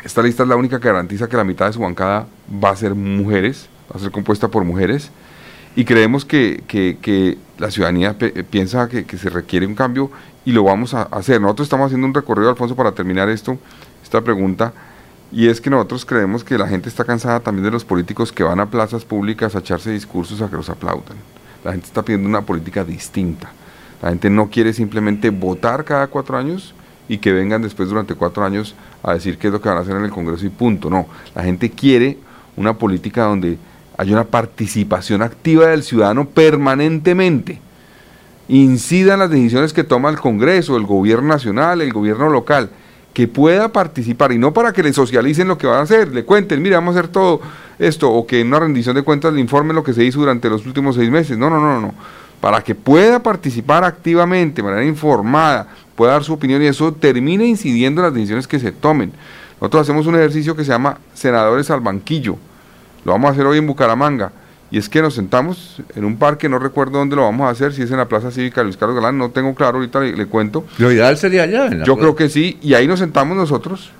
esta 0.04 0.22
lista 0.22 0.42
es 0.44 0.48
la 0.48 0.56
única 0.56 0.80
que 0.80 0.88
garantiza 0.88 1.28
que 1.28 1.36
la 1.36 1.44
mitad 1.44 1.66
de 1.66 1.74
su 1.74 1.80
bancada 1.80 2.26
va 2.64 2.70
a 2.70 2.76
ser 2.76 2.94
mujeres, 2.94 3.68
va 3.92 3.96
a 3.96 4.02
ser 4.02 4.10
compuesta 4.10 4.48
por 4.48 4.64
mujeres, 4.64 5.10
y 5.76 5.84
creemos 5.84 6.24
que, 6.24 6.62
que- 6.66 7.36
la 7.58 7.72
ciudadanía 7.72 8.16
piensa 8.50 8.88
que 8.88 9.18
se 9.18 9.28
requiere 9.30 9.66
un 9.66 9.74
cambio 9.74 10.12
y 10.48 10.52
lo 10.52 10.64
vamos 10.64 10.94
a 10.94 11.02
hacer. 11.02 11.42
Nosotros 11.42 11.66
estamos 11.66 11.88
haciendo 11.88 12.06
un 12.06 12.14
recorrido, 12.14 12.48
Alfonso, 12.48 12.74
para 12.74 12.92
terminar 12.92 13.28
esto, 13.28 13.58
esta 14.02 14.22
pregunta, 14.22 14.72
y 15.30 15.46
es 15.48 15.60
que 15.60 15.68
nosotros 15.68 16.06
creemos 16.06 16.42
que 16.42 16.56
la 16.56 16.66
gente 16.66 16.88
está 16.88 17.04
cansada 17.04 17.40
también 17.40 17.66
de 17.66 17.70
los 17.70 17.84
políticos 17.84 18.32
que 18.32 18.42
van 18.42 18.58
a 18.58 18.64
plazas 18.64 19.04
públicas 19.04 19.54
a 19.54 19.58
echarse 19.58 19.90
discursos 19.90 20.40
a 20.40 20.48
que 20.48 20.56
los 20.56 20.70
aplaudan. 20.70 21.18
La 21.62 21.72
gente 21.72 21.86
está 21.86 22.02
pidiendo 22.02 22.30
una 22.30 22.40
política 22.40 22.82
distinta. 22.82 23.50
La 24.00 24.08
gente 24.08 24.30
no 24.30 24.48
quiere 24.48 24.72
simplemente 24.72 25.28
votar 25.28 25.84
cada 25.84 26.06
cuatro 26.06 26.38
años 26.38 26.74
y 27.10 27.18
que 27.18 27.30
vengan 27.30 27.60
después 27.60 27.90
durante 27.90 28.14
cuatro 28.14 28.42
años 28.42 28.74
a 29.02 29.12
decir 29.12 29.36
qué 29.36 29.48
es 29.48 29.52
lo 29.52 29.60
que 29.60 29.68
van 29.68 29.76
a 29.76 29.82
hacer 29.82 29.96
en 29.96 30.04
el 30.04 30.10
Congreso 30.10 30.46
y 30.46 30.48
punto. 30.48 30.88
No, 30.88 31.08
la 31.34 31.42
gente 31.42 31.68
quiere 31.68 32.16
una 32.56 32.72
política 32.72 33.24
donde 33.24 33.58
hay 33.98 34.14
una 34.14 34.24
participación 34.24 35.20
activa 35.20 35.66
del 35.66 35.82
ciudadano 35.82 36.26
permanentemente. 36.26 37.67
Incida 38.48 39.14
en 39.14 39.20
las 39.20 39.30
decisiones 39.30 39.72
que 39.72 39.84
toma 39.84 40.08
el 40.08 40.18
Congreso, 40.18 40.76
el 40.76 40.84
gobierno 40.84 41.28
nacional, 41.28 41.82
el 41.82 41.92
gobierno 41.92 42.30
local, 42.30 42.70
que 43.12 43.28
pueda 43.28 43.72
participar 43.72 44.32
y 44.32 44.38
no 44.38 44.52
para 44.52 44.72
que 44.72 44.82
le 44.82 44.92
socialicen 44.92 45.48
lo 45.48 45.58
que 45.58 45.66
van 45.66 45.80
a 45.80 45.82
hacer, 45.82 46.08
le 46.08 46.24
cuenten, 46.24 46.62
mira, 46.62 46.76
vamos 46.76 46.96
a 46.96 47.00
hacer 47.00 47.10
todo 47.10 47.40
esto, 47.78 48.10
o 48.10 48.26
que 48.26 48.40
en 48.40 48.48
una 48.48 48.60
rendición 48.60 48.94
de 48.94 49.02
cuentas 49.02 49.34
le 49.34 49.40
informen 49.40 49.76
lo 49.76 49.84
que 49.84 49.92
se 49.92 50.04
hizo 50.04 50.20
durante 50.20 50.48
los 50.48 50.64
últimos 50.64 50.96
seis 50.96 51.10
meses. 51.10 51.36
No, 51.36 51.50
no, 51.50 51.60
no, 51.60 51.80
no. 51.80 51.94
Para 52.40 52.62
que 52.62 52.74
pueda 52.74 53.22
participar 53.22 53.84
activamente, 53.84 54.62
de 54.62 54.68
manera 54.68 54.84
informada, 54.84 55.68
pueda 55.96 56.12
dar 56.12 56.24
su 56.24 56.32
opinión 56.32 56.62
y 56.62 56.66
eso 56.66 56.92
termine 56.92 57.44
incidiendo 57.46 58.00
en 58.00 58.06
las 58.06 58.14
decisiones 58.14 58.46
que 58.46 58.60
se 58.60 58.72
tomen. 58.72 59.12
Nosotros 59.60 59.82
hacemos 59.82 60.06
un 60.06 60.14
ejercicio 60.14 60.54
que 60.54 60.64
se 60.64 60.70
llama 60.70 60.98
Senadores 61.14 61.70
al 61.70 61.80
Banquillo. 61.80 62.36
Lo 63.04 63.12
vamos 63.12 63.28
a 63.28 63.32
hacer 63.32 63.44
hoy 63.44 63.58
en 63.58 63.66
Bucaramanga. 63.66 64.30
Y 64.70 64.76
es 64.78 64.88
que 64.90 65.00
nos 65.00 65.14
sentamos 65.14 65.80
en 65.96 66.04
un 66.04 66.16
parque, 66.18 66.48
no 66.48 66.58
recuerdo 66.58 66.98
dónde 66.98 67.16
lo 67.16 67.22
vamos 67.22 67.46
a 67.46 67.50
hacer, 67.50 67.72
si 67.72 67.82
es 67.82 67.90
en 67.90 67.96
la 67.96 68.06
Plaza 68.06 68.30
Cívica 68.30 68.62
Luis 68.62 68.76
Carlos 68.76 68.96
Galán, 68.96 69.16
no 69.16 69.30
tengo 69.30 69.54
claro, 69.54 69.78
ahorita 69.78 70.00
le, 70.00 70.14
le 70.14 70.26
cuento. 70.26 70.66
Lo 70.78 70.92
ideal 70.92 71.16
sería 71.16 71.44
allá. 71.44 71.66
en 71.68 71.78
la 71.80 71.84
Yo 71.86 71.94
plaza. 71.94 72.00
creo 72.00 72.16
que 72.16 72.28
sí, 72.28 72.58
y 72.60 72.74
ahí 72.74 72.86
nos 72.86 72.98
sentamos 72.98 73.36
nosotros 73.36 73.90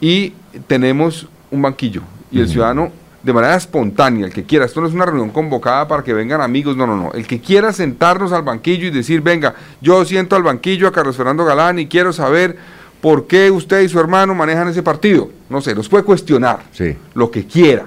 y 0.00 0.32
tenemos 0.66 1.28
un 1.50 1.62
banquillo. 1.62 2.02
Y 2.32 2.40
el 2.40 2.48
ciudadano, 2.48 2.90
de 3.22 3.32
manera 3.32 3.54
espontánea, 3.54 4.26
el 4.26 4.32
que 4.32 4.42
quiera, 4.44 4.64
esto 4.64 4.80
no 4.80 4.88
es 4.88 4.92
una 4.94 5.06
reunión 5.06 5.30
convocada 5.30 5.86
para 5.86 6.02
que 6.02 6.12
vengan 6.12 6.40
amigos, 6.40 6.76
no, 6.76 6.86
no, 6.86 6.96
no. 6.96 7.12
El 7.12 7.26
que 7.26 7.40
quiera 7.40 7.72
sentarnos 7.72 8.32
al 8.32 8.42
banquillo 8.42 8.88
y 8.88 8.90
decir, 8.90 9.20
venga, 9.20 9.54
yo 9.80 10.04
siento 10.04 10.34
al 10.36 10.42
banquillo 10.42 10.88
a 10.88 10.92
Carlos 10.92 11.16
Fernando 11.16 11.44
Galán 11.44 11.78
y 11.78 11.86
quiero 11.86 12.12
saber 12.12 12.56
por 13.00 13.26
qué 13.28 13.50
usted 13.52 13.82
y 13.82 13.88
su 13.88 14.00
hermano 14.00 14.34
manejan 14.34 14.66
ese 14.68 14.82
partido. 14.82 15.30
No 15.48 15.60
sé, 15.60 15.74
nos 15.76 15.88
puede 15.88 16.02
cuestionar 16.02 16.58
Sí. 16.72 16.96
lo 17.14 17.30
que 17.30 17.46
quiera. 17.46 17.86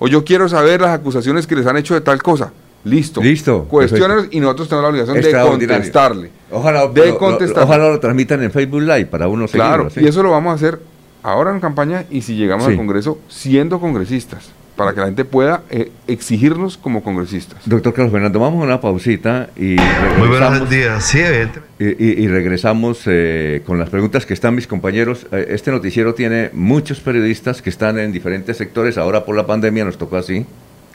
O 0.00 0.08
yo 0.08 0.24
quiero 0.24 0.48
saber 0.48 0.80
las 0.80 0.90
acusaciones 0.90 1.46
que 1.46 1.54
les 1.54 1.66
han 1.66 1.76
hecho 1.76 1.94
de 1.94 2.00
tal 2.00 2.20
cosa. 2.22 2.52
Listo. 2.82 3.20
Listo, 3.22 3.64
Cuestiones 3.64 4.28
y 4.30 4.40
nosotros 4.40 4.68
tenemos 4.68 4.84
la 4.84 4.88
obligación 5.04 5.20
de 5.20 5.66
contestarle. 5.68 6.30
Ojalá, 6.50 6.86
de 6.88 7.14
contestar. 7.16 7.64
ojalá 7.64 7.90
lo 7.90 8.00
transmitan 8.00 8.42
en 8.42 8.50
Facebook 8.50 8.80
Live 8.80 9.06
para 9.06 9.28
uno 9.28 9.46
Claro, 9.46 9.84
seguirlo, 9.84 9.90
sí. 9.90 10.00
y 10.00 10.08
eso 10.08 10.22
lo 10.22 10.30
vamos 10.30 10.52
a 10.52 10.54
hacer 10.54 10.80
ahora 11.22 11.50
en 11.52 11.60
campaña 11.60 12.06
y 12.10 12.22
si 12.22 12.34
llegamos 12.36 12.64
Sí. 12.64 12.70
al 12.72 12.76
Congreso 12.78 13.18
siendo 13.28 13.78
congresistas, 13.80 14.48
para 14.80 14.94
que 14.94 15.00
la 15.00 15.06
gente 15.08 15.26
pueda 15.26 15.62
eh, 15.68 15.90
exigirnos 16.06 16.78
como 16.78 17.02
congresistas. 17.02 17.58
Doctor 17.66 17.92
Carlos 17.92 18.12
Fernando, 18.12 18.40
vamos 18.40 18.62
a 18.62 18.64
una 18.64 18.80
pausita 18.80 19.50
y 19.54 19.76
Muy 19.76 20.28
buenos 20.28 20.38
regresamos, 20.38 20.70
días. 20.70 21.04
Sí, 21.04 21.18
evidentemente. 21.18 21.68
y, 21.78 21.84
y- 22.22 22.24
y 22.24 22.28
regresamos 22.28 23.02
eh, 23.04 23.60
con 23.66 23.78
las 23.78 23.90
preguntas 23.90 24.24
que 24.24 24.32
están 24.32 24.54
mis 24.54 24.66
compañeros. 24.66 25.26
Eh, 25.32 25.48
Este 25.50 25.70
noticiero 25.70 26.14
tiene 26.14 26.48
muchos 26.54 26.98
periodistas 27.00 27.60
que 27.60 27.68
están 27.68 27.98
en 27.98 28.10
diferentes 28.10 28.56
sectores. 28.56 28.96
Ahora 28.96 29.26
por 29.26 29.36
la 29.36 29.44
pandemia 29.46 29.84
nos 29.84 29.98
tocó 29.98 30.16
así, 30.16 30.46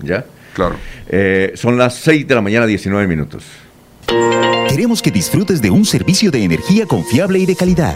¿ya? 0.01 0.25
Claro. 0.55 0.77
Eh, 1.07 1.51
son 1.53 1.77
las 1.77 1.93
6 1.97 2.27
de 2.27 2.33
la 2.33 2.41
mañana, 2.41 2.65
19 2.65 3.05
minutos. 3.05 3.43
Queremos 4.67 5.03
que 5.03 5.11
disfrutes 5.11 5.61
de 5.61 5.69
un 5.69 5.85
servicio 5.85 6.31
de 6.31 6.43
energía 6.43 6.87
confiable 6.87 7.37
y 7.37 7.45
de 7.45 7.55
calidad. 7.55 7.95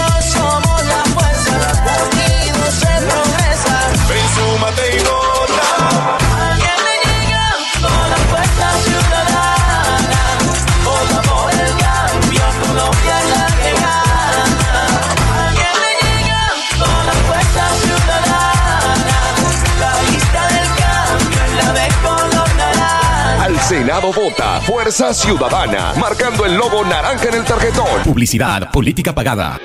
Senado 24.01 24.19
vota 24.19 24.59
Fuerza 24.61 25.13
Ciudadana, 25.13 25.93
marcando 25.99 26.43
el 26.43 26.55
logo 26.55 26.83
naranja 26.83 27.29
en 27.29 27.35
el 27.35 27.43
tarjetón. 27.43 28.01
Publicidad, 28.03 28.71
política 28.71 29.13
pagada. 29.13 29.59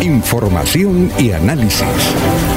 Información 0.00 1.12
y 1.16 1.30
análisis. 1.30 1.86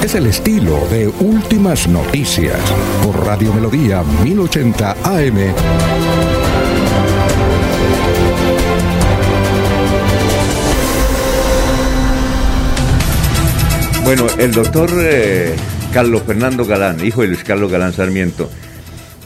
Es 0.04 0.16
el 0.16 0.26
estilo 0.26 0.88
de 0.88 1.08
Últimas 1.08 1.88
Noticias 1.88 2.60
por 3.04 3.24
Radio 3.24 3.54
Melodía 3.54 4.02
1080 4.24 4.96
AM. 5.04 5.54
Bueno, 14.04 14.26
el 14.40 14.52
doctor 14.52 14.90
eh, 15.00 15.56
Carlos 15.96 16.24
Fernando 16.24 16.66
Galán, 16.66 17.06
hijo 17.06 17.22
de 17.22 17.30
Luis 17.30 17.46
Carlos 17.46 17.72
Galán 17.72 17.94
Sarmiento, 17.94 18.50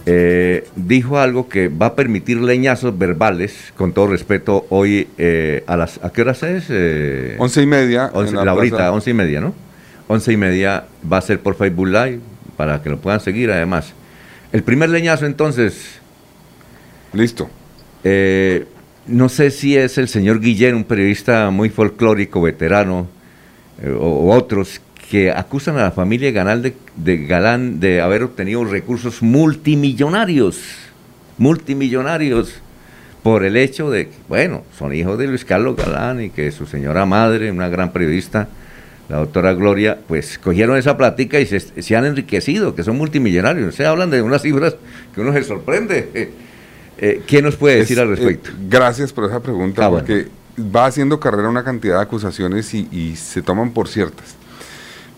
eh, 0.05 0.67
dijo 0.75 1.17
algo 1.17 1.49
que 1.49 1.67
va 1.67 1.87
a 1.87 1.95
permitir 1.95 2.39
leñazos 2.39 2.95
verbales, 2.95 3.73
con 3.75 3.91
todo 3.91 4.05
respeto, 4.05 4.67
hoy 4.69 5.07
eh, 5.17 5.63
a 5.65 5.75
las... 5.75 5.99
¿A 6.03 6.11
qué 6.11 6.21
horas 6.21 6.43
es? 6.43 6.65
Eh, 6.69 7.37
Once 7.39 7.59
y 7.59 7.65
media. 7.65 8.11
once- 8.13 8.35
la 8.35 8.45
la 8.45 8.51
ahorita, 8.51 8.75
plaza. 8.77 8.91
once 8.91 9.09
y 9.09 9.13
media, 9.15 9.41
¿no? 9.41 9.55
Once 10.07 10.31
y 10.31 10.37
media 10.37 10.83
va 11.11 11.17
a 11.17 11.21
ser 11.21 11.39
por 11.39 11.55
Facebook 11.55 11.87
Live, 11.87 12.19
para 12.55 12.83
que 12.83 12.91
lo 12.91 12.99
puedan 12.99 13.19
seguir 13.19 13.49
además. 13.49 13.91
El 14.51 14.61
primer 14.61 14.91
leñazo 14.91 15.25
entonces... 15.25 15.99
Listo. 17.13 17.49
No 19.07 19.27
sé 19.27 19.49
si 19.49 19.75
es 19.75 19.97
el 19.97 20.07
señor 20.07 20.39
Guillén, 20.39 20.75
un 20.75 20.83
periodista 20.83 21.49
muy 21.49 21.69
folclórico, 21.71 22.43
veterano, 22.43 23.07
o, 23.99 24.05
o 24.05 24.35
otros, 24.35 24.79
que 25.09 25.31
acusan 25.31 25.77
a 25.77 25.83
la 25.83 25.91
familia 25.91 26.31
Galán 26.31 26.61
de, 26.61 26.75
de 26.95 27.25
Galán 27.25 27.79
de 27.79 27.99
haber 28.01 28.23
obtenido 28.23 28.63
recursos 28.63 29.21
multimillonarios, 29.23 30.59
multimillonarios, 31.37 32.53
por 33.23 33.43
el 33.43 33.57
hecho 33.57 33.89
de 33.89 34.07
que, 34.09 34.15
bueno, 34.29 34.63
son 34.77 34.93
hijos 34.93 35.17
de 35.17 35.27
Luis 35.27 35.43
Carlos 35.43 35.75
Galán 35.75 36.21
y 36.21 36.29
que 36.29 36.51
su 36.51 36.65
señora 36.65 37.05
madre, 37.05 37.51
una 37.51 37.67
gran 37.67 37.91
periodista, 37.91 38.47
la 39.09 39.17
doctora 39.17 39.53
Gloria, 39.53 39.97
pues 40.07 40.37
cogieron 40.37 40.77
esa 40.77 40.95
plática 40.95 41.39
y 41.39 41.45
se, 41.47 41.59
se 41.59 41.95
han 41.95 42.05
enriquecido, 42.05 42.75
que 42.75 42.83
son 42.83 42.97
multimillonarios. 42.97 43.73
Se 43.75 43.85
hablan 43.85 44.11
de 44.11 44.21
unas 44.21 44.41
cifras 44.43 44.75
que 45.13 45.21
uno 45.21 45.33
se 45.33 45.43
sorprende. 45.43 46.09
Eh, 47.01 47.07
eh, 47.15 47.21
¿Qué 47.25 47.41
nos 47.41 47.55
puede 47.55 47.77
decir 47.77 47.97
Es, 47.97 48.01
al 48.03 48.09
respecto? 48.09 48.49
eh, 48.49 48.53
gracias 48.67 49.13
por 49.13 49.23
esa 49.23 49.39
pregunta, 49.41 49.85
Ah, 49.85 49.87
bueno. 49.87 50.05
porque 50.05 50.27
va 50.61 50.85
haciendo 50.85 51.17
carrera 51.17 51.47
una 51.47 51.63
cantidad 51.63 51.95
de 51.95 52.01
acusaciones 52.01 52.73
y, 52.73 52.89
y 52.91 53.15
se 53.15 53.41
toman 53.41 53.71
por 53.71 53.87
ciertas. 53.87 54.35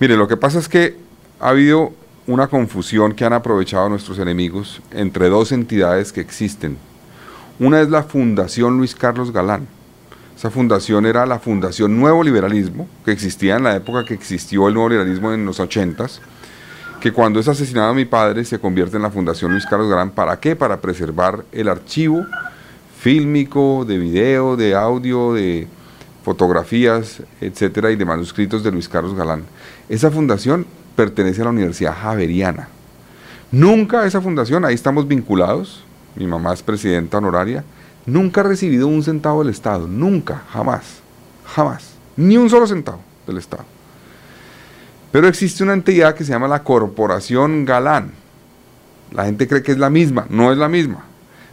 Mire, 0.01 0.17
lo 0.17 0.27
que 0.27 0.35
pasa 0.35 0.57
es 0.57 0.67
que 0.67 0.97
ha 1.39 1.49
habido 1.49 1.93
una 2.25 2.47
confusión 2.47 3.13
que 3.13 3.23
han 3.23 3.33
aprovechado 3.33 3.87
nuestros 3.87 4.17
enemigos 4.17 4.81
entre 4.89 5.29
dos 5.29 5.51
entidades 5.51 6.11
que 6.11 6.21
existen. 6.21 6.75
Una 7.59 7.81
es 7.81 7.89
la 7.91 8.01
Fundación 8.01 8.77
Luis 8.77 8.95
Carlos 8.95 9.31
Galán. 9.31 9.67
Esa 10.35 10.49
fundación 10.49 11.05
era 11.05 11.27
la 11.27 11.37
Fundación 11.37 11.99
Nuevo 11.99 12.23
Liberalismo, 12.23 12.89
que 13.05 13.11
existía 13.11 13.57
en 13.57 13.63
la 13.63 13.75
época 13.75 14.03
que 14.03 14.15
existió 14.15 14.67
el 14.67 14.73
nuevo 14.73 14.89
liberalismo 14.89 15.33
en 15.33 15.45
los 15.45 15.59
ochentas, 15.59 16.19
que 16.99 17.11
cuando 17.11 17.39
es 17.39 17.47
asesinado 17.47 17.93
mi 17.93 18.05
padre 18.05 18.43
se 18.43 18.57
convierte 18.57 18.95
en 18.95 19.03
la 19.03 19.11
Fundación 19.11 19.51
Luis 19.51 19.67
Carlos 19.67 19.87
Galán. 19.87 20.09
¿Para 20.09 20.39
qué? 20.39 20.55
Para 20.55 20.81
preservar 20.81 21.45
el 21.51 21.69
archivo 21.69 22.25
fílmico, 22.99 23.85
de 23.87 23.99
video, 23.99 24.57
de 24.57 24.73
audio, 24.73 25.33
de 25.33 25.67
fotografías, 26.23 27.21
etcétera, 27.39 27.91
y 27.91 27.97
de 27.97 28.05
manuscritos 28.05 28.63
de 28.63 28.71
Luis 28.71 28.89
Carlos 28.89 29.13
Galán. 29.13 29.43
Esa 29.91 30.09
fundación 30.09 30.65
pertenece 30.95 31.41
a 31.41 31.43
la 31.43 31.49
Universidad 31.49 31.93
Javeriana. 31.93 32.69
Nunca 33.51 34.05
esa 34.05 34.21
fundación, 34.21 34.63
ahí 34.63 34.73
estamos 34.73 35.05
vinculados, 35.05 35.83
mi 36.15 36.25
mamá 36.25 36.53
es 36.53 36.63
presidenta 36.63 37.17
honoraria, 37.17 37.65
nunca 38.05 38.39
ha 38.39 38.45
recibido 38.45 38.87
un 38.87 39.03
centavo 39.03 39.43
del 39.43 39.51
Estado, 39.51 39.89
nunca, 39.89 40.43
jamás, 40.49 41.01
jamás, 41.45 41.89
ni 42.15 42.37
un 42.37 42.49
solo 42.49 42.67
centavo 42.67 43.01
del 43.27 43.39
Estado. 43.39 43.65
Pero 45.11 45.27
existe 45.27 45.61
una 45.61 45.73
entidad 45.73 46.15
que 46.15 46.23
se 46.23 46.31
llama 46.31 46.47
la 46.47 46.63
Corporación 46.63 47.65
Galán. 47.65 48.13
La 49.11 49.25
gente 49.25 49.45
cree 49.45 49.61
que 49.61 49.73
es 49.73 49.77
la 49.77 49.89
misma, 49.89 50.25
no 50.29 50.53
es 50.53 50.57
la 50.57 50.69
misma. 50.69 51.03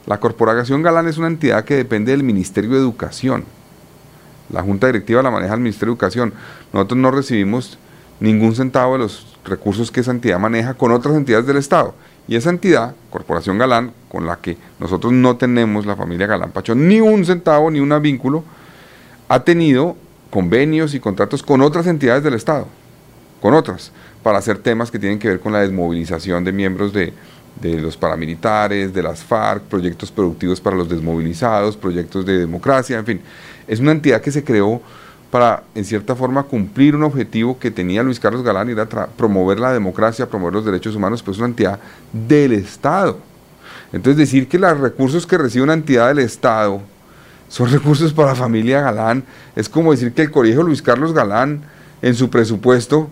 La 0.06 0.20
Corporación 0.20 0.84
Galán 0.84 1.08
es 1.08 1.18
una 1.18 1.26
entidad 1.26 1.64
que 1.64 1.74
depende 1.74 2.12
del 2.12 2.22
Ministerio 2.22 2.70
de 2.70 2.78
Educación. 2.78 3.42
La 4.48 4.62
Junta 4.62 4.86
Directiva 4.86 5.24
la 5.24 5.32
maneja 5.32 5.54
el 5.54 5.60
Ministerio 5.60 5.88
de 5.88 5.96
Educación. 5.96 6.32
Nosotros 6.72 7.00
no 7.00 7.10
recibimos 7.10 7.80
ningún 8.20 8.54
centavo 8.54 8.94
de 8.94 9.00
los 9.00 9.26
recursos 9.44 9.90
que 9.90 10.00
esa 10.00 10.10
entidad 10.10 10.38
maneja 10.38 10.74
con 10.74 10.92
otras 10.92 11.16
entidades 11.16 11.46
del 11.46 11.56
Estado. 11.56 11.94
Y 12.26 12.36
esa 12.36 12.50
entidad, 12.50 12.94
Corporación 13.10 13.58
Galán, 13.58 13.92
con 14.10 14.26
la 14.26 14.36
que 14.36 14.56
nosotros 14.78 15.12
no 15.12 15.36
tenemos, 15.36 15.86
la 15.86 15.96
familia 15.96 16.26
Galán 16.26 16.50
Pachón, 16.50 16.86
ni 16.86 17.00
un 17.00 17.24
centavo, 17.24 17.70
ni 17.70 17.80
un 17.80 18.02
vínculo, 18.02 18.44
ha 19.28 19.40
tenido 19.44 19.96
convenios 20.30 20.94
y 20.94 21.00
contratos 21.00 21.42
con 21.42 21.62
otras 21.62 21.86
entidades 21.86 22.22
del 22.22 22.34
Estado, 22.34 22.66
con 23.40 23.54
otras, 23.54 23.92
para 24.22 24.38
hacer 24.38 24.58
temas 24.58 24.90
que 24.90 24.98
tienen 24.98 25.18
que 25.18 25.28
ver 25.28 25.40
con 25.40 25.52
la 25.52 25.60
desmovilización 25.60 26.44
de 26.44 26.52
miembros 26.52 26.92
de, 26.92 27.14
de 27.60 27.80
los 27.80 27.96
paramilitares, 27.96 28.92
de 28.92 29.02
las 29.02 29.22
FARC, 29.22 29.62
proyectos 29.62 30.10
productivos 30.10 30.60
para 30.60 30.76
los 30.76 30.88
desmovilizados, 30.88 31.76
proyectos 31.76 32.26
de 32.26 32.38
democracia, 32.38 32.98
en 32.98 33.06
fin. 33.06 33.20
Es 33.66 33.80
una 33.80 33.92
entidad 33.92 34.20
que 34.20 34.30
se 34.30 34.44
creó 34.44 34.82
para, 35.30 35.64
en 35.74 35.84
cierta 35.84 36.14
forma, 36.14 36.42
cumplir 36.44 36.96
un 36.96 37.02
objetivo 37.02 37.58
que 37.58 37.70
tenía 37.70 38.02
Luis 38.02 38.18
Carlos 38.18 38.42
Galán, 38.42 38.70
era 38.70 38.86
promover 38.86 39.60
la 39.60 39.72
democracia, 39.72 40.28
promover 40.28 40.54
los 40.54 40.64
derechos 40.64 40.94
humanos, 40.96 41.22
pues 41.22 41.36
es 41.36 41.40
una 41.40 41.48
entidad 41.48 41.78
del 42.12 42.52
Estado. 42.52 43.18
Entonces 43.92 44.16
decir 44.16 44.48
que 44.48 44.58
los 44.58 44.78
recursos 44.78 45.26
que 45.26 45.38
recibe 45.38 45.64
una 45.64 45.74
entidad 45.74 46.08
del 46.08 46.20
Estado 46.20 46.80
son 47.48 47.70
recursos 47.72 48.12
para 48.12 48.30
la 48.30 48.34
familia 48.34 48.80
Galán, 48.80 49.24
es 49.54 49.68
como 49.68 49.92
decir 49.92 50.12
que 50.12 50.22
el 50.22 50.30
colegio 50.30 50.62
Luis 50.62 50.82
Carlos 50.82 51.12
Galán, 51.12 51.62
en 52.00 52.14
su 52.14 52.30
presupuesto, 52.30 53.08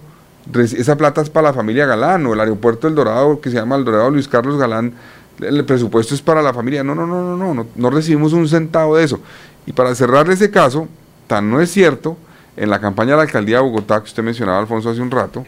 esa 0.54 0.96
plata 0.96 1.20
es 1.20 1.28
para 1.28 1.48
la 1.48 1.54
familia 1.54 1.86
Galán, 1.86 2.24
o 2.26 2.32
el 2.32 2.40
aeropuerto 2.40 2.86
del 2.86 2.94
Dorado, 2.94 3.40
que 3.40 3.50
se 3.50 3.56
llama 3.56 3.76
el 3.76 3.84
Dorado 3.84 4.10
Luis 4.10 4.28
Carlos 4.28 4.58
Galán, 4.58 4.94
el 5.40 5.64
presupuesto 5.64 6.14
es 6.14 6.22
para 6.22 6.40
la 6.40 6.54
familia. 6.54 6.82
No, 6.82 6.94
no, 6.94 7.06
no, 7.06 7.22
no, 7.22 7.36
no, 7.36 7.54
no, 7.54 7.66
no 7.74 7.90
recibimos 7.90 8.32
un 8.32 8.48
centavo 8.48 8.96
de 8.96 9.04
eso. 9.04 9.20
Y 9.66 9.72
para 9.72 9.94
cerrarle 9.94 10.34
ese 10.34 10.50
caso, 10.50 10.88
tan 11.26 11.50
no 11.50 11.60
es 11.60 11.70
cierto, 11.70 12.16
en 12.56 12.70
la 12.70 12.80
campaña 12.80 13.10
de 13.12 13.16
la 13.18 13.22
alcaldía 13.24 13.56
de 13.56 13.62
Bogotá, 13.62 14.00
que 14.00 14.06
usted 14.06 14.22
mencionaba, 14.22 14.58
Alfonso, 14.58 14.90
hace 14.90 15.00
un 15.00 15.10
rato, 15.10 15.44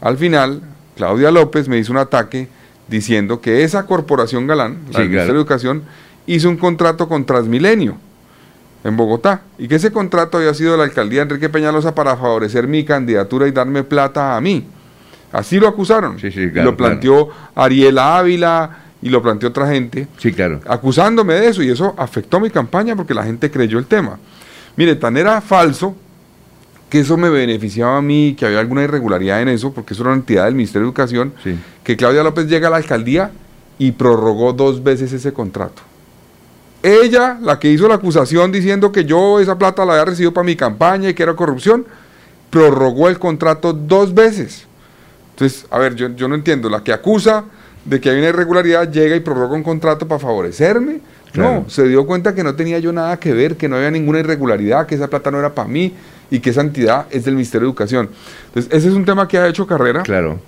al 0.00 0.16
final, 0.16 0.60
Claudia 0.96 1.30
López 1.30 1.68
me 1.68 1.78
hizo 1.78 1.92
un 1.92 1.98
ataque 1.98 2.48
diciendo 2.88 3.40
que 3.40 3.62
esa 3.64 3.86
corporación 3.86 4.46
Galán, 4.46 4.78
la 4.86 4.92
Sí, 4.92 4.98
del 4.98 5.08
Ministerio 5.10 5.10
claro. 5.10 5.32
de 5.34 5.38
Educación, 5.40 5.82
hizo 6.26 6.48
un 6.48 6.56
contrato 6.56 7.08
con 7.08 7.24
Transmilenio 7.24 7.96
en 8.84 8.96
Bogotá 8.96 9.42
y 9.58 9.68
que 9.68 9.76
ese 9.76 9.92
contrato 9.92 10.38
había 10.38 10.54
sido 10.54 10.72
de 10.72 10.78
la 10.78 10.84
alcaldía 10.84 11.22
Enrique 11.22 11.48
Peñalosa 11.48 11.94
para 11.94 12.16
favorecer 12.16 12.66
mi 12.66 12.84
candidatura 12.84 13.46
y 13.46 13.50
darme 13.52 13.82
plata 13.82 14.36
a 14.36 14.40
mí. 14.40 14.66
Así 15.32 15.60
lo 15.60 15.68
acusaron. 15.68 16.16
Claro, 16.16 16.64
lo 16.64 16.76
planteó 16.76 17.28
Ariela 17.54 18.18
Ávila 18.18 18.78
y 19.02 19.10
lo 19.10 19.22
planteó 19.22 19.50
otra 19.50 19.68
gente. 19.68 20.08
Sí, 20.16 20.32
claro. 20.32 20.60
Acusándome 20.66 21.34
de 21.34 21.48
eso 21.48 21.62
y 21.62 21.70
eso 21.70 21.94
afectó 21.98 22.40
mi 22.40 22.50
campaña 22.50 22.96
porque 22.96 23.14
la 23.14 23.24
gente 23.24 23.50
creyó 23.50 23.78
el 23.78 23.86
tema. 23.86 24.18
Mire, 24.78 24.94
tan 24.94 25.16
era 25.16 25.40
falso 25.40 25.96
que 26.88 27.00
eso 27.00 27.16
me 27.16 27.28
beneficiaba 27.28 27.96
a 27.96 28.00
mí, 28.00 28.36
que 28.38 28.46
había 28.46 28.60
alguna 28.60 28.84
irregularidad 28.84 29.42
en 29.42 29.48
eso, 29.48 29.72
porque 29.74 29.92
eso 29.92 30.04
era 30.04 30.10
una 30.10 30.20
entidad 30.20 30.44
del 30.44 30.54
Ministerio 30.54 30.82
de 30.82 30.90
Educación, 30.90 31.32
que 31.82 31.96
Claudia 31.96 32.22
López 32.22 32.46
llega 32.46 32.68
a 32.68 32.70
la 32.70 32.76
alcaldía 32.76 33.32
y 33.76 33.90
prorrogó 33.90 34.52
dos 34.52 34.84
veces 34.84 35.12
ese 35.12 35.32
contrato. 35.32 35.82
Ella, 36.80 37.38
la 37.42 37.58
que 37.58 37.72
hizo 37.72 37.88
la 37.88 37.96
acusación 37.96 38.52
diciendo 38.52 38.92
que 38.92 39.04
yo 39.04 39.40
esa 39.40 39.58
plata 39.58 39.84
la 39.84 39.94
había 39.94 40.04
recibido 40.04 40.32
para 40.32 40.44
mi 40.44 40.54
campaña 40.54 41.08
y 41.08 41.14
que 41.14 41.24
era 41.24 41.34
corrupción, 41.34 41.84
prorrogó 42.48 43.08
el 43.08 43.18
contrato 43.18 43.72
dos 43.72 44.14
veces. 44.14 44.64
Entonces, 45.30 45.66
a 45.70 45.78
ver, 45.78 45.96
yo, 45.96 46.10
yo 46.10 46.28
no 46.28 46.36
entiendo, 46.36 46.70
la 46.70 46.84
que 46.84 46.92
acusa 46.92 47.46
de 47.84 48.00
que 48.00 48.10
hay 48.10 48.18
una 48.18 48.28
irregularidad 48.28 48.88
llega 48.88 49.16
y 49.16 49.20
prorroga 49.20 49.56
un 49.56 49.64
contrato 49.64 50.06
para 50.06 50.20
favorecerme. 50.20 51.00
Claro. 51.32 51.60
No, 51.64 51.70
se 51.70 51.86
dio 51.86 52.06
cuenta 52.06 52.34
que 52.34 52.42
no 52.42 52.54
tenía 52.54 52.78
yo 52.78 52.92
nada 52.92 53.18
que 53.18 53.32
ver, 53.32 53.56
que 53.56 53.68
no 53.68 53.76
había 53.76 53.90
ninguna 53.90 54.18
irregularidad, 54.20 54.86
que 54.86 54.94
esa 54.94 55.08
plata 55.08 55.30
no 55.30 55.38
era 55.38 55.54
para 55.54 55.68
mí 55.68 55.92
y 56.30 56.40
que 56.40 56.50
esa 56.50 56.60
entidad 56.62 57.06
es 57.10 57.24
del 57.24 57.34
Ministerio 57.34 57.66
de 57.66 57.70
Educación. 57.70 58.10
Entonces, 58.46 58.72
ese 58.72 58.88
es 58.88 58.94
un 58.94 59.04
tema 59.04 59.28
que 59.28 59.38
ha 59.38 59.46
hecho 59.48 59.66
carrera. 59.66 60.02
Claro. 60.02 60.40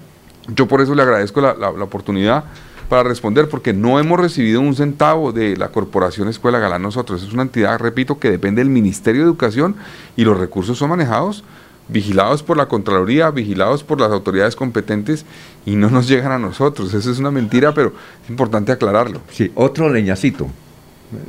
Yo 0.55 0.67
por 0.67 0.81
eso 0.81 0.95
le 0.95 1.03
agradezco 1.03 1.41
la, 1.41 1.55
la- 1.55 1.73
la 1.73 1.85
oportunidad 1.85 2.45
para 2.89 3.05
responder, 3.05 3.49
porque 3.49 3.73
no 3.73 4.01
hemos 4.01 4.19
recibido 4.19 4.61
un 4.61 4.75
centavo 4.75 5.31
de 5.33 5.57
la 5.57 5.69
Corporación 5.69 6.27
Escuela 6.29 6.59
Galán 6.59 6.83
nosotros. 6.83 7.23
Es 7.23 7.33
una 7.33 7.43
entidad, 7.43 7.79
repito, 7.79 8.19
que 8.19 8.31
depende 8.31 8.61
del 8.63 8.69
Ministerio 8.71 9.21
de 9.23 9.27
Educación 9.29 9.77
y 10.17 10.25
los 10.25 10.37
recursos 10.41 10.77
son 10.77 10.91
manejados, 10.91 11.45
vigilados 11.87 12.43
por 12.43 12.57
la 12.57 12.67
Contraloría, 12.67 13.31
vigilados 13.31 13.85
por 13.85 14.01
las 14.01 14.11
autoridades 14.11 14.57
competentes 14.57 15.25
y 15.67 15.77
no 15.77 15.89
nos 15.89 16.09
llegan 16.09 16.33
a 16.33 16.39
nosotros. 16.39 16.93
Eso 16.95 17.11
es 17.13 17.19
una 17.21 17.31
mentira, 17.31 17.73
pero 17.75 17.93
es 18.25 18.31
importante 18.31 18.73
aclararlo. 18.73 19.21
Sí, 19.31 19.53
otro 19.55 19.89
leñacito. 19.89 20.49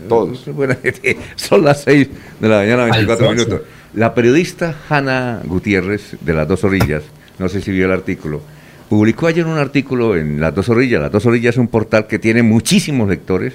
Todos. 0.08 0.46
Son 1.36 1.64
las 1.64 1.84
6 1.84 2.08
de 2.40 2.50
la 2.50 2.58
mañana, 2.60 2.84
24 2.86 3.30
Alfonso. 3.30 3.46
minutos. 3.46 3.68
La 3.94 4.14
periodista 4.14 4.76
Hanna 4.90 5.42
Gutiérrez, 5.44 6.16
de 6.22 6.34
Las 6.34 6.48
Dos 6.48 6.64
Orillas, 6.64 7.04
no 7.40 7.50
sé 7.50 7.62
si 7.62 7.72
vio 7.72 7.86
el 7.86 7.92
artículo, 7.92 8.42
publicó 8.90 9.28
ayer 9.28 9.46
un 9.46 9.58
artículo 9.58 10.16
en 10.16 10.40
Las 10.40 10.56
Dos 10.56 10.70
Orillas. 10.70 11.02
Las 11.02 11.12
Dos 11.12 11.26
Orillas 11.26 11.56
es 11.56 11.60
un 11.60 11.68
portal 11.68 12.08
que 12.08 12.20
tiene 12.20 12.42
muchísimos 12.44 13.10
lectores, 13.10 13.54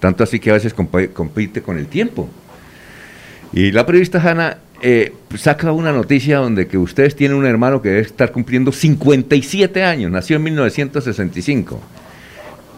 tanto 0.00 0.24
así 0.24 0.40
que 0.40 0.50
a 0.50 0.54
veces 0.54 0.74
compite 0.74 1.62
con 1.62 1.78
el 1.78 1.86
tiempo. 1.86 2.28
Y 3.52 3.72
la 3.72 3.86
periodista 3.86 4.20
Hanna 4.20 4.58
eh, 4.82 5.12
saca 5.36 5.72
una 5.72 5.92
noticia 5.92 6.38
donde 6.38 6.66
que 6.66 6.76
ustedes 6.76 7.14
tienen 7.14 7.36
un 7.36 7.46
hermano 7.46 7.80
que 7.80 7.90
debe 7.90 8.00
estar 8.02 8.32
cumpliendo 8.32 8.72
57 8.72 9.82
años, 9.82 10.10
nació 10.10 10.36
en 10.36 10.42
1965 10.42 11.80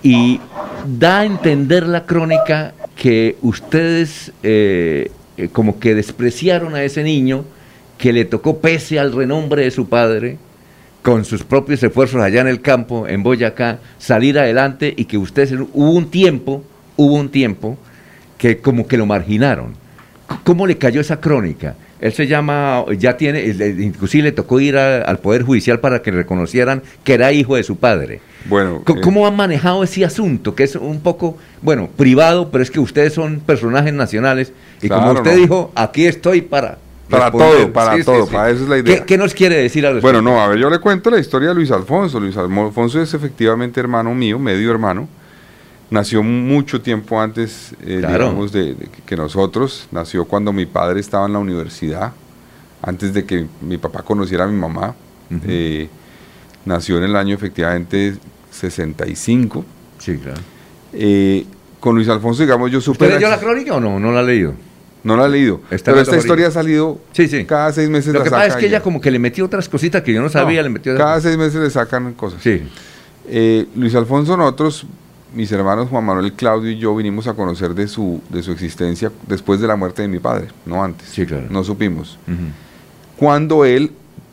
y 0.03 0.41
da 0.87 1.21
a 1.21 1.25
entender 1.25 1.87
la 1.87 2.05
crónica 2.07 2.75
que 2.97 3.37
ustedes 3.43 4.33
eh, 4.43 5.11
eh, 5.37 5.49
como 5.53 5.79
que 5.79 5.95
despreciaron 5.95 6.75
a 6.75 6.83
ese 6.83 7.03
niño 7.03 7.45
que 7.99 8.13
le 8.13 8.25
tocó 8.25 8.59
pese 8.59 8.99
al 8.99 9.13
renombre 9.13 9.63
de 9.63 9.71
su 9.71 9.89
padre 9.89 10.39
con 11.03 11.25
sus 11.25 11.45
propios 11.45 11.83
esfuerzos 11.83 12.21
allá 12.21 12.41
en 12.41 12.49
el 12.49 12.61
campo, 12.63 13.07
en 13.07 13.23
Boyacá, 13.23 13.79
salir 13.99 14.39
adelante 14.39 14.93
y 14.97 15.05
que 15.05 15.19
ustedes 15.19 15.53
hubo 15.53 15.91
un 15.93 16.11
tiempo, 16.11 16.65
hubo 16.97 17.15
un 17.15 17.29
tiempo 17.29 17.79
que 18.39 18.59
como 18.59 18.89
que 18.89 18.97
lo 18.97 19.07
marginaron. 19.07 19.75
¿Cómo 20.43 20.67
le 20.67 20.79
cayó 20.79 21.01
esa 21.01 21.21
crónica? 21.21 21.77
Él 22.01 22.13
se 22.13 22.27
llama, 22.27 22.85
ya 22.99 23.17
tiene, 23.17 23.43
inclusive 23.79 24.25
le 24.25 24.33
tocó 24.33 24.61
ir 24.61 24.77
a- 24.77 25.03
al 25.03 25.19
Poder 25.19 25.43
Judicial 25.43 25.81
para 25.81 26.03
que 26.03 26.11
reconocieran 26.11 26.83
que 27.05 27.15
era 27.15 27.33
hijo 27.33 27.57
de 27.57 27.63
su 27.63 27.77
padre. 27.77 28.21
Bueno, 28.45 28.83
eh, 28.87 29.01
¿Cómo 29.03 29.27
han 29.27 29.35
manejado 29.35 29.83
ese 29.83 30.05
asunto? 30.05 30.55
Que 30.55 30.65
es 30.65 30.77
un 30.77 31.01
poco, 31.01 31.37
bueno, 31.63 31.89
privado, 31.97 32.51
pero 32.51 32.63
es 32.63 32.71
que 32.71 32.81
ustedes 32.81 33.13
son 33.15 33.41
personajes 33.41 33.93
nacionales 33.95 34.53
y 34.83 34.89
como 34.89 35.13
usted 35.13 35.33
no. 35.33 35.37
dijo, 35.39 35.73
aquí 35.75 36.07
estoy 36.07 36.43
para... 36.43 36.79
Para 37.09 37.27
responder. 37.31 37.57
todo, 37.59 37.73
para 37.73 37.97
Sí, 37.97 38.03
todo, 38.05 38.27
sí. 38.27 38.33
para 38.33 38.51
eso 38.51 38.65
es 38.65 38.69
la 38.69 38.79
idea. 38.79 38.97
¿Qué, 38.99 39.05
qué 39.05 39.17
nos 39.17 39.33
quiere 39.33 39.57
decir 39.63 39.87
al 39.87 40.01
Bueno, 40.01 40.21
no, 40.21 40.41
a 40.43 40.49
ver, 40.49 40.59
yo 40.59 40.69
le 40.69 40.81
cuento 40.81 41.09
la 41.09 41.21
historia 41.21 41.51
de 41.51 41.55
Luis 41.55 41.71
Alfonso. 41.71 42.19
Luis 42.19 42.37
Alfonso 42.37 43.01
es 43.01 43.15
efectivamente 43.15 43.79
hermano 43.79 44.13
mío, 44.13 44.41
medio 44.41 44.73
hermano. 44.73 45.09
Nació 45.91 46.23
mucho 46.23 46.81
tiempo 46.81 47.21
antes, 47.21 47.73
eh, 47.85 47.99
Claro. 48.01 48.25
digamos, 48.25 48.53
de, 48.53 48.75
de 48.75 48.89
que- 49.07 49.17
nosotros. 49.17 49.87
Nació 49.93 50.25
cuando 50.25 50.53
mi 50.53 50.67
padre 50.67 50.99
estaba 51.01 51.27
en 51.27 51.33
la 51.35 51.39
universidad, 51.39 52.13
antes 52.83 53.15
de 53.15 53.25
que 53.25 53.47
mi 53.61 53.79
papá 53.79 54.03
conociera 54.03 54.45
a 54.45 54.49
mi 54.49 54.59
mamá. 54.59 54.95
Eh, 55.47 55.89
nació 56.65 56.99
en 56.99 57.05
el 57.05 57.17
año 57.17 57.35
efectivamente 57.35 58.17
65. 58.51 59.65
Sí, 59.99 60.17
claro. 60.19 60.41
Eh, 60.93 61.45
con 61.81 61.95
Luis 61.95 62.09
Alfonso, 62.09 62.43
digamos, 62.43 62.71
yo 62.71 62.81
supe... 62.81 63.05
¿Usted 63.05 63.17
leyó 63.17 63.29
la 63.29 63.39
crónica 63.39 63.75
o 63.75 63.81
no? 63.81 63.99
¿No 64.01 64.13
la 64.13 64.21
ha 64.21 64.23
leído? 64.23 64.55
No 65.05 65.17
la 65.17 65.27
he 65.27 65.29
leído. 65.29 65.61
Está 65.71 65.93
pero 65.93 66.03
esta 66.03 66.17
historia 66.17 66.49
ha 66.49 66.51
salido 66.51 66.99
Sí, 67.13 67.29
sí. 67.29 67.45
cada 67.45 67.73
seis 67.73 67.89
meses. 67.89 68.13
Lo 68.13 68.25
que 68.25 68.31
pasa 68.31 68.47
es 68.47 68.55
que 68.57 68.67
ella 68.67 68.79
ella. 68.79 68.83
como 68.83 69.01
que 69.01 69.11
le 69.13 69.19
metió 69.21 69.45
otras 69.45 69.69
cositas 69.69 70.03
que 70.03 70.13
yo 70.13 70.21
no 70.21 70.29
sabía, 70.29 70.63
le 70.63 70.69
metió... 70.69 70.97
Cada 70.97 71.21
seis 71.21 71.37
meses 71.37 71.61
le 71.61 71.71
sacan 71.71 72.13
cosas. 72.15 72.43
Sí. 72.43 72.63
Eh, 73.29 73.67
Luis 73.77 73.95
Alfonso, 73.95 74.37
nosotros, 74.37 74.85
mis 75.37 75.53
hermanos 75.53 75.89
Juan 75.91 76.05
Manuel, 76.05 76.33
Claudio 76.33 76.71
y 76.71 76.79
yo 76.79 76.97
vinimos 76.97 77.27
a 77.29 77.35
conocer 77.35 77.75
de 77.75 77.87
su, 77.89 78.23
de 78.31 78.43
su 78.43 78.53
existencia 78.53 79.13
después 79.29 79.61
de 79.61 79.67
la 79.69 79.77
muerte 79.77 80.01
de 80.01 80.09
mi 80.09 80.19
padre, 80.19 80.49
no 80.65 80.83
antes. 80.83 81.09
Sí, 81.11 81.27
claro. 81.27 81.47
No 81.51 81.63
supimos. 81.63 82.19
Cuando 83.17 83.67
él, 83.67 83.93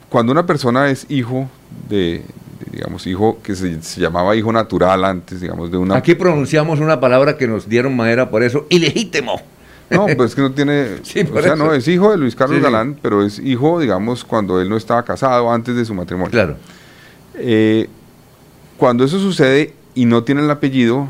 cuando 0.10 0.32
una 0.32 0.46
persona 0.46 0.90
es 0.90 1.06
hijo 1.10 1.50
de, 1.90 2.24
digamos, 2.72 3.06
hijo 3.06 3.40
que 3.44 3.54
se, 3.54 3.82
se 3.84 4.00
llamaba 4.00 4.34
hijo 4.38 4.54
natural 4.54 5.04
antes, 5.04 5.42
digamos, 5.42 5.70
de 5.72 5.78
una... 5.78 5.98
Aquí 5.98 6.16
pronunciamos 6.16 6.80
una 6.80 7.02
palabra 7.02 7.38
que 7.38 7.48
nos 7.48 7.68
dieron 7.68 7.96
madera 7.98 8.30
por 8.30 8.42
eso, 8.42 8.66
ilegítimo. 8.70 9.42
No, 9.90 10.08
pues 10.16 10.32
es 10.32 10.36
que 10.36 10.42
no 10.42 10.52
tiene. 10.54 10.88
Sí, 11.04 11.20
o 11.22 11.42
sea, 11.42 11.54
eso. 11.54 11.56
no, 11.58 11.74
es 11.74 11.88
hijo 11.88 12.12
de 12.12 12.18
Luis 12.18 12.36
Carlos 12.36 12.58
Sí, 12.58 12.64
sí. 12.66 12.72
Galán, 12.72 12.98
pero 13.02 13.24
es 13.26 13.40
hijo, 13.40 13.80
digamos, 13.80 14.24
cuando 14.24 14.62
él 14.62 14.70
no 14.70 14.78
estaba 14.78 15.04
casado, 15.04 15.52
antes 15.52 15.76
de 15.76 15.84
su 15.84 15.94
matrimonio. 15.94 16.32
Claro. 16.32 16.56
Eh, 17.36 17.90
cuando 18.78 19.04
eso 19.04 19.20
sucede 19.20 19.74
y 19.96 20.06
no 20.06 20.24
tiene 20.24 20.42
el 20.42 20.50
apellido, 20.52 21.08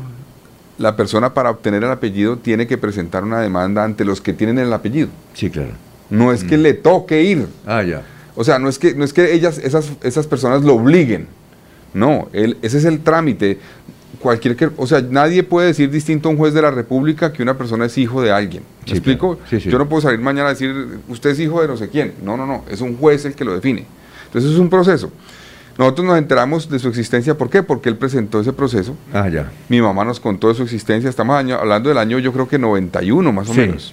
la 0.78 0.96
persona 0.96 1.34
para 1.34 1.50
obtener 1.50 1.84
el 1.84 1.90
apellido 1.90 2.36
tiene 2.38 2.66
que 2.66 2.76
presentar 2.78 3.22
una 3.24 3.40
demanda 3.40 3.84
ante 3.84 4.04
los 4.04 4.20
que 4.20 4.32
tienen 4.32 4.58
el 4.58 4.72
apellido. 4.72 5.08
Sí, 5.34 5.50
claro. 5.50 5.72
No 6.10 6.32
es 6.32 6.44
que 6.44 6.58
le 6.58 6.74
toque 6.74 7.22
ir. 7.22 7.46
Ah, 7.66 7.82
ya. 7.82 8.02
O 8.36 8.44
sea, 8.44 8.58
no 8.58 8.68
es 8.68 8.78
que, 8.78 8.94
no 8.94 9.04
es 9.04 9.12
que 9.12 9.32
ellas, 9.32 9.58
esas, 9.58 9.92
esas 10.02 10.26
personas 10.26 10.62
lo 10.62 10.74
obliguen. 10.74 11.28
No, 11.94 12.28
ese 12.32 12.78
es 12.78 12.84
el 12.84 13.00
trámite. 13.00 13.58
Cualquier 14.18 14.56
que, 14.56 14.70
o 14.76 14.86
sea, 14.86 15.00
nadie 15.02 15.42
puede 15.42 15.68
decir 15.68 15.90
distinto 15.90 16.28
a 16.28 16.32
un 16.32 16.38
juez 16.38 16.54
de 16.54 16.62
la 16.62 16.70
República 16.70 17.32
que 17.32 17.42
una 17.42 17.56
persona 17.56 17.84
es 17.86 17.96
hijo 17.98 18.22
de 18.22 18.32
alguien. 18.32 18.62
¿Me 18.82 18.86
Sí, 18.88 18.92
explico? 18.96 19.36
claro. 19.36 19.50
Sí, 19.50 19.60
sí. 19.60 19.70
Yo 19.70 19.78
no 19.78 19.88
puedo 19.88 20.02
salir 20.02 20.18
mañana 20.20 20.48
a 20.48 20.52
decir, 20.52 20.74
usted 21.08 21.30
es 21.30 21.40
hijo 21.40 21.60
de 21.62 21.68
no 21.68 21.76
sé 21.76 21.88
quién. 21.88 22.14
No, 22.24 22.36
no, 22.36 22.46
no, 22.46 22.64
es 22.70 22.80
un 22.80 22.96
juez 22.96 23.24
el 23.26 23.34
que 23.34 23.44
lo 23.44 23.54
define. 23.54 23.86
Entonces 24.26 24.50
es 24.52 24.58
un 24.58 24.68
proceso. 24.70 25.10
Nosotros 25.76 26.06
nos 26.06 26.18
enteramos 26.18 26.68
de 26.70 26.78
su 26.78 26.88
existencia, 26.88 27.36
¿por 27.36 27.50
qué? 27.50 27.62
Porque 27.62 27.88
él 27.88 27.96
presentó 27.96 28.40
ese 28.40 28.52
proceso. 28.52 28.96
Ah, 29.12 29.28
ya. 29.28 29.50
Mi 29.68 29.80
mamá 29.82 30.04
nos 30.04 30.20
contó 30.20 30.48
de 30.48 30.54
su 30.54 30.62
existencia, 30.62 31.10
estamos 31.10 31.36
año- 31.36 31.56
hablando 31.56 31.88
del 31.88 31.98
año 31.98 32.18
yo 32.20 32.32
creo 32.32 32.46
que 32.48 32.58
91 32.58 33.32
más 33.32 33.48
o 33.48 33.54
Sí. 33.54 33.60
menos. 33.60 33.92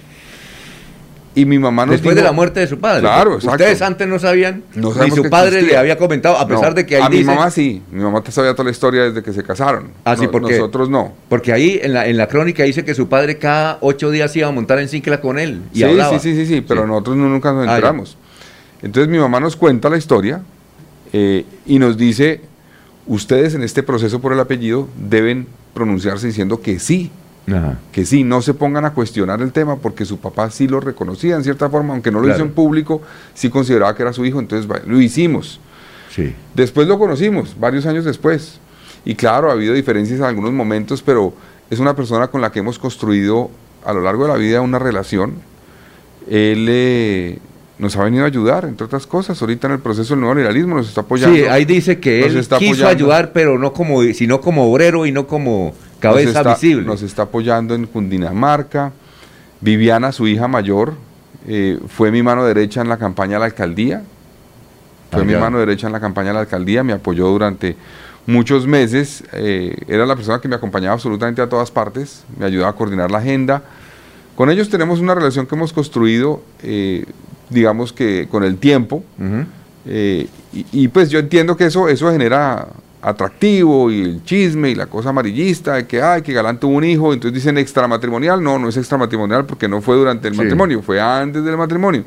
Y 1.34 1.46
mi 1.46 1.58
mamá 1.58 1.86
nos 1.86 1.94
Después 1.94 2.14
dijo- 2.14 2.22
de 2.24 2.28
la 2.28 2.32
muerte 2.32 2.60
de 2.60 2.66
su 2.66 2.78
padre. 2.78 3.00
Claro, 3.00 3.36
exacto. 3.36 3.52
Ustedes 3.64 3.80
antes 3.80 4.06
no 4.06 4.18
sabían, 4.18 4.62
No 4.74 4.92
ni 5.02 5.10
su 5.10 5.30
padre 5.30 5.48
existía. 5.56 5.72
le 5.72 5.78
había 5.78 5.96
comentado, 5.96 6.36
a 6.38 6.46
pesar 6.46 6.68
No, 6.68 6.74
de 6.74 6.84
que 6.86 6.96
ahí 6.96 7.02
A 7.02 7.08
mi 7.08 7.24
mamá 7.24 7.50
sí, 7.50 7.82
mi 7.90 8.02
mamá 8.02 8.22
sabía 8.28 8.52
toda 8.52 8.64
la 8.66 8.70
historia 8.70 9.04
desde 9.04 9.22
que 9.22 9.32
se 9.32 9.42
casaron. 9.42 9.92
Ah, 10.04 10.14
sí, 10.14 10.24
No- 10.26 10.30
porque 10.30 10.58
Nosotros 10.58 10.90
no. 10.90 11.14
Porque 11.30 11.52
ahí 11.54 11.80
en 11.82 11.94
la, 11.94 12.06
en 12.06 12.18
la 12.18 12.28
crónica 12.28 12.64
dice 12.64 12.84
que 12.84 12.94
su 12.94 13.08
padre 13.08 13.38
cada 13.38 13.78
ocho 13.80 14.10
días 14.10 14.36
iba 14.36 14.46
a 14.46 14.50
montar 14.52 14.78
en 14.78 14.88
cicla 14.88 15.22
con 15.22 15.38
él 15.38 15.62
y 15.72 15.78
sí, 15.78 15.84
hablaba. 15.84 16.18
sí, 16.18 16.34
sí, 16.34 16.36
sí, 16.36 16.46
sí, 16.46 16.60
pero 16.60 16.86
nosotros 16.86 17.16
no- 17.16 17.30
nunca 17.30 17.50
nos 17.52 17.66
Ah, 17.66 17.70
enteramos. 17.76 18.18
Entonces 18.82 19.10
mi 19.10 19.18
mamá 19.18 19.40
nos 19.40 19.56
cuenta 19.56 19.88
la 19.88 19.96
historia 19.96 20.42
eh, 21.12 21.44
y 21.66 21.78
nos 21.78 21.96
dice, 21.96 22.40
ustedes 23.06 23.54
en 23.54 23.62
este 23.62 23.82
proceso 23.82 24.20
por 24.20 24.32
el 24.32 24.40
apellido 24.40 24.88
deben 24.96 25.46
pronunciarse 25.74 26.26
diciendo 26.26 26.60
que 26.60 26.78
sí, 26.78 27.10
Ajá. 27.48 27.78
que 27.90 28.04
sí, 28.04 28.24
no 28.24 28.40
se 28.42 28.54
pongan 28.54 28.84
a 28.84 28.92
cuestionar 28.94 29.42
el 29.42 29.52
tema 29.52 29.76
porque 29.76 30.04
su 30.04 30.18
papá 30.18 30.50
sí 30.50 30.68
lo 30.68 30.80
reconocía 30.80 31.36
en 31.36 31.44
cierta 31.44 31.68
forma, 31.68 31.92
aunque 31.94 32.10
no 32.10 32.18
lo 32.20 32.24
Claro. 32.26 32.38
hizo 32.38 32.44
en 32.46 32.52
público, 32.54 33.02
sí 33.34 33.50
consideraba 33.50 33.94
que 33.96 34.02
era 34.02 34.12
su 34.12 34.24
hijo, 34.24 34.38
entonces 34.40 34.68
lo 34.86 35.00
hicimos. 35.00 35.60
Sí. 36.14 36.34
Después 36.54 36.86
lo 36.86 36.98
conocimos, 36.98 37.56
varios 37.58 37.86
años 37.86 38.04
después. 38.04 38.60
Y 39.04 39.14
claro, 39.14 39.48
ha 39.48 39.52
habido 39.54 39.74
diferencias 39.74 40.20
en 40.20 40.26
algunos 40.26 40.52
momentos, 40.52 41.02
pero 41.02 41.32
es 41.70 41.78
una 41.80 41.96
persona 41.96 42.28
con 42.28 42.40
la 42.40 42.52
que 42.52 42.60
hemos 42.60 42.78
construido 42.78 43.50
a 43.84 43.92
lo 43.92 44.02
largo 44.02 44.24
de 44.24 44.28
la 44.32 44.36
vida 44.38 44.60
una 44.60 44.78
relación. 44.78 45.34
Él 46.30 46.66
eh, 46.68 47.38
nos 47.82 47.96
ha 47.96 48.04
venido 48.04 48.22
a 48.24 48.28
ayudar, 48.28 48.64
entre 48.64 48.86
otras 48.86 49.06
cosas. 49.08 49.40
Ahorita 49.42 49.66
en 49.66 49.72
el 49.74 49.78
proceso 49.80 50.14
del 50.14 50.20
nuevo 50.20 50.36
liberalismo 50.36 50.76
nos 50.76 50.88
está 50.88 51.00
apoyando. 51.02 51.36
Sí, 51.36 51.42
ahí 51.44 51.64
dice 51.64 51.98
que 51.98 52.24
él 52.24 52.36
está 52.36 52.58
quiso 52.58 52.72
apoyando. 52.84 52.90
ayudar, 52.96 53.32
pero 53.32 53.58
no 53.58 53.72
como, 53.72 54.02
sino 54.14 54.40
como 54.40 54.70
obrero 54.70 55.04
y 55.04 55.10
no 55.10 55.26
como 55.26 55.74
cabeza 55.98 56.28
nos 56.28 56.36
está, 56.36 56.54
visible. 56.54 56.86
Nos 56.86 57.02
está 57.02 57.22
apoyando 57.22 57.74
en 57.74 57.86
Cundinamarca. 57.86 58.92
Viviana, 59.60 60.12
su 60.12 60.26
hija 60.28 60.46
mayor, 60.48 60.94
eh, 61.46 61.78
fue 61.88 62.10
mi 62.12 62.22
mano 62.22 62.44
derecha 62.44 62.80
en 62.80 62.88
la 62.88 62.98
campaña 62.98 63.36
a 63.36 63.40
la 63.40 63.46
alcaldía. 63.46 64.02
Fue 65.10 65.22
Ah, 65.22 65.24
mi 65.24 65.34
mano 65.34 65.58
derecha 65.58 65.88
en 65.88 65.92
la 65.92 66.00
campaña 66.00 66.30
a 66.30 66.34
la 66.34 66.40
alcaldía, 66.40 66.82
me 66.84 66.92
apoyó 66.92 67.26
durante 67.28 67.76
muchos 68.26 68.66
meses. 68.66 69.24
eh, 69.32 69.76
era 69.88 70.06
la 70.06 70.14
persona 70.14 70.40
que 70.40 70.46
me 70.48 70.54
acompañaba 70.54 70.94
absolutamente 70.94 71.42
a 71.42 71.48
todas 71.48 71.70
partes, 71.72 72.24
me 72.38 72.46
ayudaba 72.46 72.70
a 72.70 72.74
coordinar 72.74 73.10
la 73.10 73.18
agenda. 73.18 73.62
Con 74.36 74.50
ellos 74.50 74.68
tenemos 74.70 75.00
una 75.00 75.14
relación 75.14 75.46
que 75.46 75.54
hemos 75.54 75.72
construido, 75.72 76.42
eh, 76.62 77.04
digamos 77.52 77.92
que 77.92 78.26
con 78.30 78.42
el 78.44 78.56
tiempo. 78.58 79.04
Eh, 79.86 80.26
y, 80.52 80.66
y, 80.72 80.88
pues 80.88 81.10
yo 81.10 81.18
entiendo 81.18 81.56
que 81.56 81.66
eso, 81.66 81.88
eso 81.88 82.10
genera 82.12 82.68
atractivo 83.00 83.90
y 83.90 84.00
el 84.02 84.24
chisme 84.24 84.70
y 84.70 84.74
la 84.76 84.86
cosa 84.86 85.08
amarillista 85.08 85.74
de 85.74 85.86
que, 85.86 86.00
ay, 86.00 86.22
que 86.22 86.32
Galán 86.32 86.60
tuvo 86.60 86.76
un 86.76 86.84
hijo, 86.84 87.12
entonces 87.12 87.34
dicen 87.34 87.58
extramatrimonial. 87.58 88.42
No, 88.42 88.58
no 88.58 88.68
es 88.68 88.76
extramatrimonial 88.76 89.44
porque 89.44 89.66
no 89.68 89.80
fue 89.82 89.96
durante 89.96 90.28
el 90.28 90.34
Sí. 90.34 90.40
matrimonio, 90.40 90.82
fue 90.82 91.00
antes 91.00 91.44
del 91.44 91.56
matrimonio. 91.56 92.04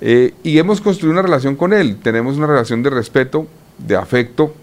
Eh, 0.00 0.34
y 0.42 0.58
hemos 0.58 0.80
construido 0.80 1.12
una 1.12 1.22
relación 1.22 1.56
con 1.56 1.72
él, 1.72 1.96
tenemos 2.02 2.36
una 2.36 2.46
relación 2.46 2.82
de 2.82 2.90
respeto, 2.90 3.46
de 3.78 3.96
afecto. 3.96 4.54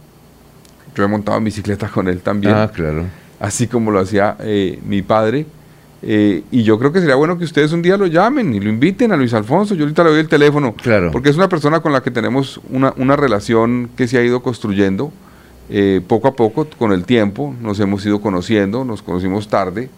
Yo 0.96 1.04
he 1.04 1.08
montado 1.08 1.38
en 1.38 1.44
bicicleta 1.44 1.88
con 1.90 2.08
él 2.08 2.22
también, 2.22 2.54
Ah, 2.56 2.70
claro. 2.74 3.06
así 3.40 3.68
como 3.68 3.92
lo 3.92 4.00
hacía 4.00 4.36
eh, 4.40 4.80
mi 4.86 5.02
padre. 5.02 5.46
Eh, 6.04 6.44
y 6.52 6.64
yo 6.64 6.80
creo 6.80 6.92
que 6.92 7.00
sería 7.00 7.16
bueno 7.16 7.38
que 7.38 7.44
ustedes 7.44 7.72
un 7.74 7.82
día 7.84 7.96
lo 7.96 8.08
llamen 8.08 8.54
y 8.56 8.60
lo 8.60 8.70
inviten 8.70 9.12
a 9.12 9.18
Luis 9.18 9.34
Alfonso. 9.34 9.76
Yo 9.76 9.84
ahorita 9.84 10.04
le 10.04 10.10
doy 10.12 10.20
el 10.22 10.28
teléfono. 10.28 10.74
Claro. 10.74 11.12
Porque 11.12 11.30
es 11.30 11.36
una 11.36 11.48
persona 11.50 11.80
con 11.82 11.92
la 11.94 12.02
que 12.02 12.10
tenemos 12.12 12.60
una, 12.70 12.94
una 12.98 13.16
relación 13.16 13.90
que 13.96 14.08
se 14.08 14.18
ha 14.18 14.24
ido 14.24 14.42
construyendo 14.42 15.12
eh, 15.70 16.02
poco 16.08 16.28
a 16.28 16.36
poco, 16.36 16.68
con 16.78 16.92
el 16.92 17.06
tiempo. 17.06 17.56
Nos 17.62 17.80
hemos 17.80 18.04
ido 18.06 18.20
conociendo, 18.20 18.84
nos 18.84 19.02
conocimos 19.04 19.48
tarde, 19.48 19.90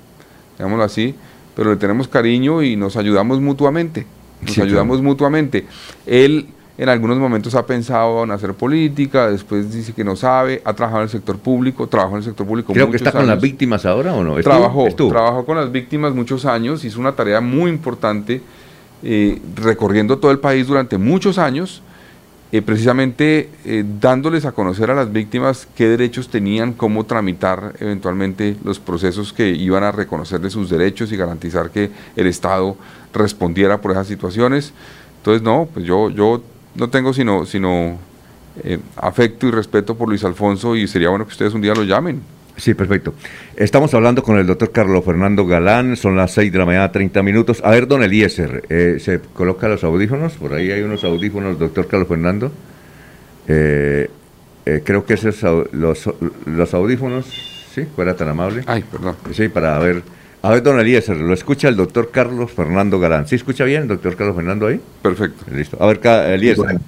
digámoslo 0.57 0.84
así, 0.84 1.15
pero 1.55 1.71
le 1.71 1.77
tenemos 1.77 2.07
cariño 2.09 2.61
y 2.63 2.75
nos 2.75 2.97
ayudamos 2.97 3.39
mutuamente. 3.39 4.05
Nos 4.41 4.49
Sí, 4.51 4.55
claro. 4.55 4.67
ayudamos 4.69 5.01
mutuamente. 5.01 5.65
Él 6.05 6.47
en 6.78 6.90
algunos 6.90 7.18
momentos 7.18 7.54
ha 7.54 7.66
pensado 7.66 8.24
en 8.24 8.32
hacer 8.32 8.54
política, 8.56 9.30
después 9.30 9.72
dice 9.72 9.94
que 9.94 10.04
no 10.04 10.16
sabe, 10.16 10.62
ha 10.66 10.74
trabajado 10.74 11.02
en 11.02 11.06
el 11.06 11.10
sector 11.10 11.38
público, 11.38 11.88
trabajó 11.88 12.16
en 12.16 12.20
el 12.20 12.24
sector 12.24 12.48
público 12.48 12.74
Creo 12.74 12.88
que 12.88 12.94
muchos 12.94 13.08
está 13.08 13.18
con 13.18 13.28
las 13.28 13.40
víctimas 13.40 13.86
ahora 13.86 14.14
o 14.14 14.24
no. 14.24 14.36
Trabajó, 14.41 14.88
trabajó 14.90 15.45
con 15.45 15.58
las 15.58 15.72
víctimas 15.72 16.16
muchos 16.16 16.45
años, 16.45 16.84
hizo 16.84 17.00
una 17.00 17.12
tarea 17.12 17.41
muy 17.41 17.70
importante 17.70 18.41
eh, 19.04 19.40
recorriendo 19.56 20.18
todo 20.18 20.32
el 20.32 20.40
país 20.40 20.66
durante 20.66 20.98
muchos 20.98 21.38
años, 21.38 21.84
eh, 22.52 22.62
precisamente 22.64 23.50
eh, 23.66 23.84
dándoles 24.00 24.45
a 24.45 24.52
conocer 24.52 24.90
a 24.90 24.95
las 24.95 25.12
víctimas 25.12 25.68
qué 25.76 25.88
derechos 25.88 26.30
tenían, 26.30 26.74
cómo 26.74 27.06
tramitar 27.06 27.74
eventualmente 27.82 28.56
los 28.64 28.80
procesos 28.80 29.32
que 29.32 29.50
iban 29.50 29.84
a 29.84 29.91
reconocerles 29.91 30.54
sus 30.54 30.70
derechos 30.70 31.12
y 31.12 31.18
garantizar 31.18 31.70
que 31.70 31.91
el 32.16 32.26
Estado 32.26 32.78
respondiera 33.14 33.80
por 33.80 33.91
esas 33.91 34.08
situaciones. 34.08 34.74
Entonces, 35.18 35.41
no, 35.41 35.68
pues 35.74 35.86
yo, 35.86 36.10
yo 36.10 36.41
no 36.76 36.90
tengo 36.90 37.14
sino, 37.14 37.45
sino 37.45 37.98
eh, 38.64 38.80
afecto 38.98 39.48
y 39.48 39.52
respeto 39.52 39.95
por 39.95 40.10
Luis 40.10 40.24
Alfonso 40.24 40.76
y 40.76 40.88
sería 40.88 41.10
bueno 41.10 41.26
que 41.26 41.32
ustedes 41.32 41.54
un 41.54 41.62
día 41.62 41.74
lo 41.74 41.84
llamen. 41.84 42.22
Sí, 42.56 42.74
perfecto. 42.74 43.14
Estamos 43.56 43.94
hablando 43.94 44.22
con 44.22 44.38
el 44.38 44.45
doctor 44.45 44.72
Carlos 44.72 45.04
Fernando 45.04 45.45
Galán, 45.45 45.95
son 45.95 46.16
las 46.16 46.32
6 46.34 46.52
de 46.52 46.60
la 46.60 46.66
mañana, 46.66 46.91
30 46.91 47.24
minutos. 47.24 47.62
A 47.64 47.72
ver, 47.72 47.88
don 47.88 48.04
Eliezer, 48.04 48.64
eh, 48.70 48.98
¿se 49.00 49.20
coloca 49.20 49.68
los 49.68 49.84
audífonos? 49.84 50.34
Por 50.34 50.54
ahí 50.54 50.72
hay 50.72 50.82
unos 50.82 51.04
audífonos, 51.04 51.58
doctor 51.58 51.88
Carlos 51.88 52.08
Fernando. 52.08 52.52
Eh, 53.48 54.10
eh, 54.66 54.82
creo 54.86 55.06
que 55.06 55.16
esos 55.16 55.44
los, 55.74 56.10
los 56.45 56.74
audífonos, 56.74 57.26
¿sí? 57.74 57.86
Fuera 57.95 58.16
tan 58.16 58.30
amable. 58.30 58.64
Ay, 58.68 58.84
perdón. 58.90 59.16
Sí, 59.32 59.50
para 59.50 59.78
ver. 59.80 60.04
A 60.44 60.49
ver, 60.49 60.61
don 60.61 60.78
Eliezer, 60.78 61.15
lo 61.15 61.34
escucha 61.34 61.70
el 61.70 61.78
doctor 61.78 62.11
Carlos 62.11 62.52
Fernando 62.52 62.99
Galán. 62.99 63.26
¿Sí 63.26 63.36
escucha 63.36 63.64
bien 63.64 63.84
el 63.84 63.88
doctor 63.88 64.18
Carlos 64.18 64.36
Fernando 64.36 64.68
ahí? 64.68 64.78
Perfecto. 65.02 65.45
Listo. 65.49 65.78
A 65.80 65.86
ver, 65.88 66.02
Eliezer. 66.06 66.65
Bueno. 66.65 66.82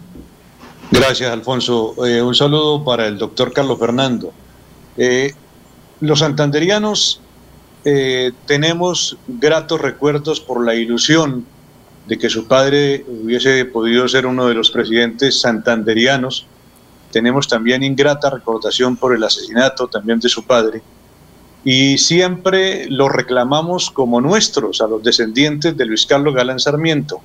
Gracias, 0.91 1.32
Alfonso. 1.32 2.06
Eh, 2.06 2.22
un 2.22 2.36
saludo 2.36 2.84
para 2.84 3.07
el 3.07 3.18
doctor 3.18 3.53
Carlos 3.53 3.80
Fernando. 3.80 4.34
Eh, 4.98 5.34
los 6.02 6.19
santanderianos 6.19 7.22
eh, 7.86 8.34
tenemos 8.45 9.18
gratos 9.26 9.80
recuerdos 9.80 10.41
por 10.41 10.65
la 10.65 10.76
ilusión 10.76 11.45
de 12.07 12.18
que 12.18 12.30
su 12.30 12.49
padre 12.49 13.06
hubiese 13.07 13.64
podido 13.64 14.06
ser 14.10 14.26
uno 14.26 14.48
de 14.48 14.53
los 14.53 14.69
presidentes 14.69 15.40
santanderianos. 15.40 16.45
Tenemos 17.10 17.48
también 17.48 17.84
ingrata 17.84 18.30
recordación 18.30 18.98
por 18.98 19.15
el 19.15 19.23
asesinato 19.23 19.88
también 19.88 20.19
de 20.19 20.27
su 20.27 20.44
padre. 20.44 20.82
Y 21.65 21.97
siempre 21.97 22.87
lo 22.89 23.09
reclamamos 23.09 23.91
como 23.91 24.21
nuestros, 24.21 24.79
a 24.81 24.87
los 24.87 25.03
descendientes 25.03 25.75
de 25.75 25.85
Luis 25.85 26.05
Carlos 26.05 26.33
Galán 26.33 26.59
Sarmiento. 26.59 27.19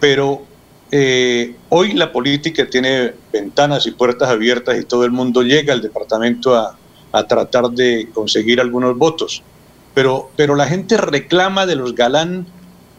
Pero 0.00 0.42
eh, 0.90 1.56
hoy 1.68 1.92
la 1.92 2.12
política 2.12 2.70
tiene 2.70 3.12
ventanas 3.32 3.86
y 3.86 3.90
puertas 3.90 4.30
abiertas 4.30 4.78
y 4.80 4.84
todo 4.84 5.04
el 5.04 5.10
mundo 5.10 5.42
llega 5.42 5.74
al 5.74 5.82
departamento 5.82 6.54
a, 6.56 6.78
a 7.12 7.24
tratar 7.24 7.70
de 7.70 8.08
conseguir 8.14 8.60
algunos 8.60 8.96
votos. 8.96 9.42
Pero, 9.94 10.30
pero 10.36 10.54
la 10.54 10.66
gente 10.66 10.96
reclama 10.96 11.66
de 11.66 11.76
los 11.76 11.94
galán 11.94 12.46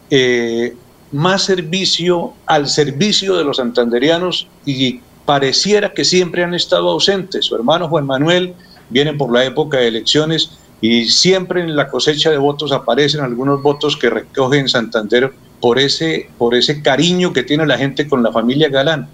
eh, 0.10 0.76
más 1.12 1.44
servicio 1.44 2.34
al 2.46 2.68
servicio 2.68 3.36
de 3.36 3.44
los 3.44 3.58
santanderianos 3.58 4.48
y 4.66 5.02
pareciera 5.26 5.94
que 5.94 6.04
siempre 6.04 6.44
han 6.44 6.54
estado 6.54 6.90
ausentes. 6.90 7.46
Su 7.46 7.56
hermano 7.56 7.88
Juan 7.88 8.06
Manuel 8.06 8.56
viene 8.90 9.14
por 9.14 9.34
la 9.34 9.44
época 9.46 9.78
de 9.78 9.88
elecciones 9.88 10.52
y 10.82 11.06
siempre 11.06 11.62
en 11.62 11.76
la 11.76 11.90
cosecha 11.90 12.30
de 12.30 12.38
votos 12.38 12.72
aparecen 12.72 13.22
algunos 13.22 13.62
votos 13.62 13.98
que 13.98 14.10
recoge 14.10 14.60
en 14.60 14.70
Santander 14.70 15.34
por 15.60 15.78
ese, 15.78 16.30
por 16.38 16.56
ese 16.56 16.82
cariño 16.82 17.34
que 17.34 17.44
tiene 17.44 17.66
la 17.66 17.78
gente 17.78 18.08
con 18.08 18.24
la 18.24 18.32
familia 18.32 18.70
Galán. 18.70 19.10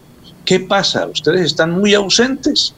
¿Qué 0.46 0.60
pasa? 0.60 1.08
Ustedes 1.08 1.42
están 1.42 1.72
muy 1.72 1.94
ausentes. 1.96 2.76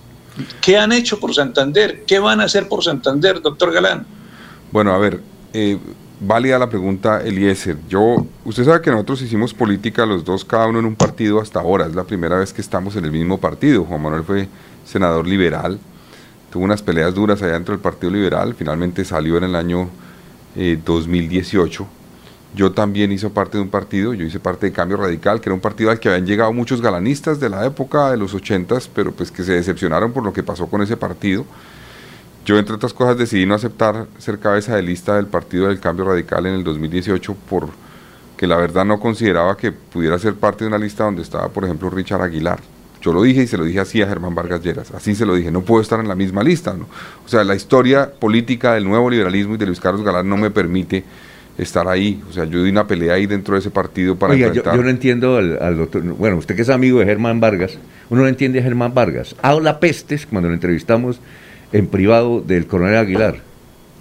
¿Qué 0.61 0.77
han 0.77 0.91
hecho 0.91 1.19
por 1.19 1.33
Santander? 1.33 2.03
¿Qué 2.05 2.19
van 2.19 2.39
a 2.39 2.45
hacer 2.45 2.69
por 2.69 2.83
Santander, 2.83 3.41
doctor 3.41 3.73
Galán? 3.73 4.05
Bueno, 4.71 4.93
a 4.93 4.97
ver, 4.97 5.21
eh, 5.53 5.77
válida 6.19 6.59
la 6.59 6.69
pregunta, 6.69 7.21
Eliezer. 7.21 7.77
Yo, 7.89 8.25
usted 8.45 8.63
sabe 8.63 8.81
que 8.81 8.91
nosotros 8.91 9.21
hicimos 9.21 9.53
política 9.53 10.05
los 10.05 10.23
dos, 10.23 10.45
cada 10.45 10.67
uno 10.67 10.79
en 10.79 10.85
un 10.85 10.95
partido 10.95 11.41
hasta 11.41 11.59
ahora. 11.59 11.87
Es 11.87 11.95
la 11.95 12.03
primera 12.03 12.37
vez 12.37 12.53
que 12.53 12.61
estamos 12.61 12.95
en 12.95 13.05
el 13.05 13.11
mismo 13.11 13.39
partido. 13.39 13.83
Juan 13.83 14.01
Manuel 14.01 14.23
fue 14.23 14.47
senador 14.85 15.27
liberal, 15.27 15.79
unas 16.57 16.81
peleas 16.81 17.13
duras 17.13 17.41
allá 17.41 17.53
dentro 17.53 17.73
del 17.73 17.81
Partido 17.81 18.11
Liberal, 18.11 18.53
finalmente 18.55 19.05
salió 19.05 19.37
en 19.37 19.45
el 19.45 19.55
año 19.55 19.89
eh, 20.55 20.79
2018. 20.83 21.87
Yo 22.55 22.71
también 22.71 23.11
hice 23.11 23.29
parte 23.29 23.57
de 23.57 23.63
un 23.63 23.69
partido, 23.69 24.13
yo 24.13 24.25
hice 24.25 24.39
parte 24.39 24.67
de 24.67 24.71
Cambio 24.71 24.97
Radical, 24.97 25.41
que 25.41 25.49
era 25.49 25.53
un 25.53 25.61
partido 25.61 25.91
al 25.91 25.99
que 25.99 26.09
habían 26.09 26.25
llegado 26.25 26.51
muchos 26.53 26.81
galanistas 26.81 27.39
de 27.39 27.49
la 27.49 27.65
época 27.65 28.09
de 28.09 28.17
los 28.17 28.33
ochentas, 28.33 28.87
pero 28.87 29.11
pues 29.11 29.31
que 29.31 29.43
se 29.43 29.53
decepcionaron 29.53 30.11
por 30.11 30.23
lo 30.23 30.33
que 30.33 30.43
pasó 30.43 30.67
con 30.67 30.81
ese 30.81 30.97
partido. 30.97 31.45
Yo, 32.45 32.57
entre 32.57 32.75
otras 32.75 32.93
cosas, 32.93 33.17
decidí 33.17 33.45
no 33.45 33.55
aceptar 33.55 34.07
ser 34.17 34.39
cabeza 34.39 34.75
de 34.75 34.81
lista 34.81 35.17
del 35.17 35.27
Partido 35.27 35.67
del 35.67 35.79
Cambio 35.81 36.05
Radical 36.05 36.45
en 36.45 36.53
el 36.53 36.63
2018 36.63 37.35
porque 37.49 38.47
la 38.47 38.55
verdad 38.55 38.85
no 38.85 38.99
consideraba 38.99 39.57
que 39.57 39.73
pudiera 39.73 40.17
ser 40.17 40.35
parte 40.35 40.63
de 40.63 40.69
una 40.69 40.77
lista 40.77 41.03
donde 41.03 41.23
estaba, 41.23 41.49
por 41.49 41.65
ejemplo, 41.65 41.89
Richard 41.89 42.21
Aguilar. 42.21 42.59
Yo 43.07 43.13
lo 43.13 43.23
dije 43.23 43.43
y 43.43 43.47
se 43.47 43.57
lo 43.57 43.63
dije 43.63 43.79
así 43.79 44.01
a 44.01 44.07
Germán 44.07 44.35
Vargas 44.35 44.61
Lleras, 44.61 44.91
así 44.91 45.15
se 45.15 45.25
lo 45.25 45.33
dije, 45.33 45.49
no 45.49 45.61
puedo 45.61 45.81
estar 45.81 45.97
en 46.01 46.09
la 46.09 46.15
misma 46.15 46.43
lista. 46.43 46.73
¿no? 46.73 46.87
O 47.25 47.29
sea, 47.29 47.45
la 47.45 47.55
historia 47.55 48.11
política 48.11 48.73
del 48.73 48.83
nuevo 48.83 49.09
liberalismo 49.09 49.55
y 49.55 49.57
de 49.57 49.65
Luis 49.65 49.79
Carlos 49.79 50.03
Galán 50.03 50.27
no 50.27 50.35
me 50.35 50.51
permite 50.51 51.05
estar 51.57 51.87
ahí. 51.87 52.21
O 52.29 52.33
sea, 52.33 52.43
yo 52.43 52.61
di 52.65 52.69
una 52.69 52.85
pelea 52.85 53.13
ahí 53.13 53.25
dentro 53.25 53.53
de 53.53 53.61
ese 53.61 53.69
partido 53.69 54.17
para 54.17 54.33
Oiga, 54.33 54.47
yo, 54.47 54.55
enfrentar. 54.55 54.75
yo 54.75 54.83
no 54.83 54.89
entiendo 54.89 55.37
al, 55.37 55.57
al 55.61 55.77
doctor, 55.77 56.03
bueno, 56.03 56.35
usted 56.35 56.53
que 56.57 56.63
es 56.63 56.69
amigo 56.69 56.99
de 56.99 57.05
Germán 57.05 57.39
Vargas, 57.39 57.77
uno 58.09 58.23
no 58.23 58.27
entiende 58.27 58.59
a 58.59 58.63
Germán 58.63 58.93
Vargas. 58.93 59.37
Habla 59.41 59.79
pestes 59.79 60.25
cuando 60.25 60.49
lo 60.49 60.55
entrevistamos 60.55 61.21
en 61.71 61.87
privado 61.87 62.41
del 62.41 62.67
coronel 62.67 62.97
Aguilar. 62.97 63.37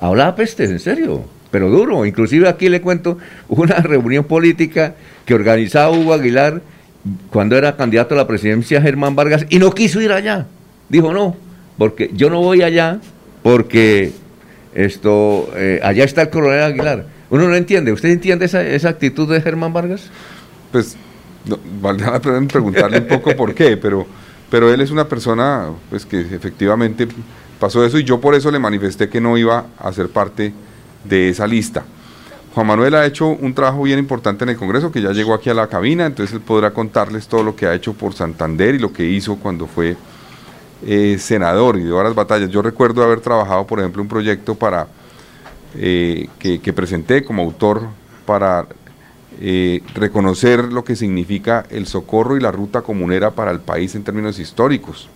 Hablaba 0.00 0.34
pestes, 0.34 0.68
en 0.68 0.80
serio, 0.80 1.22
pero 1.52 1.70
duro. 1.70 2.04
Inclusive 2.06 2.48
aquí 2.48 2.68
le 2.68 2.80
cuento 2.80 3.18
una 3.48 3.76
reunión 3.82 4.24
política 4.24 4.96
que 5.24 5.34
organizaba 5.34 5.92
Hugo 5.92 6.12
Aguilar 6.12 6.60
cuando 7.30 7.56
era 7.56 7.76
candidato 7.76 8.14
a 8.14 8.18
la 8.18 8.26
presidencia 8.26 8.80
Germán 8.80 9.16
Vargas 9.16 9.46
y 9.48 9.58
no 9.58 9.72
quiso 9.72 10.00
ir 10.00 10.12
allá. 10.12 10.46
Dijo 10.88 11.12
no, 11.12 11.36
porque 11.78 12.10
yo 12.14 12.30
no 12.30 12.40
voy 12.40 12.62
allá 12.62 13.00
porque 13.42 14.12
esto 14.74 15.50
eh, 15.56 15.80
allá 15.82 16.04
está 16.04 16.22
el 16.22 16.30
coronel 16.30 16.62
Aguilar. 16.62 17.06
Uno 17.30 17.48
no 17.48 17.56
entiende. 17.56 17.92
¿Usted 17.92 18.10
entiende 18.10 18.44
esa, 18.44 18.62
esa 18.62 18.88
actitud 18.88 19.30
de 19.32 19.40
Germán 19.40 19.72
Vargas? 19.72 20.10
Pues 20.70 20.96
no, 21.44 21.58
valdría 21.80 22.10
la 22.10 22.20
pena 22.20 22.46
preguntarle 22.46 22.98
un 22.98 23.06
poco 23.06 23.34
por 23.36 23.54
qué, 23.54 23.76
pero, 23.76 24.06
pero 24.50 24.72
él 24.72 24.80
es 24.80 24.90
una 24.90 25.08
persona 25.08 25.70
pues 25.90 26.04
que 26.04 26.20
efectivamente 26.20 27.08
pasó 27.58 27.84
eso 27.84 27.98
y 27.98 28.04
yo 28.04 28.20
por 28.20 28.34
eso 28.34 28.50
le 28.50 28.58
manifesté 28.58 29.08
que 29.08 29.20
no 29.20 29.36
iba 29.36 29.66
a 29.78 29.92
ser 29.92 30.08
parte 30.08 30.52
de 31.04 31.28
esa 31.30 31.46
lista. 31.46 31.84
Juan 32.56 32.68
Manuel 32.68 32.94
ha 32.94 33.04
hecho 33.04 33.26
un 33.26 33.52
trabajo 33.52 33.82
bien 33.82 33.98
importante 33.98 34.44
en 34.44 34.48
el 34.48 34.56
Congreso, 34.56 34.90
que 34.90 35.02
ya 35.02 35.12
llegó 35.12 35.34
aquí 35.34 35.50
a 35.50 35.52
la 35.52 35.66
cabina, 35.66 36.06
entonces 36.06 36.34
él 36.34 36.40
podrá 36.40 36.70
contarles 36.70 37.28
todo 37.28 37.42
lo 37.42 37.54
que 37.54 37.66
ha 37.66 37.74
hecho 37.74 37.92
por 37.92 38.14
Santander 38.14 38.74
y 38.74 38.78
lo 38.78 38.94
que 38.94 39.04
hizo 39.04 39.36
cuando 39.36 39.66
fue 39.66 39.94
eh, 40.86 41.18
senador 41.20 41.76
y 41.76 41.82
dio 41.82 42.02
las 42.02 42.14
batallas. 42.14 42.48
Yo 42.48 42.62
recuerdo 42.62 43.02
haber 43.04 43.20
trabajado, 43.20 43.66
por 43.66 43.80
ejemplo, 43.80 44.00
un 44.00 44.08
proyecto 44.08 44.54
para 44.54 44.86
eh, 45.74 46.30
que, 46.38 46.58
que 46.58 46.72
presenté 46.72 47.22
como 47.22 47.42
autor 47.42 47.88
para 48.24 48.64
eh, 49.38 49.82
reconocer 49.94 50.72
lo 50.72 50.82
que 50.82 50.96
significa 50.96 51.66
el 51.68 51.86
socorro 51.86 52.38
y 52.38 52.40
la 52.40 52.52
ruta 52.52 52.80
comunera 52.80 53.32
para 53.32 53.50
el 53.50 53.60
país 53.60 53.94
en 53.96 54.02
términos 54.02 54.38
históricos. 54.38 55.10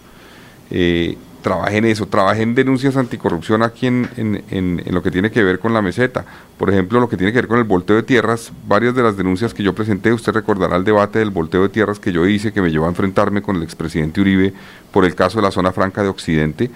Eh, 1.40 1.42
trabajé 1.42 1.76
en 1.78 1.84
eso, 1.86 2.06
trabajé 2.06 2.42
en 2.42 2.54
denuncias 2.54 2.96
anticorrupción 2.96 3.62
aquí 3.62 3.86
en, 3.86 4.08
en- 4.50 4.82
lo 4.90 5.02
que 5.02 5.10
tiene 5.10 5.30
que 5.30 5.42
ver 5.42 5.58
con 5.58 5.72
la 5.72 5.82
meseta. 5.82 6.24
Por 6.58 6.70
ejemplo, 6.70 7.00
lo 7.00 7.08
que 7.08 7.16
tiene 7.16 7.32
que 7.32 7.38
ver 7.38 7.48
con 7.48 7.58
el 7.58 7.64
volteo 7.64 7.96
de 7.96 8.02
tierras, 8.02 8.52
varias 8.66 8.94
de 8.94 9.02
las 9.02 9.16
denuncias 9.16 9.54
que 9.54 9.62
yo 9.62 9.74
presenté, 9.74 10.12
usted 10.12 10.32
recordará 10.32 10.76
el 10.76 10.84
debate 10.84 11.18
del 11.18 11.30
volteo 11.30 11.62
de 11.62 11.68
tierras 11.70 11.98
que 11.98 12.12
yo 12.12 12.26
hice, 12.26 12.52
que 12.52 12.60
me 12.62 12.70
llevó 12.70 12.86
a 12.86 12.88
enfrentarme 12.90 13.42
con 13.42 13.56
el 13.56 13.62
expresidente 13.62 14.20
Uribe 14.20 14.52
por 14.92 15.04
el 15.04 15.14
caso 15.14 15.38
de 15.38 15.42
la 15.42 15.50
zona 15.50 15.72
franca 15.72 16.02
de 16.02 16.08
Occidente, 16.08 16.70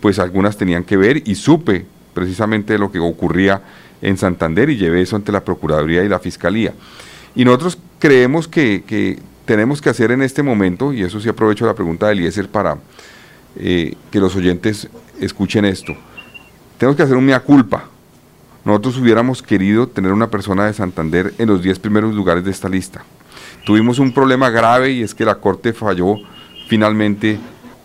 pues 0.00 0.18
algunas 0.18 0.56
tenían 0.56 0.84
que 0.84 0.96
ver 0.96 1.22
y 1.28 1.34
supe 1.34 1.84
precisamente 2.14 2.78
lo 2.78 2.90
que 2.90 2.98
ocurría 2.98 3.60
en 4.02 4.16
Santander 4.16 4.70
y 4.70 4.76
llevé 4.76 5.02
eso 5.02 5.16
ante 5.16 5.32
la 5.32 5.44
Procuraduría 5.44 6.02
y 6.04 6.08
la 6.08 6.18
Fiscalía. 6.18 6.72
Y 7.34 7.44
nosotros 7.44 7.78
creemos 7.98 8.48
que, 8.48 8.82
que 8.86 9.18
tenemos 9.44 9.82
que 9.82 9.90
hacer 9.90 10.10
en 10.10 10.22
este 10.22 10.42
momento, 10.42 10.92
y 10.92 11.02
eso 11.02 11.20
sí 11.20 11.28
aprovecho 11.28 11.66
la 11.66 11.74
pregunta 11.74 12.06
de 12.06 12.12
Eliezer 12.12 12.48
para 12.48 12.78
eh, 13.58 13.94
que 14.10 14.20
los 14.20 14.36
oyentes 14.36 14.88
escuchen 15.20 15.64
esto, 15.64 15.94
tenemos 16.78 16.96
que 16.96 17.02
hacer 17.02 17.16
un 17.16 17.24
mea 17.24 17.40
culpa. 17.40 17.84
Nosotros 18.64 18.98
hubiéramos 18.98 19.42
querido 19.42 19.86
tener 19.86 20.12
una 20.12 20.28
persona 20.28 20.66
de 20.66 20.72
Santander 20.72 21.32
en 21.38 21.48
los 21.48 21.62
10 21.62 21.78
primeros 21.78 22.14
lugares 22.14 22.44
de 22.44 22.50
esta 22.50 22.68
lista. 22.68 23.04
Tuvimos 23.64 23.98
un 23.98 24.12
problema 24.12 24.50
grave 24.50 24.90
y 24.90 25.02
es 25.02 25.14
que 25.14 25.24
la 25.24 25.36
Corte 25.36 25.72
falló 25.72 26.16
finalmente 26.68 27.38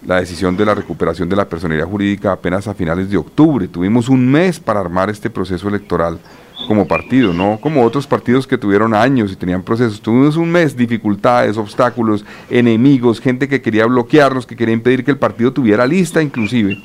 la 0.05 0.19
decisión 0.19 0.57
de 0.57 0.65
la 0.65 0.73
recuperación 0.73 1.29
de 1.29 1.35
la 1.35 1.47
personería 1.47 1.85
jurídica 1.85 2.31
apenas 2.31 2.67
a 2.67 2.73
finales 2.73 3.09
de 3.09 3.17
octubre. 3.17 3.67
Tuvimos 3.67 4.09
un 4.09 4.29
mes 4.29 4.59
para 4.59 4.79
armar 4.79 5.09
este 5.09 5.29
proceso 5.29 5.67
electoral 5.67 6.19
como 6.67 6.87
partido, 6.87 7.33
no 7.33 7.59
como 7.61 7.83
otros 7.83 8.07
partidos 8.07 8.47
que 8.47 8.57
tuvieron 8.57 8.93
años 8.93 9.31
y 9.31 9.35
tenían 9.35 9.63
procesos. 9.63 10.01
Tuvimos 10.01 10.37
un 10.37 10.51
mes, 10.51 10.75
dificultades, 10.75 11.57
obstáculos, 11.57 12.25
enemigos, 12.49 13.19
gente 13.19 13.47
que 13.47 13.61
quería 13.61 13.85
bloquearnos, 13.85 14.45
que 14.45 14.55
quería 14.55 14.73
impedir 14.73 15.03
que 15.03 15.11
el 15.11 15.17
partido 15.17 15.51
tuviera 15.53 15.85
lista 15.85 16.21
inclusive. 16.21 16.77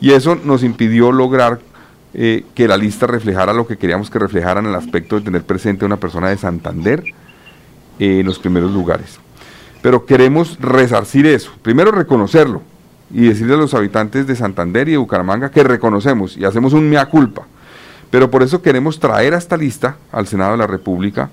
Y 0.00 0.12
eso 0.12 0.36
nos 0.36 0.64
impidió 0.64 1.12
lograr 1.12 1.60
eh, 2.14 2.44
que 2.54 2.68
la 2.68 2.76
lista 2.76 3.06
reflejara 3.06 3.52
lo 3.52 3.66
que 3.66 3.78
queríamos 3.78 4.10
que 4.10 4.18
reflejara 4.18 4.60
en 4.60 4.66
el 4.66 4.74
aspecto 4.74 5.16
de 5.16 5.22
tener 5.22 5.44
presente 5.44 5.84
a 5.84 5.86
una 5.86 5.96
persona 5.96 6.28
de 6.28 6.36
Santander 6.36 7.04
eh, 7.98 8.20
en 8.20 8.26
los 8.26 8.38
primeros 8.38 8.72
lugares. 8.72 9.18
Pero 9.80 10.04
queremos 10.04 10.58
resarcir 10.60 11.26
eso. 11.26 11.52
Primero 11.62 11.90
reconocerlo 11.90 12.62
y 13.10 13.28
decirle 13.28 13.54
a 13.54 13.58
los 13.58 13.74
habitantes 13.74 14.26
de 14.26 14.36
Santander 14.36 14.88
y 14.88 14.92
de 14.92 14.98
Bucaramanga 14.98 15.50
que 15.50 15.62
reconocemos 15.62 16.36
y 16.36 16.44
hacemos 16.44 16.72
un 16.72 16.88
mea 16.88 17.06
culpa. 17.06 17.46
Pero 18.12 18.30
por 18.30 18.42
eso 18.42 18.60
queremos 18.60 19.00
traer 19.00 19.32
a 19.32 19.38
esta 19.38 19.56
lista 19.56 19.96
al 20.12 20.26
Senado 20.26 20.52
de 20.52 20.58
la 20.58 20.66
República 20.66 21.30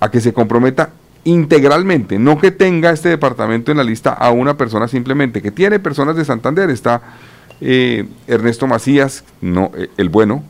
a 0.00 0.10
que 0.10 0.22
se 0.22 0.32
comprometa 0.32 0.88
integralmente, 1.24 2.18
no 2.18 2.38
que 2.38 2.50
tenga 2.50 2.90
este 2.92 3.10
departamento 3.10 3.70
en 3.70 3.76
la 3.76 3.84
lista 3.84 4.14
a 4.14 4.30
una 4.30 4.56
persona 4.56 4.88
simplemente, 4.88 5.42
que 5.42 5.50
tiene 5.50 5.78
personas 5.78 6.16
de 6.16 6.24
Santander, 6.24 6.70
está 6.70 7.02
eh, 7.60 8.06
Ernesto 8.26 8.66
Macías, 8.66 9.22
no, 9.42 9.70
eh, 9.76 9.90
el 9.98 10.08
bueno, 10.08 10.42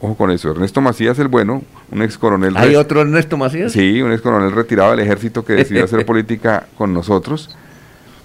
ojo 0.00 0.16
con 0.16 0.30
eso, 0.30 0.50
Ernesto 0.50 0.80
Macías 0.80 1.18
el 1.18 1.28
bueno, 1.28 1.62
un 1.90 2.00
ex 2.00 2.16
coronel. 2.16 2.56
¿Hay 2.56 2.74
otro 2.74 3.02
Ernesto 3.02 3.36
Macías? 3.36 3.72
Sí, 3.72 4.00
un 4.00 4.12
ex 4.12 4.22
coronel 4.22 4.52
retirado 4.52 4.92
del 4.92 5.00
ejército 5.00 5.44
que 5.44 5.52
decidió 5.52 5.84
hacer 5.84 6.06
política 6.06 6.68
con 6.78 6.94
nosotros, 6.94 7.54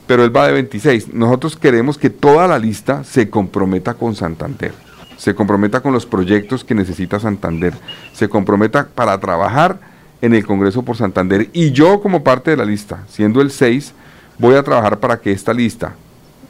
pero 0.07 0.23
él 0.23 0.33
va 0.33 0.47
de 0.47 0.53
26. 0.53 1.13
Nosotros 1.13 1.57
queremos 1.57 1.97
que 1.97 2.09
toda 2.09 2.47
la 2.47 2.59
lista 2.59 3.03
se 3.03 3.29
comprometa 3.29 3.95
con 3.95 4.15
Santander, 4.15 4.84
se 5.17 5.33
comprometa 5.35 5.81
con 5.81 5.93
los 5.93 6.05
proyectos 6.05 6.63
que 6.63 6.75
necesita 6.75 7.19
Santander, 7.19 7.73
se 8.13 8.27
comprometa 8.29 8.87
para 8.93 9.17
trabajar 9.19 9.79
en 10.21 10.33
el 10.33 10.45
Congreso 10.45 10.83
por 10.83 10.97
Santander 10.97 11.49
y 11.53 11.71
yo 11.71 12.01
como 12.01 12.23
parte 12.23 12.51
de 12.51 12.57
la 12.57 12.65
lista, 12.65 13.03
siendo 13.07 13.41
el 13.41 13.51
6, 13.51 13.93
voy 14.39 14.55
a 14.55 14.63
trabajar 14.63 14.99
para 14.99 15.17
que 15.19 15.31
esta 15.31 15.53
lista, 15.53 15.93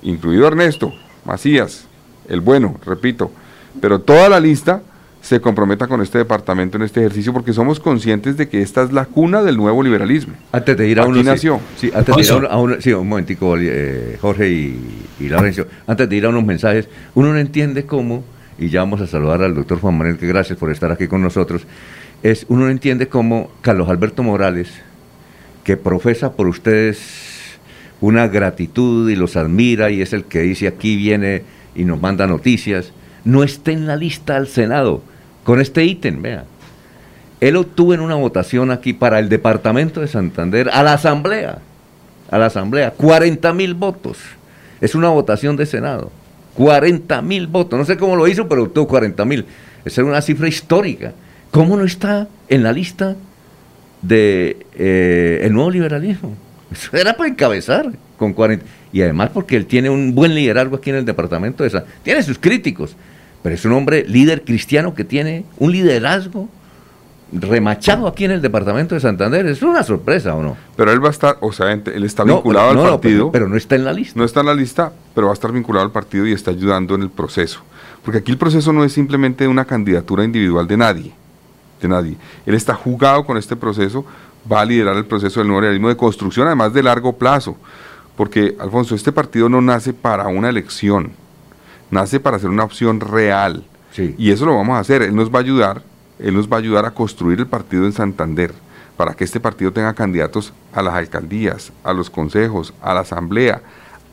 incluido 0.01 0.47
Ernesto, 0.47 0.93
Macías, 1.25 1.87
el 2.29 2.41
bueno, 2.41 2.75
repito, 2.85 3.31
pero 3.81 3.99
toda 3.99 4.29
la 4.29 4.39
lista 4.39 4.81
se 5.21 5.41
comprometa 5.41 5.87
con 5.87 6.01
este 6.03 6.19
departamento 6.19 6.77
en 6.77 6.83
este 6.83 6.99
ejercicio 6.99 7.33
porque 7.33 7.51
somos 7.51 7.79
conscientes 7.79 8.37
de 8.37 8.47
que 8.47 8.61
esta 8.61 8.83
es 8.83 8.91
la 8.91 9.05
cuna 9.05 9.41
del 9.41 9.57
nuevo 9.57 9.81
liberalismo. 9.81 10.35
Antes 10.51 10.77
de 10.77 10.87
ir 10.87 10.99
a 10.99 11.03
Aquí 11.03 11.11
uno, 11.11 11.19
sí, 11.21 11.25
nació. 11.25 11.59
Sí, 11.77 11.91
antes 11.95 12.15
de 12.15 12.21
ir 12.21 12.31
a 12.31 12.35
uno, 12.37 12.47
a 12.47 12.57
uno- 12.59 12.75
sí, 12.79 12.93
un 12.93 13.09
momentico, 13.09 13.55
eh, 13.59 14.19
Jorge 14.21 14.49
y, 14.51 14.79
y 15.19 15.27
Laurencio. 15.27 15.67
Antes 15.87 16.07
de 16.07 16.15
ir 16.15 16.25
a 16.27 16.29
unos 16.29 16.45
mensajes, 16.45 16.87
uno 17.15 17.33
no 17.33 17.39
entiende 17.39 17.87
cómo, 17.87 18.23
y 18.57 18.69
ya 18.69 18.81
vamos 18.81 19.01
a 19.01 19.07
saludar 19.07 19.43
al 19.43 19.55
doctor 19.55 19.79
Juan 19.79 19.97
Manuel, 19.97 20.17
que 20.17 20.27
gracias 20.27 20.57
por 20.57 20.71
estar 20.71 20.91
aquí 20.91 21.07
con 21.07 21.21
nosotros, 21.21 21.65
es 22.23 22.45
uno 22.49 22.65
no 22.65 22.71
entiende 22.71 23.07
cómo 23.07 23.51
Carlos 23.61 23.89
Alberto 23.89 24.23
Morales, 24.23 24.69
que 25.63 25.77
profesa 25.77 26.33
por 26.33 26.47
ustedes 26.47 27.57
una 28.01 28.27
gratitud 28.27 29.09
y 29.09 29.15
los 29.15 29.35
admira 29.35 29.89
y 29.89 30.01
es 30.01 30.13
el 30.13 30.25
que 30.25 30.41
dice 30.41 30.67
aquí 30.67 30.95
viene 30.95 31.43
y 31.75 31.85
nos 31.85 31.99
manda 31.99 32.27
noticias, 32.27 32.93
no 33.23 33.43
esté 33.43 33.71
en 33.71 33.87
la 33.87 33.95
lista 33.95 34.35
al 34.35 34.47
Senado 34.47 35.01
con 35.43 35.59
este 35.59 35.83
ítem, 35.83 36.21
vea. 36.21 36.45
Él 37.41 37.57
obtuvo 37.57 37.93
en 37.93 37.99
una 37.99 38.15
votación 38.15 38.71
aquí 38.71 38.93
para 38.93 39.19
el 39.19 39.29
departamento 39.29 40.01
de 40.01 40.07
Santander, 40.07 40.69
a 40.71 40.83
la 40.83 40.93
Asamblea, 40.93 41.59
a 42.31 42.37
la 42.37 42.45
Asamblea, 42.47 42.91
40 42.91 43.53
mil 43.53 43.73
votos. 43.73 44.17
Es 44.81 44.95
una 44.95 45.09
votación 45.09 45.55
de 45.55 45.65
Senado. 45.65 46.11
40 46.55 47.21
mil 47.21 47.47
votos. 47.47 47.77
No 47.77 47.85
sé 47.85 47.97
cómo 47.97 48.15
lo 48.15 48.27
hizo, 48.27 48.47
pero 48.47 48.63
obtuvo 48.63 48.87
40 48.87 49.23
mil. 49.25 49.45
Esa 49.83 50.01
es 50.01 50.07
una 50.07 50.21
cifra 50.21 50.47
histórica. 50.47 51.13
¿Cómo 51.51 51.77
no 51.77 51.83
está 51.85 52.27
en 52.49 52.63
la 52.63 52.73
lista 52.73 53.15
de 54.01 54.57
eh, 54.75 55.41
el 55.43 55.53
nuevo 55.53 55.69
liberalismo? 55.69 56.35
Eso 56.71 56.97
era 56.97 57.15
para 57.15 57.29
encabezar 57.29 57.91
con 58.17 58.33
40. 58.33 58.65
Y 58.91 59.01
además 59.01 59.29
porque 59.33 59.55
él 59.55 59.65
tiene 59.65 59.89
un 59.89 60.15
buen 60.15 60.33
liderazgo 60.33 60.77
aquí 60.77 60.89
en 60.89 60.97
el 60.97 61.05
departamento 61.05 61.63
de 61.63 61.69
San 61.69 61.83
Tiene 62.03 62.23
sus 62.23 62.39
críticos, 62.39 62.95
pero 63.43 63.55
es 63.55 63.65
un 63.65 63.73
hombre 63.73 64.05
líder 64.07 64.43
cristiano 64.43 64.95
que 64.95 65.03
tiene 65.03 65.45
un 65.57 65.71
liderazgo 65.71 66.49
remachado 67.31 68.07
aquí 68.07 68.25
en 68.25 68.31
el 68.31 68.41
departamento 68.41 68.95
de 68.95 69.01
Santander. 69.01 69.45
Es 69.47 69.61
una 69.61 69.83
sorpresa, 69.83 70.35
¿o 70.35 70.41
no? 70.43 70.57
Pero 70.75 70.91
él 70.91 71.03
va 71.03 71.07
a 71.07 71.11
estar, 71.11 71.37
o 71.41 71.51
sea, 71.51 71.71
él 71.71 72.03
está 72.03 72.23
No, 72.23 72.35
vinculado 72.35 72.69
pero- 72.69 72.79
al 72.79 72.85
no, 72.85 72.91
no, 72.91 72.97
partido. 73.01 73.17
pero- 73.17 73.31
pero 73.31 73.49
no 73.49 73.57
está 73.57 73.75
en 73.75 73.85
la 73.85 73.93
lista. 73.93 74.17
No 74.19 74.25
está 74.25 74.39
en 74.41 74.45
la 74.45 74.53
lista, 74.55 74.91
pero 75.13 75.27
va 75.27 75.33
a 75.33 75.35
estar 75.35 75.51
vinculado 75.51 75.85
al 75.85 75.91
partido 75.91 76.25
y 76.27 76.31
está 76.33 76.51
ayudando 76.51 76.95
en 76.95 77.01
el 77.01 77.09
proceso. 77.09 77.61
Porque 78.03 78.19
aquí 78.19 78.31
el 78.31 78.37
proceso 78.37 78.71
no 78.71 78.83
es 78.83 78.93
simplemente 78.93 79.47
una 79.47 79.65
candidatura 79.65 80.23
individual 80.23 80.67
de 80.67 80.77
nadie, 80.77 81.13
de 81.81 81.87
nadie. 81.87 82.17
Él 82.45 82.53
está 82.53 82.75
jugado 82.75 83.25
con 83.25 83.37
este 83.37 83.55
proceso, 83.55 84.05
va 84.51 84.61
a 84.61 84.65
liderar 84.65 84.95
el 84.95 85.05
proceso 85.05 85.39
del 85.39 85.47
nuevo 85.47 85.61
realismo 85.61 85.89
de 85.89 85.97
construcción, 85.97 86.45
además 86.45 86.71
de 86.73 86.83
largo 86.83 87.13
plazo. 87.17 87.57
Porque, 88.15 88.55
Alfonso, 88.59 88.93
este 88.95 89.11
partido 89.11 89.49
no 89.49 89.59
nace 89.61 89.91
para 89.91 90.27
una 90.27 90.47
elección, 90.49 91.11
nace 91.91 92.19
para 92.19 92.37
ser 92.39 92.49
una 92.49 92.63
opción 92.63 92.99
real. 93.01 93.63
Y 94.17 94.29
eso 94.31 94.45
lo 94.45 94.55
vamos 94.55 94.77
a 94.77 94.79
hacer. 94.79 95.01
Él 95.01 95.15
nos 95.15 95.29
va 95.33 95.39
a 95.39 95.41
ayudar, 95.41 95.81
él 96.19 96.33
nos 96.33 96.49
va 96.49 96.57
a 96.57 96.59
ayudar 96.59 96.85
a 96.85 96.91
construir 96.91 97.39
el 97.39 97.47
partido 97.47 97.85
en 97.85 97.93
Santander, 97.93 98.53
para 98.97 99.13
que 99.13 99.23
este 99.23 99.39
partido 99.39 99.71
tenga 99.71 99.93
candidatos 99.93 100.53
a 100.73 100.81
las 100.81 100.93
alcaldías, 100.93 101.71
a 101.83 101.93
los 101.93 102.09
consejos, 102.09 102.73
a 102.81 102.93
la 102.93 103.01
asamblea, 103.01 103.61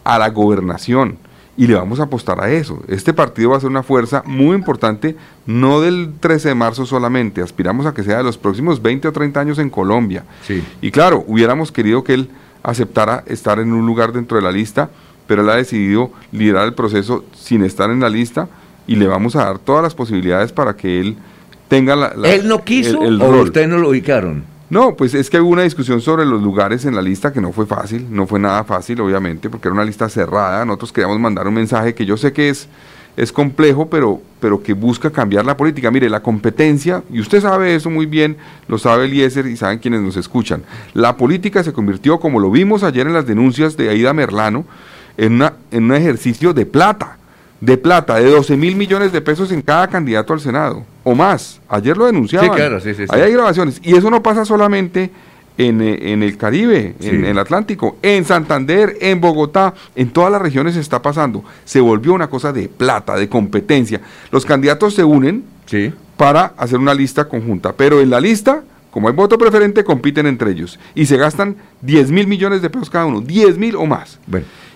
a 0.04 0.18
la 0.18 0.28
gobernación. 0.30 1.18
Y 1.56 1.66
le 1.66 1.74
vamos 1.74 2.00
a 2.00 2.04
apostar 2.04 2.40
a 2.40 2.50
eso. 2.50 2.82
Este 2.88 3.12
partido 3.12 3.50
va 3.50 3.58
a 3.58 3.60
ser 3.60 3.68
una 3.68 3.82
fuerza 3.82 4.22
muy 4.24 4.56
importante, 4.56 5.16
no 5.46 5.80
del 5.80 6.14
13 6.18 6.48
de 6.48 6.54
marzo 6.54 6.86
solamente, 6.86 7.42
aspiramos 7.42 7.86
a 7.86 7.92
que 7.92 8.02
sea 8.02 8.18
de 8.18 8.24
los 8.24 8.38
próximos 8.38 8.80
20 8.80 9.08
o 9.08 9.12
30 9.12 9.38
años 9.38 9.58
en 9.58 9.68
Colombia. 9.70 10.24
Y 10.80 10.90
claro, 10.90 11.24
hubiéramos 11.26 11.70
querido 11.70 12.02
que 12.02 12.14
él 12.14 12.30
aceptara 12.62 13.22
estar 13.26 13.58
en 13.58 13.72
un 13.72 13.86
lugar 13.86 14.12
dentro 14.12 14.36
de 14.36 14.42
la 14.42 14.50
lista, 14.50 14.88
pero 15.26 15.42
él 15.42 15.50
ha 15.50 15.56
decidido 15.56 16.10
liderar 16.32 16.66
el 16.66 16.74
proceso 16.74 17.24
sin 17.34 17.62
estar 17.64 17.90
en 17.90 18.00
la 18.00 18.08
lista 18.08 18.48
y 18.86 18.96
le 18.96 19.06
vamos 19.06 19.36
a 19.36 19.44
dar 19.44 19.58
todas 19.58 19.82
las 19.82 19.94
posibilidades 19.94 20.52
para 20.52 20.74
que 20.74 21.00
él 21.00 21.16
tenga 21.72 21.96
la... 21.96 22.12
la- 22.14 22.28
¿Él 22.34 22.46
no 22.46 22.62
quiso 22.62 23.00
el- 23.02 23.14
el 23.14 23.22
o 23.22 23.30
rol. 23.32 23.40
ustedes 23.44 23.66
no 23.66 23.78
lo 23.78 23.88
ubicaron? 23.88 24.44
No, 24.68 24.94
pues 24.94 25.14
es 25.14 25.30
que 25.30 25.40
hubo 25.40 25.48
una 25.50 25.62
discusión 25.62 26.00
sobre 26.02 26.26
los 26.26 26.42
lugares 26.42 26.84
en 26.84 26.94
la 26.94 27.00
lista 27.02 27.32
que 27.32 27.40
no 27.40 27.50
fue 27.52 27.64
fácil, 27.66 28.06
no 28.10 28.26
fue 28.26 28.38
nada 28.38 28.62
fácil, 28.64 29.00
obviamente, 29.00 29.48
porque 29.48 29.68
era 29.68 29.74
una 29.74 29.84
lista 29.84 30.08
cerrada. 30.10 30.64
Nosotros 30.66 30.92
queríamos 30.92 31.18
mandar 31.18 31.46
un 31.48 31.54
mensaje 31.54 31.94
que 31.94 32.04
yo 32.04 32.16
sé 32.18 32.32
que 32.34 32.48
es, 32.50 32.68
es 33.16 33.32
complejo, 33.32 33.88
pero, 33.88 34.20
pero 34.40 34.62
que 34.62 34.72
busca 34.74 35.10
cambiar 35.10 35.44
la 35.46 35.56
política. 35.56 35.90
Mire, 35.90 36.08
la 36.10 36.22
competencia, 36.22 37.02
y 37.10 37.20
usted 37.20 37.40
sabe 37.40 37.74
eso 37.74 37.88
muy 37.90 38.04
bien, 38.06 38.36
lo 38.68 38.76
sabe 38.78 39.04
Eliezer 39.06 39.46
y 39.46 39.56
saben 39.56 39.78
quienes 39.78 40.00
nos 40.02 40.16
escuchan. 40.16 40.62
La 40.94 41.16
política 41.16 41.62
se 41.62 41.72
convirtió, 41.72 42.18
como 42.20 42.38
lo 42.40 42.50
vimos 42.50 42.82
ayer 42.82 43.06
en 43.06 43.12
las 43.14 43.26
denuncias 43.26 43.76
de 43.76 43.88
Aida 43.90 44.12
Merlano, 44.14 44.64
en, 45.18 45.34
una, 45.34 45.52
en 45.70 45.84
un 45.84 45.94
ejercicio 45.94 46.52
de 46.54 46.64
plata 46.66 47.18
de 47.62 47.78
plata, 47.78 48.16
de 48.16 48.28
12 48.28 48.56
mil 48.56 48.74
millones 48.74 49.12
de 49.12 49.20
pesos 49.20 49.52
en 49.52 49.62
cada 49.62 49.86
candidato 49.86 50.32
al 50.32 50.40
Senado, 50.40 50.84
o 51.04 51.14
más. 51.14 51.60
Ayer 51.68 51.96
lo 51.96 52.06
denunciaban. 52.06 52.50
Sí, 52.50 52.56
claro, 52.56 52.80
sí, 52.80 52.92
sí. 52.92 53.04
Ahí 53.08 53.20
hay 53.20 53.32
grabaciones. 53.32 53.80
Y 53.84 53.94
eso 53.94 54.10
no 54.10 54.20
pasa 54.20 54.44
solamente 54.44 55.12
en, 55.56 55.80
eh, 55.80 56.12
en 56.12 56.24
el 56.24 56.36
Caribe, 56.36 56.96
en, 57.00 57.14
en 57.14 57.24
el 57.24 57.38
Atlántico, 57.38 57.98
en 58.02 58.24
Santander, 58.24 58.96
en 59.00 59.20
Bogotá, 59.20 59.74
en 59.94 60.10
todas 60.10 60.32
las 60.32 60.42
regiones 60.42 60.74
está 60.74 61.00
pasando. 61.00 61.44
Se 61.64 61.80
volvió 61.80 62.14
una 62.14 62.28
cosa 62.28 62.52
de 62.52 62.68
plata, 62.68 63.14
de 63.14 63.28
competencia. 63.28 64.00
Los 64.32 64.44
candidatos 64.44 64.94
se 64.94 65.04
unen 65.04 65.44
para 66.16 66.54
hacer 66.56 66.80
una 66.80 66.94
lista 66.94 67.28
conjunta, 67.28 67.72
pero 67.72 68.00
en 68.00 68.10
la 68.10 68.20
lista... 68.20 68.64
Como 68.90 69.08
hay 69.08 69.14
voto 69.14 69.38
preferente, 69.38 69.84
compiten 69.84 70.26
entre 70.26 70.50
ellos 70.50 70.78
y 70.94 71.06
se 71.06 71.16
gastan 71.16 71.56
10 71.80 72.10
mil 72.10 72.26
millones 72.26 72.60
de 72.60 72.68
pesos 72.68 72.90
cada 72.90 73.06
uno, 73.06 73.22
10 73.22 73.56
mil 73.56 73.74
o 73.76 73.86
más. 73.86 74.18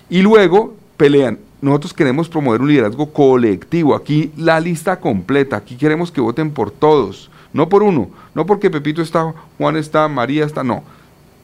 Y 0.09 0.23
luego 0.23 0.73
pelean. 0.97 1.37
Nosotros 1.61 1.93
queremos 1.93 2.29
promover 2.29 2.61
un 2.61 2.67
liderazgo 2.69 3.11
colectivo. 3.11 3.95
Aquí 3.95 4.31
la 4.37 4.59
lista 4.59 4.99
completa. 4.99 5.57
Aquí 5.57 5.75
queremos 5.75 6.11
que 6.11 6.21
voten 6.21 6.51
por 6.51 6.69
todos. 6.71 7.31
No 7.53 7.67
por 7.69 7.81
uno. 7.83 8.09
No 8.35 8.45
porque 8.45 8.69
Pepito 8.69 9.01
está, 9.01 9.33
Juan 9.57 9.75
está, 9.77 10.07
María 10.07 10.45
está. 10.45 10.63
No. 10.63 10.83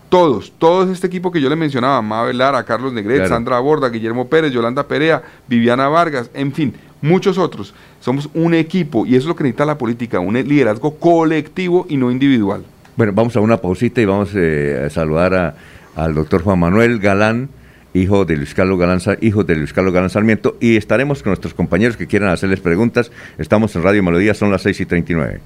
Todos. 0.09 0.53
Todo 0.59 0.91
este 0.91 1.07
equipo 1.07 1.31
que 1.31 1.41
yo 1.41 1.49
le 1.49 1.55
mencionaba. 1.55 2.01
Mabel 2.03 2.37
Lara, 2.37 2.63
Carlos 2.63 2.93
Negret, 2.93 3.17
Claro. 3.17 3.29
Sandra 3.29 3.59
Borda, 3.59 3.89
Guillermo 3.89 4.27
Pérez, 4.27 4.51
Yolanda 4.51 4.83
Perea, 4.87 5.23
Viviana 5.47 5.87
Vargas. 5.87 6.29
En 6.35 6.51
fin, 6.53 6.75
muchos 7.01 7.39
otros. 7.39 7.73
Somos 7.99 8.29
un 8.35 8.53
equipo. 8.53 9.07
Y 9.07 9.11
eso 9.15 9.21
es 9.21 9.25
lo 9.25 9.35
que 9.35 9.43
necesita 9.43 9.65
la 9.65 9.77
política. 9.79 10.19
Un 10.19 10.35
liderazgo 10.35 10.93
colectivo 10.95 11.87
y 11.89 11.97
no 11.97 12.11
individual. 12.11 12.63
Bueno, 12.95 13.11
vamos 13.15 13.35
a 13.35 13.39
una 13.39 13.57
pausita 13.57 14.01
y 14.01 14.05
vamos 14.05 14.29
eh, 14.35 14.83
a 14.85 14.89
saludar 14.91 15.33
a- 15.33 15.55
al 15.95 16.13
doctor 16.13 16.43
Juan 16.43 16.59
Manuel 16.59 16.99
Galán, 16.99 17.49
hijo 17.93 18.25
de 18.25 18.37
Luis 18.37 18.53
Carlos 18.53 18.79
Galán, 18.79 18.99
hijo 19.21 19.43
de 19.43 19.55
Luis 19.55 19.73
Carlos 19.73 19.93
Galán 19.93 20.09
Sarmiento, 20.09 20.57
y 20.59 20.77
estaremos 20.77 21.23
con 21.23 21.31
nuestros 21.31 21.53
compañeros 21.53 21.97
que 21.97 22.07
quieran 22.07 22.29
hacerles 22.29 22.59
preguntas. 22.59 23.11
Estamos 23.37 23.75
en 23.75 23.83
Radio 23.83 24.03
Melodía, 24.03 24.33
son 24.33 24.51
las 24.51 24.61
6 24.63 24.81
y 24.81 24.85
39. 24.85 25.41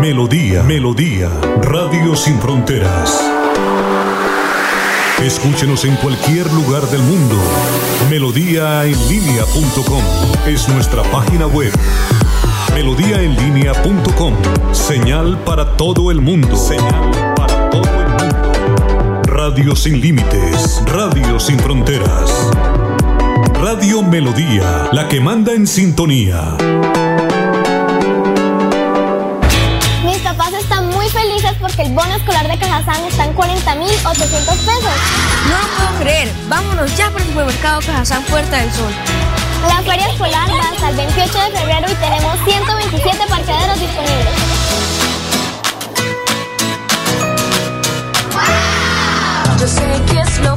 Melodía, 0.00 0.62
Melodía, 0.62 1.30
Radio 1.62 2.14
Sin 2.14 2.38
Fronteras. 2.38 3.20
Escúchenos 5.22 5.84
en 5.86 5.96
cualquier 5.96 6.52
lugar 6.52 6.82
del 6.88 7.00
mundo. 7.02 7.36
Melodíaenlínea.com 8.10 10.02
es 10.46 10.68
nuestra 10.68 11.02
página 11.04 11.46
web. 11.46 11.72
Melodíaenlínea.com, 12.74 14.34
señal 14.72 15.38
para 15.44 15.76
todo 15.76 16.10
el 16.10 16.20
mundo. 16.20 16.56
Señal 16.56 17.32
para 17.36 17.70
todo 17.70 17.84
el 17.84 18.08
mundo. 18.08 19.22
Radio 19.22 19.76
sin 19.76 20.00
límites, 20.00 20.82
Radio 20.86 21.38
sin 21.38 21.56
fronteras. 21.60 22.50
Radio 23.60 24.02
Melodía, 24.02 24.88
la 24.90 25.06
que 25.08 25.20
manda 25.20 25.52
en 25.52 25.68
sintonía. 25.68 26.56
Mis 30.04 30.18
papás 30.18 30.52
están 30.54 30.90
muy 30.90 31.08
felices 31.10 31.52
porque 31.60 31.82
el 31.82 31.92
bono 31.94 32.12
escolar 32.16 32.48
de 32.48 32.58
Cajazán 32.58 33.04
está 33.04 33.24
en 33.24 33.36
40.800 33.36 34.46
pesos. 34.46 34.96
No 35.48 35.58
lo 35.58 35.66
puedo 35.76 36.00
creer. 36.00 36.28
Vámonos 36.48 36.96
ya 36.96 37.08
por 37.10 37.20
el 37.20 37.28
supermercado 37.28 37.80
Cajazán 37.86 38.24
Puerta 38.24 38.56
del 38.56 38.72
Sol. 38.72 38.92
La 39.68 39.82
feria 39.82 40.08
escolar 40.08 40.48
va 40.50 40.70
hasta 40.70 40.90
el 40.90 40.96
28 40.96 41.32
de 41.32 41.58
febrero 41.58 41.86
y 41.90 41.94
tenemos 41.94 42.34
127 42.44 43.26
parqueaderos 43.28 43.80
disponibles. 43.80 44.64
Yo 50.42 50.56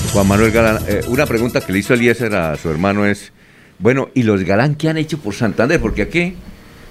Juan 0.13 0.27
Manuel 0.27 0.51
Galán, 0.51 0.79
eh, 0.89 1.01
una 1.07 1.25
pregunta 1.25 1.61
que 1.61 1.71
le 1.71 1.79
hizo 1.79 1.93
Eliezer 1.93 2.35
a 2.35 2.57
su 2.57 2.69
hermano 2.69 3.05
es, 3.05 3.31
bueno, 3.79 4.09
¿y 4.13 4.23
los 4.23 4.43
Galán 4.43 4.75
qué 4.75 4.89
han 4.89 4.97
hecho 4.97 5.17
por 5.19 5.33
Santander? 5.33 5.79
Porque 5.79 6.01
aquí 6.01 6.35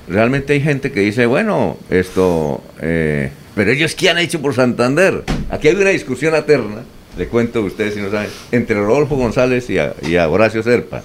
realmente 0.09 0.55
hay 0.55 0.62
gente 0.62 0.90
que 0.90 1.01
dice, 1.01 1.26
bueno, 1.26 1.76
esto, 1.90 2.62
eh, 2.80 3.30
pero 3.55 3.72
ellos 3.72 3.94
qué 3.94 4.09
han 4.09 4.16
hecho 4.16 4.40
por 4.40 4.55
Santander. 4.55 5.22
Aquí 5.51 5.68
hay 5.68 5.74
una 5.74 5.90
discusión 5.90 6.34
eterna, 6.34 6.82
le 7.18 7.26
cuento 7.26 7.59
a 7.59 7.62
ustedes 7.62 7.92
si 7.92 8.01
no 8.01 8.10
saben, 8.10 8.30
entre 8.52 8.76
Rodolfo 8.76 9.16
González 9.16 9.68
y 9.68 9.76
a, 9.76 9.94
y 10.01 10.16
a 10.16 10.26
Horacio 10.26 10.62
Serpa. 10.62 11.02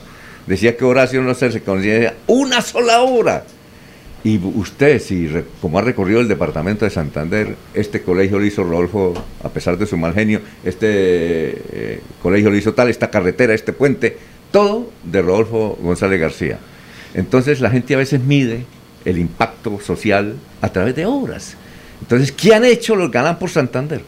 Decía 0.47 0.77
que 0.77 0.85
Horacio 0.85 1.21
no 1.21 1.33
se 1.33 1.59
considera 1.61 2.13
una 2.27 2.61
sola 2.61 3.01
obra. 3.01 3.43
Y 4.25 4.39
usted, 4.39 4.99
si 4.99 5.29
como 5.61 5.77
ha 5.77 5.83
recorrido 5.83 6.19
el 6.19 6.27
departamento 6.27 6.83
de 6.83 6.89
Santander, 6.89 7.55
este 7.75 8.01
colegio 8.01 8.39
lo 8.39 8.45
hizo 8.45 8.63
Rodolfo, 8.63 9.13
a 9.43 9.49
pesar 9.49 9.77
de 9.77 9.85
su 9.85 9.97
mal 9.97 10.15
genio, 10.15 10.41
este 10.63 10.87
eh, 10.87 12.01
colegio 12.23 12.49
lo 12.49 12.57
hizo 12.57 12.73
tal, 12.73 12.89
esta 12.89 13.11
carretera, 13.11 13.53
este 13.53 13.71
puente, 13.71 14.17
todo 14.51 14.89
de 15.03 15.21
Rodolfo 15.21 15.77
González 15.79 16.19
García. 16.19 16.57
Entonces 17.13 17.61
la 17.61 17.69
gente 17.69 17.93
a 17.93 17.99
veces 17.99 18.19
mide 18.19 18.65
el 19.05 19.19
impacto 19.19 19.79
social 19.79 20.33
a 20.59 20.69
través 20.69 20.95
de 20.95 21.05
obras. 21.05 21.55
Entonces, 22.01 22.31
¿qué 22.31 22.55
han 22.55 22.65
hecho 22.65 22.95
los 22.95 23.11
Galán 23.11 23.37
por 23.37 23.51
Santander? 23.51 24.01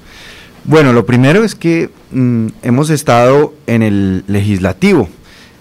Bueno, 0.63 0.93
lo 0.93 1.05
primero 1.05 1.43
es 1.43 1.53
que 1.53 1.91
mm, 2.09 2.47
hemos 2.63 2.89
estado 2.89 3.53
en 3.67 3.83
el 3.83 4.23
legislativo. 4.25 5.09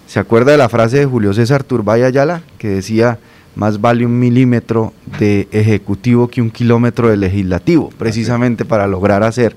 ¿Se 0.07 0.19
acuerda 0.19 0.53
de 0.53 0.59
la 0.59 0.71
frase 0.71 0.97
de 1.01 1.05
Julio 1.05 1.35
César 1.35 1.63
Turbay 1.63 2.05
Ayala 2.05 2.41
que 2.57 2.69
decía, 2.69 3.19
más 3.57 3.81
vale 3.81 4.07
un 4.07 4.19
milímetro 4.19 4.93
de 5.19 5.49
ejecutivo 5.51 6.29
que 6.29 6.43
un 6.43 6.51
kilómetro 6.51 7.09
de 7.09 7.17
legislativo, 7.17 7.91
precisamente 7.99 8.65
para 8.65 8.87
lograr 8.87 9.23
hacer 9.23 9.57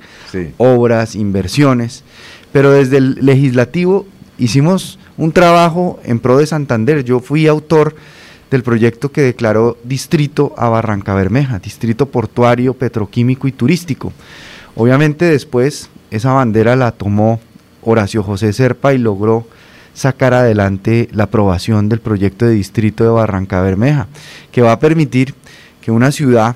obras, 0.58 1.16
inversiones. 1.16 2.04
Pero 2.52 2.72
desde 2.72 2.98
el 2.98 3.16
legislativo 3.22 4.08
hicimos 4.38 4.98
un 5.18 5.34
trabajo 5.34 6.00
en 6.06 6.20
pro 6.20 6.38
de 6.38 6.48
Santander. 6.48 7.04
Yo 7.04 7.20
fui 7.20 7.46
autor 7.46 7.94
del 8.50 8.64
proyecto 8.64 9.12
que 9.12 9.22
declaró 9.22 9.78
distrito 9.84 10.54
a 10.58 10.70
Barranca 10.70 11.14
Bermeja, 11.14 11.60
distrito 11.60 12.08
portuario, 12.08 12.74
petroquímico 12.74 13.48
y 13.48 13.52
turístico. 13.52 14.14
Obviamente 14.76 15.26
después 15.26 15.90
esa 16.10 16.32
bandera 16.32 16.78
la 16.78 16.94
tomó 16.94 17.42
Horacio 17.84 18.24
José 18.24 18.54
Serpa 18.54 18.94
y 18.94 18.98
logró 18.98 19.46
sacar 20.00 20.34
adelante 20.34 21.10
la 21.12 21.26
aprobación 21.26 21.90
del 21.90 22.00
proyecto 22.00 22.46
de 22.46 22.54
distrito 22.54 23.04
de 23.04 23.10
Barranca 23.10 23.60
Bermeja, 23.60 24.08
que 24.50 24.62
va 24.62 24.72
a 24.72 24.80
permitir 24.80 25.34
que 25.82 25.92
una 25.92 26.14
ciudad 26.14 26.56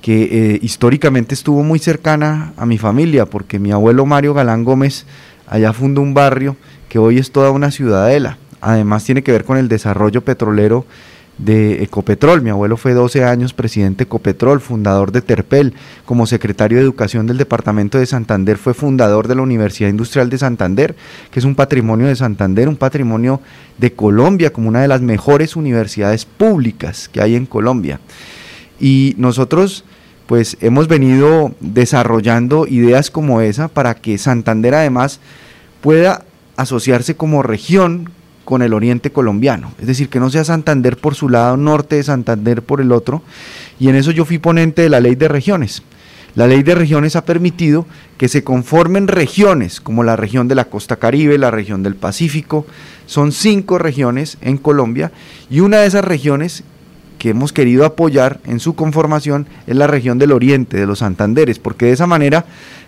que 0.00 0.22
eh, 0.22 0.58
históricamente 0.62 1.34
estuvo 1.34 1.64
muy 1.64 1.80
cercana 1.80 2.52
a 2.56 2.64
mi 2.64 2.78
familia, 2.78 3.26
porque 3.26 3.58
mi 3.58 3.72
abuelo 3.72 4.06
Mario 4.06 4.34
Galán 4.34 4.62
Gómez 4.62 5.04
allá 5.48 5.72
fundó 5.72 6.00
un 6.00 6.14
barrio 6.14 6.56
que 6.88 7.00
hoy 7.00 7.18
es 7.18 7.32
toda 7.32 7.50
una 7.50 7.72
ciudadela. 7.72 8.38
Además 8.60 9.02
tiene 9.02 9.24
que 9.24 9.32
ver 9.32 9.44
con 9.44 9.58
el 9.58 9.66
desarrollo 9.66 10.22
petrolero 10.22 10.86
de 11.38 11.82
Ecopetrol. 11.82 12.42
Mi 12.42 12.50
abuelo 12.50 12.76
fue 12.76 12.94
12 12.94 13.24
años 13.24 13.52
presidente 13.52 13.98
de 13.98 14.04
Ecopetrol, 14.04 14.60
fundador 14.60 15.12
de 15.12 15.22
Terpel, 15.22 15.74
como 16.04 16.26
secretario 16.26 16.78
de 16.78 16.84
Educación 16.84 17.26
del 17.26 17.36
Departamento 17.36 17.98
de 17.98 18.06
Santander, 18.06 18.56
fue 18.56 18.74
fundador 18.74 19.28
de 19.28 19.34
la 19.34 19.42
Universidad 19.42 19.90
Industrial 19.90 20.30
de 20.30 20.38
Santander, 20.38 20.96
que 21.30 21.38
es 21.38 21.44
un 21.44 21.54
patrimonio 21.54 22.06
de 22.06 22.16
Santander, 22.16 22.68
un 22.68 22.76
patrimonio 22.76 23.40
de 23.78 23.92
Colombia, 23.92 24.52
como 24.52 24.68
una 24.68 24.82
de 24.82 24.88
las 24.88 25.02
mejores 25.02 25.56
universidades 25.56 26.24
públicas 26.24 27.08
que 27.08 27.20
hay 27.20 27.34
en 27.34 27.46
Colombia. 27.46 28.00
Y 28.80 29.14
nosotros 29.18 29.84
pues 30.26 30.56
hemos 30.60 30.88
venido 30.88 31.54
desarrollando 31.60 32.66
ideas 32.66 33.10
como 33.10 33.40
esa 33.40 33.68
para 33.68 33.94
que 33.94 34.18
Santander 34.18 34.74
además 34.74 35.20
pueda 35.80 36.24
asociarse 36.56 37.14
como 37.14 37.42
región 37.42 38.10
con 38.46 38.62
el 38.62 38.72
oriente 38.72 39.10
colombiano, 39.10 39.72
es 39.78 39.88
decir, 39.88 40.08
que 40.08 40.20
no 40.20 40.30
sea 40.30 40.44
Santander 40.44 40.96
por 40.96 41.16
su 41.16 41.28
lado 41.28 41.56
norte, 41.56 42.00
Santander 42.02 42.62
por 42.62 42.80
el 42.80 42.92
otro, 42.92 43.22
y 43.80 43.88
en 43.88 43.96
eso 43.96 44.12
yo 44.12 44.24
fui 44.24 44.38
ponente 44.38 44.82
de 44.82 44.88
la 44.88 45.00
ley 45.00 45.16
de 45.16 45.26
regiones. 45.26 45.82
La 46.36 46.46
ley 46.46 46.62
de 46.62 46.74
regiones 46.74 47.16
ha 47.16 47.24
permitido 47.24 47.86
que 48.18 48.28
se 48.28 48.44
conformen 48.44 49.08
regiones 49.08 49.80
como 49.80 50.04
la 50.04 50.16
región 50.16 50.46
de 50.48 50.54
la 50.54 50.66
costa 50.66 50.96
caribe, 50.96 51.38
la 51.38 51.50
región 51.50 51.82
del 51.82 51.96
Pacífico, 51.96 52.66
son 53.06 53.32
cinco 53.32 53.78
regiones 53.78 54.38
en 54.40 54.58
Colombia 54.58 55.10
y 55.50 55.60
una 55.60 55.78
de 55.78 55.86
esas 55.86 56.04
regiones 56.04 56.62
que 57.18 57.30
hemos 57.30 57.52
querido 57.52 57.84
apoyar 57.84 58.40
en 58.46 58.60
su 58.60 58.74
conformación 58.74 59.46
es 59.66 59.74
la 59.74 59.86
región 59.86 60.18
del 60.18 60.32
oriente, 60.32 60.76
de 60.76 60.86
los 60.86 61.00
Santanderes, 61.00 61.58
porque 61.58 61.86
de 61.86 61.92
esa 61.92 62.06
manera 62.06 62.44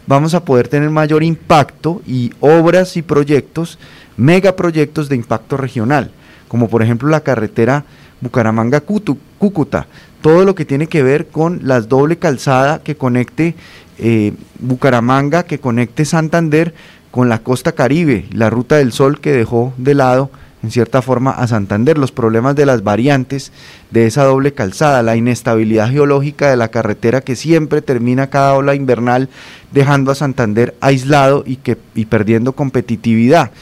vamos 0.07 0.35
a 0.35 0.45
poder 0.45 0.69
tener 0.69 0.91
mayor 0.91 1.23
impacto 1.23 2.03
y 2.07 2.33
obras 2.41 2.97
y 2.97 3.03
proyectos, 3.03 3.79
megaproyectos 4.19 5.09
de 5.09 5.17
impacto 5.17 5.57
regional, 5.57 6.11
como 6.49 6.69
por 6.69 6.83
ejemplo 6.83 7.09
la 7.09 7.21
carretera 7.21 7.85
Bucaramanga-Cúcuta, 8.21 9.87
todo 10.21 10.45
lo 10.45 10.55
que 10.55 10.67
tiene 10.67 10.89
que 10.89 11.03
ver 11.03 11.29
con 11.29 11.61
la 11.63 11.81
doble 11.81 12.19
calzada 12.19 12.81
que 12.83 12.97
conecte 12.97 13.55
eh, 13.99 14.35
Bucaramanga, 14.59 15.45
que 15.45 15.61
conecte 15.61 16.05
Santander 16.05 16.75
con 17.11 17.29
la 17.29 17.39
costa 17.39 17.73
caribe, 17.73 18.27
la 18.33 18.51
ruta 18.51 18.77
del 18.77 18.93
sol 18.93 19.21
que 19.21 19.33
dejó 19.33 19.73
de 19.79 19.95
lado 19.95 20.31
en 20.63 20.73
cierta 20.73 21.03
forma 21.03 21.31
a 21.31 21.47
Santander, 21.47 21.99
los 21.99 22.11
problemas 22.11 22.57
de 22.57 22.67
las 22.67 22.83
variantes 22.83 23.53
de 23.93 24.07
esa 24.07 24.25
doble 24.25 24.53
calzada, 24.53 25.05
la 25.05 25.17
inestabilidad 25.17 25.91
geológica 25.91 26.51
de 26.51 26.57
la 26.57 26.69
carretera 26.69 27.21
que 27.21 27.37
siempre 27.37 27.81
termina 27.81 28.29
cada 28.29 28.55
ola 28.55 28.75
invernal 28.75 29.29
dejando 29.73 30.11
a 30.11 30.17
Santander 30.17 30.75
aislado 30.81 31.45
y, 31.47 31.57
que, 31.57 31.79
y 31.95 32.07
perdiendo 32.07 32.53
competitividad. 32.53 33.53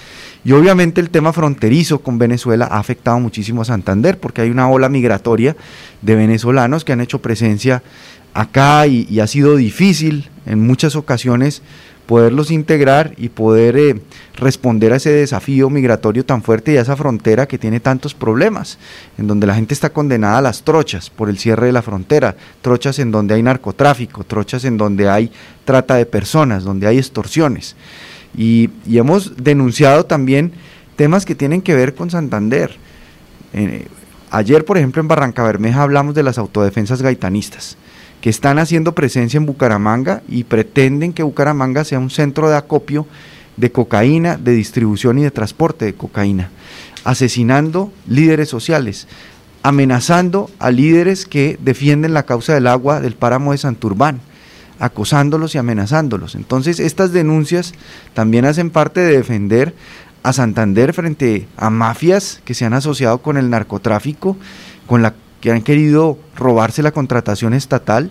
Y 0.46 0.52
obviamente 0.52 1.00
el 1.00 1.10
tema 1.10 1.32
fronterizo 1.32 1.98
con 1.98 2.18
Venezuela 2.18 2.68
ha 2.70 2.78
afectado 2.78 3.18
muchísimo 3.18 3.62
a 3.62 3.64
Santander 3.64 4.16
porque 4.20 4.42
hay 4.42 4.50
una 4.50 4.68
ola 4.70 4.88
migratoria 4.88 5.56
de 6.02 6.14
venezolanos 6.14 6.84
que 6.84 6.92
han 6.92 7.00
hecho 7.00 7.20
presencia 7.20 7.82
acá 8.32 8.86
y, 8.86 9.18
ha 9.18 9.26
sido 9.26 9.56
difícil 9.56 10.30
en 10.46 10.64
muchas 10.64 10.94
ocasiones 10.94 11.62
poderlos 12.06 12.52
integrar 12.52 13.12
y 13.16 13.30
poder 13.30 13.76
eh, 13.76 14.00
responder 14.36 14.92
a 14.92 14.98
ese 14.98 15.10
desafío 15.10 15.68
migratorio 15.68 16.24
tan 16.24 16.44
fuerte 16.44 16.74
y 16.74 16.76
a 16.76 16.82
esa 16.82 16.94
frontera 16.94 17.48
que 17.48 17.58
tiene 17.58 17.80
tantos 17.80 18.14
problemas, 18.14 18.78
en 19.18 19.26
donde 19.26 19.48
la 19.48 19.56
gente 19.56 19.74
está 19.74 19.90
condenada 19.90 20.38
a 20.38 20.42
las 20.42 20.62
trochas 20.62 21.10
por 21.10 21.28
el 21.28 21.38
cierre 21.38 21.66
de 21.66 21.72
la 21.72 21.82
frontera, 21.82 22.36
trochas 22.62 23.00
en 23.00 23.10
donde 23.10 23.34
hay 23.34 23.42
narcotráfico, 23.42 24.22
trochas 24.22 24.64
en 24.64 24.76
donde 24.76 25.08
hay 25.08 25.32
trata 25.64 25.96
de 25.96 26.06
personas, 26.06 26.62
donde 26.62 26.86
hay 26.86 26.98
extorsiones. 26.98 27.74
Y, 28.36 28.70
hemos 28.86 29.36
denunciado 29.42 30.04
también 30.04 30.52
temas 30.96 31.24
que 31.24 31.34
tienen 31.34 31.62
que 31.62 31.74
ver 31.74 31.94
con 31.94 32.10
Santander. 32.10 32.76
Eh, 33.52 33.86
ayer, 34.30 34.64
por 34.64 34.76
ejemplo, 34.76 35.00
en 35.00 35.08
Barranca 35.08 35.42
Bermeja 35.42 35.82
hablamos 35.82 36.14
de 36.14 36.22
las 36.22 36.38
autodefensas 36.38 37.02
gaitanistas 37.02 37.76
que 38.20 38.30
están 38.30 38.58
haciendo 38.58 38.94
presencia 38.94 39.38
en 39.38 39.46
Bucaramanga 39.46 40.22
y 40.28 40.44
pretenden 40.44 41.12
que 41.12 41.22
Bucaramanga 41.22 41.84
sea 41.84 41.98
un 41.98 42.10
centro 42.10 42.48
de 42.48 42.56
acopio 42.56 43.06
de 43.56 43.72
cocaína, 43.72 44.36
de 44.36 44.52
distribución 44.52 45.18
y 45.18 45.22
de 45.22 45.30
transporte 45.30 45.84
de 45.84 45.94
cocaína, 45.94 46.50
asesinando 47.04 47.92
líderes 48.06 48.48
sociales, 48.48 49.06
amenazando 49.62 50.50
a 50.58 50.70
líderes 50.70 51.26
que 51.26 51.58
defienden 51.62 52.14
la 52.14 52.24
causa 52.24 52.54
del 52.54 52.66
agua 52.66 53.00
del 53.00 53.14
páramo 53.14 53.52
de 53.52 53.58
Santurbán, 53.58 54.20
acosándolos 54.78 55.54
y 55.54 55.58
amenazándolos. 55.58 56.34
Entonces, 56.34 56.80
estas 56.80 57.12
denuncias 57.12 57.72
también 58.14 58.44
hacen 58.44 58.70
parte 58.70 59.00
de 59.00 59.16
defender 59.16 59.74
a 60.22 60.32
Santander 60.32 60.92
frente 60.92 61.46
a 61.56 61.70
mafias 61.70 62.40
que 62.44 62.54
se 62.54 62.64
han 62.64 62.74
asociado 62.74 63.18
con 63.18 63.36
el 63.36 63.48
narcotráfico, 63.50 64.36
con 64.86 65.02
la 65.02 65.14
que 65.40 65.52
han 65.52 65.62
querido 65.62 66.18
robarse 66.34 66.82
la 66.82 66.92
contratación 66.92 67.54
estatal, 67.54 68.10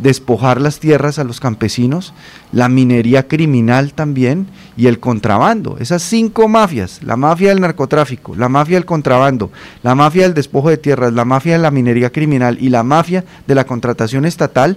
despojar 0.00 0.60
las 0.60 0.80
tierras 0.80 1.18
a 1.18 1.24
los 1.24 1.40
campesinos, 1.40 2.12
la 2.52 2.68
minería 2.68 3.28
criminal 3.28 3.92
también 3.94 4.46
y 4.76 4.86
el 4.86 5.00
contrabando. 5.00 5.76
Esas 5.78 6.02
cinco 6.02 6.48
mafias, 6.48 7.02
la 7.02 7.16
mafia 7.16 7.50
del 7.50 7.60
narcotráfico, 7.60 8.34
la 8.36 8.48
mafia 8.48 8.76
del 8.76 8.86
contrabando, 8.86 9.50
la 9.82 9.94
mafia 9.94 10.24
del 10.24 10.34
despojo 10.34 10.70
de 10.70 10.76
tierras, 10.76 11.12
la 11.12 11.24
mafia 11.24 11.52
de 11.52 11.58
la 11.58 11.70
minería 11.70 12.10
criminal 12.10 12.58
y 12.60 12.68
la 12.68 12.82
mafia 12.82 13.24
de 13.46 13.54
la 13.54 13.64
contratación 13.64 14.24
estatal, 14.24 14.76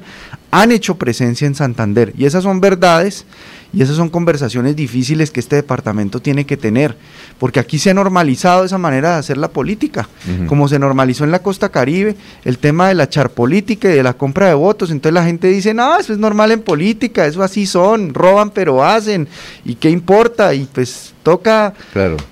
han 0.51 0.71
hecho 0.71 0.97
presencia 0.97 1.47
en 1.47 1.55
Santander. 1.55 2.13
Y 2.17 2.25
esas 2.25 2.43
son 2.43 2.61
verdades 2.61 3.25
y 3.73 3.81
esas 3.81 3.95
son 3.95 4.09
conversaciones 4.09 4.75
difíciles 4.75 5.31
que 5.31 5.39
este 5.39 5.57
departamento 5.57 6.19
tiene 6.19 6.45
que 6.45 6.57
tener, 6.57 6.95
porque 7.39 7.59
aquí 7.59 7.79
se 7.79 7.89
ha 7.89 7.93
normalizado 7.93 8.63
esa 8.63 8.77
manera 8.77 9.11
de 9.11 9.17
hacer 9.17 9.37
la 9.37 9.49
política, 9.49 10.07
como 10.47 10.67
se 10.67 10.79
normalizó 10.79 11.23
en 11.23 11.31
la 11.31 11.39
costa 11.39 11.69
caribe, 11.69 12.15
el 12.45 12.57
tema 12.57 12.87
de 12.87 12.95
la 12.95 13.09
charpolítica 13.09 13.89
y 13.89 13.95
de 13.95 14.03
la 14.03 14.13
compra 14.13 14.47
de 14.47 14.53
votos. 14.53 14.91
Entonces 14.91 15.13
la 15.13 15.23
gente 15.23 15.47
dice, 15.47 15.73
no, 15.73 15.97
eso 15.97 16.13
es 16.13 16.19
normal 16.19 16.51
en 16.51 16.61
política, 16.61 17.25
eso 17.25 17.43
así 17.43 17.65
son, 17.65 18.13
roban 18.13 18.51
pero 18.51 18.83
hacen, 18.83 19.27
¿y 19.65 19.75
qué 19.75 19.89
importa? 19.89 20.53
Y 20.53 20.65
pues 20.65 21.13
toca 21.23 21.73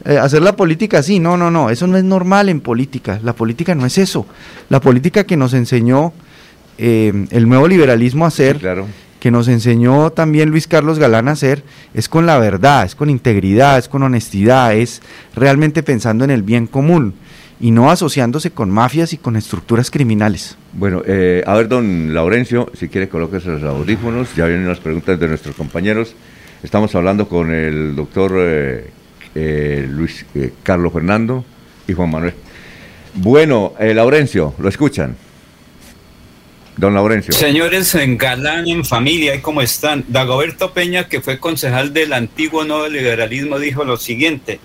eh, 0.05 0.17
hacer 0.17 0.41
la 0.41 0.55
política 0.55 0.99
así. 0.99 1.19
No, 1.19 1.35
no, 1.35 1.51
no, 1.51 1.69
eso 1.69 1.85
no 1.85 1.97
es 1.97 2.03
normal 2.03 2.47
en 2.47 2.61
política. 2.61 3.19
La 3.23 3.33
política 3.33 3.75
no 3.75 3.85
es 3.85 3.97
eso. 3.97 4.25
La 4.69 4.79
política 4.79 5.25
que 5.25 5.35
nos 5.35 5.53
enseñó 5.53 6.13
eh, 6.77 7.27
el 7.31 7.47
nuevo 7.47 7.67
liberalismo 7.67 8.25
a 8.25 8.29
hacer 8.29 8.59
que 9.25 9.31
nos 9.31 9.47
enseñó 9.47 10.11
también 10.11 10.51
Luis 10.51 10.67
Carlos 10.67 10.99
Galán 10.99 11.27
a 11.27 11.31
hacer, 11.31 11.63
es 11.95 12.07
con 12.09 12.27
la 12.27 12.37
verdad, 12.37 12.85
es 12.85 12.93
con 12.93 13.09
integridad, 13.09 13.79
es 13.79 13.89
con 13.89 14.03
honestidad, 14.03 14.75
es 14.75 15.01
realmente 15.35 15.81
pensando 15.81 16.23
en 16.23 16.29
el 16.29 16.43
bien 16.43 16.67
común 16.67 17.15
y 17.59 17.71
no 17.71 17.89
asociándose 17.89 18.51
con 18.51 18.69
mafias 18.69 19.13
y 19.13 19.17
con 19.17 19.35
estructuras 19.35 19.89
criminales. 19.89 20.59
Bueno, 20.73 21.01
eh, 21.07 21.43
a 21.47 21.55
ver, 21.55 21.67
don 21.67 22.13
Laurencio, 22.13 22.69
si 22.75 22.87
quiere 22.87 23.09
colóquese 23.09 23.49
los 23.49 23.63
audífonos, 23.63 24.35
ya 24.35 24.45
vienen 24.45 24.67
las 24.67 24.79
preguntas 24.79 25.19
de 25.19 25.27
nuestros 25.27 25.55
compañeros. 25.55 26.15
Estamos 26.61 26.93
hablando 26.93 27.27
con 27.27 27.51
el 27.51 27.95
doctor 27.95 28.31
eh, 28.37 28.91
eh, 29.33 29.87
Luis 29.89 30.23
Carlos 30.61 30.93
Fernando 30.93 31.43
y 31.87 31.93
Juan 31.93 32.11
Manuel. 32.11 32.35
Bueno, 33.15 33.73
Laurencio, 33.79 34.53
¿lo 34.59 34.69
escuchan? 34.69 35.15
Don 36.77 36.93
Laurencio. 36.93 37.33
Señores 37.33 37.95
en 37.95 38.17
Galán, 38.17 38.67
en 38.67 38.83
familia, 38.83 39.41
¿cómo 39.41 39.61
están? 39.61 40.03
Dagoberto 40.09 40.73
Peña, 40.73 41.07
que 41.07 41.21
fue 41.21 41.39
concejal 41.39 41.93
del 41.93 42.11
antiguo 42.11 42.65
nuevo 42.65 42.87
liberalismo, 42.87 43.59
dijo 43.59 43.85
lo 43.85 43.95
siguiente. 43.95 44.59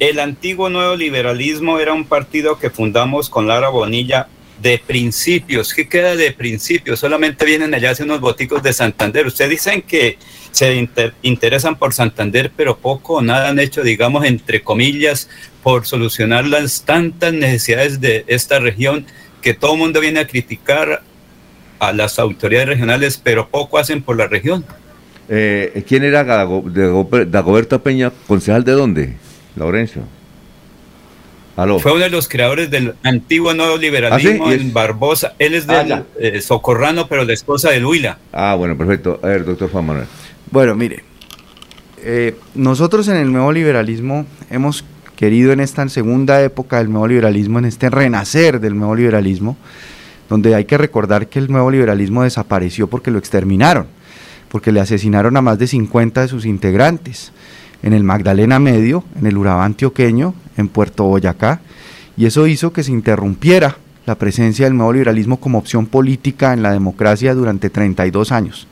El 0.00 0.18
antiguo 0.18 0.68
nuevo 0.68 0.96
liberalismo 0.96 1.78
era 1.78 1.92
un 1.92 2.06
partido 2.06 2.58
que 2.58 2.70
fundamos 2.70 3.30
con 3.30 3.46
Lara 3.46 3.68
Bonilla 3.68 4.26
de 4.60 4.82
principios. 4.84 5.72
¿Qué 5.72 5.88
queda 5.88 6.16
de 6.16 6.32
principios? 6.32 6.98
Solamente 6.98 7.44
vienen 7.44 7.72
allá 7.72 7.90
hace 7.90 8.02
unos 8.02 8.20
boticos 8.20 8.60
de 8.62 8.72
Santander. 8.72 9.26
Ustedes 9.26 9.50
dicen 9.50 9.82
que 9.82 10.18
se 10.50 10.88
interesan 11.22 11.76
por 11.76 11.94
Santander, 11.94 12.50
pero 12.56 12.78
poco 12.78 13.14
o 13.14 13.22
nada 13.22 13.48
han 13.50 13.60
hecho, 13.60 13.82
digamos, 13.82 14.24
entre 14.24 14.62
comillas, 14.62 15.28
por 15.62 15.86
solucionar 15.86 16.46
las 16.46 16.84
tantas 16.84 17.32
necesidades 17.32 18.00
de 18.00 18.24
esta 18.26 18.58
región 18.58 19.06
que 19.40 19.54
todo 19.54 19.74
el 19.74 19.78
mundo 19.78 20.00
viene 20.00 20.20
a 20.20 20.26
criticar 20.26 21.02
a 21.78 21.92
las 21.92 22.18
autoridades 22.18 22.68
regionales, 22.68 23.20
pero 23.22 23.48
poco 23.48 23.78
hacen 23.78 24.02
por 24.02 24.16
la 24.16 24.26
región. 24.26 24.64
Eh, 25.28 25.84
¿Quién 25.88 26.04
era 26.04 26.22
Dagoberto 26.24 27.82
Peña? 27.82 28.12
¿Concejal 28.26 28.64
de 28.64 28.72
dónde, 28.72 29.16
Laurencio? 29.56 30.02
Aló. 31.56 31.78
Fue 31.78 31.92
uno 31.92 32.02
de 32.02 32.10
los 32.10 32.28
creadores 32.28 32.68
del 32.70 32.94
antiguo 33.04 33.54
neoliberalismo 33.54 34.46
¿Ah, 34.46 34.48
sí? 34.48 34.54
¿Y 34.54 34.56
es- 34.56 34.60
en 34.62 34.72
Barbosa. 34.72 35.34
Él 35.38 35.54
es 35.54 35.68
Ah, 35.68 35.78
del 35.78 35.88
ya. 35.88 36.04
eh, 36.18 36.40
Socorrano, 36.40 37.06
pero 37.06 37.24
la 37.24 37.32
esposa 37.32 37.70
de 37.70 37.84
Huila. 37.84 38.18
Ah, 38.32 38.56
bueno, 38.58 38.76
perfecto. 38.76 39.20
A 39.22 39.28
ver, 39.28 39.44
doctor 39.44 39.70
Juan 39.70 39.86
Manuel. 39.86 40.06
Bueno, 40.50 40.74
mire, 40.74 41.04
eh, 42.02 42.34
nosotros 42.56 43.06
en 43.08 43.16
el 43.16 43.30
nuevo 43.32 43.52
liberalismo 43.52 44.26
hemos 44.50 44.84
querido 45.16 45.52
en 45.52 45.60
esta 45.60 45.88
segunda 45.88 46.42
época 46.42 46.78
del 46.78 46.90
nuevo 46.90 47.06
liberalismo, 47.06 47.60
en 47.60 47.66
este 47.66 47.88
renacer 47.88 48.58
del 48.60 48.76
nuevo 48.76 48.96
liberalismo, 48.96 49.56
donde 50.28 50.54
hay 50.54 50.64
que 50.64 50.78
recordar 50.78 51.28
que 51.28 51.38
el 51.38 51.50
nuevo 51.50 51.70
liberalismo 51.70 52.22
desapareció 52.22 52.86
porque 52.86 53.10
lo 53.10 53.18
exterminaron, 53.18 53.86
porque 54.48 54.72
le 54.72 54.80
asesinaron 54.80 55.36
a 55.36 55.42
más 55.42 55.58
de 55.58 55.66
50 55.66 56.22
de 56.22 56.28
sus 56.28 56.46
integrantes, 56.46 57.32
en 57.82 57.92
el 57.92 58.02
Magdalena 58.02 58.58
Medio, 58.58 59.04
en 59.18 59.26
el 59.26 59.36
Urabá 59.36 59.64
antioqueño, 59.64 60.34
en 60.56 60.68
Puerto 60.68 61.04
Boyacá, 61.04 61.60
y 62.16 62.26
eso 62.26 62.46
hizo 62.46 62.72
que 62.72 62.82
se 62.82 62.92
interrumpiera 62.92 63.76
la 64.06 64.14
presencia 64.14 64.66
del 64.66 64.76
nuevo 64.76 64.92
liberalismo 64.92 65.38
como 65.38 65.58
opción 65.58 65.86
política 65.86 66.52
en 66.52 66.62
la 66.62 66.72
democracia 66.72 67.34
durante 67.34 67.70
32 67.70 68.32
años. 68.32 68.66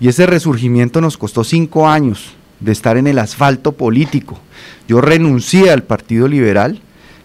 Y 0.00 0.08
ese 0.08 0.26
resurgimiento 0.26 1.00
nos 1.00 1.18
costó 1.18 1.44
cinco 1.44 1.88
años 1.88 2.34
de 2.60 2.72
estar 2.72 2.96
en 2.96 3.06
el 3.06 3.18
asfalto 3.18 3.72
político. 3.72 4.38
Yo 4.86 5.00
renuncié 5.00 5.70
al 5.70 5.82
Partido 5.82 6.28
Liberal 6.28 6.80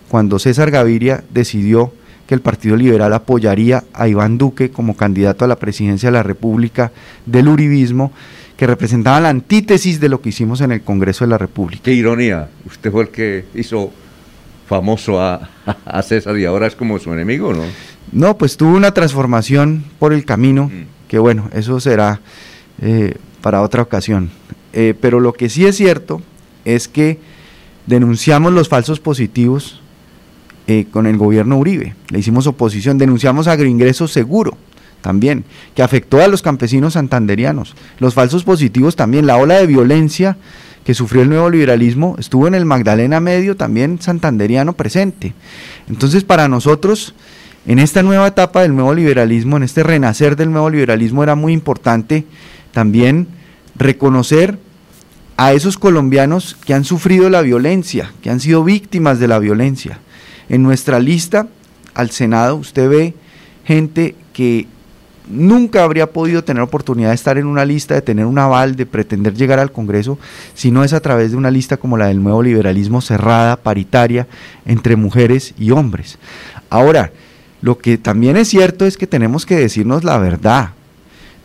cuando 0.10 0.40
César 0.40 0.72
Gaviria 0.72 1.24
decidió 1.32 1.94
que 2.28 2.36
el 2.36 2.42
Partido 2.42 2.76
Liberal 2.76 3.14
apoyaría 3.14 3.84
a 3.94 4.08
Iván 4.08 4.38
Duque 4.38 4.72
como 4.72 4.96
candidato 4.96 5.46
a 5.46 5.48
la 5.48 5.58
presidencia 5.58 6.10
de 6.10 6.14
la 6.14 6.24
República 6.24 6.92
del 7.26 7.48
Uribismo, 7.48 8.12
que 8.58 8.68
representaba 8.68 9.20
la 9.20 9.30
antítesis 9.30 10.00
de 10.00 10.10
lo 10.10 10.22
que 10.22 10.30
hicimos 10.30 10.62
en 10.62 10.72
el 10.72 10.82
Congreso 10.82 11.26
de 11.26 11.30
la 11.30 11.38
República. 11.38 11.84
Qué 11.84 11.94
ironía. 11.94 12.50
Usted 12.66 12.92
fue 12.92 13.04
el 13.04 13.10
que 13.10 13.46
hizo 13.56 13.92
famoso 14.68 15.22
a, 15.22 15.50
a 15.86 16.02
César 16.02 16.38
y 16.38 16.46
ahora 16.46 16.68
es 16.68 16.76
como 16.76 16.98
su 17.00 17.12
enemigo, 17.12 17.54
¿no? 17.54 17.64
No, 18.12 18.38
pues 18.38 18.58
tuvo 18.58 18.76
una 18.76 18.94
transformación 18.94 19.84
por 20.00 20.14
el 20.14 20.24
camino, 20.24 20.72
que 21.08 21.20
bueno, 21.20 21.50
eso 21.54 21.80
será 21.80 22.22
eh, 22.82 23.16
para 23.42 23.62
otra 23.62 23.82
ocasión. 23.82 24.30
Eh, 24.72 24.94
pero 25.00 25.20
lo 25.20 25.34
que 25.34 25.50
sí 25.50 25.66
es 25.66 25.78
cierto 25.78 26.22
es 26.66 26.88
que 26.88 27.20
denunciamos 27.86 28.54
los 28.54 28.70
falsos 28.70 29.00
positivos 29.00 29.82
eh, 30.68 30.86
con 30.90 31.08
el 31.08 31.18
gobierno 31.18 31.58
Uribe, 31.58 31.96
le 32.10 32.20
hicimos 32.20 32.48
oposición, 32.48 32.98
denunciamos 32.98 33.48
agroingreso 33.48 34.08
seguro 34.08 34.58
también, 35.02 35.44
que 35.76 35.84
afectó 35.84 36.22
a 36.22 36.28
los 36.28 36.42
campesinos 36.42 36.94
santanderianos, 36.94 37.76
los 38.00 38.14
falsos 38.14 38.44
positivos 38.44 38.96
también, 38.96 39.28
la 39.28 39.38
ola 39.38 39.56
de 39.56 39.68
violencia 39.68 40.38
que 40.86 40.94
sufrió 40.94 41.22
el 41.22 41.30
nuevo 41.30 41.50
liberalismo 41.50 42.16
estuvo 42.20 42.48
en 42.48 42.56
el 42.56 42.66
Magdalena 42.66 43.20
Medio 43.20 43.56
también 43.56 44.02
santanderiano 44.02 44.74
presente. 44.74 45.34
Entonces 45.90 46.24
para 46.24 46.48
nosotros, 46.48 47.14
en 47.66 47.80
esta 47.80 48.04
nueva 48.04 48.28
etapa 48.28 48.62
del 48.62 48.76
nuevo 48.76 48.94
liberalismo, 48.94 49.58
en 49.58 49.64
este 49.64 49.84
renacer 49.84 50.36
del 50.36 50.52
nuevo 50.52 50.70
liberalismo, 50.70 51.24
era 51.24 51.36
muy 51.36 51.54
importante 51.54 52.26
también 52.72 53.28
reconocer 53.76 54.60
a 55.38 55.54
esos 55.54 55.78
colombianos 55.78 56.56
que 56.66 56.74
han 56.74 56.84
sufrido 56.84 57.30
la 57.30 57.42
violencia, 57.42 58.12
que 58.22 58.30
han 58.30 58.40
sido 58.40 58.64
víctimas 58.64 59.20
de 59.20 59.28
la 59.28 59.40
violencia. 59.40 60.00
En 60.50 60.64
nuestra 60.64 61.00
lista 61.00 61.48
al 61.94 62.10
Senado 62.12 62.56
usted 62.56 62.90
ve 62.90 63.14
gente 63.66 64.16
que 64.34 64.68
nunca 65.30 65.84
habría 65.84 66.12
podido 66.12 66.44
tener 66.44 66.62
oportunidad 66.64 67.10
de 67.10 67.16
estar 67.16 67.38
en 67.38 67.46
una 67.46 67.66
lista, 67.66 67.94
de 67.94 68.02
tener 68.02 68.26
un 68.26 68.40
aval, 68.40 68.76
de 68.76 68.86
pretender 68.86 69.34
llegar 69.34 69.60
al 69.60 69.72
Congreso, 69.72 70.18
si 70.54 70.72
no 70.72 70.84
es 70.84 70.94
a 70.94 71.00
través 71.00 71.32
de 71.32 71.38
una 71.38 71.52
lista 71.52 71.78
como 71.78 71.98
la 71.98 72.08
del 72.08 72.22
nuevo 72.22 72.44
liberalismo 72.44 73.02
cerrada, 73.02 73.58
paritaria, 73.58 74.28
entre 74.66 74.96
mujeres 74.96 75.54
y 75.58 75.72
hombres. 75.72 76.18
Ahora, 76.70 77.12
lo 77.62 77.78
que 77.78 77.98
también 77.98 78.36
es 78.36 78.50
cierto 78.50 78.86
es 78.86 78.98
que 78.98 79.08
tenemos 79.08 79.46
que 79.46 79.56
decirnos 79.56 80.04
la 80.04 80.18
verdad, 80.18 80.72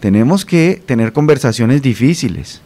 tenemos 0.01 0.45
que 0.45 0.83
tener 0.85 1.13
conversaciones 1.13 1.83
difíciles. 1.83 2.61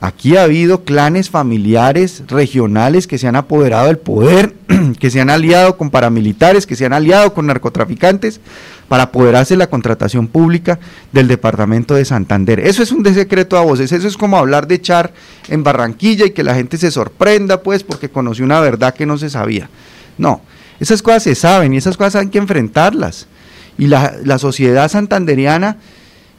Aquí 0.00 0.36
ha 0.36 0.42
habido 0.42 0.84
clanes 0.84 1.30
familiares 1.30 2.24
regionales 2.26 3.06
que 3.06 3.16
se 3.16 3.28
han 3.28 3.36
apoderado 3.36 3.86
del 3.86 3.98
poder, 3.98 4.54
que 4.98 5.10
se 5.10 5.20
han 5.20 5.30
aliado 5.30 5.76
con 5.76 5.90
paramilitares, 5.90 6.66
que 6.66 6.76
se 6.76 6.84
han 6.84 6.92
aliado 6.92 7.32
con 7.32 7.46
narcotraficantes 7.46 8.40
para 8.88 9.04
apoderarse 9.04 9.54
de 9.54 9.58
la 9.58 9.70
contratación 9.70 10.26
pública 10.26 10.78
del 11.12 11.28
departamento 11.28 11.94
de 11.94 12.04
Santander. 12.04 12.60
Eso 12.60 12.82
es 12.82 12.92
un 12.92 13.02
de 13.02 13.14
secreto 13.14 13.56
a 13.56 13.62
voces, 13.62 13.92
eso 13.92 14.06
es 14.06 14.16
como 14.16 14.36
hablar 14.36 14.66
de 14.66 14.74
echar 14.74 15.12
en 15.48 15.62
Barranquilla 15.62 16.26
y 16.26 16.32
que 16.32 16.44
la 16.44 16.54
gente 16.54 16.76
se 16.76 16.90
sorprenda 16.90 17.62
pues 17.62 17.82
porque 17.82 18.10
conoció 18.10 18.44
una 18.44 18.60
verdad 18.60 18.94
que 18.94 19.06
no 19.06 19.16
se 19.16 19.30
sabía. 19.30 19.70
No, 20.18 20.42
esas 20.80 21.02
cosas 21.02 21.22
se 21.22 21.34
saben 21.34 21.72
y 21.72 21.78
esas 21.78 21.96
cosas 21.96 22.16
hay 22.16 22.28
que 22.28 22.38
enfrentarlas. 22.38 23.26
Y 23.78 23.86
la, 23.86 24.14
la 24.22 24.38
sociedad 24.38 24.88
santanderiana 24.90 25.78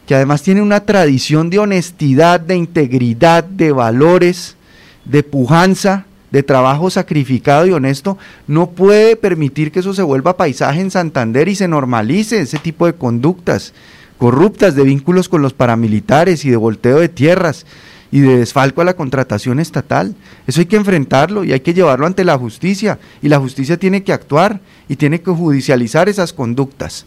que 0.05 0.15
además 0.15 0.43
tiene 0.43 0.61
una 0.61 0.81
tradición 0.81 1.49
de 1.49 1.59
honestidad, 1.59 2.39
de 2.39 2.55
integridad, 2.55 3.43
de 3.43 3.71
valores, 3.71 4.55
de 5.05 5.23
pujanza, 5.23 6.05
de 6.31 6.43
trabajo 6.43 6.89
sacrificado 6.89 7.65
y 7.65 7.71
honesto, 7.71 8.17
no 8.47 8.71
puede 8.71 9.15
permitir 9.15 9.71
que 9.71 9.79
eso 9.79 9.93
se 9.93 10.03
vuelva 10.03 10.37
paisaje 10.37 10.81
en 10.81 10.91
Santander 10.91 11.47
y 11.47 11.55
se 11.55 11.67
normalice 11.67 12.41
ese 12.41 12.57
tipo 12.57 12.85
de 12.85 12.93
conductas 12.93 13.73
corruptas, 14.17 14.75
de 14.75 14.83
vínculos 14.83 15.29
con 15.29 15.41
los 15.41 15.53
paramilitares 15.53 16.45
y 16.45 16.49
de 16.49 16.55
volteo 16.55 16.99
de 16.99 17.09
tierras 17.09 17.65
y 18.11 18.21
de 18.21 18.37
desfalco 18.37 18.81
a 18.81 18.85
la 18.85 18.95
contratación 18.95 19.59
estatal. 19.59 20.15
Eso 20.47 20.61
hay 20.61 20.67
que 20.67 20.77
enfrentarlo 20.77 21.43
y 21.43 21.53
hay 21.53 21.59
que 21.59 21.73
llevarlo 21.73 22.05
ante 22.05 22.23
la 22.23 22.37
justicia 22.37 22.99
y 23.21 23.29
la 23.29 23.39
justicia 23.39 23.77
tiene 23.77 24.03
que 24.03 24.13
actuar 24.13 24.61
y 24.87 24.95
tiene 24.95 25.21
que 25.21 25.31
judicializar 25.31 26.07
esas 26.07 26.31
conductas. 26.31 27.05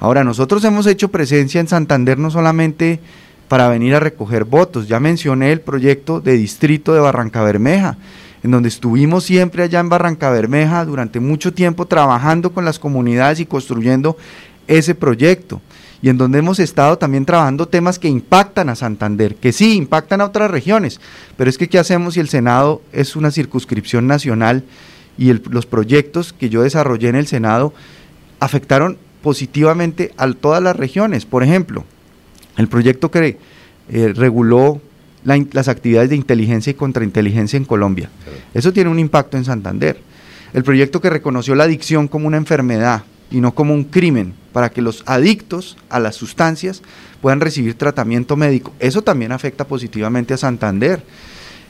Ahora, 0.00 0.24
nosotros 0.24 0.64
hemos 0.64 0.86
hecho 0.86 1.10
presencia 1.10 1.60
en 1.60 1.68
Santander 1.68 2.18
no 2.18 2.30
solamente 2.30 3.00
para 3.48 3.68
venir 3.68 3.94
a 3.94 4.00
recoger 4.00 4.44
votos, 4.44 4.88
ya 4.88 4.98
mencioné 4.98 5.52
el 5.52 5.60
proyecto 5.60 6.22
de 6.22 6.38
distrito 6.38 6.94
de 6.94 7.00
Barranca 7.00 7.42
Bermeja, 7.42 7.98
en 8.42 8.50
donde 8.50 8.70
estuvimos 8.70 9.24
siempre 9.24 9.62
allá 9.62 9.78
en 9.80 9.90
Barranca 9.90 10.30
Bermeja 10.30 10.86
durante 10.86 11.20
mucho 11.20 11.52
tiempo 11.52 11.84
trabajando 11.84 12.52
con 12.52 12.64
las 12.64 12.78
comunidades 12.78 13.40
y 13.40 13.46
construyendo 13.46 14.16
ese 14.68 14.94
proyecto, 14.94 15.60
y 16.00 16.08
en 16.08 16.16
donde 16.16 16.38
hemos 16.38 16.60
estado 16.60 16.96
también 16.96 17.26
trabajando 17.26 17.68
temas 17.68 17.98
que 17.98 18.08
impactan 18.08 18.70
a 18.70 18.76
Santander, 18.76 19.34
que 19.34 19.52
sí 19.52 19.74
impactan 19.74 20.22
a 20.22 20.26
otras 20.26 20.50
regiones, 20.50 20.98
pero 21.36 21.50
es 21.50 21.58
que 21.58 21.68
¿qué 21.68 21.78
hacemos 21.78 22.14
si 22.14 22.20
el 22.20 22.30
Senado 22.30 22.80
es 22.92 23.16
una 23.16 23.30
circunscripción 23.30 24.06
nacional 24.06 24.64
y 25.18 25.34
los 25.34 25.66
proyectos 25.66 26.32
que 26.32 26.48
yo 26.48 26.62
desarrollé 26.62 27.08
en 27.08 27.16
el 27.16 27.26
Senado 27.26 27.74
afectaron 28.38 28.96
positivamente 29.22 30.12
a 30.16 30.30
todas 30.32 30.62
las 30.62 30.76
regiones. 30.76 31.26
Por 31.26 31.42
ejemplo, 31.42 31.84
el 32.56 32.68
proyecto 32.68 33.10
que 33.10 33.38
eh, 33.88 34.12
reguló 34.14 34.80
la 35.24 35.38
las 35.52 35.68
actividades 35.68 36.10
de 36.10 36.16
inteligencia 36.16 36.70
y 36.70 36.74
contrainteligencia 36.74 37.56
en 37.56 37.64
Colombia. 37.64 38.10
Eso 38.54 38.72
tiene 38.72 38.90
un 38.90 38.98
impacto 38.98 39.36
en 39.36 39.44
Santander. 39.44 40.00
El 40.52 40.64
proyecto 40.64 41.00
que 41.00 41.10
reconoció 41.10 41.54
la 41.54 41.64
adicción 41.64 42.08
como 42.08 42.26
una 42.26 42.36
enfermedad 42.36 43.04
y 43.30 43.40
no 43.40 43.54
como 43.54 43.74
un 43.74 43.84
crimen, 43.84 44.34
para 44.52 44.70
que 44.70 44.82
los 44.82 45.04
adictos 45.06 45.76
a 45.88 46.00
las 46.00 46.16
sustancias 46.16 46.82
puedan 47.20 47.40
recibir 47.40 47.74
tratamiento 47.74 48.36
médico. 48.36 48.72
Eso 48.80 49.02
también 49.02 49.30
afecta 49.30 49.66
positivamente 49.66 50.34
a 50.34 50.38
Santander. 50.38 51.02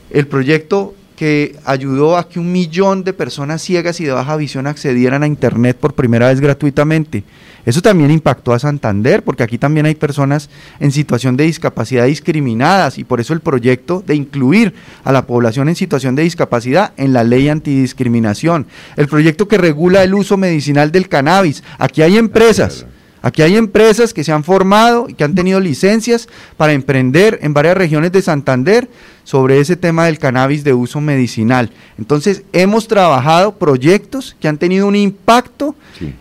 El 0.09 0.27
proyecto 0.27 0.95
que 1.21 1.55
ayudó 1.65 2.17
a 2.17 2.27
que 2.27 2.39
un 2.39 2.51
millón 2.51 3.03
de 3.03 3.13
personas 3.13 3.61
ciegas 3.61 3.99
y 3.99 4.05
de 4.05 4.11
baja 4.11 4.35
visión 4.37 4.65
accedieran 4.65 5.21
a 5.21 5.27
Internet 5.27 5.77
por 5.79 5.93
primera 5.93 6.29
vez 6.29 6.39
gratuitamente. 6.39 7.23
Eso 7.63 7.79
también 7.83 8.09
impactó 8.09 8.53
a 8.53 8.57
Santander, 8.57 9.21
porque 9.21 9.43
aquí 9.43 9.59
también 9.59 9.85
hay 9.85 9.93
personas 9.93 10.49
en 10.79 10.91
situación 10.91 11.37
de 11.37 11.43
discapacidad 11.43 12.07
discriminadas 12.07 12.97
y 12.97 13.03
por 13.03 13.21
eso 13.21 13.33
el 13.33 13.41
proyecto 13.41 14.03
de 14.03 14.15
incluir 14.15 14.73
a 15.03 15.11
la 15.11 15.27
población 15.27 15.69
en 15.69 15.75
situación 15.75 16.15
de 16.15 16.23
discapacidad 16.23 16.93
en 16.97 17.13
la 17.13 17.23
ley 17.23 17.49
antidiscriminación. 17.49 18.65
El 18.97 19.07
proyecto 19.07 19.47
que 19.47 19.59
regula 19.59 20.01
el 20.01 20.15
uso 20.15 20.37
medicinal 20.37 20.91
del 20.91 21.07
cannabis. 21.07 21.63
Aquí 21.77 22.01
hay 22.01 22.17
empresas. 22.17 22.87
Aquí 23.21 23.43
hay 23.43 23.55
empresas 23.55 24.13
que 24.13 24.23
se 24.23 24.31
han 24.31 24.43
formado 24.43 25.07
y 25.07 25.13
que 25.13 25.23
han 25.23 25.35
tenido 25.35 25.59
licencias 25.59 26.27
para 26.57 26.73
emprender 26.73 27.39
en 27.43 27.53
varias 27.53 27.77
regiones 27.77 28.11
de 28.11 28.21
Santander 28.21 28.89
sobre 29.23 29.59
ese 29.59 29.75
tema 29.75 30.05
del 30.05 30.17
cannabis 30.17 30.63
de 30.63 30.73
uso 30.73 31.01
medicinal. 31.01 31.69
Entonces, 31.99 32.43
hemos 32.51 32.87
trabajado 32.87 33.57
proyectos 33.57 34.35
que 34.39 34.47
han 34.47 34.57
tenido 34.57 34.87
un 34.87 34.95
impacto 34.95 35.75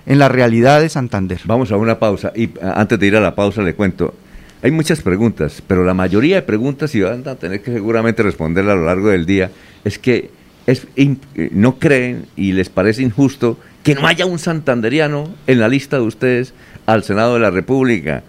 en 0.04 0.18
la 0.18 0.28
realidad 0.28 0.80
de 0.80 0.90
Santander. 0.90 1.40
Vamos 1.44 1.72
a 1.72 1.76
una 1.76 1.98
pausa 1.98 2.32
y 2.36 2.50
antes 2.60 2.98
de 2.98 3.06
ir 3.06 3.16
a 3.16 3.20
la 3.20 3.34
pausa 3.34 3.62
le 3.62 3.74
cuento. 3.74 4.14
Hay 4.62 4.70
muchas 4.70 5.00
preguntas, 5.00 5.62
pero 5.66 5.84
la 5.84 5.94
mayoría 5.94 6.36
de 6.36 6.42
preguntas, 6.42 6.94
y 6.94 7.00
van 7.00 7.26
a 7.26 7.34
tener 7.36 7.62
que 7.62 7.72
seguramente 7.72 8.22
responderla 8.22 8.72
a 8.72 8.76
lo 8.76 8.84
largo 8.84 9.08
del 9.08 9.24
día, 9.24 9.50
es 9.84 9.98
que 9.98 10.30
es, 10.66 10.86
eh, 10.96 11.16
no 11.52 11.78
creen 11.78 12.26
y 12.36 12.52
les 12.52 12.68
parece 12.68 13.02
injusto 13.02 13.58
que 13.82 13.94
no 13.94 14.06
haya 14.06 14.26
un 14.26 14.38
santanderiano 14.38 15.34
en 15.46 15.58
la 15.58 15.68
lista 15.68 15.96
de 15.96 16.02
ustedes 16.02 16.52
al 16.92 17.04
Senado 17.04 17.34
de 17.34 17.40
la 17.40 17.50
República. 17.50 18.22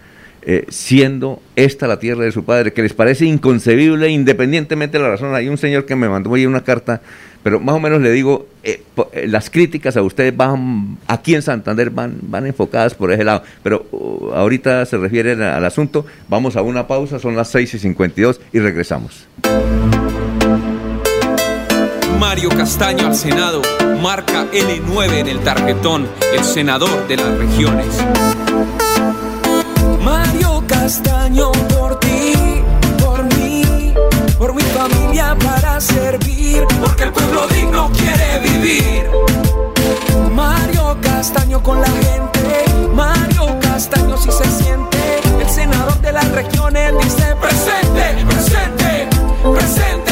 eh, 0.44 0.64
siendo 0.70 1.40
esta 1.54 1.86
la 1.86 2.00
tierra 2.00 2.24
de 2.24 2.32
su 2.32 2.42
padre, 2.44 2.72
que 2.72 2.82
les 2.82 2.92
parece 2.94 3.24
inconcebible 3.26 4.08
independientemente 4.08 4.98
de 4.98 5.04
la 5.04 5.10
razón. 5.10 5.32
Hay 5.36 5.48
un 5.48 5.56
señor 5.56 5.86
que 5.86 5.94
me 5.94 6.08
mandó 6.08 6.34
ahí 6.34 6.46
una 6.46 6.64
carta, 6.64 7.00
pero 7.44 7.60
más 7.60 7.76
o 7.76 7.78
menos 7.78 8.00
le 8.02 8.10
digo, 8.10 8.48
eh, 8.64 8.82
eh, 9.12 9.26
las 9.28 9.50
críticas 9.50 9.96
a 9.96 10.02
ustedes 10.02 10.36
van, 10.36 10.98
aquí 11.06 11.36
en 11.36 11.42
Santander 11.42 11.90
van, 11.90 12.16
van 12.22 12.44
enfocadas 12.46 12.92
por 12.96 13.12
ese 13.12 13.22
lado, 13.22 13.44
pero 13.62 13.86
uh, 13.92 14.32
ahorita 14.34 14.84
se 14.84 14.96
refieren 14.96 15.42
a- 15.42 15.56
al 15.58 15.64
asunto, 15.64 16.04
vamos 16.28 16.56
a 16.56 16.62
una 16.62 16.88
pausa, 16.88 17.20
son 17.20 17.36
las 17.36 17.46
6 17.52 17.74
y 17.74 17.78
52 17.78 18.40
y 18.52 18.58
regresamos. 18.58 19.28
Mario 22.18 22.48
Castaño 22.48 23.06
al 23.06 23.14
Senado, 23.14 23.62
marca 24.02 24.50
L9 24.50 25.12
en 25.20 25.28
el 25.28 25.38
tarjetón, 25.44 26.08
el 26.32 26.44
senador 26.44 27.06
de 27.06 27.16
las 27.16 27.38
regiones. 27.38 27.86
Mario 30.02 30.64
Castaño 30.66 31.52
por 31.52 32.00
ti, 32.00 32.32
por 32.98 33.22
mí, 33.36 33.94
por 34.38 34.54
mi 34.54 34.62
familia 34.62 35.36
para 35.38 35.80
servir, 35.80 36.64
porque 36.84 37.04
el 37.04 37.12
pueblo 37.12 37.46
digno 37.46 37.92
quiere 37.92 38.40
vivir. 38.40 39.08
Mario 40.34 40.96
Castaño 41.00 41.62
con 41.62 41.80
la 41.80 41.86
gente, 41.86 42.88
Mario 42.92 43.56
Castaño 43.60 44.16
si 44.16 44.32
se 44.32 44.64
siente, 44.64 44.98
el 45.40 45.48
senador 45.48 46.00
de 46.00 46.12
las 46.12 46.28
regiones 46.32 46.92
dice 47.04 47.36
presente, 47.36 48.24
presente, 48.26 49.08
presente. 49.42 50.11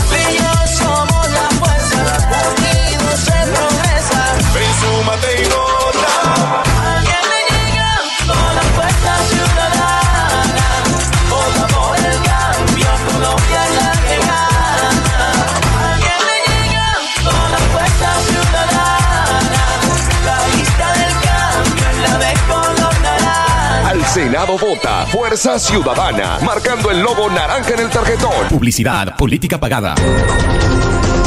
Senado 24.47 24.59
vota 24.59 25.07
Fuerza 25.07 25.59
Ciudadana, 25.59 26.39
marcando 26.45 26.91
el 26.93 27.01
logo 27.01 27.29
naranja 27.31 27.75
en 27.75 27.81
el 27.81 27.89
tarjetón. 27.91 28.31
Publicidad 28.49 29.17
política 29.17 29.59
pagada. 29.59 29.95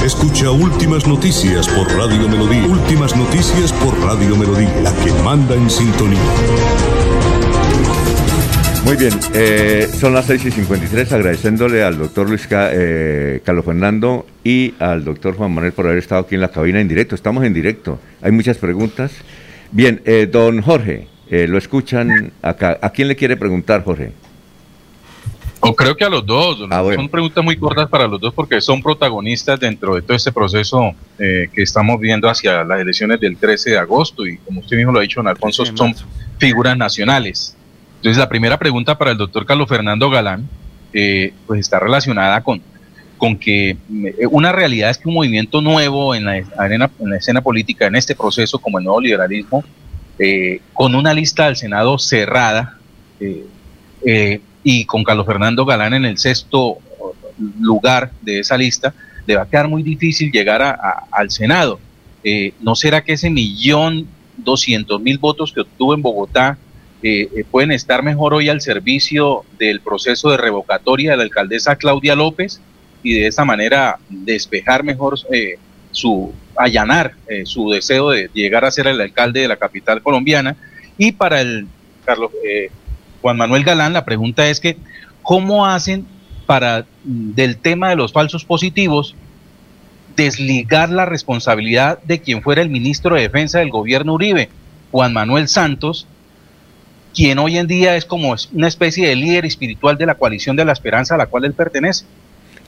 Escucha 0.05 0.51
Últimas 0.51 1.05
Noticias 1.05 1.67
por 1.67 1.91
Radio 1.97 2.29
Melodía. 2.29 2.65
Últimas 2.65 3.15
Noticias 3.17 3.73
por 3.73 3.99
Radio 4.05 4.37
Melodía, 4.37 4.69
la 4.81 4.93
que 5.03 5.11
manda 5.21 5.53
en 5.55 5.69
sintonía. 5.69 6.19
Muy 8.85 8.95
bien, 8.95 9.13
eh, 9.33 9.89
son 9.99 10.13
las 10.13 10.25
6 10.25 10.45
y 10.45 10.51
53, 10.51 11.11
agradeciéndole 11.11 11.83
al 11.83 11.97
doctor 11.97 12.29
Luis 12.29 12.47
Ca- 12.47 12.69
eh, 12.71 13.41
Carlos 13.43 13.65
Fernando 13.65 14.25
y 14.45 14.73
al 14.79 15.03
doctor 15.03 15.35
Juan 15.35 15.51
Manuel 15.53 15.73
por 15.73 15.85
haber 15.87 15.97
estado 15.97 16.21
aquí 16.21 16.35
en 16.35 16.41
la 16.41 16.47
cabina 16.49 16.79
en 16.79 16.87
directo. 16.87 17.15
Estamos 17.15 17.43
en 17.43 17.53
directo, 17.53 17.99
hay 18.21 18.31
muchas 18.31 18.57
preguntas. 18.57 19.11
Bien, 19.71 20.01
eh, 20.05 20.27
don 20.31 20.61
Jorge, 20.61 21.07
eh, 21.29 21.47
lo 21.47 21.57
escuchan 21.57 22.31
acá. 22.41 22.79
¿A 22.81 22.89
quién 22.89 23.07
le 23.07 23.15
quiere 23.15 23.37
preguntar, 23.37 23.83
Jorge? 23.83 24.11
O 25.61 25.75
creo 25.75 25.95
que 25.95 26.05
a 26.05 26.09
los 26.09 26.25
dos. 26.25 26.59
Ah, 26.69 26.81
bueno. 26.81 27.01
Son 27.01 27.09
preguntas 27.09 27.43
muy 27.43 27.57
cortas 27.57 27.89
para 27.89 28.07
los 28.07 28.19
dos 28.19 28.33
porque 28.33 28.61
son 28.61 28.81
protagonistas 28.81 29.59
dentro 29.59 29.95
de 29.95 30.01
todo 30.01 30.15
este 30.15 30.31
proceso 30.31 30.93
eh, 31.17 31.49
que 31.53 31.63
estamos 31.63 31.99
viendo 31.99 32.29
hacia 32.29 32.63
las 32.63 32.79
elecciones 32.79 33.19
del 33.19 33.35
13 33.35 33.71
de 33.71 33.77
agosto 33.77 34.25
y 34.25 34.37
como 34.37 34.61
usted 34.61 34.77
mismo 34.77 34.93
lo 34.93 34.99
ha 34.99 35.01
dicho, 35.01 35.19
don 35.19 35.27
Alfonso, 35.27 35.65
son 35.75 35.93
figuras 36.37 36.77
nacionales. 36.77 37.55
Entonces 37.97 38.17
la 38.17 38.29
primera 38.29 38.57
pregunta 38.57 38.97
para 38.97 39.11
el 39.11 39.17
doctor 39.17 39.45
Carlos 39.45 39.67
Fernando 39.67 40.09
Galán 40.09 40.47
eh, 40.93 41.33
pues 41.45 41.59
está 41.59 41.77
relacionada 41.77 42.41
con, 42.41 42.61
con 43.17 43.37
que 43.37 43.71
eh, 43.71 44.27
una 44.31 44.53
realidad 44.53 44.89
es 44.89 44.97
que 44.97 45.09
un 45.09 45.15
movimiento 45.15 45.61
nuevo 45.61 46.15
en 46.15 46.23
la, 46.23 46.41
arena, 46.57 46.89
en 46.99 47.09
la 47.09 47.17
escena 47.17 47.41
política, 47.41 47.87
en 47.87 47.95
este 47.95 48.15
proceso 48.15 48.59
como 48.59 48.79
el 48.79 48.85
nuevo 48.85 49.01
liberalismo, 49.01 49.65
eh, 50.19 50.61
con 50.73 50.95
una 50.95 51.13
lista 51.13 51.45
del 51.45 51.55
Senado 51.55 51.97
cerrada, 51.97 52.77
eh, 53.19 53.45
eh, 54.05 54.41
y 54.63 54.85
con 54.85 55.03
Carlos 55.03 55.25
Fernando 55.25 55.65
Galán 55.65 55.93
en 55.93 56.05
el 56.05 56.17
sexto 56.17 56.77
lugar 57.59 58.11
de 58.21 58.39
esa 58.39 58.57
lista, 58.57 58.93
le 59.25 59.35
va 59.35 59.43
a 59.43 59.49
quedar 59.49 59.67
muy 59.67 59.81
difícil 59.83 60.31
llegar 60.31 60.61
a- 60.61 60.71
a- 60.71 61.05
al 61.11 61.31
Senado. 61.31 61.79
Eh, 62.23 62.53
¿No 62.59 62.75
será 62.75 63.01
que 63.03 63.13
ese 63.13 63.29
millón 63.29 64.07
doscientos 64.37 64.99
mil 65.01 65.17
votos 65.17 65.51
que 65.53 65.61
obtuvo 65.61 65.93
en 65.93 66.01
Bogotá 66.01 66.57
pueden 67.49 67.71
estar 67.71 68.03
mejor 68.03 68.33
hoy 68.33 68.49
al 68.49 68.59
servicio 68.59 69.45
del 69.57 69.79
proceso 69.79 70.31
de 70.31 70.37
revocatoria 70.37 71.11
de 71.11 71.17
la 71.17 71.23
alcaldesa 71.23 71.77
Claudia 71.77 72.13
López 72.13 72.59
y 73.03 73.13
de 73.13 73.27
esa 73.27 73.45
manera 73.45 73.97
despejar 74.09 74.83
mejor 74.83 75.17
su, 75.91 76.33
allanar 76.59 77.13
eh, 77.27 77.45
su 77.45 77.69
deseo 77.69 78.11
de 78.11 78.29
llegar 78.33 78.65
a 78.65 78.71
ser 78.71 78.87
el 78.87 78.99
alcalde 79.01 79.41
de 79.41 79.47
la 79.47 79.57
capital 79.57 80.01
colombiana? 80.03 80.55
Y 80.97 81.13
para 81.13 81.41
el 81.41 81.67
Carlos, 82.05 82.31
eh, 82.45 82.69
Juan 83.21 83.37
Manuel 83.37 83.63
Galán, 83.63 83.93
la 83.93 84.05
pregunta 84.05 84.47
es 84.49 84.59
que, 84.59 84.77
¿cómo 85.21 85.65
hacen 85.65 86.05
para 86.45 86.85
mm, 87.03 87.33
del 87.33 87.57
tema 87.57 87.89
de 87.89 87.95
los 87.95 88.11
falsos 88.11 88.45
positivos 88.45 89.15
desligar 90.15 90.89
la 90.89 91.05
responsabilidad 91.05 92.01
de 92.03 92.19
quien 92.19 92.41
fuera 92.41 92.61
el 92.61 92.69
ministro 92.69 93.15
de 93.15 93.21
Defensa 93.21 93.59
del 93.59 93.69
gobierno 93.69 94.13
Uribe, 94.13 94.49
Juan 94.91 95.13
Manuel 95.13 95.47
Santos, 95.47 96.07
quien 97.15 97.39
hoy 97.39 97.57
en 97.57 97.67
día 97.67 97.95
es 97.95 98.05
como 98.05 98.35
es 98.35 98.49
una 98.51 98.67
especie 98.67 99.07
de 99.07 99.15
líder 99.15 99.45
espiritual 99.45 99.97
de 99.97 100.05
la 100.05 100.15
coalición 100.15 100.55
de 100.55 100.65
la 100.65 100.73
esperanza 100.73 101.15
a 101.15 101.17
la 101.17 101.27
cual 101.27 101.45
él 101.45 101.53
pertenece? 101.53 102.05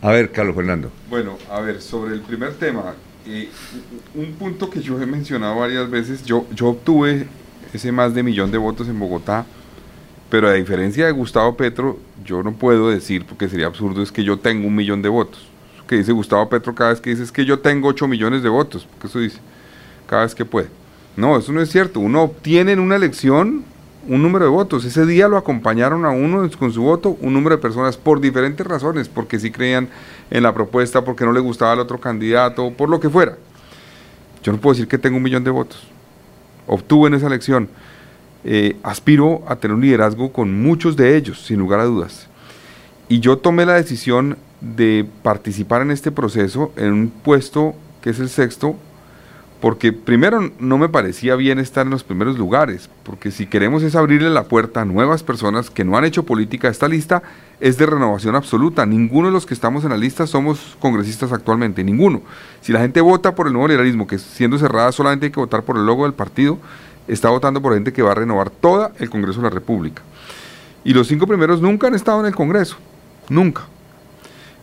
A 0.01 0.11
ver, 0.11 0.31
Carlos 0.31 0.55
Fernando. 0.55 0.91
Bueno, 1.09 1.37
a 1.51 1.59
ver, 1.59 1.81
sobre 1.81 2.13
el 2.13 2.21
primer 2.21 2.53
tema, 2.53 2.95
eh, 3.27 3.49
un 4.15 4.33
punto 4.33 4.69
que 4.69 4.81
yo 4.81 5.01
he 5.01 5.05
mencionado 5.05 5.55
varias 5.57 5.89
veces, 5.89 6.23
yo, 6.23 6.45
yo 6.53 6.69
obtuve 6.69 7.27
ese 7.73 7.91
más 7.91 8.13
de 8.13 8.23
millón 8.23 8.51
de 8.51 8.57
votos 8.57 8.87
en 8.87 8.99
Bogotá, 8.99 9.45
pero 10.29 10.47
a 10.47 10.53
diferencia 10.53 11.05
de 11.05 11.11
Gustavo 11.11 11.55
Petro, 11.55 11.99
yo 12.23 12.43
no 12.43 12.53
puedo 12.53 12.89
decir, 12.89 13.25
porque 13.25 13.49
sería 13.49 13.67
absurdo, 13.67 14.01
es 14.01 14.11
que 14.11 14.23
yo 14.23 14.39
tengo 14.39 14.67
un 14.67 14.75
millón 14.75 15.01
de 15.01 15.09
votos. 15.09 15.47
Eso 15.75 15.85
que 15.87 15.97
dice 15.97 16.11
Gustavo 16.11 16.47
Petro 16.49 16.73
cada 16.73 16.91
vez 16.91 17.01
que 17.01 17.09
dice 17.09 17.23
es 17.23 17.31
que 17.31 17.45
yo 17.45 17.59
tengo 17.59 17.89
8 17.89 18.07
millones 18.07 18.43
de 18.43 18.49
votos, 18.49 18.87
porque 18.89 19.07
eso 19.07 19.19
dice 19.19 19.39
cada 20.07 20.23
vez 20.23 20.35
que 20.35 20.45
puede. 20.45 20.69
No, 21.17 21.37
eso 21.37 21.51
no 21.51 21.61
es 21.61 21.69
cierto. 21.69 21.99
Uno 21.99 22.23
obtiene 22.23 22.71
en 22.71 22.79
una 22.79 22.95
elección 22.95 23.65
un 24.07 24.21
número 24.21 24.45
de 24.45 24.51
votos. 24.51 24.85
Ese 24.85 25.05
día 25.05 25.27
lo 25.27 25.37
acompañaron 25.37 26.05
a 26.05 26.09
uno 26.09 26.49
con 26.57 26.71
su 26.71 26.81
voto 26.81 27.17
un 27.21 27.33
número 27.33 27.55
de 27.55 27.61
personas 27.61 27.97
por 27.97 28.19
diferentes 28.19 28.65
razones, 28.65 29.09
porque 29.09 29.39
sí 29.39 29.51
creían 29.51 29.89
en 30.29 30.43
la 30.43 30.53
propuesta, 30.53 31.03
porque 31.03 31.25
no 31.25 31.31
le 31.31 31.39
gustaba 31.39 31.73
al 31.73 31.79
otro 31.79 31.99
candidato, 31.99 32.71
por 32.71 32.89
lo 32.89 32.99
que 32.99 33.09
fuera. 33.09 33.37
Yo 34.43 34.51
no 34.51 34.59
puedo 34.59 34.73
decir 34.73 34.87
que 34.87 34.97
tengo 34.97 35.17
un 35.17 35.23
millón 35.23 35.43
de 35.43 35.51
votos. 35.51 35.87
Obtuve 36.67 37.07
en 37.07 37.15
esa 37.15 37.27
elección. 37.27 37.69
Eh, 38.43 38.75
aspiro 38.81 39.43
a 39.47 39.57
tener 39.57 39.75
un 39.75 39.81
liderazgo 39.81 40.33
con 40.33 40.61
muchos 40.61 40.95
de 40.95 41.15
ellos, 41.15 41.45
sin 41.45 41.59
lugar 41.59 41.79
a 41.79 41.85
dudas. 41.85 42.27
Y 43.07 43.19
yo 43.19 43.37
tomé 43.37 43.65
la 43.65 43.73
decisión 43.73 44.37
de 44.61 45.07
participar 45.21 45.81
en 45.81 45.91
este 45.91 46.11
proceso 46.11 46.71
en 46.75 46.93
un 46.93 47.09
puesto 47.09 47.75
que 48.01 48.11
es 48.11 48.19
el 48.19 48.29
sexto, 48.29 48.75
porque 49.61 49.93
primero 49.93 50.51
no 50.59 50.79
me 50.79 50.89
parecía 50.89 51.35
bien 51.35 51.59
estar 51.59 51.85
en 51.85 51.91
los 51.91 52.03
primeros 52.03 52.37
lugares, 52.37 52.89
porque 53.03 53.29
si 53.29 53.45
queremos 53.45 53.83
es 53.83 53.95
abrirle 53.95 54.31
la 54.31 54.45
puerta 54.45 54.81
a 54.81 54.85
nuevas 54.85 55.21
personas 55.21 55.69
que 55.69 55.85
no 55.85 55.95
han 55.95 56.03
hecho 56.03 56.23
política, 56.23 56.67
esta 56.67 56.87
lista 56.87 57.21
es 57.59 57.77
de 57.77 57.85
renovación 57.85 58.35
absoluta. 58.35 58.87
Ninguno 58.87 59.27
de 59.27 59.33
los 59.33 59.45
que 59.45 59.53
estamos 59.53 59.83
en 59.83 59.91
la 59.91 59.97
lista 59.97 60.25
somos 60.25 60.75
congresistas 60.79 61.31
actualmente, 61.31 61.83
ninguno. 61.83 62.23
Si 62.61 62.73
la 62.73 62.79
gente 62.79 63.01
vota 63.01 63.35
por 63.35 63.45
el 63.45 63.53
nuevo 63.53 63.67
liberalismo, 63.67 64.07
que 64.07 64.17
siendo 64.17 64.57
cerrada 64.57 64.91
solamente 64.91 65.27
hay 65.27 65.31
que 65.31 65.39
votar 65.39 65.61
por 65.61 65.77
el 65.77 65.85
logo 65.85 66.05
del 66.05 66.13
partido, 66.13 66.57
está 67.07 67.29
votando 67.29 67.61
por 67.61 67.75
gente 67.75 67.93
que 67.93 68.01
va 68.01 68.13
a 68.13 68.15
renovar 68.15 68.49
toda 68.49 68.93
el 68.97 69.11
Congreso 69.11 69.41
de 69.41 69.43
la 69.43 69.53
República. 69.53 70.01
Y 70.83 70.95
los 70.95 71.07
cinco 71.07 71.27
primeros 71.27 71.61
nunca 71.61 71.85
han 71.85 71.93
estado 71.93 72.19
en 72.21 72.25
el 72.25 72.35
Congreso, 72.35 72.77
nunca. 73.29 73.67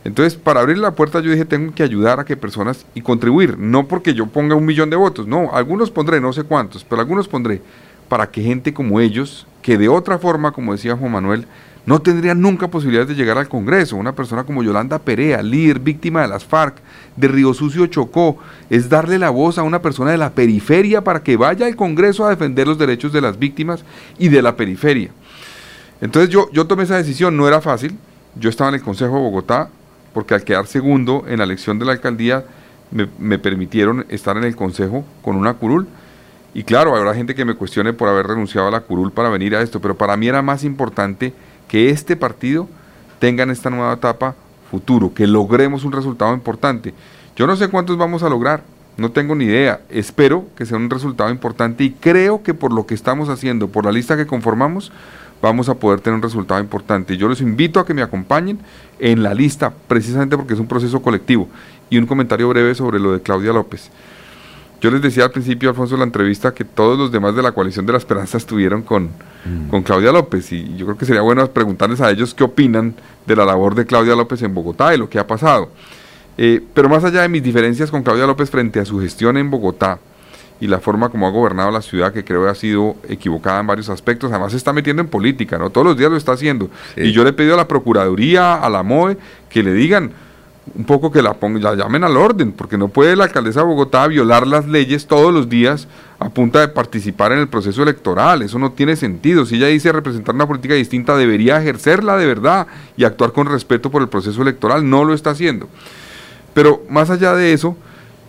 Entonces, 0.05 0.35
para 0.35 0.61
abrir 0.61 0.77
la 0.77 0.91
puerta 0.91 1.19
yo 1.19 1.31
dije, 1.31 1.45
tengo 1.45 1.73
que 1.73 1.83
ayudar 1.83 2.19
a 2.19 2.25
que 2.25 2.37
personas 2.37 2.85
y 2.93 3.01
contribuir, 3.01 3.57
no 3.57 3.87
porque 3.87 4.13
yo 4.13 4.27
ponga 4.27 4.55
un 4.55 4.65
millón 4.65 4.89
de 4.89 4.95
votos, 4.95 5.27
no, 5.27 5.51
algunos 5.53 5.91
pondré, 5.91 6.21
no 6.21 6.31
sé 6.31 6.43
cuántos, 6.43 6.83
pero 6.83 7.01
algunos 7.01 7.27
pondré 7.27 7.61
para 8.07 8.29
que 8.31 8.41
gente 8.41 8.73
como 8.73 8.99
ellos, 8.99 9.45
que 9.61 9.77
de 9.77 9.89
otra 9.89 10.17
forma, 10.17 10.51
como 10.51 10.71
decía 10.71 10.95
Juan 10.95 11.11
Manuel, 11.11 11.45
no 11.85 12.01
tendrían 12.01 12.41
nunca 12.41 12.67
posibilidades 12.67 13.09
de 13.09 13.15
llegar 13.15 13.37
al 13.37 13.49
Congreso. 13.49 13.95
Una 13.95 14.13
persona 14.13 14.43
como 14.43 14.63
Yolanda 14.63 14.99
Perea, 14.99 15.41
líder, 15.41 15.79
víctima 15.79 16.21
de 16.21 16.27
las 16.27 16.45
FARC, 16.45 16.75
de 17.15 17.27
Río 17.27 17.53
Sucio 17.53 17.87
Chocó, 17.87 18.37
es 18.69 18.89
darle 18.89 19.17
la 19.17 19.29
voz 19.29 19.57
a 19.57 19.63
una 19.63 19.81
persona 19.81 20.11
de 20.11 20.17
la 20.17 20.31
periferia 20.31 21.03
para 21.03 21.23
que 21.23 21.37
vaya 21.37 21.65
al 21.65 21.75
Congreso 21.75 22.25
a 22.25 22.29
defender 22.29 22.67
los 22.67 22.77
derechos 22.77 23.11
de 23.11 23.21
las 23.21 23.39
víctimas 23.39 23.83
y 24.17 24.29
de 24.29 24.41
la 24.41 24.55
periferia. 24.55 25.11
Entonces 26.01 26.29
yo, 26.29 26.49
yo 26.51 26.67
tomé 26.67 26.83
esa 26.83 26.97
decisión, 26.97 27.35
no 27.35 27.47
era 27.47 27.61
fácil, 27.61 27.97
yo 28.35 28.49
estaba 28.49 28.69
en 28.69 28.75
el 28.75 28.83
Consejo 28.83 29.15
de 29.15 29.21
Bogotá, 29.21 29.69
porque 30.13 30.33
al 30.33 30.43
quedar 30.43 30.67
segundo 30.67 31.25
en 31.27 31.37
la 31.37 31.43
elección 31.43 31.79
de 31.79 31.85
la 31.85 31.91
alcaldía, 31.93 32.43
me, 32.91 33.37
permitieron 33.37 34.05
estar 34.09 34.37
en 34.37 34.43
el 34.43 34.55
Consejo 34.55 35.05
con 35.21 35.35
una 35.35 35.53
curul. 35.53 35.87
Y 36.53 36.63
claro, 36.63 36.95
habrá 36.95 37.13
gente 37.13 37.35
que 37.35 37.45
me 37.45 37.53
cuestione 37.53 37.93
por 37.93 38.09
haber 38.09 38.27
renunciado 38.27 38.67
a 38.67 38.71
la 38.71 38.81
curul 38.81 39.11
para 39.11 39.29
venir 39.29 39.55
a 39.55 39.61
esto, 39.61 39.79
pero 39.79 39.95
para 39.95 40.17
mí 40.17 40.27
era 40.27 40.41
más 40.41 40.63
importante 40.63 41.33
que 41.67 41.89
este 41.89 42.15
partido 42.15 42.67
tenga 43.19 43.43
en 43.43 43.51
esta 43.51 43.69
nueva 43.69 43.93
etapa 43.93 44.35
futuro, 44.71 45.13
que 45.13 45.27
logremos 45.27 45.83
un 45.83 45.91
resultado 45.91 46.33
importante. 46.33 46.93
Yo 47.35 47.45
no 47.45 47.55
sé 47.55 47.67
cuántos 47.69 47.97
vamos 47.97 48.23
a 48.23 48.29
lograr, 48.29 48.63
no 48.97 49.11
tengo 49.11 49.35
ni 49.35 49.45
idea, 49.45 49.81
espero 49.89 50.45
que 50.55 50.65
sea 50.65 50.77
un 50.77 50.89
resultado 50.89 51.29
importante 51.29 51.83
y 51.83 51.91
creo 51.91 52.43
que 52.43 52.53
por 52.53 52.73
lo 52.73 52.85
que 52.85 52.95
estamos 52.95 53.29
haciendo, 53.29 53.69
por 53.69 53.85
la 53.85 53.91
lista 53.91 54.17
que 54.17 54.27
conformamos, 54.27 54.91
vamos 55.41 55.69
a 55.69 55.75
poder 55.75 56.01
tener 56.01 56.15
un 56.15 56.23
resultado 56.23 56.59
importante. 56.59 57.17
Yo 57.17 57.27
los 57.27 57.41
invito 57.41 57.79
a 57.79 57.85
que 57.85 57.93
me 57.93 58.01
acompañen 58.01 58.59
en 58.99 59.23
la 59.23 59.33
lista, 59.33 59.73
precisamente 59.87 60.37
porque 60.37 60.53
es 60.53 60.59
un 60.59 60.67
proceso 60.67 61.01
colectivo. 61.01 61.47
Y 61.89 61.97
un 61.97 62.05
comentario 62.05 62.47
breve 62.49 62.75
sobre 62.75 62.99
lo 62.99 63.13
de 63.13 63.21
Claudia 63.21 63.51
López. 63.51 63.89
Yo 64.81 64.91
les 64.91 65.01
decía 65.01 65.25
al 65.25 65.31
principio, 65.31 65.69
Alfonso, 65.69 65.95
de 65.95 65.99
la 65.99 66.05
entrevista, 66.05 66.53
que 66.53 66.63
todos 66.63 66.97
los 66.97 67.11
demás 67.11 67.35
de 67.35 67.41
la 67.41 67.51
coalición 67.51 67.85
de 67.85 67.91
la 67.91 67.97
esperanza 67.97 68.37
estuvieron 68.37 68.81
con, 68.83 69.09
con 69.69 69.83
Claudia 69.83 70.11
López. 70.11 70.51
Y 70.51 70.77
yo 70.77 70.85
creo 70.85 70.97
que 70.97 71.05
sería 71.05 71.21
bueno 71.21 71.45
preguntarles 71.51 71.99
a 71.99 72.09
ellos 72.11 72.33
qué 72.33 72.43
opinan 72.43 72.93
de 73.25 73.35
la 73.35 73.45
labor 73.45 73.75
de 73.75 73.85
Claudia 73.85 74.15
López 74.15 74.41
en 74.41 74.53
Bogotá 74.53 74.93
y 74.93 74.97
lo 74.97 75.09
que 75.09 75.19
ha 75.19 75.27
pasado. 75.27 75.69
Eh, 76.37 76.61
pero 76.73 76.87
más 76.87 77.03
allá 77.03 77.23
de 77.23 77.29
mis 77.29 77.43
diferencias 77.43 77.91
con 77.91 78.03
Claudia 78.03 78.25
López 78.25 78.49
frente 78.49 78.79
a 78.79 78.85
su 78.85 79.01
gestión 79.01 79.35
en 79.35 79.49
Bogotá 79.49 79.99
y 80.59 80.67
la 80.67 80.79
forma 80.79 81.09
como 81.09 81.27
ha 81.27 81.31
gobernado 81.31 81.71
la 81.71 81.81
ciudad, 81.81 82.11
que 82.11 82.23
creo 82.23 82.43
que 82.43 82.49
ha 82.49 82.55
sido 82.55 82.95
equivocada 83.07 83.59
en 83.59 83.67
varios 83.67 83.89
aspectos, 83.89 84.31
además 84.31 84.51
se 84.51 84.57
está 84.57 84.73
metiendo 84.73 85.01
en 85.01 85.07
política, 85.07 85.57
¿no? 85.57 85.69
Todos 85.69 85.87
los 85.87 85.97
días 85.97 86.11
lo 86.11 86.17
está 86.17 86.33
haciendo. 86.33 86.69
Y 86.97 87.11
yo 87.11 87.23
le 87.23 87.29
he 87.29 87.33
pedido 87.33 87.53
a 87.53 87.57
la 87.57 87.67
Procuraduría, 87.67 88.55
a 88.55 88.69
la 88.69 88.83
MOE, 88.83 89.17
que 89.49 89.63
le 89.63 89.73
digan, 89.73 90.11
un 90.75 90.85
poco 90.85 91.11
que 91.11 91.21
la, 91.21 91.35
la 91.41 91.75
llamen 91.75 92.03
al 92.03 92.17
orden, 92.17 92.51
porque 92.51 92.77
no 92.77 92.89
puede 92.89 93.15
la 93.15 93.25
alcaldesa 93.25 93.61
de 93.61 93.67
Bogotá 93.67 94.05
violar 94.07 94.45
las 94.45 94.67
leyes 94.67 95.07
todos 95.07 95.33
los 95.33 95.49
días 95.49 95.87
a 96.19 96.29
punta 96.29 96.59
de 96.59 96.67
participar 96.67 97.31
en 97.31 97.39
el 97.39 97.47
proceso 97.47 97.81
electoral. 97.81 98.41
Eso 98.41 98.59
no 98.59 98.73
tiene 98.73 98.95
sentido. 98.95 99.45
Si 99.45 99.55
ella 99.55 99.67
dice 99.67 99.91
representar 99.91 100.35
una 100.35 100.47
política 100.47 100.73
distinta, 100.73 101.15
debería 101.15 101.59
ejercerla 101.59 102.17
de 102.17 102.25
verdad 102.25 102.67
y 102.97 103.05
actuar 103.05 103.31
con 103.31 103.47
respeto 103.47 103.89
por 103.89 104.01
el 104.01 104.09
proceso 104.09 104.41
electoral. 104.41 104.87
No 104.87 105.05
lo 105.05 105.13
está 105.13 105.31
haciendo. 105.31 105.69
Pero 106.53 106.83
más 106.89 107.09
allá 107.09 107.33
de 107.33 107.53
eso, 107.53 107.77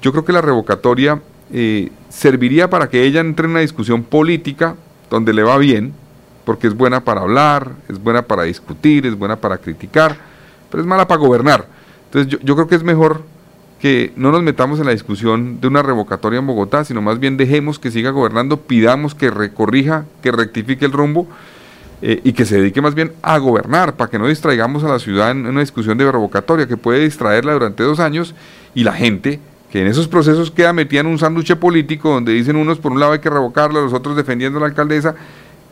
yo 0.03 0.13
creo 0.13 0.25
que 0.25 0.33
la 0.33 0.41
revocatoria 0.41 1.21
eh, 1.53 1.91
serviría 2.09 2.71
para 2.71 2.89
que 2.89 3.05
ella 3.05 3.21
entre 3.21 3.47
en 3.47 3.53
una 3.53 3.61
discusión 3.61 4.03
política 4.03 4.77
donde 5.11 5.33
le 5.33 5.43
va 5.43 5.59
bien, 5.59 5.93
porque 6.45 6.67
es 6.67 6.75
buena 6.75 7.05
para 7.05 7.21
hablar, 7.21 7.73
es 7.89 8.03
buena 8.03 8.23
para 8.23 8.45
discutir, 8.45 9.07
es 9.07 9.17
buena 9.17 9.37
para 9.37 9.59
criticar, 9.59 10.17
pero 10.71 10.83
es 10.83 10.87
mala 10.87 11.07
para 11.07 11.21
gobernar. 11.21 11.67
Entonces 12.07 12.41
yo, 12.43 12.55
creo 12.55 12.69
que 12.69 12.75
es 12.75 12.83
mejor 12.83 13.23
que 13.81 14.13
no 14.17 14.31
nos 14.31 14.43
metamos 14.43 14.79
en 14.79 14.87
la 14.87 14.93
discusión 14.93 15.61
de 15.61 15.69
una 15.69 15.83
revocatoria 15.83 16.39
en 16.39 16.47
Bogotá, 16.47 16.85
sino 16.85 17.03
más 17.03 17.19
bien 17.19 17.37
dejemos 17.37 17.79
que 17.79 17.91
siga 17.91 18.11
gobernando, 18.11 18.59
pidamos 18.59 19.15
que 19.15 19.31
recorrija, 19.31 20.05
que 20.23 20.33
rectifique 20.33 20.85
el 20.85 20.93
rumbo 20.93 21.29
eh, 22.03 22.21
y 22.25 22.33
que 22.33 22.45
se 22.45 22.57
dedique 22.57 22.81
más 22.81 22.95
bien 22.95 23.13
a 23.23 23.39
gobernar, 23.39 23.95
para 23.95 24.11
que 24.11 24.19
no 24.19 24.27
distraigamos 24.27 24.85
a 24.85 24.89
la 24.89 24.99
ciudad 24.99 25.31
en 25.31 25.47
una 25.47 25.61
discusión 25.61 25.99
de 25.99 26.11
revocatoria 26.11 26.67
que 26.67 26.77
puede 26.77 27.05
distraerla 27.05 27.53
durante 27.53 27.83
dos 27.83 28.01
años 28.01 28.35
y 28.75 28.85
la 28.85 28.93
gente 28.93 29.41
que 29.71 29.81
en 29.81 29.87
esos 29.87 30.09
procesos 30.09 30.51
queda 30.51 30.73
metida 30.73 31.01
en 31.01 31.07
un 31.07 31.19
sándwich 31.19 31.55
político 31.57 32.11
donde 32.11 32.33
dicen 32.33 32.57
unos 32.57 32.79
por 32.79 32.93
un 32.93 33.01
lado 33.01 33.13
hay 33.13 33.21
que 33.21 33.31
revocarla, 33.31 33.81
los 33.81 33.93
otros 33.93 34.17
defendiendo 34.17 34.59
a 34.59 34.63
la 34.63 34.67
alcaldesa, 34.67 35.15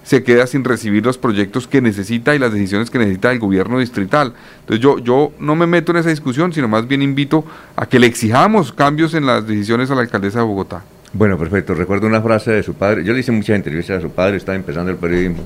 se 0.04 0.22
queda 0.22 0.46
sin 0.46 0.64
recibir 0.64 1.04
los 1.04 1.18
proyectos 1.18 1.66
que 1.66 1.82
necesita 1.82 2.34
y 2.34 2.38
las 2.38 2.52
decisiones 2.52 2.88
que 2.88 2.98
necesita 2.98 3.30
el 3.30 3.38
gobierno 3.38 3.78
distrital. 3.78 4.32
Entonces 4.60 4.82
yo, 4.82 4.98
yo 4.98 5.32
no 5.38 5.54
me 5.54 5.66
meto 5.66 5.92
en 5.92 5.98
esa 5.98 6.08
discusión, 6.08 6.52
sino 6.52 6.66
más 6.66 6.88
bien 6.88 7.02
invito 7.02 7.44
a 7.76 7.86
que 7.86 7.98
le 7.98 8.06
exijamos 8.06 8.72
cambios 8.72 9.12
en 9.12 9.26
las 9.26 9.46
decisiones 9.46 9.90
a 9.90 9.94
la 9.94 10.00
alcaldesa 10.00 10.38
de 10.38 10.46
Bogotá. 10.46 10.82
Bueno, 11.12 11.36
perfecto. 11.36 11.74
Recuerdo 11.74 12.06
una 12.06 12.22
frase 12.22 12.52
de 12.52 12.62
su 12.62 12.74
padre. 12.74 13.04
Yo 13.04 13.12
le 13.12 13.20
hice 13.20 13.32
muchas 13.32 13.56
entrevistas 13.56 13.98
a 13.98 14.00
su 14.00 14.10
padre, 14.10 14.36
estaba 14.36 14.56
empezando 14.56 14.90
el 14.90 14.96
periodismo, 14.96 15.44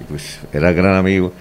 y 0.00 0.04
pues 0.04 0.40
era 0.52 0.72
gran 0.72 0.94
amigo. 0.94 1.32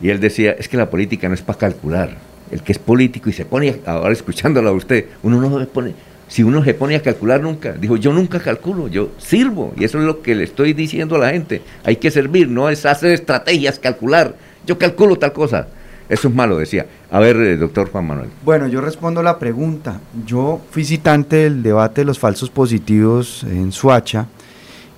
Y 0.00 0.10
él 0.10 0.20
decía, 0.20 0.52
es 0.52 0.68
que 0.68 0.76
la 0.76 0.90
política 0.90 1.28
no 1.28 1.34
es 1.34 1.42
para 1.42 1.58
calcular. 1.58 2.16
El 2.54 2.62
que 2.62 2.70
es 2.70 2.78
político 2.78 3.28
y 3.28 3.32
se 3.32 3.44
pone, 3.44 3.80
ahora 3.84 4.12
escuchándolo 4.12 4.70
a 4.70 4.72
usted, 4.72 5.06
uno 5.24 5.40
no 5.40 5.58
se 5.58 5.66
pone, 5.66 5.92
si 6.28 6.44
uno 6.44 6.62
se 6.62 6.72
pone 6.72 6.94
a 6.94 7.02
calcular 7.02 7.40
nunca, 7.40 7.72
dijo, 7.72 7.96
yo 7.96 8.12
nunca 8.12 8.38
calculo, 8.38 8.86
yo 8.86 9.10
sirvo. 9.18 9.74
Y 9.76 9.82
eso 9.82 9.98
es 9.98 10.04
lo 10.04 10.22
que 10.22 10.36
le 10.36 10.44
estoy 10.44 10.72
diciendo 10.72 11.16
a 11.16 11.18
la 11.18 11.30
gente. 11.30 11.62
Hay 11.82 11.96
que 11.96 12.12
servir, 12.12 12.48
no 12.48 12.70
es 12.70 12.86
hacer 12.86 13.10
estrategias, 13.10 13.80
calcular. 13.80 14.36
Yo 14.64 14.78
calculo 14.78 15.16
tal 15.16 15.32
cosa. 15.32 15.66
Eso 16.08 16.28
es 16.28 16.34
malo, 16.34 16.56
decía. 16.58 16.86
A 17.10 17.18
ver, 17.18 17.36
eh, 17.38 17.56
doctor 17.56 17.90
Juan 17.90 18.06
Manuel. 18.06 18.28
Bueno, 18.44 18.68
yo 18.68 18.80
respondo 18.80 19.20
la 19.20 19.38
pregunta. 19.38 20.00
Yo 20.24 20.60
fui 20.70 20.84
citante 20.84 21.36
del 21.36 21.62
debate 21.62 22.02
de 22.02 22.04
los 22.04 22.20
falsos 22.20 22.50
positivos 22.50 23.44
en 23.44 23.72
Suacha 23.72 24.26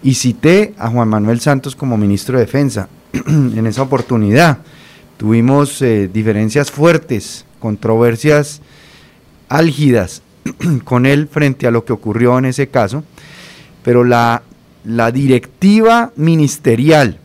y 0.03 0.15
cité 0.15 0.75
a 0.79 0.91
Juan 0.91 1.09
Manuel 1.09 1.41
Santos 1.41 1.75
como 1.75 1.97
ministro 1.97 2.39
de 2.39 2.45
Defensa 2.45 2.89
en 3.27 3.67
esa 3.67 3.83
oportunidad. 3.83 4.59
Tuvimos 5.17 5.81
eh, 5.81 6.11
diferencias 6.13 6.71
fuertes, 6.71 7.46
controversias 7.59 8.61
álgidas 9.49 10.23
con 10.85 11.07
él 11.07 11.29
frente 11.29 11.67
a 11.67 11.71
lo 11.71 11.85
que 11.85 11.93
ocurrió 11.93 12.39
en 12.39 12.47
ese 12.47 12.69
caso, 12.69 13.05
pero 13.83 14.05
la, 14.05 14.43
la 14.85 15.11
directiva 15.13 16.13
ministerial 16.17 17.19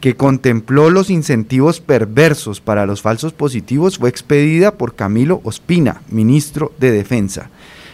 que 0.00 0.16
contempló 0.16 0.88
los 0.88 1.10
incentivos 1.10 1.80
perversos 1.80 2.60
para 2.60 2.86
los 2.86 3.02
falsos 3.02 3.32
positivos 3.32 3.98
fue 3.98 4.08
expedida 4.08 4.72
por 4.72 4.94
Camilo 4.94 5.40
Ospina, 5.44 6.00
ministro 6.08 6.72
de 6.78 6.90
Defensa. 6.90 7.50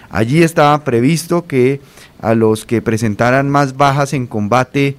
Allí 0.08 0.42
estaba 0.42 0.84
previsto 0.84 1.46
que 1.46 1.80
a 2.20 2.34
los 2.34 2.64
que 2.64 2.80
presentaran 2.80 3.50
más 3.50 3.76
bajas 3.76 4.12
en 4.12 4.26
combate, 4.28 4.96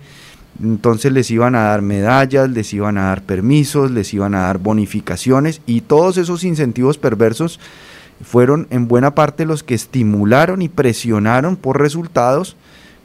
entonces 0.62 1.12
les 1.12 1.30
iban 1.30 1.56
a 1.56 1.64
dar 1.64 1.82
medallas, 1.82 2.50
les 2.50 2.74
iban 2.74 2.98
a 2.98 3.08
dar 3.08 3.22
permisos, 3.22 3.92
les 3.92 4.14
iban 4.14 4.36
a 4.36 4.42
dar 4.42 4.58
bonificaciones 4.58 5.62
y 5.66 5.82
todos 5.82 6.18
esos 6.18 6.44
incentivos 6.44 6.98
perversos 6.98 7.60
fueron 8.24 8.68
en 8.72 8.88
buena 8.88 9.14
parte 9.14 9.46
los 9.46 9.64
que 9.64 9.76
estimularon 9.76 10.62
y 10.62 10.70
presionaron 10.70 11.56
por 11.56 11.80
resultados, 11.80 12.56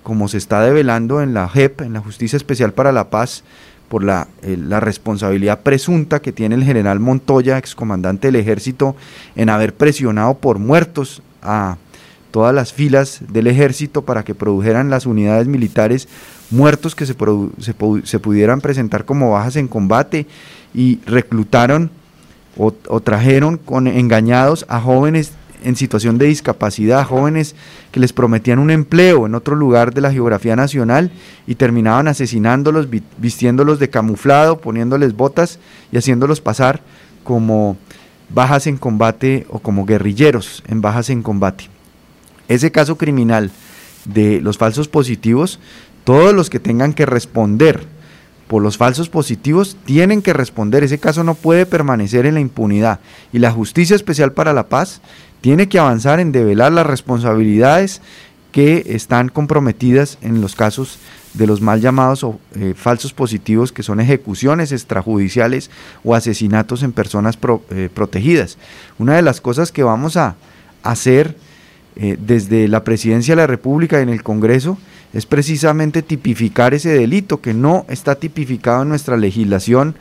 como 0.03 0.29
se 0.29 0.39
está 0.39 0.63
develando 0.63 1.21
en 1.21 1.35
la 1.35 1.49
JEP, 1.49 1.83
en 1.83 1.93
la 1.93 2.01
Justicia 2.01 2.37
Especial 2.37 2.73
para 2.73 2.93
la 2.93 3.11
Paz, 3.11 3.45
por 3.89 4.03
la, 4.03 4.29
eh, 4.43 4.57
la, 4.57 4.81
responsabilidad 4.81 5.61
presunta 5.61 6.23
que 6.23 6.33
tiene 6.33 6.55
el 6.55 6.65
general 6.65 6.99
Montoya, 6.99 7.59
excomandante 7.59 8.29
del 8.29 8.37
ejército, 8.37 8.97
en 9.37 9.51
haber 9.51 9.75
presionado 9.75 10.35
por 10.35 10.59
muertos 10.59 11.23
a 11.43 11.77
todas 12.31 12.55
las 12.55 12.73
filas 12.73 13.21
del 13.29 13.47
ejército 13.47 14.03
para 14.03 14.25
que 14.25 14.35
produjeran 14.35 14.89
las 14.89 15.05
unidades 15.05 15.47
militares 15.47 16.09
muertos 16.53 16.95
que 16.95 17.07
se, 17.07 17.17
se, 17.59 18.19
pudieran 18.19 18.61
presentar 18.61 19.05
como 19.05 19.33
bajas 19.33 19.57
en 19.57 19.69
combate 19.69 20.27
y 20.75 21.01
reclutaron 21.07 21.91
o, 22.57 22.73
o, 22.89 23.01
trajeron 23.01 23.57
con 23.57 23.87
engañados 23.87 24.67
a 24.69 24.81
jóvenes 24.81 25.33
en 25.65 25.77
situación 25.77 26.19
de 26.19 26.27
discapacidad, 26.27 27.07
jóvenes 27.07 27.55
que 27.91 28.01
les 28.01 28.13
prometían 28.13 28.59
un 28.59 28.71
empleo 28.71 29.27
en 29.27 29.35
otro 29.35 29.55
lugar 29.55 29.95
de 29.95 30.01
la 30.01 30.13
geografía 30.13 30.57
nacional 30.57 31.11
y 31.47 31.55
terminaban 31.55 32.09
asesinándolos, 32.09 32.89
vistiéndolos 33.19 33.79
de 33.79 33.91
camuflado, 33.91 34.59
poniéndoles 34.59 35.15
botas 35.15 35.59
y 35.91 35.97
haciéndolos 35.97 36.41
pasar 36.41 36.83
como 37.25 37.77
bajas 38.29 38.67
en 38.67 38.77
combate 38.77 39.47
o 39.49 39.59
como 39.59 39.87
guerrilleros 39.87 40.63
en 40.67 40.81
bajas 40.81 41.11
en 41.11 41.23
combate. 41.23 41.69
Ese 42.49 42.73
caso 42.73 42.97
criminal 42.97 43.51
de 44.05 44.41
los 44.41 44.59
falsos 44.59 44.89
positivos, 44.89 45.61
todos 46.05 46.35
los 46.35 46.51
que 46.51 46.61
tengan 46.61 46.93
que 46.93 47.07
responder 47.07 47.87
por 48.49 48.63
los 48.63 48.77
falsos 48.77 49.09
positivos 49.09 49.77
tienen 49.85 50.21
que 50.21 50.33
responder. 50.33 50.85
Ese 50.85 50.99
caso 50.99 51.25
no 51.25 51.35
puede 51.35 51.65
permanecer 51.65 52.27
en 52.27 52.35
la 52.35 52.41
impunidad. 52.41 53.01
Y 53.33 53.39
la 53.39 53.51
Justicia 53.51 53.97
Especial 53.97 54.33
para 54.33 54.53
la 54.53 54.69
Paz 54.69 55.01
tiene 55.41 55.69
que 55.69 55.79
avanzar 55.79 56.21
en 56.21 56.33
develar 56.33 56.73
las 56.73 56.87
responsabilidades 56.87 58.03
que 58.53 58.85
están 58.89 59.31
comprometidas 59.31 60.19
en 60.21 60.43
los 60.43 60.55
casos 60.55 60.99
de 61.33 61.47
los 61.47 61.63
mal 61.63 61.81
llamados 61.81 62.23
o, 62.25 62.39
eh, 62.55 62.75
falsos 62.77 63.15
positivos, 63.15 63.73
que 63.73 63.83
son 63.83 64.01
ejecuciones 64.01 64.71
extrajudiciales 64.71 65.71
o 66.05 66.15
asesinatos 66.15 66.83
en 66.83 66.93
personas 66.93 67.39
pro, 67.39 67.63
eh, 67.71 67.89
protegidas. 67.93 68.59
Una 68.99 69.17
de 69.17 69.23
las 69.23 69.41
cosas 69.41 69.73
que 69.73 69.83
vamos 69.83 70.19
a 70.19 70.37
hacer 70.83 71.37
eh, 71.97 72.19
desde 72.21 72.69
la 72.69 72.85
Presidencia 72.85 73.33
de 73.33 73.41
la 73.41 73.47
República 73.47 73.99
y 73.99 74.03
en 74.03 74.11
el 74.11 74.23
Congreso 74.23 74.77
es 75.13 75.27
precisamente 75.27 76.03
tipificar 76.03 76.75
ese 76.75 76.91
delito 76.91 77.41
que 77.41 77.55
no 77.55 77.85
está 77.89 78.15
tipificado 78.15 78.83
en 78.83 78.89
nuestra 78.89 79.17
legislación 79.17 79.95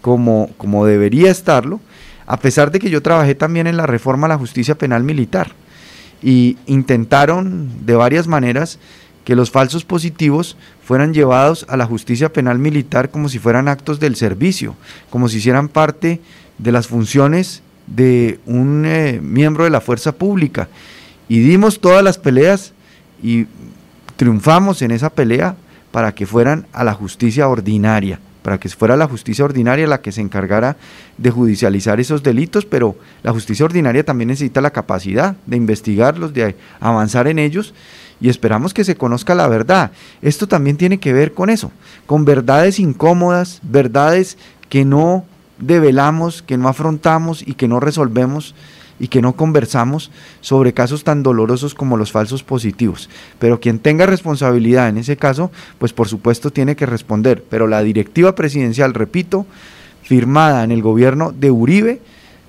como, 0.00 0.50
como 0.56 0.86
debería 0.86 1.30
estarlo, 1.30 1.80
a 2.26 2.38
pesar 2.38 2.70
de 2.70 2.78
que 2.78 2.90
yo 2.90 3.02
trabajé 3.02 3.34
también 3.34 3.66
en 3.66 3.76
la 3.76 3.86
reforma 3.86 4.26
a 4.26 4.28
la 4.28 4.38
justicia 4.38 4.76
penal 4.76 5.02
militar 5.02 5.52
y 6.22 6.58
intentaron 6.66 7.86
de 7.86 7.94
varias 7.94 8.26
maneras 8.26 8.78
que 9.24 9.36
los 9.36 9.50
falsos 9.50 9.84
positivos 9.84 10.56
fueran 10.84 11.12
llevados 11.12 11.66
a 11.68 11.76
la 11.76 11.86
justicia 11.86 12.32
penal 12.32 12.58
militar 12.58 13.10
como 13.10 13.28
si 13.28 13.38
fueran 13.38 13.68
actos 13.68 14.00
del 14.00 14.16
servicio, 14.16 14.74
como 15.10 15.28
si 15.28 15.38
hicieran 15.38 15.68
parte 15.68 16.20
de 16.58 16.72
las 16.72 16.86
funciones 16.86 17.62
de 17.86 18.40
un 18.46 18.84
eh, 18.86 19.20
miembro 19.22 19.64
de 19.64 19.70
la 19.70 19.80
fuerza 19.80 20.12
pública. 20.12 20.68
Y 21.28 21.40
dimos 21.40 21.80
todas 21.80 22.02
las 22.02 22.18
peleas 22.18 22.72
y 23.22 23.46
triunfamos 24.18 24.82
en 24.82 24.90
esa 24.90 25.10
pelea 25.10 25.54
para 25.92 26.12
que 26.12 26.26
fueran 26.26 26.66
a 26.72 26.82
la 26.82 26.92
justicia 26.92 27.48
ordinaria, 27.48 28.18
para 28.42 28.58
que 28.58 28.68
fuera 28.68 28.96
la 28.96 29.06
justicia 29.06 29.44
ordinaria 29.44 29.86
la 29.86 30.00
que 30.00 30.10
se 30.10 30.20
encargara 30.20 30.76
de 31.16 31.30
judicializar 31.30 32.00
esos 32.00 32.24
delitos, 32.24 32.66
pero 32.66 32.96
la 33.22 33.32
justicia 33.32 33.64
ordinaria 33.64 34.04
también 34.04 34.28
necesita 34.28 34.60
la 34.60 34.72
capacidad 34.72 35.36
de 35.46 35.56
investigarlos, 35.56 36.34
de 36.34 36.56
avanzar 36.80 37.28
en 37.28 37.38
ellos 37.38 37.74
y 38.20 38.28
esperamos 38.28 38.74
que 38.74 38.82
se 38.82 38.96
conozca 38.96 39.36
la 39.36 39.46
verdad. 39.46 39.92
Esto 40.20 40.48
también 40.48 40.76
tiene 40.76 40.98
que 40.98 41.12
ver 41.12 41.32
con 41.32 41.48
eso, 41.48 41.70
con 42.04 42.24
verdades 42.24 42.80
incómodas, 42.80 43.60
verdades 43.62 44.36
que 44.68 44.84
no 44.84 45.26
develamos, 45.58 46.42
que 46.42 46.58
no 46.58 46.68
afrontamos 46.68 47.46
y 47.46 47.54
que 47.54 47.68
no 47.68 47.78
resolvemos 47.78 48.56
y 49.00 49.08
que 49.08 49.22
no 49.22 49.34
conversamos 49.34 50.10
sobre 50.40 50.72
casos 50.72 51.04
tan 51.04 51.22
dolorosos 51.22 51.74
como 51.74 51.96
los 51.96 52.12
falsos 52.12 52.42
positivos. 52.42 53.08
Pero 53.38 53.60
quien 53.60 53.78
tenga 53.78 54.06
responsabilidad 54.06 54.88
en 54.88 54.98
ese 54.98 55.16
caso, 55.16 55.50
pues 55.78 55.92
por 55.92 56.08
supuesto 56.08 56.50
tiene 56.50 56.76
que 56.76 56.86
responder. 56.86 57.44
Pero 57.48 57.66
la 57.66 57.82
directiva 57.82 58.34
presidencial, 58.34 58.94
repito, 58.94 59.46
firmada 60.02 60.64
en 60.64 60.72
el 60.72 60.82
gobierno 60.82 61.32
de 61.32 61.50
Uribe, 61.50 62.00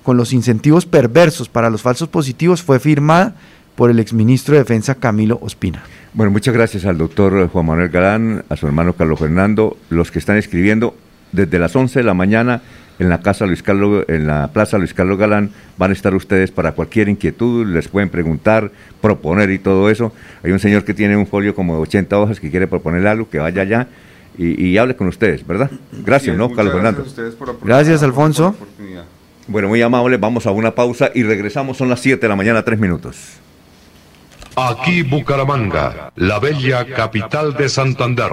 con 0.02 0.16
los 0.16 0.32
incentivos 0.32 0.86
perversos 0.86 1.48
para 1.48 1.70
los 1.70 1.82
falsos 1.82 2.08
positivos, 2.08 2.62
fue 2.62 2.80
firmada 2.80 3.34
por 3.76 3.90
el 3.90 3.98
exministro 3.98 4.54
de 4.54 4.60
Defensa 4.60 4.94
Camilo 4.94 5.38
Ospina. 5.42 5.82
Bueno, 6.12 6.32
muchas 6.32 6.52
gracias 6.52 6.84
al 6.84 6.98
doctor 6.98 7.48
Juan 7.48 7.66
Manuel 7.66 7.88
Galán, 7.88 8.44
a 8.48 8.56
su 8.56 8.66
hermano 8.66 8.94
Carlos 8.94 9.20
Fernando, 9.20 9.76
los 9.90 10.10
que 10.10 10.18
están 10.18 10.36
escribiendo 10.36 10.96
desde 11.32 11.58
las 11.58 11.76
11 11.76 12.00
de 12.00 12.04
la 12.04 12.14
mañana 12.14 12.62
en 13.00 13.08
la 13.08 13.20
casa 13.20 13.46
Luis 13.46 13.62
Carlos, 13.62 14.04
en 14.08 14.26
la 14.26 14.48
Plaza 14.52 14.76
Luis 14.76 14.92
Carlos 14.92 15.18
Galán, 15.18 15.50
van 15.78 15.90
a 15.90 15.94
estar 15.94 16.14
ustedes 16.14 16.50
para 16.50 16.72
cualquier 16.72 17.08
inquietud, 17.08 17.66
les 17.66 17.88
pueden 17.88 18.10
preguntar, 18.10 18.70
proponer 19.00 19.50
y 19.50 19.58
todo 19.58 19.88
eso. 19.88 20.12
Hay 20.44 20.52
un 20.52 20.58
señor 20.58 20.84
que 20.84 20.92
tiene 20.92 21.16
un 21.16 21.26
folio 21.26 21.54
como 21.54 21.76
de 21.76 21.80
80 21.80 22.18
hojas 22.18 22.38
que 22.38 22.50
quiere 22.50 22.66
proponer 22.66 23.06
algo, 23.06 23.28
que 23.28 23.38
vaya 23.38 23.62
allá 23.62 23.88
y, 24.36 24.76
hable 24.78 24.96
con 24.96 25.08
ustedes, 25.08 25.46
¿verdad? 25.46 25.70
Gracias, 25.92 26.36
¿no, 26.36 26.52
Carlos 26.52 26.74
Fernando? 26.74 27.04
Gracias, 27.62 28.02
Alfonso. 28.02 28.54
Bueno, 29.48 29.68
muy 29.68 29.80
amable, 29.82 30.18
vamos 30.18 30.46
a 30.46 30.50
una 30.50 30.74
pausa 30.74 31.10
y 31.14 31.22
regresamos, 31.22 31.78
son 31.78 31.88
las 31.88 32.00
7 32.00 32.20
de 32.20 32.28
la 32.28 32.36
mañana, 32.36 32.62
3 32.62 32.78
minutos. 32.78 33.16
Aquí 34.56 35.02
Bucaramanga, 35.02 36.12
la 36.16 36.38
bella 36.38 36.84
capital 36.84 37.54
de 37.54 37.68
Santander. 37.68 38.32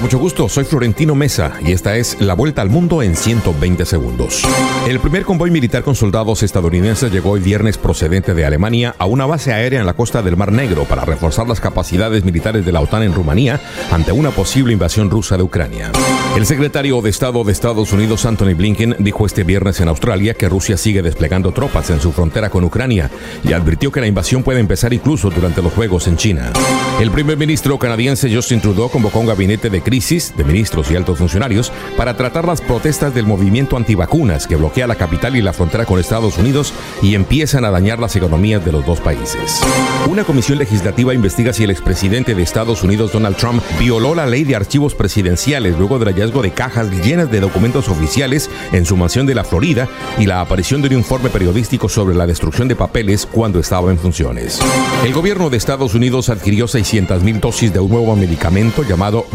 Mucho 0.00 0.18
gusto. 0.18 0.48
Soy 0.48 0.64
Florentino 0.64 1.14
Mesa 1.14 1.52
y 1.62 1.72
esta 1.72 1.94
es 1.96 2.18
la 2.20 2.32
vuelta 2.32 2.62
al 2.62 2.70
mundo 2.70 3.02
en 3.02 3.14
120 3.14 3.84
segundos. 3.84 4.42
El 4.88 4.98
primer 4.98 5.24
convoy 5.24 5.50
militar 5.50 5.82
con 5.82 5.94
soldados 5.94 6.42
estadounidenses 6.42 7.12
llegó 7.12 7.36
el 7.36 7.42
viernes 7.42 7.76
procedente 7.76 8.32
de 8.32 8.46
Alemania 8.46 8.94
a 8.98 9.04
una 9.04 9.26
base 9.26 9.52
aérea 9.52 9.78
en 9.78 9.84
la 9.84 9.92
costa 9.92 10.22
del 10.22 10.38
Mar 10.38 10.52
Negro 10.52 10.84
para 10.84 11.04
reforzar 11.04 11.46
las 11.46 11.60
capacidades 11.60 12.24
militares 12.24 12.64
de 12.64 12.72
la 12.72 12.80
OTAN 12.80 13.02
en 13.02 13.12
Rumanía 13.12 13.60
ante 13.90 14.10
una 14.12 14.30
posible 14.30 14.72
invasión 14.72 15.10
rusa 15.10 15.36
de 15.36 15.42
Ucrania. 15.42 15.92
El 16.34 16.46
secretario 16.46 17.02
de 17.02 17.10
Estado 17.10 17.44
de 17.44 17.52
Estados 17.52 17.92
Unidos, 17.92 18.24
Anthony 18.24 18.54
Blinken, 18.54 18.96
dijo 19.00 19.26
este 19.26 19.44
viernes 19.44 19.80
en 19.80 19.88
Australia 19.88 20.32
que 20.32 20.48
Rusia 20.48 20.78
sigue 20.78 21.02
desplegando 21.02 21.52
tropas 21.52 21.90
en 21.90 22.00
su 22.00 22.12
frontera 22.12 22.48
con 22.48 22.64
Ucrania 22.64 23.10
y 23.44 23.52
advirtió 23.52 23.92
que 23.92 24.00
la 24.00 24.06
invasión 24.06 24.42
puede 24.42 24.60
empezar 24.60 24.94
incluso 24.94 25.28
durante 25.28 25.60
los 25.60 25.74
Juegos 25.74 26.08
en 26.08 26.16
China. 26.16 26.52
El 27.00 27.10
primer 27.10 27.36
ministro 27.36 27.78
canadiense 27.78 28.34
Justin 28.34 28.62
Trudeau 28.62 28.90
convocó 28.90 29.20
un 29.20 29.26
gabinete 29.26 29.68
de 29.68 29.82
crisis 29.90 30.32
de 30.36 30.44
ministros 30.44 30.88
y 30.88 30.94
altos 30.94 31.18
funcionarios 31.18 31.72
para 31.96 32.16
tratar 32.16 32.46
las 32.46 32.60
protestas 32.60 33.12
del 33.12 33.26
movimiento 33.26 33.76
antivacunas 33.76 34.46
que 34.46 34.54
bloquea 34.54 34.86
la 34.86 34.94
capital 34.94 35.34
y 35.34 35.42
la 35.42 35.52
frontera 35.52 35.84
con 35.84 35.98
Estados 35.98 36.38
Unidos 36.38 36.72
y 37.02 37.16
empiezan 37.16 37.64
a 37.64 37.72
dañar 37.72 37.98
las 37.98 38.14
economías 38.14 38.64
de 38.64 38.70
los 38.70 38.86
dos 38.86 39.00
países. 39.00 39.60
Una 40.08 40.22
comisión 40.22 40.58
legislativa 40.58 41.12
investiga 41.12 41.52
si 41.52 41.64
el 41.64 41.70
expresidente 41.70 42.36
de 42.36 42.42
Estados 42.44 42.84
Unidos, 42.84 43.10
Donald 43.10 43.36
Trump, 43.36 43.60
violó 43.80 44.14
la 44.14 44.26
ley 44.26 44.44
de 44.44 44.54
archivos 44.54 44.94
presidenciales 44.94 45.76
luego 45.76 45.98
del 45.98 46.14
hallazgo 46.14 46.40
de 46.40 46.52
cajas 46.52 46.88
llenas 47.04 47.28
de 47.28 47.40
documentos 47.40 47.88
oficiales 47.88 48.48
en 48.70 48.86
su 48.86 48.96
mansión 48.96 49.26
de 49.26 49.34
la 49.34 49.42
Florida 49.42 49.88
y 50.20 50.26
la 50.26 50.40
aparición 50.40 50.82
de 50.82 50.88
un 50.88 50.98
informe 50.98 51.30
periodístico 51.30 51.88
sobre 51.88 52.14
la 52.14 52.28
destrucción 52.28 52.68
de 52.68 52.76
papeles 52.76 53.26
cuando 53.26 53.58
estaba 53.58 53.90
en 53.90 53.98
funciones. 53.98 54.60
El 55.04 55.12
gobierno 55.12 55.50
de 55.50 55.56
Estados 55.56 55.94
Unidos 55.94 56.28
adquirió 56.28 56.68
600 56.68 57.24
mil 57.24 57.40
dosis 57.40 57.72
de 57.72 57.80
un 57.80 57.90
nuevo 57.90 58.14
medicamento 58.14 58.84
llamado 58.84 59.26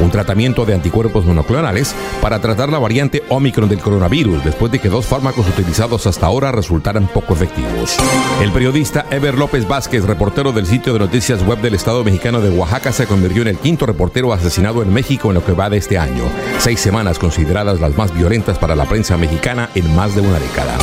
Un 0.00 0.10
tratamiento 0.10 0.64
de 0.64 0.74
anticuerpos 0.74 1.24
monoclonales 1.24 1.94
para 2.20 2.40
tratar 2.40 2.70
la 2.70 2.78
variante 2.78 3.22
Omicron 3.28 3.68
del 3.68 3.80
coronavirus, 3.80 4.44
después 4.44 4.70
de 4.70 4.78
que 4.78 4.88
dos 4.88 5.06
fármacos 5.06 5.48
utilizados 5.48 6.06
hasta 6.06 6.26
ahora 6.26 6.52
resultaran 6.52 7.08
poco 7.08 7.34
efectivos. 7.34 7.96
El 8.40 8.52
periodista 8.52 9.06
Ever 9.10 9.36
López 9.36 9.66
Vázquez, 9.66 10.04
reportero 10.04 10.52
del 10.52 10.66
sitio 10.66 10.92
de 10.92 11.00
noticias 11.00 11.44
web 11.44 11.60
del 11.60 11.74
Estado 11.74 12.04
mexicano 12.04 12.40
de 12.40 12.50
Oaxaca, 12.50 12.92
se 12.92 13.06
convirtió 13.06 13.42
en 13.42 13.48
el 13.48 13.58
quinto 13.58 13.86
reportero 13.86 14.32
asesinado 14.32 14.82
en 14.82 14.92
México 14.92 15.28
en 15.28 15.34
lo 15.34 15.44
que 15.44 15.52
va 15.52 15.70
de 15.70 15.78
este 15.78 15.98
año, 15.98 16.24
seis 16.58 16.80
semanas 16.80 17.18
consideradas 17.18 17.80
las 17.80 17.96
más 17.96 18.14
violentas 18.14 18.58
para 18.58 18.76
la 18.76 18.84
prensa 18.84 19.16
mexicana 19.16 19.70
en 19.74 19.94
más 19.94 20.14
de 20.14 20.20
una 20.20 20.38
década. 20.38 20.76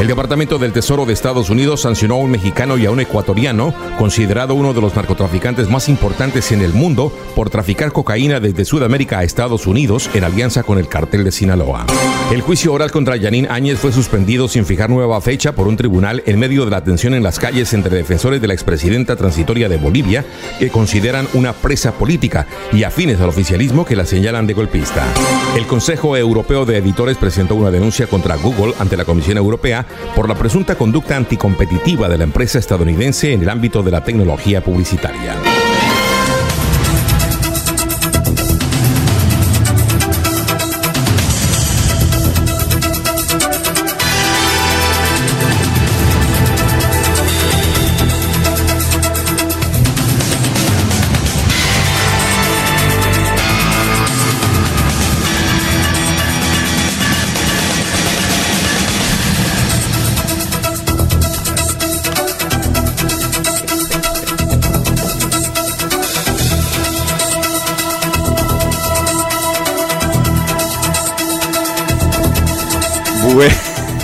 El 0.00 0.06
Departamento 0.06 0.56
del 0.56 0.72
Tesoro 0.72 1.04
de 1.04 1.12
Estados 1.12 1.50
Unidos 1.50 1.82
sancionó 1.82 2.14
a 2.14 2.18
un 2.20 2.30
mexicano 2.30 2.78
y 2.78 2.86
a 2.86 2.90
un 2.90 3.00
ecuatoriano, 3.00 3.74
considerado 3.98 4.54
uno 4.54 4.72
de 4.72 4.80
los 4.80 4.96
narcotraficantes 4.96 5.68
más 5.68 5.90
importantes 5.90 6.52
en 6.52 6.62
el 6.62 6.72
mundo, 6.72 7.12
por 7.36 7.50
traficar 7.50 7.92
cocaína 7.92 8.40
desde 8.40 8.64
Sudamérica 8.64 9.18
a 9.18 9.24
Estados 9.24 9.66
Unidos 9.66 10.08
en 10.14 10.24
alianza 10.24 10.62
con 10.62 10.78
el 10.78 10.88
cartel 10.88 11.22
de 11.22 11.32
Sinaloa. 11.32 11.84
El 12.32 12.40
juicio 12.40 12.72
oral 12.72 12.90
contra 12.90 13.16
Yanín 13.16 13.46
Áñez 13.50 13.78
fue 13.78 13.92
suspendido 13.92 14.48
sin 14.48 14.64
fijar 14.64 14.88
nueva 14.88 15.20
fecha 15.20 15.54
por 15.54 15.68
un 15.68 15.76
tribunal 15.76 16.22
en 16.24 16.38
medio 16.38 16.64
de 16.64 16.70
la 16.70 16.82
tensión 16.82 17.12
en 17.12 17.22
las 17.22 17.38
calles 17.38 17.74
entre 17.74 17.94
defensores 17.94 18.40
de 18.40 18.46
la 18.46 18.54
expresidenta 18.54 19.16
transitoria 19.16 19.68
de 19.68 19.76
Bolivia, 19.76 20.24
que 20.58 20.70
consideran 20.70 21.28
una 21.34 21.52
presa 21.52 21.92
política, 21.92 22.46
y 22.72 22.84
afines 22.84 23.20
al 23.20 23.28
oficialismo 23.28 23.84
que 23.84 23.96
la 23.96 24.06
señalan 24.06 24.46
de 24.46 24.54
golpista. 24.54 25.04
El 25.54 25.66
Consejo 25.66 26.16
Europeo 26.16 26.64
de 26.64 26.78
Editores 26.78 27.18
presentó 27.18 27.54
una 27.54 27.70
denuncia 27.70 28.06
contra 28.06 28.36
Google 28.36 28.72
ante 28.78 28.96
la 28.96 29.04
Comisión 29.04 29.36
Europea 29.36 29.84
por 30.14 30.28
la 30.28 30.34
presunta 30.34 30.74
conducta 30.74 31.16
anticompetitiva 31.16 32.08
de 32.08 32.18
la 32.18 32.24
empresa 32.24 32.58
estadounidense 32.58 33.32
en 33.32 33.42
el 33.42 33.48
ámbito 33.48 33.82
de 33.82 33.90
la 33.90 34.02
tecnología 34.02 34.62
publicitaria. 34.62 35.36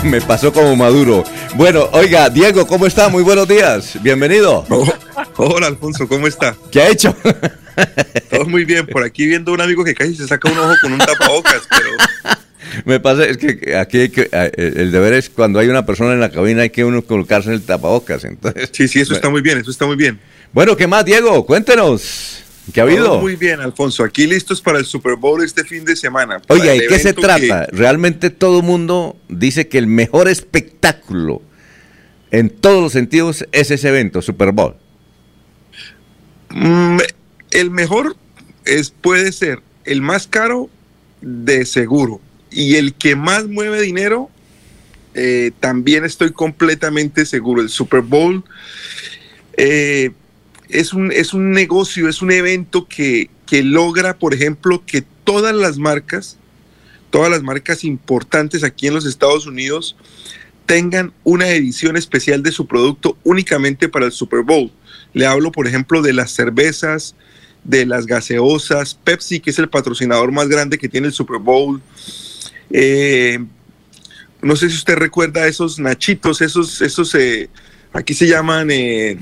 me 0.11 0.21
pasó 0.21 0.53
como 0.53 0.75
maduro. 0.75 1.23
Bueno, 1.55 1.89
oiga, 1.91 2.29
Diego, 2.29 2.65
¿cómo 2.65 2.87
está? 2.87 3.09
Muy 3.09 3.23
buenos 3.23 3.47
días. 3.47 4.01
Bienvenido. 4.01 4.65
Hola, 5.35 5.67
Alfonso, 5.67 6.07
¿cómo 6.07 6.27
está? 6.27 6.55
¿Qué 6.71 6.81
ha 6.81 6.89
hecho? 6.89 7.15
Todo 8.29 8.45
muy 8.45 8.63
bien. 8.63 8.87
Por 8.87 9.03
aquí 9.03 9.27
viendo 9.27 9.51
un 9.51 9.61
amigo 9.61 9.83
que 9.83 9.93
casi 9.93 10.15
se 10.15 10.27
saca 10.27 10.49
un 10.49 10.57
ojo 10.57 10.73
con 10.81 10.93
un 10.93 10.99
tapabocas, 10.99 11.61
pero 11.69 12.37
Me 12.85 12.99
pasa, 12.99 13.25
es 13.25 13.37
que 13.37 13.75
aquí 13.75 13.99
hay 13.99 14.09
que, 14.09 14.29
eh, 14.31 14.51
el 14.55 14.91
deber 14.91 15.13
es 15.13 15.29
cuando 15.29 15.59
hay 15.59 15.67
una 15.67 15.85
persona 15.85 16.13
en 16.13 16.19
la 16.19 16.29
cabina 16.29 16.63
hay 16.63 16.69
que 16.69 16.83
uno 16.83 17.01
colocarse 17.01 17.49
en 17.49 17.55
el 17.55 17.61
tapabocas. 17.61 18.23
Entonces, 18.23 18.69
sí, 18.71 18.87
sí, 18.87 18.99
eso 18.99 19.13
está 19.13 19.29
muy 19.29 19.41
bien, 19.41 19.57
eso 19.57 19.71
está 19.71 19.85
muy 19.85 19.95
bien. 19.95 20.19
Bueno, 20.53 20.75
¿qué 20.75 20.85
más, 20.85 21.03
Diego? 21.05 21.45
Cuéntenos. 21.45 22.43
¿Qué 22.73 22.81
ha 22.81 22.83
habido? 22.83 23.05
Todo 23.05 23.21
muy 23.21 23.35
bien, 23.35 23.59
Alfonso. 23.61 24.03
Aquí 24.03 24.27
listos 24.27 24.61
para 24.61 24.77
el 24.79 24.85
Super 24.85 25.15
Bowl 25.15 25.43
este 25.43 25.63
fin 25.63 25.85
de 25.85 25.95
semana. 25.95 26.41
Oiga, 26.49 26.73
el 26.73 26.83
¿y 26.83 26.87
qué 26.87 26.99
se 26.99 27.13
trata? 27.13 27.39
que- 27.67 27.75
Realmente 27.75 28.29
todo 28.29 28.61
mundo 28.61 29.17
dice 29.29 29.67
que 29.67 29.77
el 29.77 29.87
mejor 29.87 30.27
espectáculo 30.27 31.41
en 32.31 32.49
todos 32.49 32.81
los 32.83 32.91
sentidos 32.91 33.45
es 33.51 33.71
ese 33.71 33.87
evento, 33.87 34.21
Super 34.21 34.51
Bowl. 34.51 34.75
Mm, 36.49 36.97
el 37.51 37.71
mejor 37.71 38.15
es, 38.65 38.91
puede 38.91 39.31
ser 39.31 39.61
el 39.85 40.01
más 40.01 40.27
caro 40.27 40.69
de 41.21 41.65
seguro. 41.65 42.21
Y 42.51 42.75
el 42.75 42.93
que 42.93 43.15
más 43.15 43.47
mueve 43.47 43.81
dinero, 43.81 44.29
eh, 45.13 45.51
también 45.59 46.05
estoy 46.05 46.31
completamente 46.31 47.25
seguro. 47.25 47.61
El 47.61 47.69
Super 47.69 48.01
Bowl 48.01 48.43
eh, 49.57 50.11
es, 50.69 50.93
un, 50.93 51.11
es 51.11 51.33
un 51.33 51.51
negocio, 51.51 52.09
es 52.09 52.21
un 52.21 52.31
evento 52.31 52.87
que, 52.87 53.29
que 53.45 53.63
logra, 53.63 54.17
por 54.17 54.33
ejemplo, 54.33 54.83
que 54.85 55.03
todas 55.23 55.55
las 55.55 55.77
marcas, 55.77 56.37
todas 57.09 57.29
las 57.31 57.43
marcas 57.43 57.83
importantes 57.83 58.63
aquí 58.63 58.87
en 58.87 58.93
los 58.93 59.05
Estados 59.05 59.45
Unidos, 59.45 59.95
tengan 60.65 61.13
una 61.23 61.49
edición 61.49 61.97
especial 61.97 62.43
de 62.43 62.51
su 62.51 62.67
producto 62.67 63.17
únicamente 63.23 63.87
para 63.89 64.05
el 64.05 64.11
Super 64.11 64.41
Bowl. 64.41 64.71
Le 65.13 65.25
hablo, 65.25 65.51
por 65.51 65.65
ejemplo, 65.65 66.01
de 66.01 66.13
las 66.13 66.31
cervezas, 66.31 67.15
de 67.63 67.85
las 67.85 68.05
gaseosas, 68.05 68.95
Pepsi, 68.95 69.39
que 69.39 69.49
es 69.49 69.59
el 69.59 69.69
patrocinador 69.69 70.31
más 70.31 70.47
grande 70.49 70.77
que 70.77 70.89
tiene 70.89 71.07
el 71.07 71.13
Super 71.13 71.39
Bowl. 71.39 71.81
Eh, 72.69 73.39
no 74.41 74.55
sé 74.55 74.69
si 74.69 74.75
usted 74.75 74.95
recuerda 74.95 75.47
esos 75.47 75.79
nachitos, 75.79 76.41
esos, 76.41 76.81
esos, 76.81 77.15
eh, 77.15 77.49
aquí 77.93 78.13
se 78.13 78.27
llaman 78.27 78.69
eh, 78.69 79.17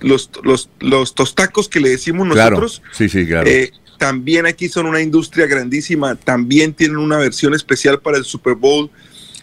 los, 0.00 0.30
los, 0.42 0.70
los 0.80 1.14
tostacos 1.14 1.68
que 1.68 1.80
le 1.80 1.90
decimos 1.90 2.28
Claro. 2.32 2.56
nosotros. 2.60 2.82
Sí, 2.92 3.08
sí, 3.08 3.26
claro. 3.26 3.48
Eh, 3.48 3.72
también 3.98 4.46
aquí 4.46 4.68
son 4.68 4.86
una 4.86 5.00
industria 5.02 5.46
grandísima, 5.46 6.14
también 6.16 6.72
tienen 6.72 6.96
una 6.96 7.18
versión 7.18 7.54
especial 7.54 8.00
para 8.00 8.16
el 8.16 8.24
Super 8.24 8.54
Bowl. 8.54 8.90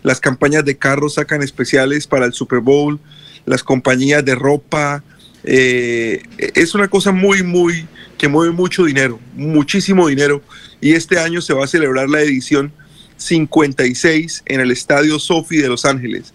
Las 0.03 0.19
campañas 0.19 0.65
de 0.65 0.77
carros 0.77 1.15
sacan 1.15 1.43
especiales 1.43 2.07
para 2.07 2.25
el 2.25 2.33
Super 2.33 2.59
Bowl, 2.59 2.99
las 3.45 3.63
compañías 3.63 4.23
de 4.25 4.35
ropa. 4.35 5.03
eh, 5.43 6.23
es 6.55 6.73
una 6.75 6.87
cosa 6.87 7.11
muy, 7.11 7.43
muy, 7.43 7.85
que 8.17 8.27
mueve 8.27 8.51
mucho 8.51 8.83
dinero, 8.85 9.19
muchísimo 9.35 10.07
dinero. 10.07 10.41
Y 10.81 10.93
este 10.93 11.19
año 11.19 11.41
se 11.41 11.53
va 11.53 11.63
a 11.65 11.67
celebrar 11.67 12.09
la 12.09 12.21
edición 12.21 12.71
56 13.17 14.43
en 14.45 14.59
el 14.59 14.71
Estadio 14.71 15.19
Sophie 15.19 15.61
de 15.61 15.69
Los 15.69 15.85
Ángeles. 15.85 16.33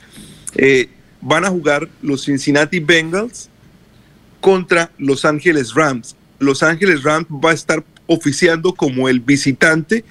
Eh, 0.56 0.88
van 1.20 1.44
a 1.44 1.48
jugar 1.50 1.88
los 2.02 2.24
Cincinnati 2.24 2.80
Bengals 2.80 3.48
contra 4.42 4.90
Los 4.98 5.24
Ángeles 5.24 5.72
Rams. 5.72 6.16
Los 6.40 6.62
Ángeles 6.64 7.04
Rams 7.04 7.28
va 7.28 7.52
a 7.52 7.54
estar 7.54 7.82
oficiando 8.08 8.74
como 8.74 9.08
el 9.08 9.20
visitante 9.20 10.04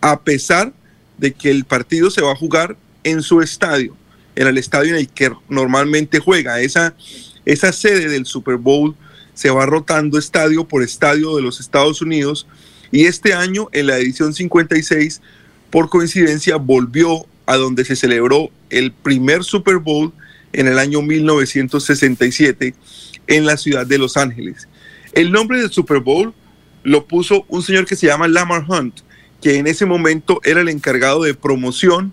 a 0.00 0.20
pesar 0.20 0.74
de 1.16 1.32
que 1.32 1.50
el 1.50 1.64
partido 1.64 2.10
se 2.10 2.20
va 2.20 2.32
a 2.32 2.36
jugar 2.36 2.76
en 3.04 3.22
su 3.22 3.40
estadio, 3.40 3.96
en 4.34 4.48
el 4.48 4.58
estadio 4.58 4.90
en 4.90 4.96
el 4.96 5.08
que 5.08 5.30
normalmente 5.48 6.18
juega. 6.18 6.60
Esa, 6.60 6.94
esa 7.46 7.72
sede 7.72 8.08
del 8.08 8.26
Super 8.26 8.56
Bowl 8.56 8.96
se 9.32 9.48
va 9.48 9.64
rotando 9.64 10.18
estadio 10.18 10.66
por 10.66 10.82
estadio 10.82 11.36
de 11.36 11.42
los 11.42 11.60
Estados 11.60 12.02
Unidos 12.02 12.48
y 12.90 13.04
este 13.04 13.32
año 13.32 13.68
en 13.70 13.86
la 13.86 13.96
edición 13.96 14.34
56 14.34 15.20
por 15.70 15.88
coincidencia 15.88 16.56
volvió 16.56 17.26
a 17.46 17.56
donde 17.56 17.84
se 17.84 17.94
celebró 17.94 18.50
el 18.70 18.90
primer 18.90 19.44
Super 19.44 19.76
Bowl 19.76 20.12
en 20.52 20.66
el 20.66 20.80
año 20.80 21.00
1967 21.00 22.74
en 23.28 23.46
la 23.46 23.56
ciudad 23.56 23.86
de 23.86 23.98
Los 23.98 24.16
Ángeles. 24.16 24.66
El 25.12 25.30
nombre 25.30 25.60
del 25.60 25.70
Super 25.70 26.00
Bowl 26.00 26.34
lo 26.82 27.06
puso 27.06 27.44
un 27.48 27.62
señor 27.62 27.86
que 27.86 27.94
se 27.94 28.06
llama 28.06 28.26
Lamar 28.26 28.64
Hunt, 28.68 29.00
que 29.40 29.56
en 29.56 29.68
ese 29.68 29.86
momento 29.86 30.40
era 30.42 30.60
el 30.60 30.68
encargado 30.68 31.22
de 31.22 31.34
promoción 31.34 32.12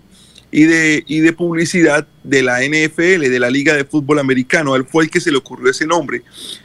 y 0.52 0.64
de, 0.64 1.02
y 1.08 1.20
de 1.20 1.32
publicidad 1.32 2.06
de 2.22 2.42
la 2.42 2.60
NFL, 2.60 3.28
de 3.28 3.40
la 3.40 3.50
Liga 3.50 3.74
de 3.74 3.84
Fútbol 3.84 4.18
Americano. 4.20 4.76
Él 4.76 4.84
fue 4.84 5.04
el 5.04 5.10
que 5.10 5.20
se 5.20 5.32
le 5.32 5.38
ocurrió 5.38 5.70
ese 5.70 5.86
nombre. 5.86 6.22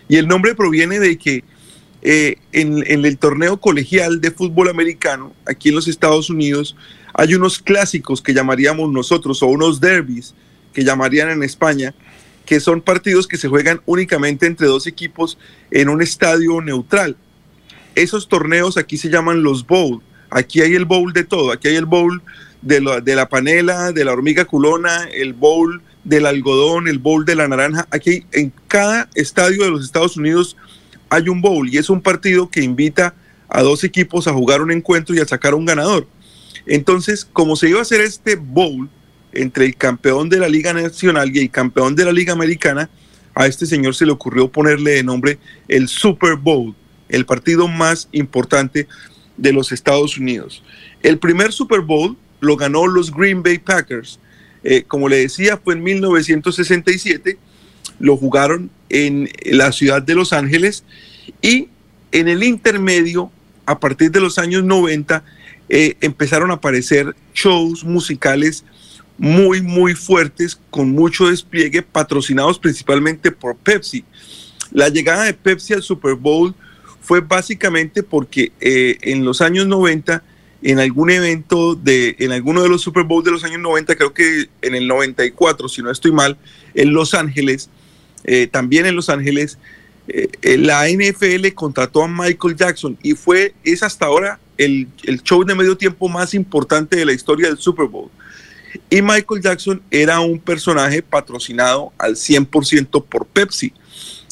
Y 0.07 0.17
el 0.17 0.27
nombre 0.27 0.53
proviene 0.53 0.99
de 0.99 1.17
que 1.17 1.43
eh, 2.03 2.37
en, 2.51 2.83
en 2.87 3.05
el 3.05 3.17
torneo 3.17 3.59
colegial 3.59 4.21
de 4.21 4.31
fútbol 4.31 4.69
americano, 4.69 5.33
aquí 5.45 5.69
en 5.69 5.75
los 5.75 5.87
Estados 5.87 6.29
Unidos, 6.29 6.75
hay 7.13 7.35
unos 7.35 7.59
clásicos 7.59 8.21
que 8.21 8.33
llamaríamos 8.33 8.91
nosotros, 8.91 9.41
o 9.43 9.47
unos 9.47 9.79
derbis 9.79 10.33
que 10.73 10.83
llamarían 10.83 11.29
en 11.29 11.43
España, 11.43 11.93
que 12.51 12.59
son 12.59 12.81
partidos 12.81 13.29
que 13.29 13.37
se 13.37 13.47
juegan 13.47 13.79
únicamente 13.85 14.45
entre 14.45 14.67
dos 14.67 14.85
equipos 14.85 15.37
en 15.71 15.87
un 15.87 16.01
estadio 16.01 16.59
neutral. 16.59 17.15
Esos 17.95 18.27
torneos 18.27 18.75
aquí 18.75 18.97
se 18.97 19.07
llaman 19.07 19.41
los 19.41 19.65
bowl. 19.65 20.01
Aquí 20.29 20.59
hay 20.59 20.75
el 20.75 20.83
bowl 20.83 21.13
de 21.13 21.23
todo. 21.23 21.53
Aquí 21.53 21.69
hay 21.69 21.77
el 21.77 21.85
bowl 21.85 22.21
de 22.61 22.81
la, 22.81 22.99
de 22.99 23.15
la 23.15 23.29
panela, 23.29 23.93
de 23.93 24.03
la 24.03 24.11
hormiga 24.11 24.43
culona, 24.43 25.07
el 25.13 25.31
bowl 25.31 25.81
del 26.03 26.25
algodón, 26.25 26.89
el 26.89 26.99
bowl 26.99 27.23
de 27.23 27.35
la 27.35 27.47
naranja. 27.47 27.87
Aquí 27.89 28.25
en 28.33 28.51
cada 28.67 29.07
estadio 29.15 29.63
de 29.63 29.71
los 29.71 29.85
Estados 29.85 30.17
Unidos 30.17 30.57
hay 31.07 31.29
un 31.29 31.39
bowl 31.39 31.69
y 31.69 31.77
es 31.77 31.89
un 31.89 32.01
partido 32.01 32.49
que 32.49 32.61
invita 32.61 33.15
a 33.47 33.61
dos 33.61 33.85
equipos 33.85 34.27
a 34.27 34.33
jugar 34.33 34.61
un 34.61 34.71
encuentro 34.71 35.15
y 35.15 35.19
a 35.19 35.25
sacar 35.25 35.55
un 35.55 35.63
ganador. 35.63 36.05
Entonces, 36.65 37.23
como 37.23 37.55
se 37.55 37.69
iba 37.69 37.79
a 37.79 37.83
hacer 37.83 38.01
este 38.01 38.35
bowl 38.35 38.89
entre 39.33 39.65
el 39.65 39.75
campeón 39.75 40.29
de 40.29 40.39
la 40.39 40.49
Liga 40.49 40.73
Nacional 40.73 41.35
y 41.35 41.39
el 41.39 41.49
campeón 41.49 41.95
de 41.95 42.05
la 42.05 42.11
Liga 42.11 42.33
Americana, 42.33 42.89
a 43.33 43.47
este 43.47 43.65
señor 43.65 43.95
se 43.95 44.05
le 44.05 44.11
ocurrió 44.11 44.49
ponerle 44.49 44.91
de 44.91 45.03
nombre 45.03 45.39
el 45.67 45.87
Super 45.87 46.35
Bowl, 46.35 46.75
el 47.09 47.25
partido 47.25 47.67
más 47.67 48.09
importante 48.11 48.87
de 49.37 49.53
los 49.53 49.71
Estados 49.71 50.17
Unidos. 50.17 50.63
El 51.01 51.17
primer 51.17 51.51
Super 51.51 51.81
Bowl 51.81 52.17
lo 52.39 52.57
ganó 52.57 52.87
los 52.87 53.11
Green 53.11 53.41
Bay 53.41 53.57
Packers. 53.57 54.19
Eh, 54.63 54.83
como 54.87 55.09
le 55.09 55.17
decía, 55.17 55.57
fue 55.57 55.73
en 55.73 55.83
1967, 55.83 57.37
lo 57.99 58.17
jugaron 58.17 58.69
en 58.89 59.29
la 59.45 59.71
ciudad 59.71 60.01
de 60.01 60.15
Los 60.15 60.33
Ángeles 60.33 60.83
y 61.41 61.69
en 62.11 62.27
el 62.27 62.43
intermedio, 62.43 63.31
a 63.65 63.79
partir 63.79 64.11
de 64.11 64.19
los 64.19 64.37
años 64.37 64.63
90, 64.63 65.23
eh, 65.69 65.95
empezaron 66.01 66.51
a 66.51 66.55
aparecer 66.55 67.15
shows 67.33 67.83
musicales 67.83 68.65
muy, 69.21 69.61
muy 69.61 69.93
fuertes, 69.93 70.59
con 70.71 70.89
mucho 70.89 71.29
despliegue, 71.29 71.83
patrocinados 71.83 72.57
principalmente 72.57 73.31
por 73.31 73.55
Pepsi. 73.55 74.03
La 74.71 74.89
llegada 74.89 75.25
de 75.25 75.35
Pepsi 75.35 75.75
al 75.75 75.83
Super 75.83 76.15
Bowl 76.15 76.55
fue 77.01 77.21
básicamente 77.21 78.01
porque 78.01 78.51
eh, 78.59 78.97
en 79.01 79.23
los 79.23 79.41
años 79.41 79.67
90, 79.67 80.23
en 80.63 80.79
algún 80.79 81.11
evento 81.11 81.75
de, 81.75 82.15
en 82.17 82.31
alguno 82.31 82.63
de 82.63 82.69
los 82.69 82.81
Super 82.81 83.03
Bowl 83.03 83.23
de 83.23 83.29
los 83.29 83.43
años 83.43 83.59
90, 83.59 83.95
creo 83.95 84.11
que 84.11 84.49
en 84.63 84.73
el 84.73 84.87
94, 84.87 85.69
si 85.69 85.83
no 85.83 85.91
estoy 85.91 86.11
mal, 86.11 86.35
en 86.73 86.91
Los 86.91 87.13
Ángeles, 87.13 87.69
eh, 88.23 88.47
también 88.47 88.87
en 88.87 88.95
Los 88.95 89.09
Ángeles, 89.09 89.59
eh, 90.07 90.57
la 90.57 90.89
NFL 90.89 91.47
contrató 91.53 92.03
a 92.03 92.07
Michael 92.07 92.55
Jackson 92.55 92.97
y 93.03 93.13
fue, 93.13 93.53
es 93.63 93.83
hasta 93.83 94.07
ahora 94.07 94.39
el, 94.57 94.87
el 95.03 95.21
show 95.21 95.43
de 95.43 95.53
medio 95.53 95.77
tiempo 95.77 96.09
más 96.09 96.33
importante 96.33 96.95
de 96.95 97.05
la 97.05 97.13
historia 97.13 97.49
del 97.49 97.59
Super 97.59 97.85
Bowl. 97.85 98.09
Y 98.89 99.01
Michael 99.01 99.41
Jackson 99.41 99.81
era 99.91 100.19
un 100.19 100.39
personaje 100.39 101.01
patrocinado 101.01 101.91
al 101.97 102.15
100% 102.15 103.05
por 103.05 103.25
Pepsi. 103.25 103.73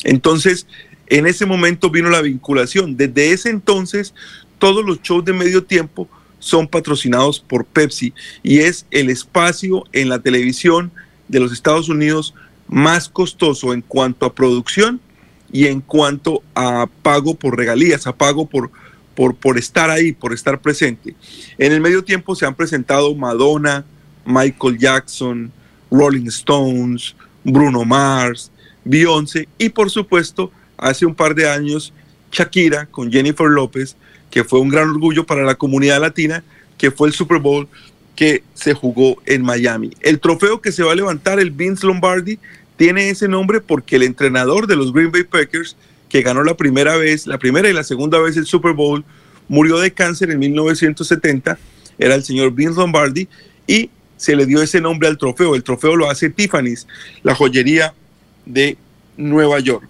Entonces, 0.04 0.66
en 1.08 1.28
ese 1.28 1.46
momento 1.46 1.90
vino 1.90 2.10
la 2.10 2.22
vinculación. 2.22 2.96
Desde 2.96 3.32
ese 3.32 3.50
entonces, 3.50 4.14
todos 4.60 4.86
los 4.86 5.02
shows 5.02 5.26
de 5.26 5.34
medio 5.34 5.64
tiempo 5.64 6.08
son 6.40 6.68
patrocinados 6.68 7.40
por 7.40 7.66
Pepsi 7.66 8.14
y 8.44 8.60
es 8.60 8.86
el 8.92 9.10
espacio 9.10 9.84
en 9.92 10.10
la 10.10 10.20
televisión 10.20 10.92
de 11.28 11.40
los 11.40 11.52
Estados 11.52 11.90
Unidos 11.90 12.34
más 12.68 13.10
costoso 13.10 13.74
en 13.74 13.82
cuanto 13.82 14.26
a 14.26 14.34
producción 14.34 15.02
y 15.52 15.66
en 15.66 15.82
cuanto 15.82 16.44
a 16.56 16.88
pago 17.02 17.34
por 17.34 17.58
regalías, 17.58 18.08
a 18.08 18.16
pago 18.16 18.46
por, 18.46 18.72
por, 19.16 19.36
por 19.36 19.58
estar 19.58 19.90
ahí, 19.90 20.12
por 20.12 20.34
estar 20.34 20.62
presente. 20.62 21.16
En 21.58 21.74
el 21.74 21.82
medio 21.82 22.04
tiempo 22.04 22.36
se 22.36 22.46
han 22.46 22.56
presentado 22.56 23.14
Madonna, 23.16 23.84
Michael 24.26 24.78
Jackson, 24.78 25.52
Rolling 25.92 26.28
Stones, 26.28 27.16
Bruno 27.44 27.86
Mars, 27.86 28.52
Beyoncé 28.84 29.48
y 29.58 29.70
por 29.70 29.90
supuesto 29.90 30.52
hace 30.78 31.06
un 31.06 31.16
par 31.16 31.36
de 31.36 31.50
años 31.50 31.94
Shakira 32.32 32.86
con 32.86 33.12
Jennifer 33.12 33.48
López, 33.48 33.96
que 34.30 34.44
fue 34.44 34.60
un 34.60 34.70
gran 34.70 34.90
orgullo 34.90 35.26
para 35.26 35.44
la 35.44 35.56
comunidad 35.56 36.00
latina, 36.00 36.44
que 36.78 36.92
fue 36.92 37.08
el 37.08 37.14
Super 37.14 37.40
Bowl 37.40 37.68
que 38.16 38.44
se 38.54 38.74
jugó 38.74 39.22
en 39.26 39.44
Miami. 39.44 39.92
El 40.02 40.20
trofeo 40.20 40.62
que 40.62 40.72
se 40.72 40.84
va 40.84 40.92
a 40.92 40.96
levantar, 40.96 41.40
el 41.40 41.52
Vince 41.52 41.88
Lombardi, 41.88 42.38
tiene 42.76 43.10
ese 43.10 43.28
nombre 43.28 43.62
porque 43.62 43.96
el 43.96 44.04
entrenador 44.04 44.68
de 44.68 44.76
los 44.76 44.94
Green 44.94 45.12
Bay 45.12 45.24
Packers, 45.24 45.76
que 46.10 46.22
ganó 46.22 46.44
la 46.44 46.56
primera 46.56 46.98
vez, 46.98 47.28
la 47.28 47.38
primera 47.38 47.70
y 47.70 47.74
la 47.74 47.84
segunda 47.84 48.20
vez 48.20 48.36
el 48.38 48.46
Super 48.46 48.74
Bowl, 48.74 49.04
murió 49.48 49.80
de 49.80 49.92
cáncer 49.92 50.32
en 50.32 50.40
1970, 50.40 51.58
era 51.98 52.16
el 52.16 52.24
señor 52.24 52.54
Vince 52.54 52.80
Lombardi, 52.80 53.28
y 53.68 53.90
se 54.20 54.36
le 54.36 54.46
dio 54.46 54.62
ese 54.62 54.82
nombre 54.82 55.08
al 55.08 55.18
trofeo. 55.18 55.56
El 55.56 55.64
trofeo 55.64 55.96
lo 55.96 56.10
hace 56.10 56.30
Tiffany's, 56.30 56.86
la 57.24 57.34
joyería 57.34 57.94
de 58.46 58.78
Nueva 59.16 59.60
York. 59.60 59.88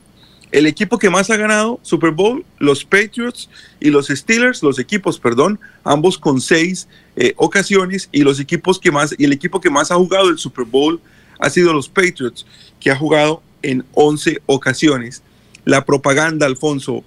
El 0.52 0.68
equipo 0.68 0.98
que 0.98 1.10
más 1.10 1.30
ha 1.32 1.38
ganado 1.38 1.80
Super 1.82 2.12
Bowl, 2.12 2.46
los 2.60 2.86
Patriots 2.86 3.50
y 3.80 3.90
los 3.90 4.08
Steelers, 4.08 4.64
los 4.64 4.80
equipos, 4.80 5.20
perdón, 5.20 5.60
ambos 5.84 6.18
con 6.18 6.42
seis 6.42 6.88
eh, 7.16 7.34
ocasiones 7.38 8.08
y 8.12 8.22
los 8.22 8.40
equipos 8.40 8.80
que 8.80 8.92
más 8.92 9.16
y 9.18 9.26
el 9.26 9.34
equipo 9.34 9.60
que 9.60 9.70
más 9.70 9.92
ha 9.92 9.96
jugado 9.96 10.30
el 10.30 10.38
Super 10.38 10.66
Bowl 10.66 11.02
ha 11.40 11.50
sido 11.50 11.74
los 11.74 11.90
Patriots, 11.90 12.46
que 12.80 12.92
ha 12.92 12.96
jugado 12.96 13.42
en 13.64 13.84
11 13.94 14.42
ocasiones. 14.46 15.24
La 15.66 15.86
propaganda, 15.86 16.46
Alfonso, 16.46 17.04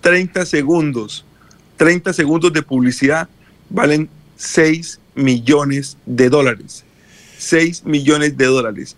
30 0.00 0.46
segundos, 0.46 1.24
30 1.76 2.12
segundos 2.12 2.52
de 2.52 2.62
publicidad 2.62 3.28
valen 3.68 4.08
6 4.36 5.00
millones 5.14 5.96
de 6.06 6.28
dólares. 6.28 6.84
6 7.38 7.84
millones 7.84 8.36
de 8.36 8.46
dólares. 8.46 8.96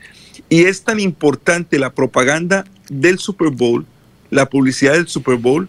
Y 0.48 0.64
es 0.64 0.82
tan 0.82 1.00
importante 1.00 1.78
la 1.78 1.94
propaganda 1.94 2.64
del 2.88 3.18
Super 3.18 3.48
Bowl, 3.48 3.86
la 4.30 4.48
publicidad 4.48 4.92
del 4.92 5.08
Super 5.08 5.36
Bowl, 5.36 5.68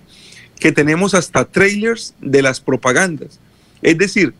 que 0.59 0.71
tenemos 0.71 1.13
hasta 1.13 1.45
trailers 1.45 2.13
de 2.21 2.41
las 2.41 2.59
propagandas. 2.59 3.39
Es 3.81 3.97
decir, 3.97 4.33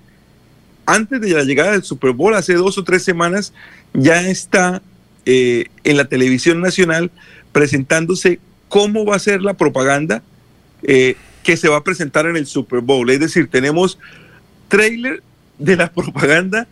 antes 0.85 1.21
de 1.21 1.29
la 1.29 1.43
llegada 1.43 1.71
del 1.71 1.83
Super 1.83 2.11
Bowl, 2.11 2.35
hace 2.35 2.53
dos 2.53 2.77
o 2.77 2.83
tres 2.83 3.03
semanas, 3.03 3.53
ya 3.93 4.27
está 4.27 4.81
eh, 5.25 5.65
en 5.83 5.97
la 5.97 6.05
televisión 6.05 6.61
nacional 6.61 7.11
presentándose 7.51 8.39
cómo 8.69 9.05
va 9.05 9.15
a 9.15 9.19
ser 9.19 9.41
la 9.41 9.53
propaganda 9.55 10.21
eh, 10.83 11.15
que 11.43 11.57
se 11.57 11.69
va 11.69 11.77
a 11.77 11.83
presentar 11.83 12.25
en 12.25 12.35
el 12.35 12.45
Super 12.45 12.81
Bowl. 12.81 13.09
Es 13.09 13.19
decir, 13.19 13.49
tenemos 13.49 13.97
trailer 14.67 15.23
de 15.57 15.75
la 15.75 15.91
propaganda 15.91 16.67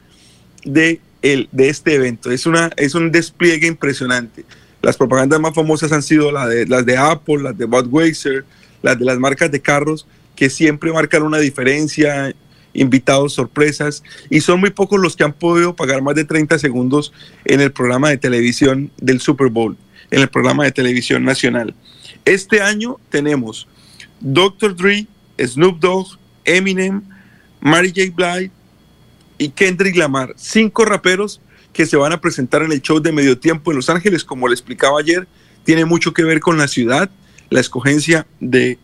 de, 0.65 0.99
el, 1.22 1.49
de 1.51 1.69
este 1.69 1.95
evento. 1.95 2.31
Es, 2.31 2.45
una, 2.45 2.69
es 2.77 2.95
un 2.95 3.11
despliegue 3.11 3.68
impresionante. 3.68 4.45
Las 4.81 4.97
propagandas 4.97 5.39
más 5.39 5.55
famosas 5.55 5.91
han 5.91 6.03
sido 6.03 6.31
las 6.31 6.49
de, 6.49 6.97
Apple, 6.97 7.41
las 7.41 7.57
de 7.57 7.65
Budweiser, 7.65 8.45
las 8.81 8.99
de 8.99 9.05
las 9.05 9.18
marcas 9.18 9.49
de 9.49 9.61
carros, 9.61 10.05
que 10.35 10.49
siempre 10.49 10.91
marcan 10.91 11.23
una 11.23 11.38
diferencia, 11.38 12.35
invitados, 12.73 13.34
sorpresas, 13.34 14.03
y 14.30 14.41
son 14.41 14.60
muy 14.60 14.72
pocos 14.72 14.99
los 14.99 15.15
que 15.15 15.23
han 15.23 15.34
podido 15.34 15.76
pagar 15.76 16.01
más 16.01 16.15
de 16.15 16.26
30 16.26 16.60
segundos 16.60 17.14
en 17.45 17.61
el 17.61 17.72
programa 17.72 18.10
de 18.10 18.18
televisión 18.18 18.91
del 18.97 19.22
Super 19.22 19.47
Bowl, 19.47 19.77
en 20.11 20.22
el 20.22 20.27
programa 20.27 20.65
de 20.65 20.72
televisión 20.72 21.23
nacional. 21.23 21.73
Este 22.26 22.61
año 22.61 22.97
tenemos 23.10 23.68
Dr. 24.19 24.76
Dre, 24.76 25.07
Snoop 25.39 25.80
Dogg, 25.80 26.18
Eminem, 26.43 27.01
Mary 27.61 27.93
J. 27.95 28.11
Blige 28.14 28.51
y 29.38 29.49
Kendrick 29.49 29.95
Lamar, 29.95 30.34
cinco 30.38 30.85
raperos 30.85 31.41
que 31.73 31.85
se 31.85 31.97
van 31.97 32.11
a 32.14 32.22
presentar 32.22 32.61
en 32.61 32.72
el 32.72 32.81
show 32.81 32.99
de 32.99 33.11
medio 33.11 33.38
tiempo 33.39 33.72
en 33.72 33.77
Los 33.77 33.89
Ángeles, 33.89 34.23
como 34.23 34.47
le 34.47 34.53
explicaba 34.53 34.99
ayer, 34.99 35.27
tiene 35.64 35.85
mucho 35.85 36.14
que 36.14 36.23
ver 36.23 36.39
con 36.39 36.57
la 36.57 36.68
ciudad, 36.68 37.10
la 37.49 37.60
escogencia 37.60 38.27
de, 38.39 38.77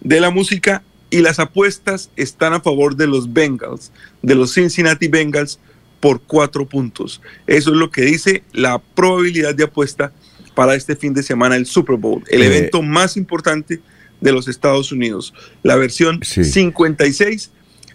de 0.00 0.20
la 0.20 0.30
música 0.30 0.82
y 1.08 1.20
las 1.20 1.38
apuestas 1.38 2.10
están 2.16 2.52
a 2.52 2.60
favor 2.60 2.94
de 2.96 3.06
los 3.06 3.32
Bengals, 3.32 3.90
de 4.22 4.34
los 4.34 4.52
Cincinnati 4.54 5.08
Bengals, 5.08 5.58
por 5.98 6.20
cuatro 6.22 6.66
puntos. 6.66 7.20
Eso 7.46 7.70
es 7.72 7.76
lo 7.76 7.90
que 7.90 8.02
dice 8.02 8.42
la 8.52 8.78
probabilidad 8.78 9.54
de 9.54 9.64
apuesta 9.64 10.12
para 10.54 10.74
este 10.74 10.96
fin 10.96 11.12
de 11.14 11.22
semana, 11.22 11.56
el 11.56 11.66
Super 11.66 11.96
Bowl, 11.96 12.22
el 12.28 12.42
Eh. 12.42 12.46
evento 12.46 12.82
más 12.82 13.16
importante 13.16 13.80
de 14.20 14.32
los 14.32 14.48
Estados 14.48 14.92
Unidos. 14.92 15.32
La 15.62 15.76
versión 15.76 16.20
56, 16.22 17.50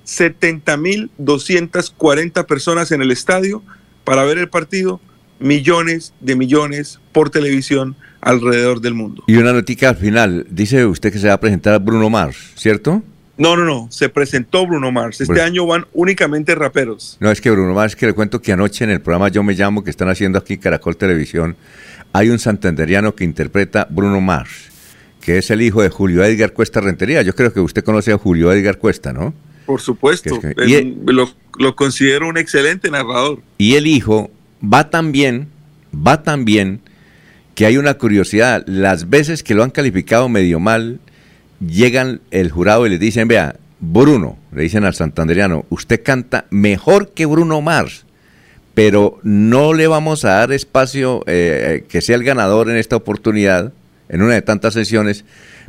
70.240 0.06 2.45
personas 2.45 2.91
en 2.91 3.02
el 3.02 3.11
estadio 3.11 3.64
para 4.03 4.23
ver 4.23 4.38
el 4.38 4.49
partido, 4.49 5.02
millones 5.40 6.14
de 6.22 6.36
millones 6.36 6.99
por 7.11 7.30
televisión 7.30 7.95
alrededor 8.22 8.82
del 8.82 8.94
mundo. 8.94 9.23
Y 9.27 9.36
una 9.38 9.53
notica 9.53 9.90
al 9.90 9.98
final. 9.98 10.45
Dice 10.49 10.86
usted 10.86 11.11
que 11.11 11.19
se 11.19 11.27
va 11.27 11.34
a 11.34 11.40
presentar 11.40 11.80
Bruno 11.82 12.10
Mars, 12.10 12.53
¿cierto? 12.56 13.03
No, 13.38 13.57
no, 13.57 13.65
no, 13.65 13.88
se 13.91 14.07
presentó 14.07 14.65
Bruno 14.65 14.94
Mars. 14.94 15.19
Este 15.19 15.41
año 15.41 15.65
van 15.65 15.86
únicamente 15.94 16.56
raperos. 16.56 17.18
No, 17.19 17.32
es 17.32 17.41
que 17.41 17.52
Bruno 17.52 17.73
Mars, 17.73 17.95
que 17.95 18.06
le 18.06 18.14
cuento 18.14 18.41
que 18.41 18.53
anoche 18.53 18.86
en 18.86 18.91
el 18.91 19.02
programa 19.02 19.27
Yo 19.27 19.44
Me 19.44 19.53
Llamo, 19.53 19.84
que 19.84 19.90
están 19.90 20.07
haciendo 20.07 20.40
aquí 20.40 20.57
Caracol 20.57 20.95
Televisión, 20.95 21.57
hay 22.14 22.30
un 22.30 22.40
santanderiano 22.40 23.14
que 23.14 23.26
interpreta 23.26 23.88
Bruno 23.90 24.22
Mars, 24.22 24.69
que 25.19 25.38
es 25.38 25.52
el 25.52 25.61
hijo 25.61 25.82
de 25.82 25.90
Julio 25.90 26.23
Edgar 26.23 26.53
Cuesta 26.53 26.80
Rentería. 26.80 27.23
Yo 27.23 27.36
creo 27.36 27.52
que 27.52 27.60
usted 27.60 27.84
conoce 27.84 28.14
a 28.14 28.18
Julio 28.18 28.53
Edgar 28.53 28.77
Cuesta, 28.77 29.11
¿no? 29.11 29.34
Por 29.66 29.82
supuesto, 29.82 30.40
Que 30.40 30.48
es 30.50 30.56
que- 30.56 30.64
es 30.64 30.70
y 30.84 30.96
lo, 31.08 31.30
lo 31.58 31.76
considero 31.76 32.28
un 32.28 32.38
excelente 32.38 32.90
narrador. 32.92 33.42
Y 33.58 33.76
el 33.76 33.88
hijo 33.88 34.30
va 34.64 34.90
tan 34.90 35.12
bien, 35.12 35.48
va 35.96 36.24
tan 36.24 36.46
bien, 36.46 36.82
que 37.56 37.66
hay 37.66 37.78
una 37.78 37.96
curiosidad. 37.96 38.64
Las 38.68 39.10
veces 39.10 39.42
que 39.44 39.56
lo 39.56 39.64
han 39.64 39.72
calificado 39.72 40.28
medio 40.30 40.60
mal, 40.60 41.00
llegan 41.66 42.22
el 42.32 42.52
jurado 42.52 42.86
y 42.86 42.90
le 42.90 42.98
dicen, 43.00 43.28
vea, 43.28 43.56
Bruno, 43.80 44.38
le 44.54 44.64
dicen 44.64 44.84
al 44.84 44.94
santanderiano, 44.94 45.66
usted 45.70 46.02
canta 46.04 46.46
mejor 46.50 47.12
que 47.14 47.26
Bruno 47.26 47.62
Mars, 47.62 48.06
pero 48.74 49.20
no 49.24 49.74
le 49.74 49.88
vamos 49.88 50.26
a 50.26 50.32
dar 50.32 50.52
espacio 50.52 51.24
eh, 51.28 51.86
que 51.88 52.02
sea 52.02 52.16
el 52.18 52.24
ganador 52.24 52.70
en 52.70 52.76
esta 52.78 52.96
oportunidad, 52.98 53.72
en 54.10 54.22
una 54.22 54.34
de 54.34 54.42
tantas 54.42 54.74
sesiones, 54.74 55.24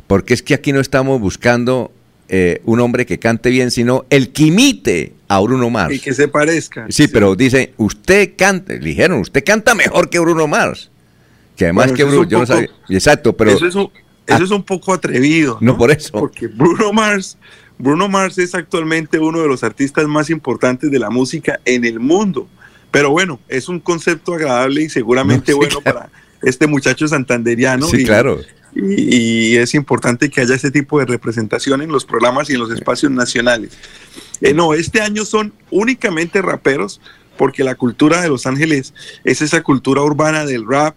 porque 0.07 0.33
es 0.33 0.43
que 0.43 0.53
aquí 0.53 0.73
no 0.73 0.79
estamos 0.81 1.19
buscando 1.21 1.91
eh, 2.29 2.61
un 2.65 2.79
hombre 2.79 3.05
que 3.05 3.19
cante 3.19 3.49
bien, 3.49 3.71
sino 3.71 4.05
el 4.09 4.29
que 4.29 4.43
imite 4.43 5.13
a 5.27 5.39
Bruno 5.39 5.69
Mars. 5.69 5.95
Y 5.95 5.99
que 5.99 6.13
se 6.13 6.27
parezca. 6.27 6.85
Sí, 6.89 7.07
pero 7.07 7.35
dice, 7.35 7.73
usted 7.77 8.33
canta, 8.37 8.73
le 8.73 8.79
dijeron, 8.79 9.19
usted 9.19 9.43
canta 9.43 9.75
mejor 9.75 10.09
que 10.09 10.19
Bruno 10.19 10.47
Mars. 10.47 10.91
Que 11.55 11.65
además 11.65 11.87
Bueno, 11.87 11.97
que 11.97 12.03
Bruno, 12.03 12.21
un 12.21 12.29
yo 12.29 12.39
no 12.39 12.45
sabía. 12.45 12.69
Exacto, 12.89 13.35
pero. 13.35 13.51
eso, 13.51 13.65
es 13.65 13.75
un, 13.75 13.89
eso 14.27 14.43
es 14.43 14.51
un 14.51 14.63
poco 14.63 14.93
atrevido. 14.93 15.57
No, 15.61 15.77
por 15.77 15.89
eso. 15.91 16.11
Porque 16.11 16.47
Bruno 16.47 16.91
Mars, 16.93 17.37
Bruno 17.77 18.09
Mars 18.09 18.37
es 18.37 18.53
actualmente 18.53 19.19
uno 19.19 19.41
de 19.41 19.47
los 19.47 19.63
artistas 19.63 20.05
más 20.07 20.29
importantes 20.29 20.91
de 20.91 20.99
la 20.99 21.09
música 21.09 21.59
en 21.65 21.85
el 21.85 21.99
mundo. 21.99 22.47
Pero 22.91 23.09
bueno, 23.11 23.39
es 23.47 23.69
un 23.69 23.79
concepto 23.79 24.33
agradable 24.33 24.83
y 24.83 24.89
seguramente 24.89 25.51
No, 25.51 25.59
sí, 25.59 25.65
bueno 25.67 25.81
claro. 25.81 25.99
para 25.99 26.09
este 26.43 26.67
muchacho 26.67 27.07
santanderiano. 27.07 27.87
Sí, 27.87 28.01
y, 28.01 28.05
claro. 28.05 28.39
Y, 28.79 29.55
es 29.57 29.73
importante 29.73 30.29
que 30.29 30.41
haya 30.41 30.55
ese 30.55 30.69
tipo 30.69 30.99
de 30.99 31.05
representación 31.05 31.81
en 31.81 31.91
los 31.91 32.05
programas 32.05 32.49
y 32.49 32.53
en 32.53 32.59
los 32.59 32.71
espacios 32.71 33.11
nacionales. 33.11 33.71
Eh, 34.41 34.53
no, 34.53 34.73
este 34.75 35.01
año 35.01 35.25
son 35.25 35.51
únicamente 35.71 36.41
raperos 36.41 37.01
porque 37.37 37.63
la 37.63 37.75
cultura 37.75 38.21
de 38.21 38.29
Los 38.29 38.45
Ángeles 38.45 38.93
es 39.23 39.41
esa 39.41 39.63
cultura 39.63 40.03
urbana 40.03 40.45
del 40.45 40.67
rap. 40.67 40.95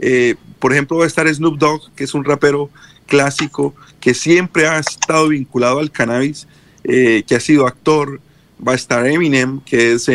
Eh, 0.00 0.34
por 0.58 0.72
ejemplo, 0.72 0.98
va 0.98 1.04
a 1.04 1.06
estar 1.06 1.32
Snoop 1.32 1.58
Dogg, 1.58 1.92
que 1.94 2.04
es 2.04 2.14
un 2.14 2.24
rapero 2.24 2.68
clásico 3.06 3.74
que 4.00 4.14
siempre 4.14 4.66
ha 4.66 4.78
estado 4.78 5.28
vinculado 5.28 5.78
al 5.78 5.90
cannabis, 5.90 6.48
eh, 6.84 7.22
que 7.26 7.36
ha 7.36 7.40
sido 7.40 7.66
actor. 7.66 8.20
Va 8.66 8.72
a 8.72 8.76
estar 8.76 9.06
Eminem, 9.06 9.60
que 9.60 9.92
es 9.92 10.08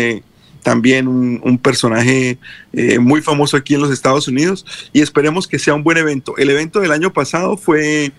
también 0.66 1.08
un, 1.08 1.40
un 1.44 1.60
personaje 1.60 2.40
eh, 2.74 2.98
muy 2.98 3.22
famoso 3.22 3.56
aquí 3.56 3.76
en 3.76 3.82
los 3.82 3.92
Estados 3.92 4.28
Unidos. 4.28 4.66
Y 4.94 5.02
esperemos 5.02 5.48
que 5.48 5.60
sea 5.60 5.76
un 5.76 5.84
buen 5.84 5.98
evento. 6.00 6.36
El 6.38 6.50
evento 6.50 6.80
del 6.80 6.92
año 6.92 7.14
pasado 7.14 7.56
fue 7.56 8.12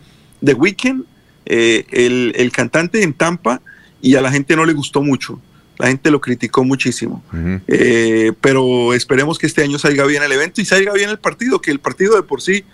The 0.45 0.55
Weeknd, 0.55 1.03
eh, 1.47 1.85
el, 1.91 2.33
el 2.37 2.53
cantante 2.53 3.03
en 3.03 3.15
Tampa, 3.15 3.61
y 4.01 4.15
a 4.15 4.21
la 4.21 4.31
gente 4.31 4.55
no 4.55 4.65
le 4.65 4.75
gustó 4.75 5.03
mucho. 5.03 5.41
La 5.77 5.89
gente 5.89 6.09
lo 6.13 6.21
criticó 6.21 6.63
muchísimo. 6.63 7.21
Eh, 7.67 8.33
pero 8.41 8.95
esperemos 8.95 9.41
que 9.41 9.49
este 9.49 9.65
año 9.65 9.81
salga 9.81 10.07
bien 10.07 10.23
el 10.23 10.31
evento 10.31 10.61
y 10.61 10.65
salga 10.65 10.93
bien 10.93 11.11
el 11.11 11.19
partido, 11.19 11.61
que 11.61 11.73
el 11.73 11.81
partido 11.81 12.15
de 12.15 12.23
por 12.23 12.43
sí, 12.43 12.65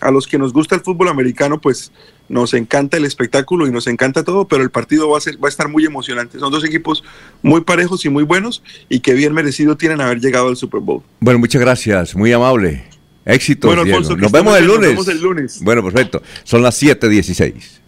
a 0.00 0.10
los 0.10 0.26
que 0.26 0.38
nos 0.38 0.52
gusta 0.52 0.74
el 0.74 0.82
fútbol 0.82 1.08
americano, 1.08 1.60
pues 1.60 1.92
nos 2.28 2.54
encanta 2.54 2.96
el 2.96 3.04
espectáculo 3.04 3.66
y 3.66 3.70
nos 3.72 3.86
encanta 3.86 4.22
todo, 4.22 4.46
pero 4.46 4.62
el 4.62 4.70
partido 4.70 5.08
va 5.08 5.18
a, 5.18 5.20
ser, 5.20 5.42
va 5.42 5.48
a 5.48 5.50
estar 5.50 5.68
muy 5.68 5.84
emocionante. 5.84 6.38
Son 6.38 6.52
dos 6.52 6.64
equipos 6.64 7.02
muy 7.42 7.62
parejos 7.62 8.04
y 8.04 8.08
muy 8.08 8.22
buenos 8.24 8.62
y 8.88 9.00
que 9.00 9.14
bien 9.14 9.32
merecido 9.32 9.76
tienen 9.76 10.00
haber 10.00 10.20
llegado 10.20 10.48
al 10.48 10.56
Super 10.56 10.80
Bowl. 10.80 11.02
Bueno, 11.20 11.38
muchas 11.38 11.60
gracias, 11.60 12.14
muy 12.14 12.32
amable. 12.32 12.84
Éxitos, 13.24 13.68
Bueno, 13.68 13.84
Diego. 13.84 13.98
Alfonso, 13.98 14.16
Nos 14.20 14.32
vemos 14.32 14.56
el 14.58 14.66
lunes. 14.66 14.80
nos 14.80 14.90
vemos 14.90 15.08
el 15.08 15.20
lunes. 15.20 15.60
Bueno, 15.62 15.82
perfecto. 15.82 16.22
Son 16.44 16.62
las 16.62 16.80
7:16. 16.82 17.80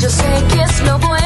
Yo 0.00 0.08
sé 0.08 0.24
que 0.52 0.62
es 0.62 0.80
lo 0.86 0.98
bueno. 0.98 1.19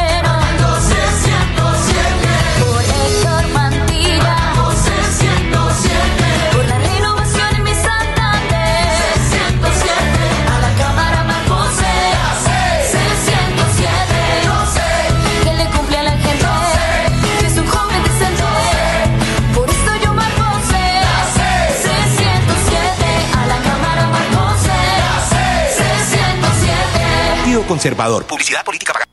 Conservador. 27.74 28.24
Publicidad 28.24 28.64
política 28.64 28.92
pagada. 28.92 29.10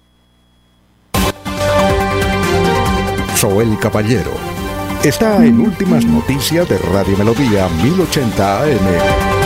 Soel 3.35 3.75
Caballero 3.79 4.33
está 5.03 5.43
en 5.43 5.59
Últimas 5.59 6.05
Noticias 6.05 6.69
de 6.69 6.77
Radio 6.77 7.17
Melodía 7.17 7.67
1080 7.69 8.61
AM. 8.61 9.40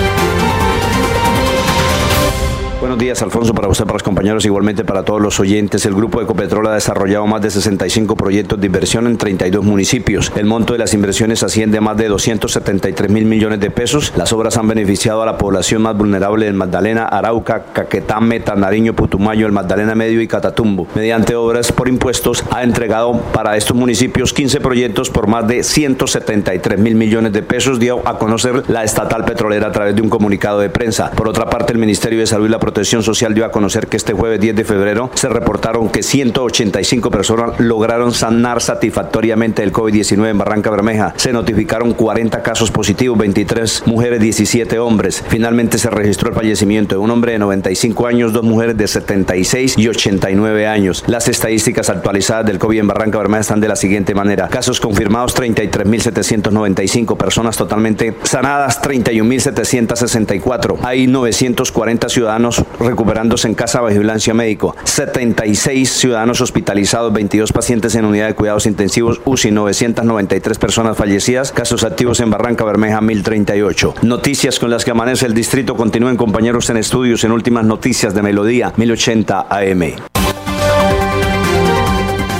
Buenos 2.95 3.07
días, 3.07 3.21
Alfonso, 3.23 3.53
para 3.53 3.67
usted, 3.67 3.83
para 3.83 3.95
los 3.95 4.03
compañeros, 4.03 4.45
igualmente 4.45 4.85
para 4.85 5.03
todos 5.03 5.21
los 5.21 5.37
oyentes. 5.41 5.85
El 5.85 5.95
Grupo 5.95 6.21
Ecopetrol 6.21 6.67
ha 6.67 6.75
desarrollado 6.75 7.27
más 7.27 7.41
de 7.41 7.51
65 7.51 8.15
proyectos 8.15 8.57
de 8.57 8.67
inversión 8.67 9.05
en 9.05 9.17
32 9.17 9.65
municipios. 9.65 10.31
El 10.37 10.45
monto 10.45 10.71
de 10.71 10.79
las 10.79 10.93
inversiones 10.93 11.43
asciende 11.43 11.79
a 11.79 11.81
más 11.81 11.97
de 11.97 12.07
273 12.07 13.11
mil 13.11 13.25
millones 13.25 13.59
de 13.59 13.69
pesos. 13.69 14.13
Las 14.15 14.31
obras 14.31 14.55
han 14.55 14.69
beneficiado 14.69 15.21
a 15.21 15.25
la 15.25 15.37
población 15.37 15.81
más 15.81 15.97
vulnerable 15.97 16.45
del 16.45 16.53
Magdalena, 16.53 17.03
Arauca, 17.03 17.65
Caquetá, 17.73 18.21
Tanariño, 18.45 18.93
Putumayo, 18.93 19.45
el 19.45 19.51
Magdalena 19.51 19.93
Medio 19.93 20.21
y 20.21 20.27
Catatumbo. 20.29 20.87
Mediante 20.95 21.35
obras 21.35 21.73
por 21.73 21.89
impuestos, 21.89 22.45
ha 22.49 22.63
entregado 22.63 23.19
para 23.33 23.57
estos 23.57 23.75
municipios 23.75 24.31
15 24.31 24.61
proyectos 24.61 25.09
por 25.09 25.27
más 25.27 25.45
de 25.49 25.63
173 25.63 26.79
mil 26.79 26.95
millones 26.95 27.33
de 27.33 27.43
pesos, 27.43 27.77
dio 27.77 28.07
a 28.07 28.17
conocer 28.17 28.63
la 28.69 28.85
estatal 28.85 29.25
petrolera 29.25 29.67
a 29.67 29.71
través 29.73 29.97
de 29.97 30.01
un 30.01 30.07
comunicado 30.07 30.61
de 30.61 30.69
prensa. 30.69 31.11
Por 31.11 31.27
otra 31.27 31.49
parte, 31.49 31.73
el 31.73 31.79
Ministerio 31.79 32.19
de 32.19 32.27
Salud 32.27 32.45
y 32.45 32.49
la 32.49 32.59
Protección 32.59 32.84
Social 32.85 33.33
dio 33.33 33.45
a 33.45 33.51
conocer 33.51 33.87
que 33.87 33.97
este 33.97 34.13
jueves 34.13 34.39
10 34.39 34.55
de 34.55 34.63
febrero 34.63 35.09
se 35.15 35.27
reportaron 35.29 35.89
que 35.89 36.03
185 36.03 37.11
personas 37.11 37.59
lograron 37.59 38.11
sanar 38.11 38.61
satisfactoriamente 38.61 39.63
el 39.63 39.73
COVID-19 39.73 40.29
en 40.29 40.37
Barranca 40.37 40.69
Bermeja. 40.69 41.13
Se 41.17 41.33
notificaron 41.33 41.93
40 41.93 42.43
casos 42.43 42.71
positivos, 42.71 43.17
23 43.17 43.83
mujeres, 43.87 44.19
17 44.19 44.79
hombres. 44.79 45.23
Finalmente 45.27 45.77
se 45.77 45.89
registró 45.89 46.29
el 46.29 46.35
fallecimiento 46.35 46.95
de 46.95 46.99
un 46.99 47.11
hombre 47.11 47.33
de 47.33 47.39
95 47.39 48.07
años, 48.07 48.33
dos 48.33 48.43
mujeres 48.43 48.77
de 48.77 48.87
76 48.87 49.77
y 49.77 49.87
89 49.87 50.67
años. 50.67 51.03
Las 51.07 51.27
estadísticas 51.27 51.89
actualizadas 51.89 52.45
del 52.45 52.59
COVID 52.59 52.79
en 52.79 52.87
Barranca 52.87 53.17
Bermeja 53.17 53.41
están 53.41 53.61
de 53.61 53.67
la 53.67 53.75
siguiente 53.75 54.13
manera. 54.13 54.47
Casos 54.47 54.79
confirmados 54.79 55.35
33.795, 55.35 57.17
personas 57.17 57.57
totalmente 57.57 58.15
sanadas 58.23 58.81
31.764. 58.81 60.79
Hay 60.83 61.07
940 61.07 62.09
ciudadanos 62.09 62.64
recuperándose 62.79 63.47
en 63.47 63.55
casa 63.55 63.81
bajo 63.81 63.93
vigilancia 63.93 64.33
médico, 64.33 64.75
76 64.83 65.89
ciudadanos 65.89 66.41
hospitalizados, 66.41 67.13
22 67.13 67.51
pacientes 67.51 67.95
en 67.95 68.05
unidad 68.05 68.27
de 68.27 68.35
cuidados 68.35 68.65
intensivos, 68.65 69.21
UCI 69.25 69.51
993 69.51 70.57
personas 70.57 70.97
fallecidas, 70.97 71.51
casos 71.51 71.83
activos 71.83 72.19
en 72.19 72.29
Barranca 72.29 72.63
Bermeja 72.65 73.01
1038. 73.01 73.95
Noticias 74.01 74.59
con 74.59 74.69
las 74.69 74.85
que 74.85 74.91
amanece 74.91 75.25
el 75.25 75.33
distrito 75.33 75.75
continúen 75.75 76.17
compañeros 76.17 76.69
en 76.69 76.77
estudios 76.77 77.23
en 77.23 77.31
últimas 77.31 77.65
noticias 77.65 78.13
de 78.13 78.21
Melodía 78.21 78.73
1080 78.75 79.47
AM. 79.49 79.95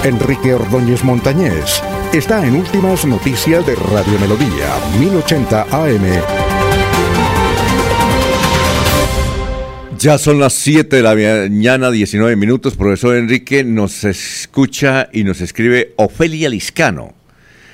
Enrique 0.04 0.54
Ordóñez 0.54 1.04
Montañés 1.04 1.82
está 2.14 2.46
en 2.46 2.56
Últimas 2.56 3.06
Noticias 3.06 3.66
de 3.66 3.76
Radio 3.76 4.20
Melodía 4.20 4.68
1080 5.00 5.64
AM. 5.72 6.45
Ya 10.06 10.20
son 10.20 10.40
las 10.40 10.54
7 10.54 10.98
de 10.98 11.02
la 11.02 11.16
mañana, 11.16 11.90
19 11.90 12.36
minutos. 12.36 12.78
Profesor 12.78 13.16
Enrique 13.16 13.64
nos 13.64 14.04
escucha 14.04 15.10
y 15.12 15.24
nos 15.24 15.42
escribe 15.42 15.94
Ofelia 15.96 16.48
Liscano. 16.48 17.16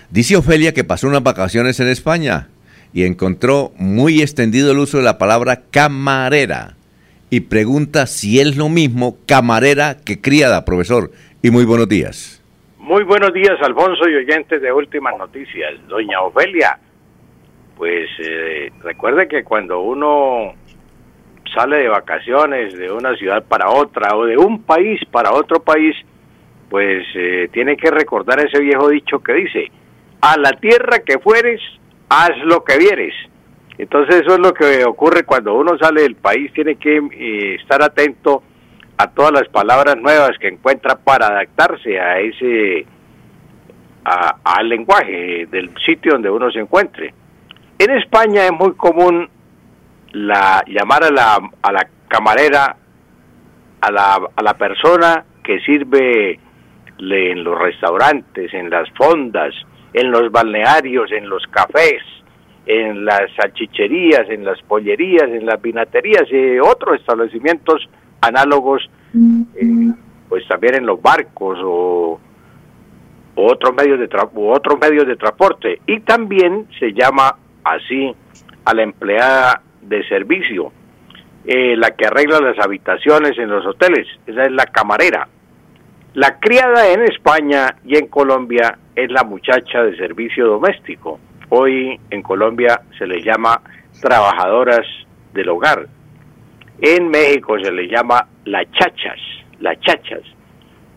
Dice 0.10 0.38
Ofelia 0.38 0.74
que 0.74 0.86
pasó 0.86 1.10
unas 1.10 1.24
vacaciones 1.24 1.82
en 1.82 1.90
España 1.90 2.48
y 2.94 3.04
encontró 3.04 3.74
muy 3.76 4.22
extendido 4.22 4.72
el 4.72 4.80
uso 4.80 5.00
de 5.00 5.04
la 5.04 5.18
palabra 5.18 5.64
camarera 5.72 6.78
y 7.30 7.42
pregunta 7.42 8.06
si 8.08 8.40
es 8.40 8.56
lo 8.56 8.70
mismo 8.70 9.18
camarera 9.28 9.98
que 9.98 10.22
criada, 10.22 10.64
profesor. 10.64 11.12
Y 11.42 11.52
muy 11.52 11.66
buenos 11.66 11.90
días. 11.90 12.42
Muy 12.80 13.04
buenos 13.04 13.34
días, 13.34 13.62
Alfonso 13.62 14.08
y 14.08 14.16
oyentes 14.16 14.62
de 14.62 14.72
Últimas 14.72 15.18
Noticias. 15.18 15.86
Doña 15.90 16.22
Ofelia, 16.22 16.80
pues 17.76 18.10
eh, 18.20 18.72
recuerde 18.84 19.28
que 19.28 19.44
cuando 19.44 19.82
uno 19.82 20.54
sale 21.54 21.78
de 21.78 21.88
vacaciones 21.90 22.74
de 22.78 22.92
una 22.92 23.16
ciudad 23.16 23.44
para 23.44 23.70
otra 23.70 24.16
o 24.16 24.26
de 24.26 24.38
un 24.38 24.64
país 24.64 25.00
para 25.12 25.32
otro 25.34 25.62
país, 25.62 25.96
pues 26.70 27.06
eh, 27.16 27.50
tiene 27.52 27.76
que 27.78 27.92
recordar 27.92 28.40
ese 28.40 28.62
viejo 28.62 28.90
dicho 28.90 29.20
que 29.20 29.34
dice, 29.34 29.72
a 30.22 30.38
la 30.38 30.52
tierra 30.54 31.00
que 31.00 31.20
fueres, 31.20 31.60
haz 32.10 32.32
lo 32.44 32.64
que 32.64 32.78
vieres. 32.78 33.14
Entonces 33.78 34.22
eso 34.22 34.36
es 34.36 34.40
lo 34.40 34.54
que 34.54 34.86
ocurre 34.86 35.24
cuando 35.24 35.56
uno 35.56 35.78
sale 35.78 36.04
del 36.04 36.16
país, 36.16 36.52
tiene 36.54 36.76
que 36.76 36.98
eh, 36.98 37.56
estar 37.56 37.82
atento 37.82 38.44
a 38.98 39.08
todas 39.10 39.32
las 39.32 39.50
palabras 39.50 39.98
nuevas 39.98 40.38
que 40.40 40.48
encuentra 40.48 40.96
para 40.96 41.28
adaptarse 41.28 42.00
a 42.00 42.20
ese 42.20 42.86
al 44.04 44.68
lenguaje 44.68 45.48
del 45.52 45.72
sitio 45.86 46.14
donde 46.14 46.30
uno 46.30 46.52
se 46.52 46.60
encuentre. 46.60 47.14
En 47.78 47.92
España 47.92 48.46
es 48.46 48.52
muy 48.52 48.74
común 48.74 49.30
la 50.12 50.64
llamar 50.68 51.04
a 51.06 51.12
la, 51.12 51.40
a 51.62 51.72
la 51.72 51.88
camarera, 52.08 52.76
a 53.82 53.92
la, 53.92 54.20
a 54.36 54.44
la 54.44 54.54
persona 54.56 55.24
que 55.44 55.60
sirve 55.62 56.40
en 57.00 57.44
los 57.44 57.58
restaurantes, 57.58 58.54
en 58.54 58.70
las 58.70 58.90
fondas, 58.92 59.54
en 59.94 60.12
los 60.12 60.32
balnearios, 60.32 61.12
en 61.12 61.28
los 61.28 61.44
cafés, 61.48 62.04
en 62.66 63.06
las 63.06 63.32
salchicherías, 63.36 64.30
en 64.30 64.46
las 64.46 64.62
pollerías, 64.62 65.28
en 65.30 65.46
las 65.46 65.62
vinaterías 65.62 66.24
y 66.32 66.60
otros 66.60 67.00
establecimientos 67.00 67.90
análogos, 68.22 68.88
eh, 69.16 69.94
pues 70.30 70.48
también 70.48 70.76
en 70.76 70.86
los 70.86 71.02
barcos 71.02 71.58
o, 71.64 72.20
otros 73.34 73.74
medios 73.74 73.98
de 73.98 74.10
u 74.36 74.50
otros 74.50 74.80
medios 74.80 75.08
de 75.08 75.16
transporte. 75.16 75.82
Y 75.88 76.02
también 76.02 76.68
se 76.80 76.94
llama 76.94 77.36
así 77.64 78.14
a 78.66 78.74
la 78.74 78.84
empleada 78.84 79.62
de 79.82 80.08
servicio, 80.08 80.72
eh, 81.46 81.76
la 81.76 81.92
que 81.92 82.06
arregla 82.06 82.40
las 82.40 82.60
habitaciones 82.60 83.38
en 83.38 83.50
los 83.50 83.66
hoteles, 83.66 84.08
esa 84.28 84.44
es 84.44 84.52
la 84.52 84.66
camarera. 84.66 85.28
La 86.14 86.40
criada 86.40 86.92
en 86.92 87.04
España 87.04 87.76
y 87.86 87.98
en 87.98 88.08
Colombia 88.08 88.78
es 88.96 89.10
la 89.12 89.24
muchacha 89.24 89.84
de 89.84 89.96
servicio 89.96 90.46
doméstico. 90.46 91.20
Hoy 91.50 92.00
en 92.10 92.22
Colombia 92.22 92.82
se 92.98 93.08
les 93.08 93.24
llama 93.24 93.62
trabajadoras 94.02 94.86
del 95.34 95.50
hogar. 95.50 95.88
En 96.82 97.10
México 97.10 97.58
se 97.62 97.72
les 97.72 97.90
llama 97.90 98.28
las 98.46 98.70
chachas, 98.72 99.20
las 99.60 99.80
chachas. 99.80 100.22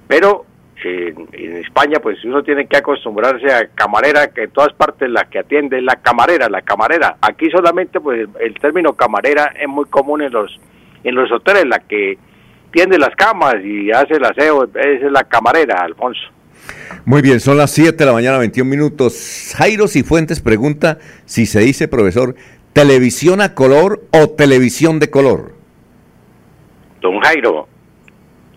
Pero 0.09 0.47
en, 0.83 1.57
España 1.57 1.99
pues 2.03 2.25
uno 2.25 2.43
tiene 2.43 2.67
que 2.67 2.77
acostumbrarse 2.77 3.53
a 3.53 3.69
camarera, 3.69 4.29
que 4.29 4.45
en 4.45 4.51
todas 4.51 4.73
partes 4.73 5.09
la 5.09 5.25
que 5.25 5.39
atiende 5.39 5.79
es 5.79 5.85
la 5.85 5.97
camarera, 5.97 6.49
la 6.49 6.63
camarera. 6.63 7.17
Aquí 7.21 7.51
solamente 7.51 8.01
pues 8.01 8.29
el 8.41 8.55
término 8.55 8.95
camarera 8.95 9.53
es 9.59 9.69
muy 9.69 9.87
común 9.87 10.23
en 10.23 10.33
los, 10.33 10.61
en 11.03 11.15
los 11.15 11.31
hoteles, 11.33 11.67
la 11.67 11.81
que 11.81 12.19
tiende 12.71 12.99
las 12.99 13.15
camas 13.17 13.57
y 13.65 13.91
hace 13.93 14.15
el 14.15 14.25
aseo, 14.25 14.65
es 14.75 15.03
la 15.11 15.25
camarera, 15.25 15.83
Alfonso. 15.83 16.23
Muy 17.05 17.23
bien, 17.23 17.41
son 17.41 17.59
las 17.59 17.71
7 17.73 17.97
de 17.97 18.07
la 18.07 18.13
mañana, 18.13 18.39
21 18.39 18.69
minutos. 18.69 19.55
Jairo 19.57 19.89
Cifuentes 19.89 20.41
pregunta 20.41 20.99
si 21.25 21.47
se 21.47 21.61
dice, 21.61 21.87
profesor, 21.89 22.35
televisión 22.73 23.41
a 23.41 23.55
color 23.55 24.03
o 24.11 24.31
televisión 24.31 24.99
de 24.99 25.11
color. 25.11 25.53
Don 27.01 27.21
Jairo, 27.21 27.69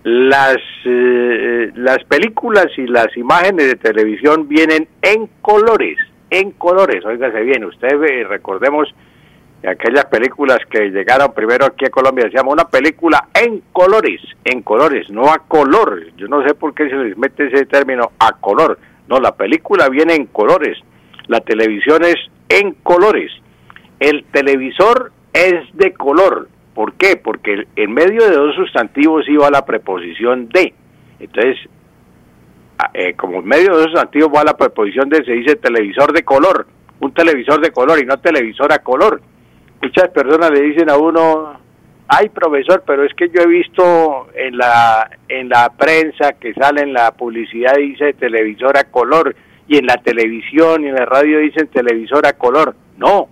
las, 0.10 0.56
eh, 0.86 1.70
las 1.76 2.02
películas 2.06 2.68
y 2.78 2.88
las 2.88 3.08
imágenes 3.18 3.68
de 3.68 3.76
televisión 3.76 4.48
vienen 4.48 4.88
en 5.02 5.28
colores, 5.42 5.98
en 6.30 6.52
colores, 6.52 7.04
óigase 7.04 7.42
bien, 7.42 7.66
usted 7.66 8.00
ve, 8.00 8.24
recordemos 8.24 8.88
aquellas 9.68 10.06
películas 10.06 10.60
que 10.70 10.92
llegaron 10.92 11.34
primero 11.34 11.66
aquí 11.66 11.88
a 11.88 11.90
Colombia, 11.90 12.24
decíamos 12.24 12.54
una 12.54 12.70
película 12.70 13.28
en 13.34 13.62
colores, 13.74 14.22
en 14.46 14.62
colores, 14.62 15.10
no 15.10 15.30
a 15.30 15.40
color, 15.40 16.02
yo 16.16 16.30
no 16.30 16.42
sé 16.48 16.54
por 16.54 16.74
qué 16.74 16.90
se 16.90 16.96
les 16.96 17.18
mete 17.18 17.48
ese 17.48 17.66
término 17.66 18.12
a 18.18 18.32
color, 18.32 18.80
no, 19.10 19.20
la 19.20 19.36
película 19.36 19.90
viene 19.90 20.16
en 20.16 20.28
colores, 20.28 20.78
la 21.28 21.42
televisión 21.42 22.06
es 22.06 22.16
en 22.48 22.76
colores, 22.82 23.30
el 24.00 24.24
televisor 24.32 25.12
es 25.34 25.66
de 25.74 25.92
color, 25.96 26.48
¿Por 26.78 26.94
qué? 26.94 27.16
Porque 27.16 27.66
en 27.76 27.92
medio 27.92 28.30
de 28.30 28.36
dos 28.36 28.54
sustantivos 28.54 29.28
iba 29.28 29.50
la 29.50 29.66
preposición 29.66 30.48
de. 30.50 30.76
Entonces, 31.20 31.58
eh, 32.94 33.16
como 33.16 33.40
en 33.40 33.46
medio 33.46 33.72
de 33.72 33.78
dos 33.78 33.86
sustantivos 33.86 34.30
va 34.32 34.44
la 34.44 34.56
preposición 34.56 35.10
de, 35.10 35.26
se 35.26 35.32
dice 35.32 35.56
televisor 35.56 36.14
de 36.14 36.22
color, 36.22 36.68
un 37.00 37.12
televisor 37.16 37.62
de 37.62 37.72
color 37.72 38.00
y 38.00 38.06
no 38.06 38.20
televisor 38.20 38.72
a 38.72 38.78
color. 38.78 39.20
Muchas 39.82 40.10
personas 40.10 40.52
le 40.52 40.62
dicen 40.62 40.92
a 40.92 40.98
uno, 40.98 41.60
ay 42.10 42.30
profesor, 42.30 42.84
pero 42.86 43.06
es 43.06 43.14
que 43.16 43.30
yo 43.30 43.42
he 43.42 43.48
visto 43.48 44.28
en 44.36 44.56
la, 44.56 45.10
en 45.30 45.50
la 45.50 45.72
prensa 45.76 46.34
que 46.34 46.54
sale 46.54 46.84
en 46.84 46.94
la 46.94 47.10
publicidad 47.10 47.74
dice 47.76 48.14
televisor 48.14 48.78
a 48.78 48.84
color 48.84 49.36
y 49.68 49.80
en 49.80 49.88
la 49.88 49.98
televisión 49.98 50.84
y 50.84 50.90
en 50.90 50.96
la 50.96 51.08
radio 51.08 51.40
dicen 51.40 51.70
televisor 51.70 52.28
a 52.28 52.34
color. 52.34 52.76
No, 53.00 53.30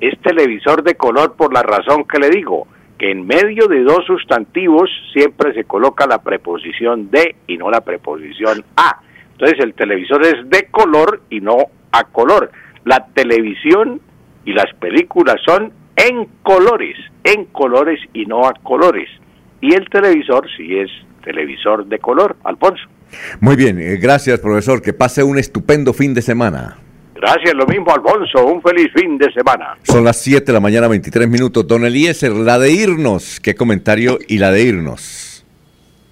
es 0.00 0.18
televisor 0.20 0.82
de 0.82 0.94
color 0.94 1.34
por 1.36 1.52
la 1.52 1.62
razón 1.62 2.04
que 2.04 2.18
le 2.18 2.30
digo. 2.30 2.66
que 2.98 3.12
en 3.12 3.24
medio 3.24 3.68
de 3.68 3.84
dos 3.84 4.04
sustantivos 4.06 4.90
siempre 5.12 5.54
se 5.54 5.62
coloca 5.62 6.04
la 6.08 6.18
preposición 6.18 7.12
de 7.12 7.36
y 7.46 7.56
no 7.56 7.70
la 7.70 7.80
preposición 7.82 8.64
a. 8.76 9.00
Entonces 9.32 9.60
el 9.60 9.74
televisor 9.74 10.26
es 10.26 10.50
de 10.50 10.66
color 10.66 11.22
y 11.30 11.40
no 11.40 11.58
a 11.92 12.02
color. 12.02 12.50
La 12.84 13.06
televisión 13.14 14.00
y 14.44 14.52
las 14.52 14.74
películas 14.80 15.36
son 15.46 15.72
en 15.94 16.26
colores, 16.42 16.96
en 17.22 17.44
colores 17.46 18.00
y 18.12 18.26
no 18.26 18.48
a 18.48 18.54
colores. 18.64 19.08
Y 19.60 19.74
el 19.74 19.88
televisor 19.88 20.48
sí 20.56 20.78
es 20.78 20.90
televisor 21.22 21.86
de 21.86 22.00
color, 22.00 22.36
Alfonso. 22.42 22.82
Muy 23.40 23.56
bien, 23.56 23.78
eh, 23.78 23.96
gracias 23.96 24.40
profesor, 24.40 24.82
que 24.82 24.92
pase 24.92 25.22
un 25.22 25.38
estupendo 25.38 25.92
fin 25.92 26.14
de 26.14 26.22
semana. 26.22 26.78
Gracias, 27.20 27.52
lo 27.54 27.66
mismo 27.66 27.92
Alfonso, 27.92 28.46
un 28.46 28.62
feliz 28.62 28.92
fin 28.94 29.18
de 29.18 29.32
semana. 29.32 29.76
Son 29.82 30.04
las 30.04 30.18
7 30.18 30.46
de 30.46 30.52
la 30.52 30.60
mañana, 30.60 30.86
23 30.88 31.28
minutos. 31.28 31.66
Don 31.66 31.84
Eliezer, 31.84 32.32
la 32.32 32.58
de 32.58 32.72
irnos, 32.72 33.40
¿qué 33.40 33.54
comentario? 33.54 34.18
Y 34.28 34.38
la 34.38 34.52
de 34.52 34.62
irnos. 34.62 35.44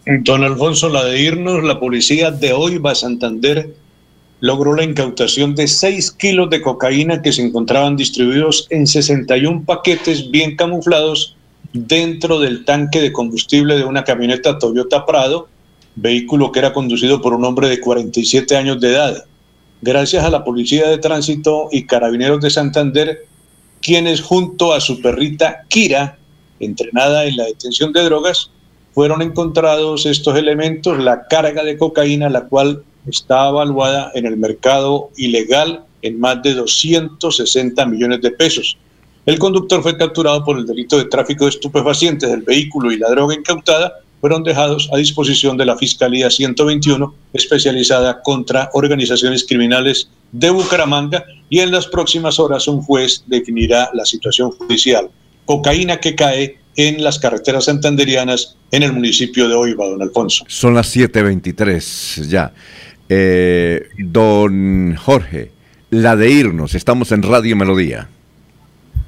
Don 0.05 0.43
Alfonso, 0.43 0.89
la 0.89 1.05
de 1.05 1.20
irnos, 1.20 1.62
la 1.62 1.78
policía 1.78 2.31
de 2.31 2.52
hoy 2.52 2.78
va 2.78 2.93
a 2.93 2.94
Santander 2.94 3.70
logró 4.41 4.75
la 4.75 4.85
incautación 4.85 5.55
de 5.55 5.67
6 5.67 6.12
kilos 6.12 6.51
de 6.51 6.60
cocaína 6.60 7.23
que 7.23 7.33
se 7.33 7.43
encontraban 7.43 7.97
distribuidos 7.97 8.67
en 8.70 8.86
61 8.86 9.65
paquetes 9.65 10.31
bien 10.31 10.57
camuflados 10.57 11.36
dentro 11.73 12.39
del 12.39 12.65
tanque 12.65 13.01
de 13.01 13.12
combustible 13.12 13.76
de 13.76 13.85
una 13.85 14.05
camioneta 14.05 14.59
Toyota 14.59 15.07
Prado, 15.07 15.49
vehículo 15.94 16.52
que 16.52 16.59
era 16.59 16.73
conducido 16.73 17.20
por 17.20 17.33
un 17.33 17.44
hombre 17.44 17.68
de 17.68 17.81
47 17.81 18.57
años 18.57 18.81
de 18.81 18.91
edad. 18.91 19.25
Gracias 19.82 20.24
a 20.24 20.30
la 20.30 20.44
Policía 20.44 20.88
de 20.88 20.98
Tránsito 20.98 21.68
y 21.70 21.84
Carabineros 21.84 22.40
de 22.40 22.50
Santander, 22.50 23.26
quienes 23.82 24.22
junto 24.22 24.72
a 24.72 24.80
su 24.80 25.00
perrita 25.02 25.64
Kira, 25.68 26.18
entrenada 26.60 27.24
en 27.26 27.36
la 27.36 27.44
detención 27.44 27.92
de 27.92 28.05
drogas, 28.05 28.50
fueron 28.94 29.20
encontrados 29.20 30.06
estos 30.06 30.36
elementos, 30.36 30.98
la 30.98 31.26
carga 31.28 31.62
de 31.62 31.76
cocaína, 31.76 32.30
la 32.30 32.46
cual 32.46 32.82
está 33.06 33.50
evaluada 33.50 34.10
en 34.14 34.24
el 34.24 34.38
mercado 34.38 35.10
ilegal 35.16 35.84
en 36.00 36.18
más 36.18 36.42
de 36.42 36.55
260 36.55 37.84
millones 37.86 38.22
de 38.22 38.30
pesos. 38.30 38.78
El 39.26 39.38
conductor 39.38 39.82
fue 39.82 39.98
capturado 39.98 40.44
por 40.44 40.56
el 40.58 40.66
delito 40.66 40.96
de 40.96 41.05
tráfico 41.05 41.44
de 41.44 41.50
estupefacientes 41.50 42.30
del 42.30 42.42
vehículo 42.42 42.90
y 42.90 42.98
la 42.98 43.10
droga 43.10 43.34
incautada 43.34 43.92
fueron 44.20 44.42
dejados 44.42 44.88
a 44.92 44.96
disposición 44.96 45.56
de 45.56 45.66
la 45.66 45.76
Fiscalía 45.76 46.30
121 46.30 47.14
especializada 47.32 48.22
contra 48.22 48.70
organizaciones 48.72 49.44
criminales 49.46 50.08
de 50.32 50.50
Bucaramanga 50.50 51.24
y 51.48 51.60
en 51.60 51.70
las 51.70 51.86
próximas 51.86 52.38
horas 52.38 52.68
un 52.68 52.82
juez 52.82 53.24
definirá 53.26 53.90
la 53.92 54.04
situación 54.04 54.50
judicial. 54.50 55.08
Cocaína 55.44 55.98
que 55.98 56.14
cae 56.14 56.58
en 56.76 57.02
las 57.02 57.18
carreteras 57.18 57.64
santanderianas 57.64 58.56
en 58.70 58.82
el 58.82 58.92
municipio 58.92 59.48
de 59.48 59.54
Oiva, 59.54 59.86
don 59.86 60.02
Alfonso. 60.02 60.44
Son 60.48 60.74
las 60.74 60.94
7.23 60.94 62.28
ya. 62.28 62.52
Eh, 63.08 63.88
don 63.98 64.96
Jorge, 64.96 65.52
la 65.90 66.16
de 66.16 66.30
irnos, 66.30 66.74
estamos 66.74 67.12
en 67.12 67.22
Radio 67.22 67.56
Melodía. 67.56 68.08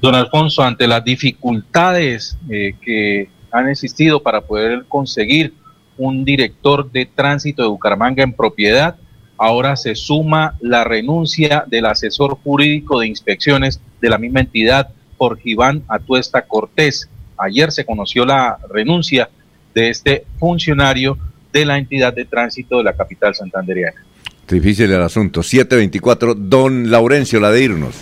Don 0.01 0.15
Alfonso, 0.15 0.63
ante 0.63 0.87
las 0.87 1.03
dificultades 1.03 2.37
eh, 2.49 2.75
que 2.81 3.29
han 3.51 3.69
existido 3.69 4.21
para 4.21 4.41
poder 4.41 4.85
conseguir 4.87 5.53
un 5.97 6.23
director 6.23 6.89
de 6.91 7.05
tránsito 7.05 7.61
de 7.61 7.69
Bucaramanga 7.69 8.23
en 8.23 8.33
propiedad, 8.33 8.95
ahora 9.37 9.75
se 9.75 9.95
suma 9.95 10.55
la 10.61 10.83
renuncia 10.83 11.65
del 11.67 11.85
asesor 11.85 12.37
jurídico 12.43 12.99
de 12.99 13.07
inspecciones 13.07 13.81
de 14.01 14.09
la 14.09 14.17
misma 14.17 14.41
entidad, 14.41 14.89
Jorge 15.17 15.49
Iván 15.51 15.83
Atuesta 15.87 16.43
Cortés. 16.43 17.09
Ayer 17.37 17.71
se 17.71 17.85
conoció 17.85 18.25
la 18.25 18.57
renuncia 18.69 19.29
de 19.73 19.89
este 19.89 20.25
funcionario 20.39 21.17
de 21.51 21.65
la 21.65 21.77
entidad 21.77 22.13
de 22.13 22.25
tránsito 22.25 22.77
de 22.77 22.83
la 22.83 22.93
capital 22.93 23.35
santandereana. 23.35 24.03
Difícil 24.47 24.91
el 24.91 25.01
asunto. 25.01 25.43
724, 25.43 26.33
don 26.35 26.89
Laurencio, 26.89 27.39
la 27.39 27.51
de 27.51 27.63
irnos. 27.63 27.95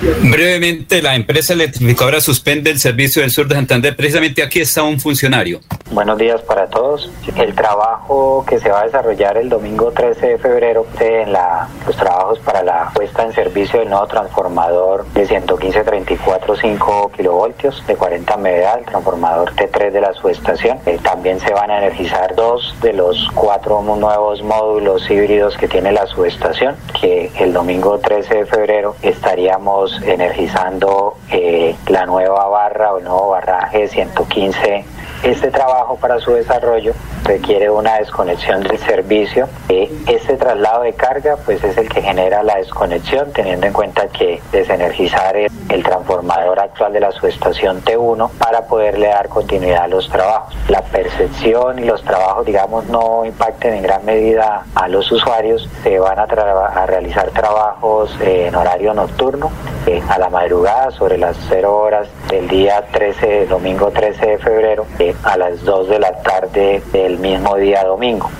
Brevemente, 0.00 1.00
la 1.00 1.14
empresa 1.14 1.54
electrificadora 1.54 2.20
suspende 2.20 2.70
el 2.70 2.78
servicio 2.78 3.22
del 3.22 3.30
sur 3.30 3.48
de 3.48 3.54
Santander. 3.54 3.96
Precisamente 3.96 4.42
aquí 4.42 4.60
está 4.60 4.82
un 4.82 5.00
funcionario. 5.00 5.60
Buenos 5.90 6.18
días 6.18 6.42
para 6.42 6.66
todos. 6.66 7.10
El 7.36 7.54
trabajo 7.54 8.44
que 8.48 8.58
se 8.58 8.68
va 8.68 8.80
a 8.80 8.84
desarrollar 8.84 9.36
el 9.38 9.48
domingo 9.48 9.92
13 9.92 10.26
de 10.26 10.38
febrero 10.38 10.86
en 11.00 11.32
la, 11.32 11.68
los 11.86 11.96
trabajos 11.96 12.38
para 12.40 12.62
la 12.62 12.90
puesta 12.94 13.24
en 13.24 13.32
servicio 13.32 13.80
del 13.80 13.88
nuevo 13.88 14.06
transformador 14.06 15.06
de 15.12 15.26
115 15.26 15.84
34.5 15.84 17.12
kilovoltios 17.12 17.82
de 17.86 17.96
40 17.96 18.36
MVA, 18.36 18.78
el 18.78 18.84
transformador 18.84 19.52
T3 19.54 19.92
de 19.92 20.00
la 20.00 20.12
subestación. 20.14 20.78
Eh, 20.86 20.98
también 21.02 21.40
se 21.40 21.52
van 21.52 21.70
a 21.70 21.78
energizar 21.78 22.34
dos 22.34 22.74
de 22.82 22.92
los 22.92 23.30
cuatro 23.34 23.82
nuevos 23.82 24.42
módulos 24.42 25.08
híbridos 25.10 25.56
que 25.56 25.68
tiene 25.68 25.92
la 25.92 26.06
subestación, 26.06 26.76
que 27.00 27.30
el 27.38 27.52
domingo 27.52 27.98
13 27.98 28.34
de 28.34 28.46
febrero 28.46 28.96
estaríamos 29.02 29.85
energizando 30.02 31.16
eh, 31.30 31.74
la 31.88 32.06
nueva 32.06 32.46
barra 32.48 32.92
o 32.92 32.98
el 32.98 33.04
nuevo 33.04 33.30
barraje 33.30 33.88
115 33.88 34.84
este 35.22 35.50
trabajo 35.50 35.96
para 35.96 36.18
su 36.18 36.32
desarrollo 36.32 36.92
requiere 37.24 37.68
una 37.70 37.98
desconexión 37.98 38.62
del 38.62 38.78
servicio. 38.78 39.48
Eh, 39.68 39.90
este 40.06 40.36
traslado 40.36 40.82
de 40.82 40.92
carga 40.92 41.36
pues 41.44 41.62
es 41.64 41.76
el 41.76 41.88
que 41.88 42.00
genera 42.00 42.42
la 42.42 42.56
desconexión 42.56 43.32
teniendo 43.32 43.66
en 43.66 43.72
cuenta 43.72 44.08
que 44.08 44.40
desenergizar 44.52 45.36
el, 45.36 45.50
transformador 45.82 46.58
actual 46.58 46.92
de 46.92 47.00
la 47.00 47.12
subestación 47.12 47.82
T1 47.82 48.30
para 48.38 48.62
poderle 48.62 49.08
dar 49.08 49.28
continuidad 49.28 49.84
a 49.84 49.88
los 49.88 50.08
trabajos. 50.08 50.54
La 50.68 50.82
percepción 50.82 51.78
y 51.78 51.84
los 51.84 52.02
trabajos 52.02 52.46
digamos 52.46 52.86
no 52.86 53.24
impacten 53.24 53.74
en 53.74 53.82
gran 53.82 54.04
medida 54.04 54.64
a 54.74 54.88
los 54.88 55.10
usuarios. 55.12 55.68
Se 55.82 55.98
van 55.98 56.18
a, 56.18 56.22
a 56.22 56.86
realizar 56.86 57.30
trabajos 57.30 58.10
eh, 58.20 58.46
en 58.48 58.54
horario 58.54 58.94
nocturno 58.94 59.50
eh, 59.86 60.02
a 60.08 60.18
la 60.18 60.28
madrugada 60.28 60.90
sobre 60.90 61.18
las 61.18 61.36
0 61.48 61.76
horas 61.76 62.08
del 62.28 62.48
día 62.48 62.84
13, 62.90 63.46
domingo 63.46 63.90
13 63.90 64.26
de 64.26 64.38
febrero 64.38 64.86
a 65.22 65.36
las 65.36 65.62
2 65.64 65.88
de 65.88 65.98
la 65.98 66.12
tarde 66.22 66.82
del 66.92 67.18
mismo 67.18 67.56
día 67.56 67.84
domingo. 67.84 68.30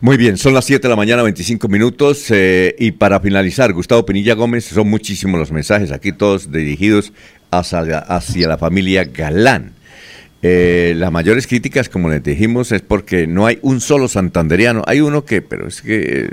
Muy 0.00 0.16
bien, 0.16 0.36
son 0.36 0.54
las 0.54 0.64
7 0.64 0.82
de 0.82 0.88
la 0.88 0.96
mañana, 0.96 1.22
25 1.22 1.68
minutos. 1.68 2.30
Eh, 2.30 2.74
y 2.78 2.92
para 2.92 3.20
finalizar, 3.20 3.72
Gustavo 3.72 4.04
Pinilla 4.06 4.34
Gómez, 4.34 4.64
son 4.64 4.88
muchísimos 4.88 5.38
los 5.38 5.52
mensajes 5.52 5.92
aquí, 5.92 6.12
todos 6.12 6.50
dirigidos 6.50 7.12
hacia, 7.50 8.04
la 8.46 8.58
familia 8.58 9.04
Galán. 9.04 9.72
Eh, 10.42 10.94
las 10.96 11.10
mayores 11.10 11.46
críticas, 11.46 11.88
como 11.88 12.08
les 12.08 12.22
dijimos, 12.22 12.72
es 12.72 12.82
porque 12.82 13.26
no 13.26 13.46
hay 13.46 13.58
un 13.62 13.80
solo 13.80 14.08
santanderiano. 14.08 14.82
Hay 14.86 15.00
uno 15.00 15.24
que, 15.24 15.42
pero 15.42 15.66
es 15.66 15.82
que 15.82 16.30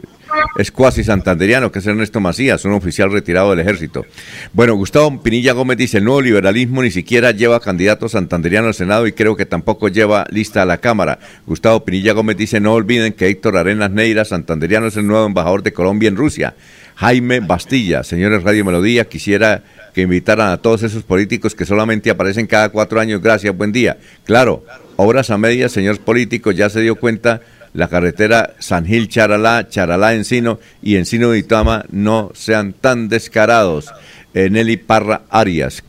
es 0.58 0.72
cuasi 0.72 1.04
santanderiano, 1.04 1.72
que 1.72 1.80
es 1.80 1.88
Ernesto 1.88 2.20
Macías, 2.20 2.66
un 2.66 2.74
oficial 2.74 3.12
retirado 3.12 3.52
del 3.52 3.60
ejército. 3.60 4.06
Bueno, 4.54 4.76
Gustavo 4.76 5.22
Pinilla 5.22 5.54
Gómez 5.54 5.78
dice, 5.78 5.98
el 5.98 6.04
nuevo 6.04 6.22
liberalismo 6.22 6.84
ni 6.84 6.92
siquiera 6.92 7.32
lleva 7.32 7.60
candidato 7.60 8.10
santanderiano 8.10 8.68
al 8.68 8.74
Senado 8.74 9.08
y 9.08 9.14
creo 9.14 9.36
que 9.36 9.46
tampoco 9.46 9.88
lleva 9.88 10.26
lista 10.30 10.62
a 10.62 10.66
la 10.66 10.78
Cámara. 10.78 11.20
Gustavo 11.46 11.84
Pinilla 11.84 12.14
Gómez 12.14 12.38
dice, 12.38 12.60
no 12.60 12.74
olviden 12.74 13.14
que 13.14 13.28
Héctor 13.28 13.58
Arenas 13.58 13.92
Neira, 13.92 14.26
santanderiano, 14.26 14.88
es 14.88 14.98
el 14.98 15.08
nuevo 15.08 15.26
embajador 15.26 15.64
de 15.64 15.74
Colombia 15.74 16.10
en 16.10 16.16
Rusia. 16.16 16.56
Jaime 16.96 17.40
Bastilla, 17.40 18.04
señores 18.04 18.44
Radio 18.44 18.66
Melodía, 18.66 19.06
quisiera 19.06 19.64
que 19.94 20.02
invitaran 20.02 20.50
a 20.50 20.58
todos 20.58 20.84
esos 20.84 21.04
políticos 21.04 21.56
que 21.56 21.66
solamente 21.66 22.10
aparecen 22.10 22.48
cada 22.48 22.70
cuatro 22.70 23.00
años. 23.00 23.22
Gracias, 23.22 23.56
buen 23.56 23.72
día. 23.72 23.98
Claro, 24.26 24.66
obras 24.96 25.30
a 25.30 25.38
medias, 25.38 25.72
señores 25.72 26.00
políticos, 26.00 26.56
ya 26.56 26.70
se 26.70 26.82
dio 26.82 26.96
cuenta 26.96 27.42
la 27.74 27.88
carretera 27.88 28.56
San 28.60 28.86
Gil 28.86 29.10
Charalá, 29.10 29.68
Charalá 29.68 30.14
Encino 30.14 30.60
y 30.82 30.96
Encino 30.96 31.32
de 31.32 31.40
Itama 31.40 31.86
no 31.92 32.32
sean 32.34 32.74
tan 32.74 33.10
descarados. 33.10 33.92
Eh, 34.34 34.50
Nelly 34.50 34.78
Parra 34.78 35.24
Arias. 35.30 35.84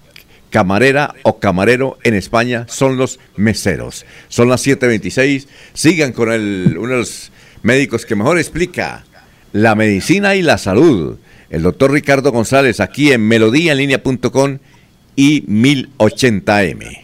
Camarera 0.50 1.14
o 1.24 1.40
camarero 1.40 1.98
en 2.04 2.14
España 2.14 2.66
son 2.68 2.96
los 2.96 3.18
meseros. 3.36 4.06
Son 4.28 4.48
las 4.48 4.64
7.26. 4.66 5.46
Sigan 5.72 6.12
con 6.12 6.30
el, 6.30 6.76
uno 6.78 6.92
de 6.92 6.98
los 6.98 7.32
médicos 7.62 8.06
que 8.06 8.14
mejor 8.14 8.38
explica 8.38 9.04
la 9.52 9.74
medicina 9.74 10.36
y 10.36 10.42
la 10.42 10.58
salud. 10.58 11.18
El 11.50 11.62
doctor 11.62 11.92
Ricardo 11.92 12.30
González 12.30 12.80
aquí 12.80 13.12
en 13.12 13.26
melodíaenlínea.com 13.26 14.58
y 15.16 15.42
1080m. 15.42 17.03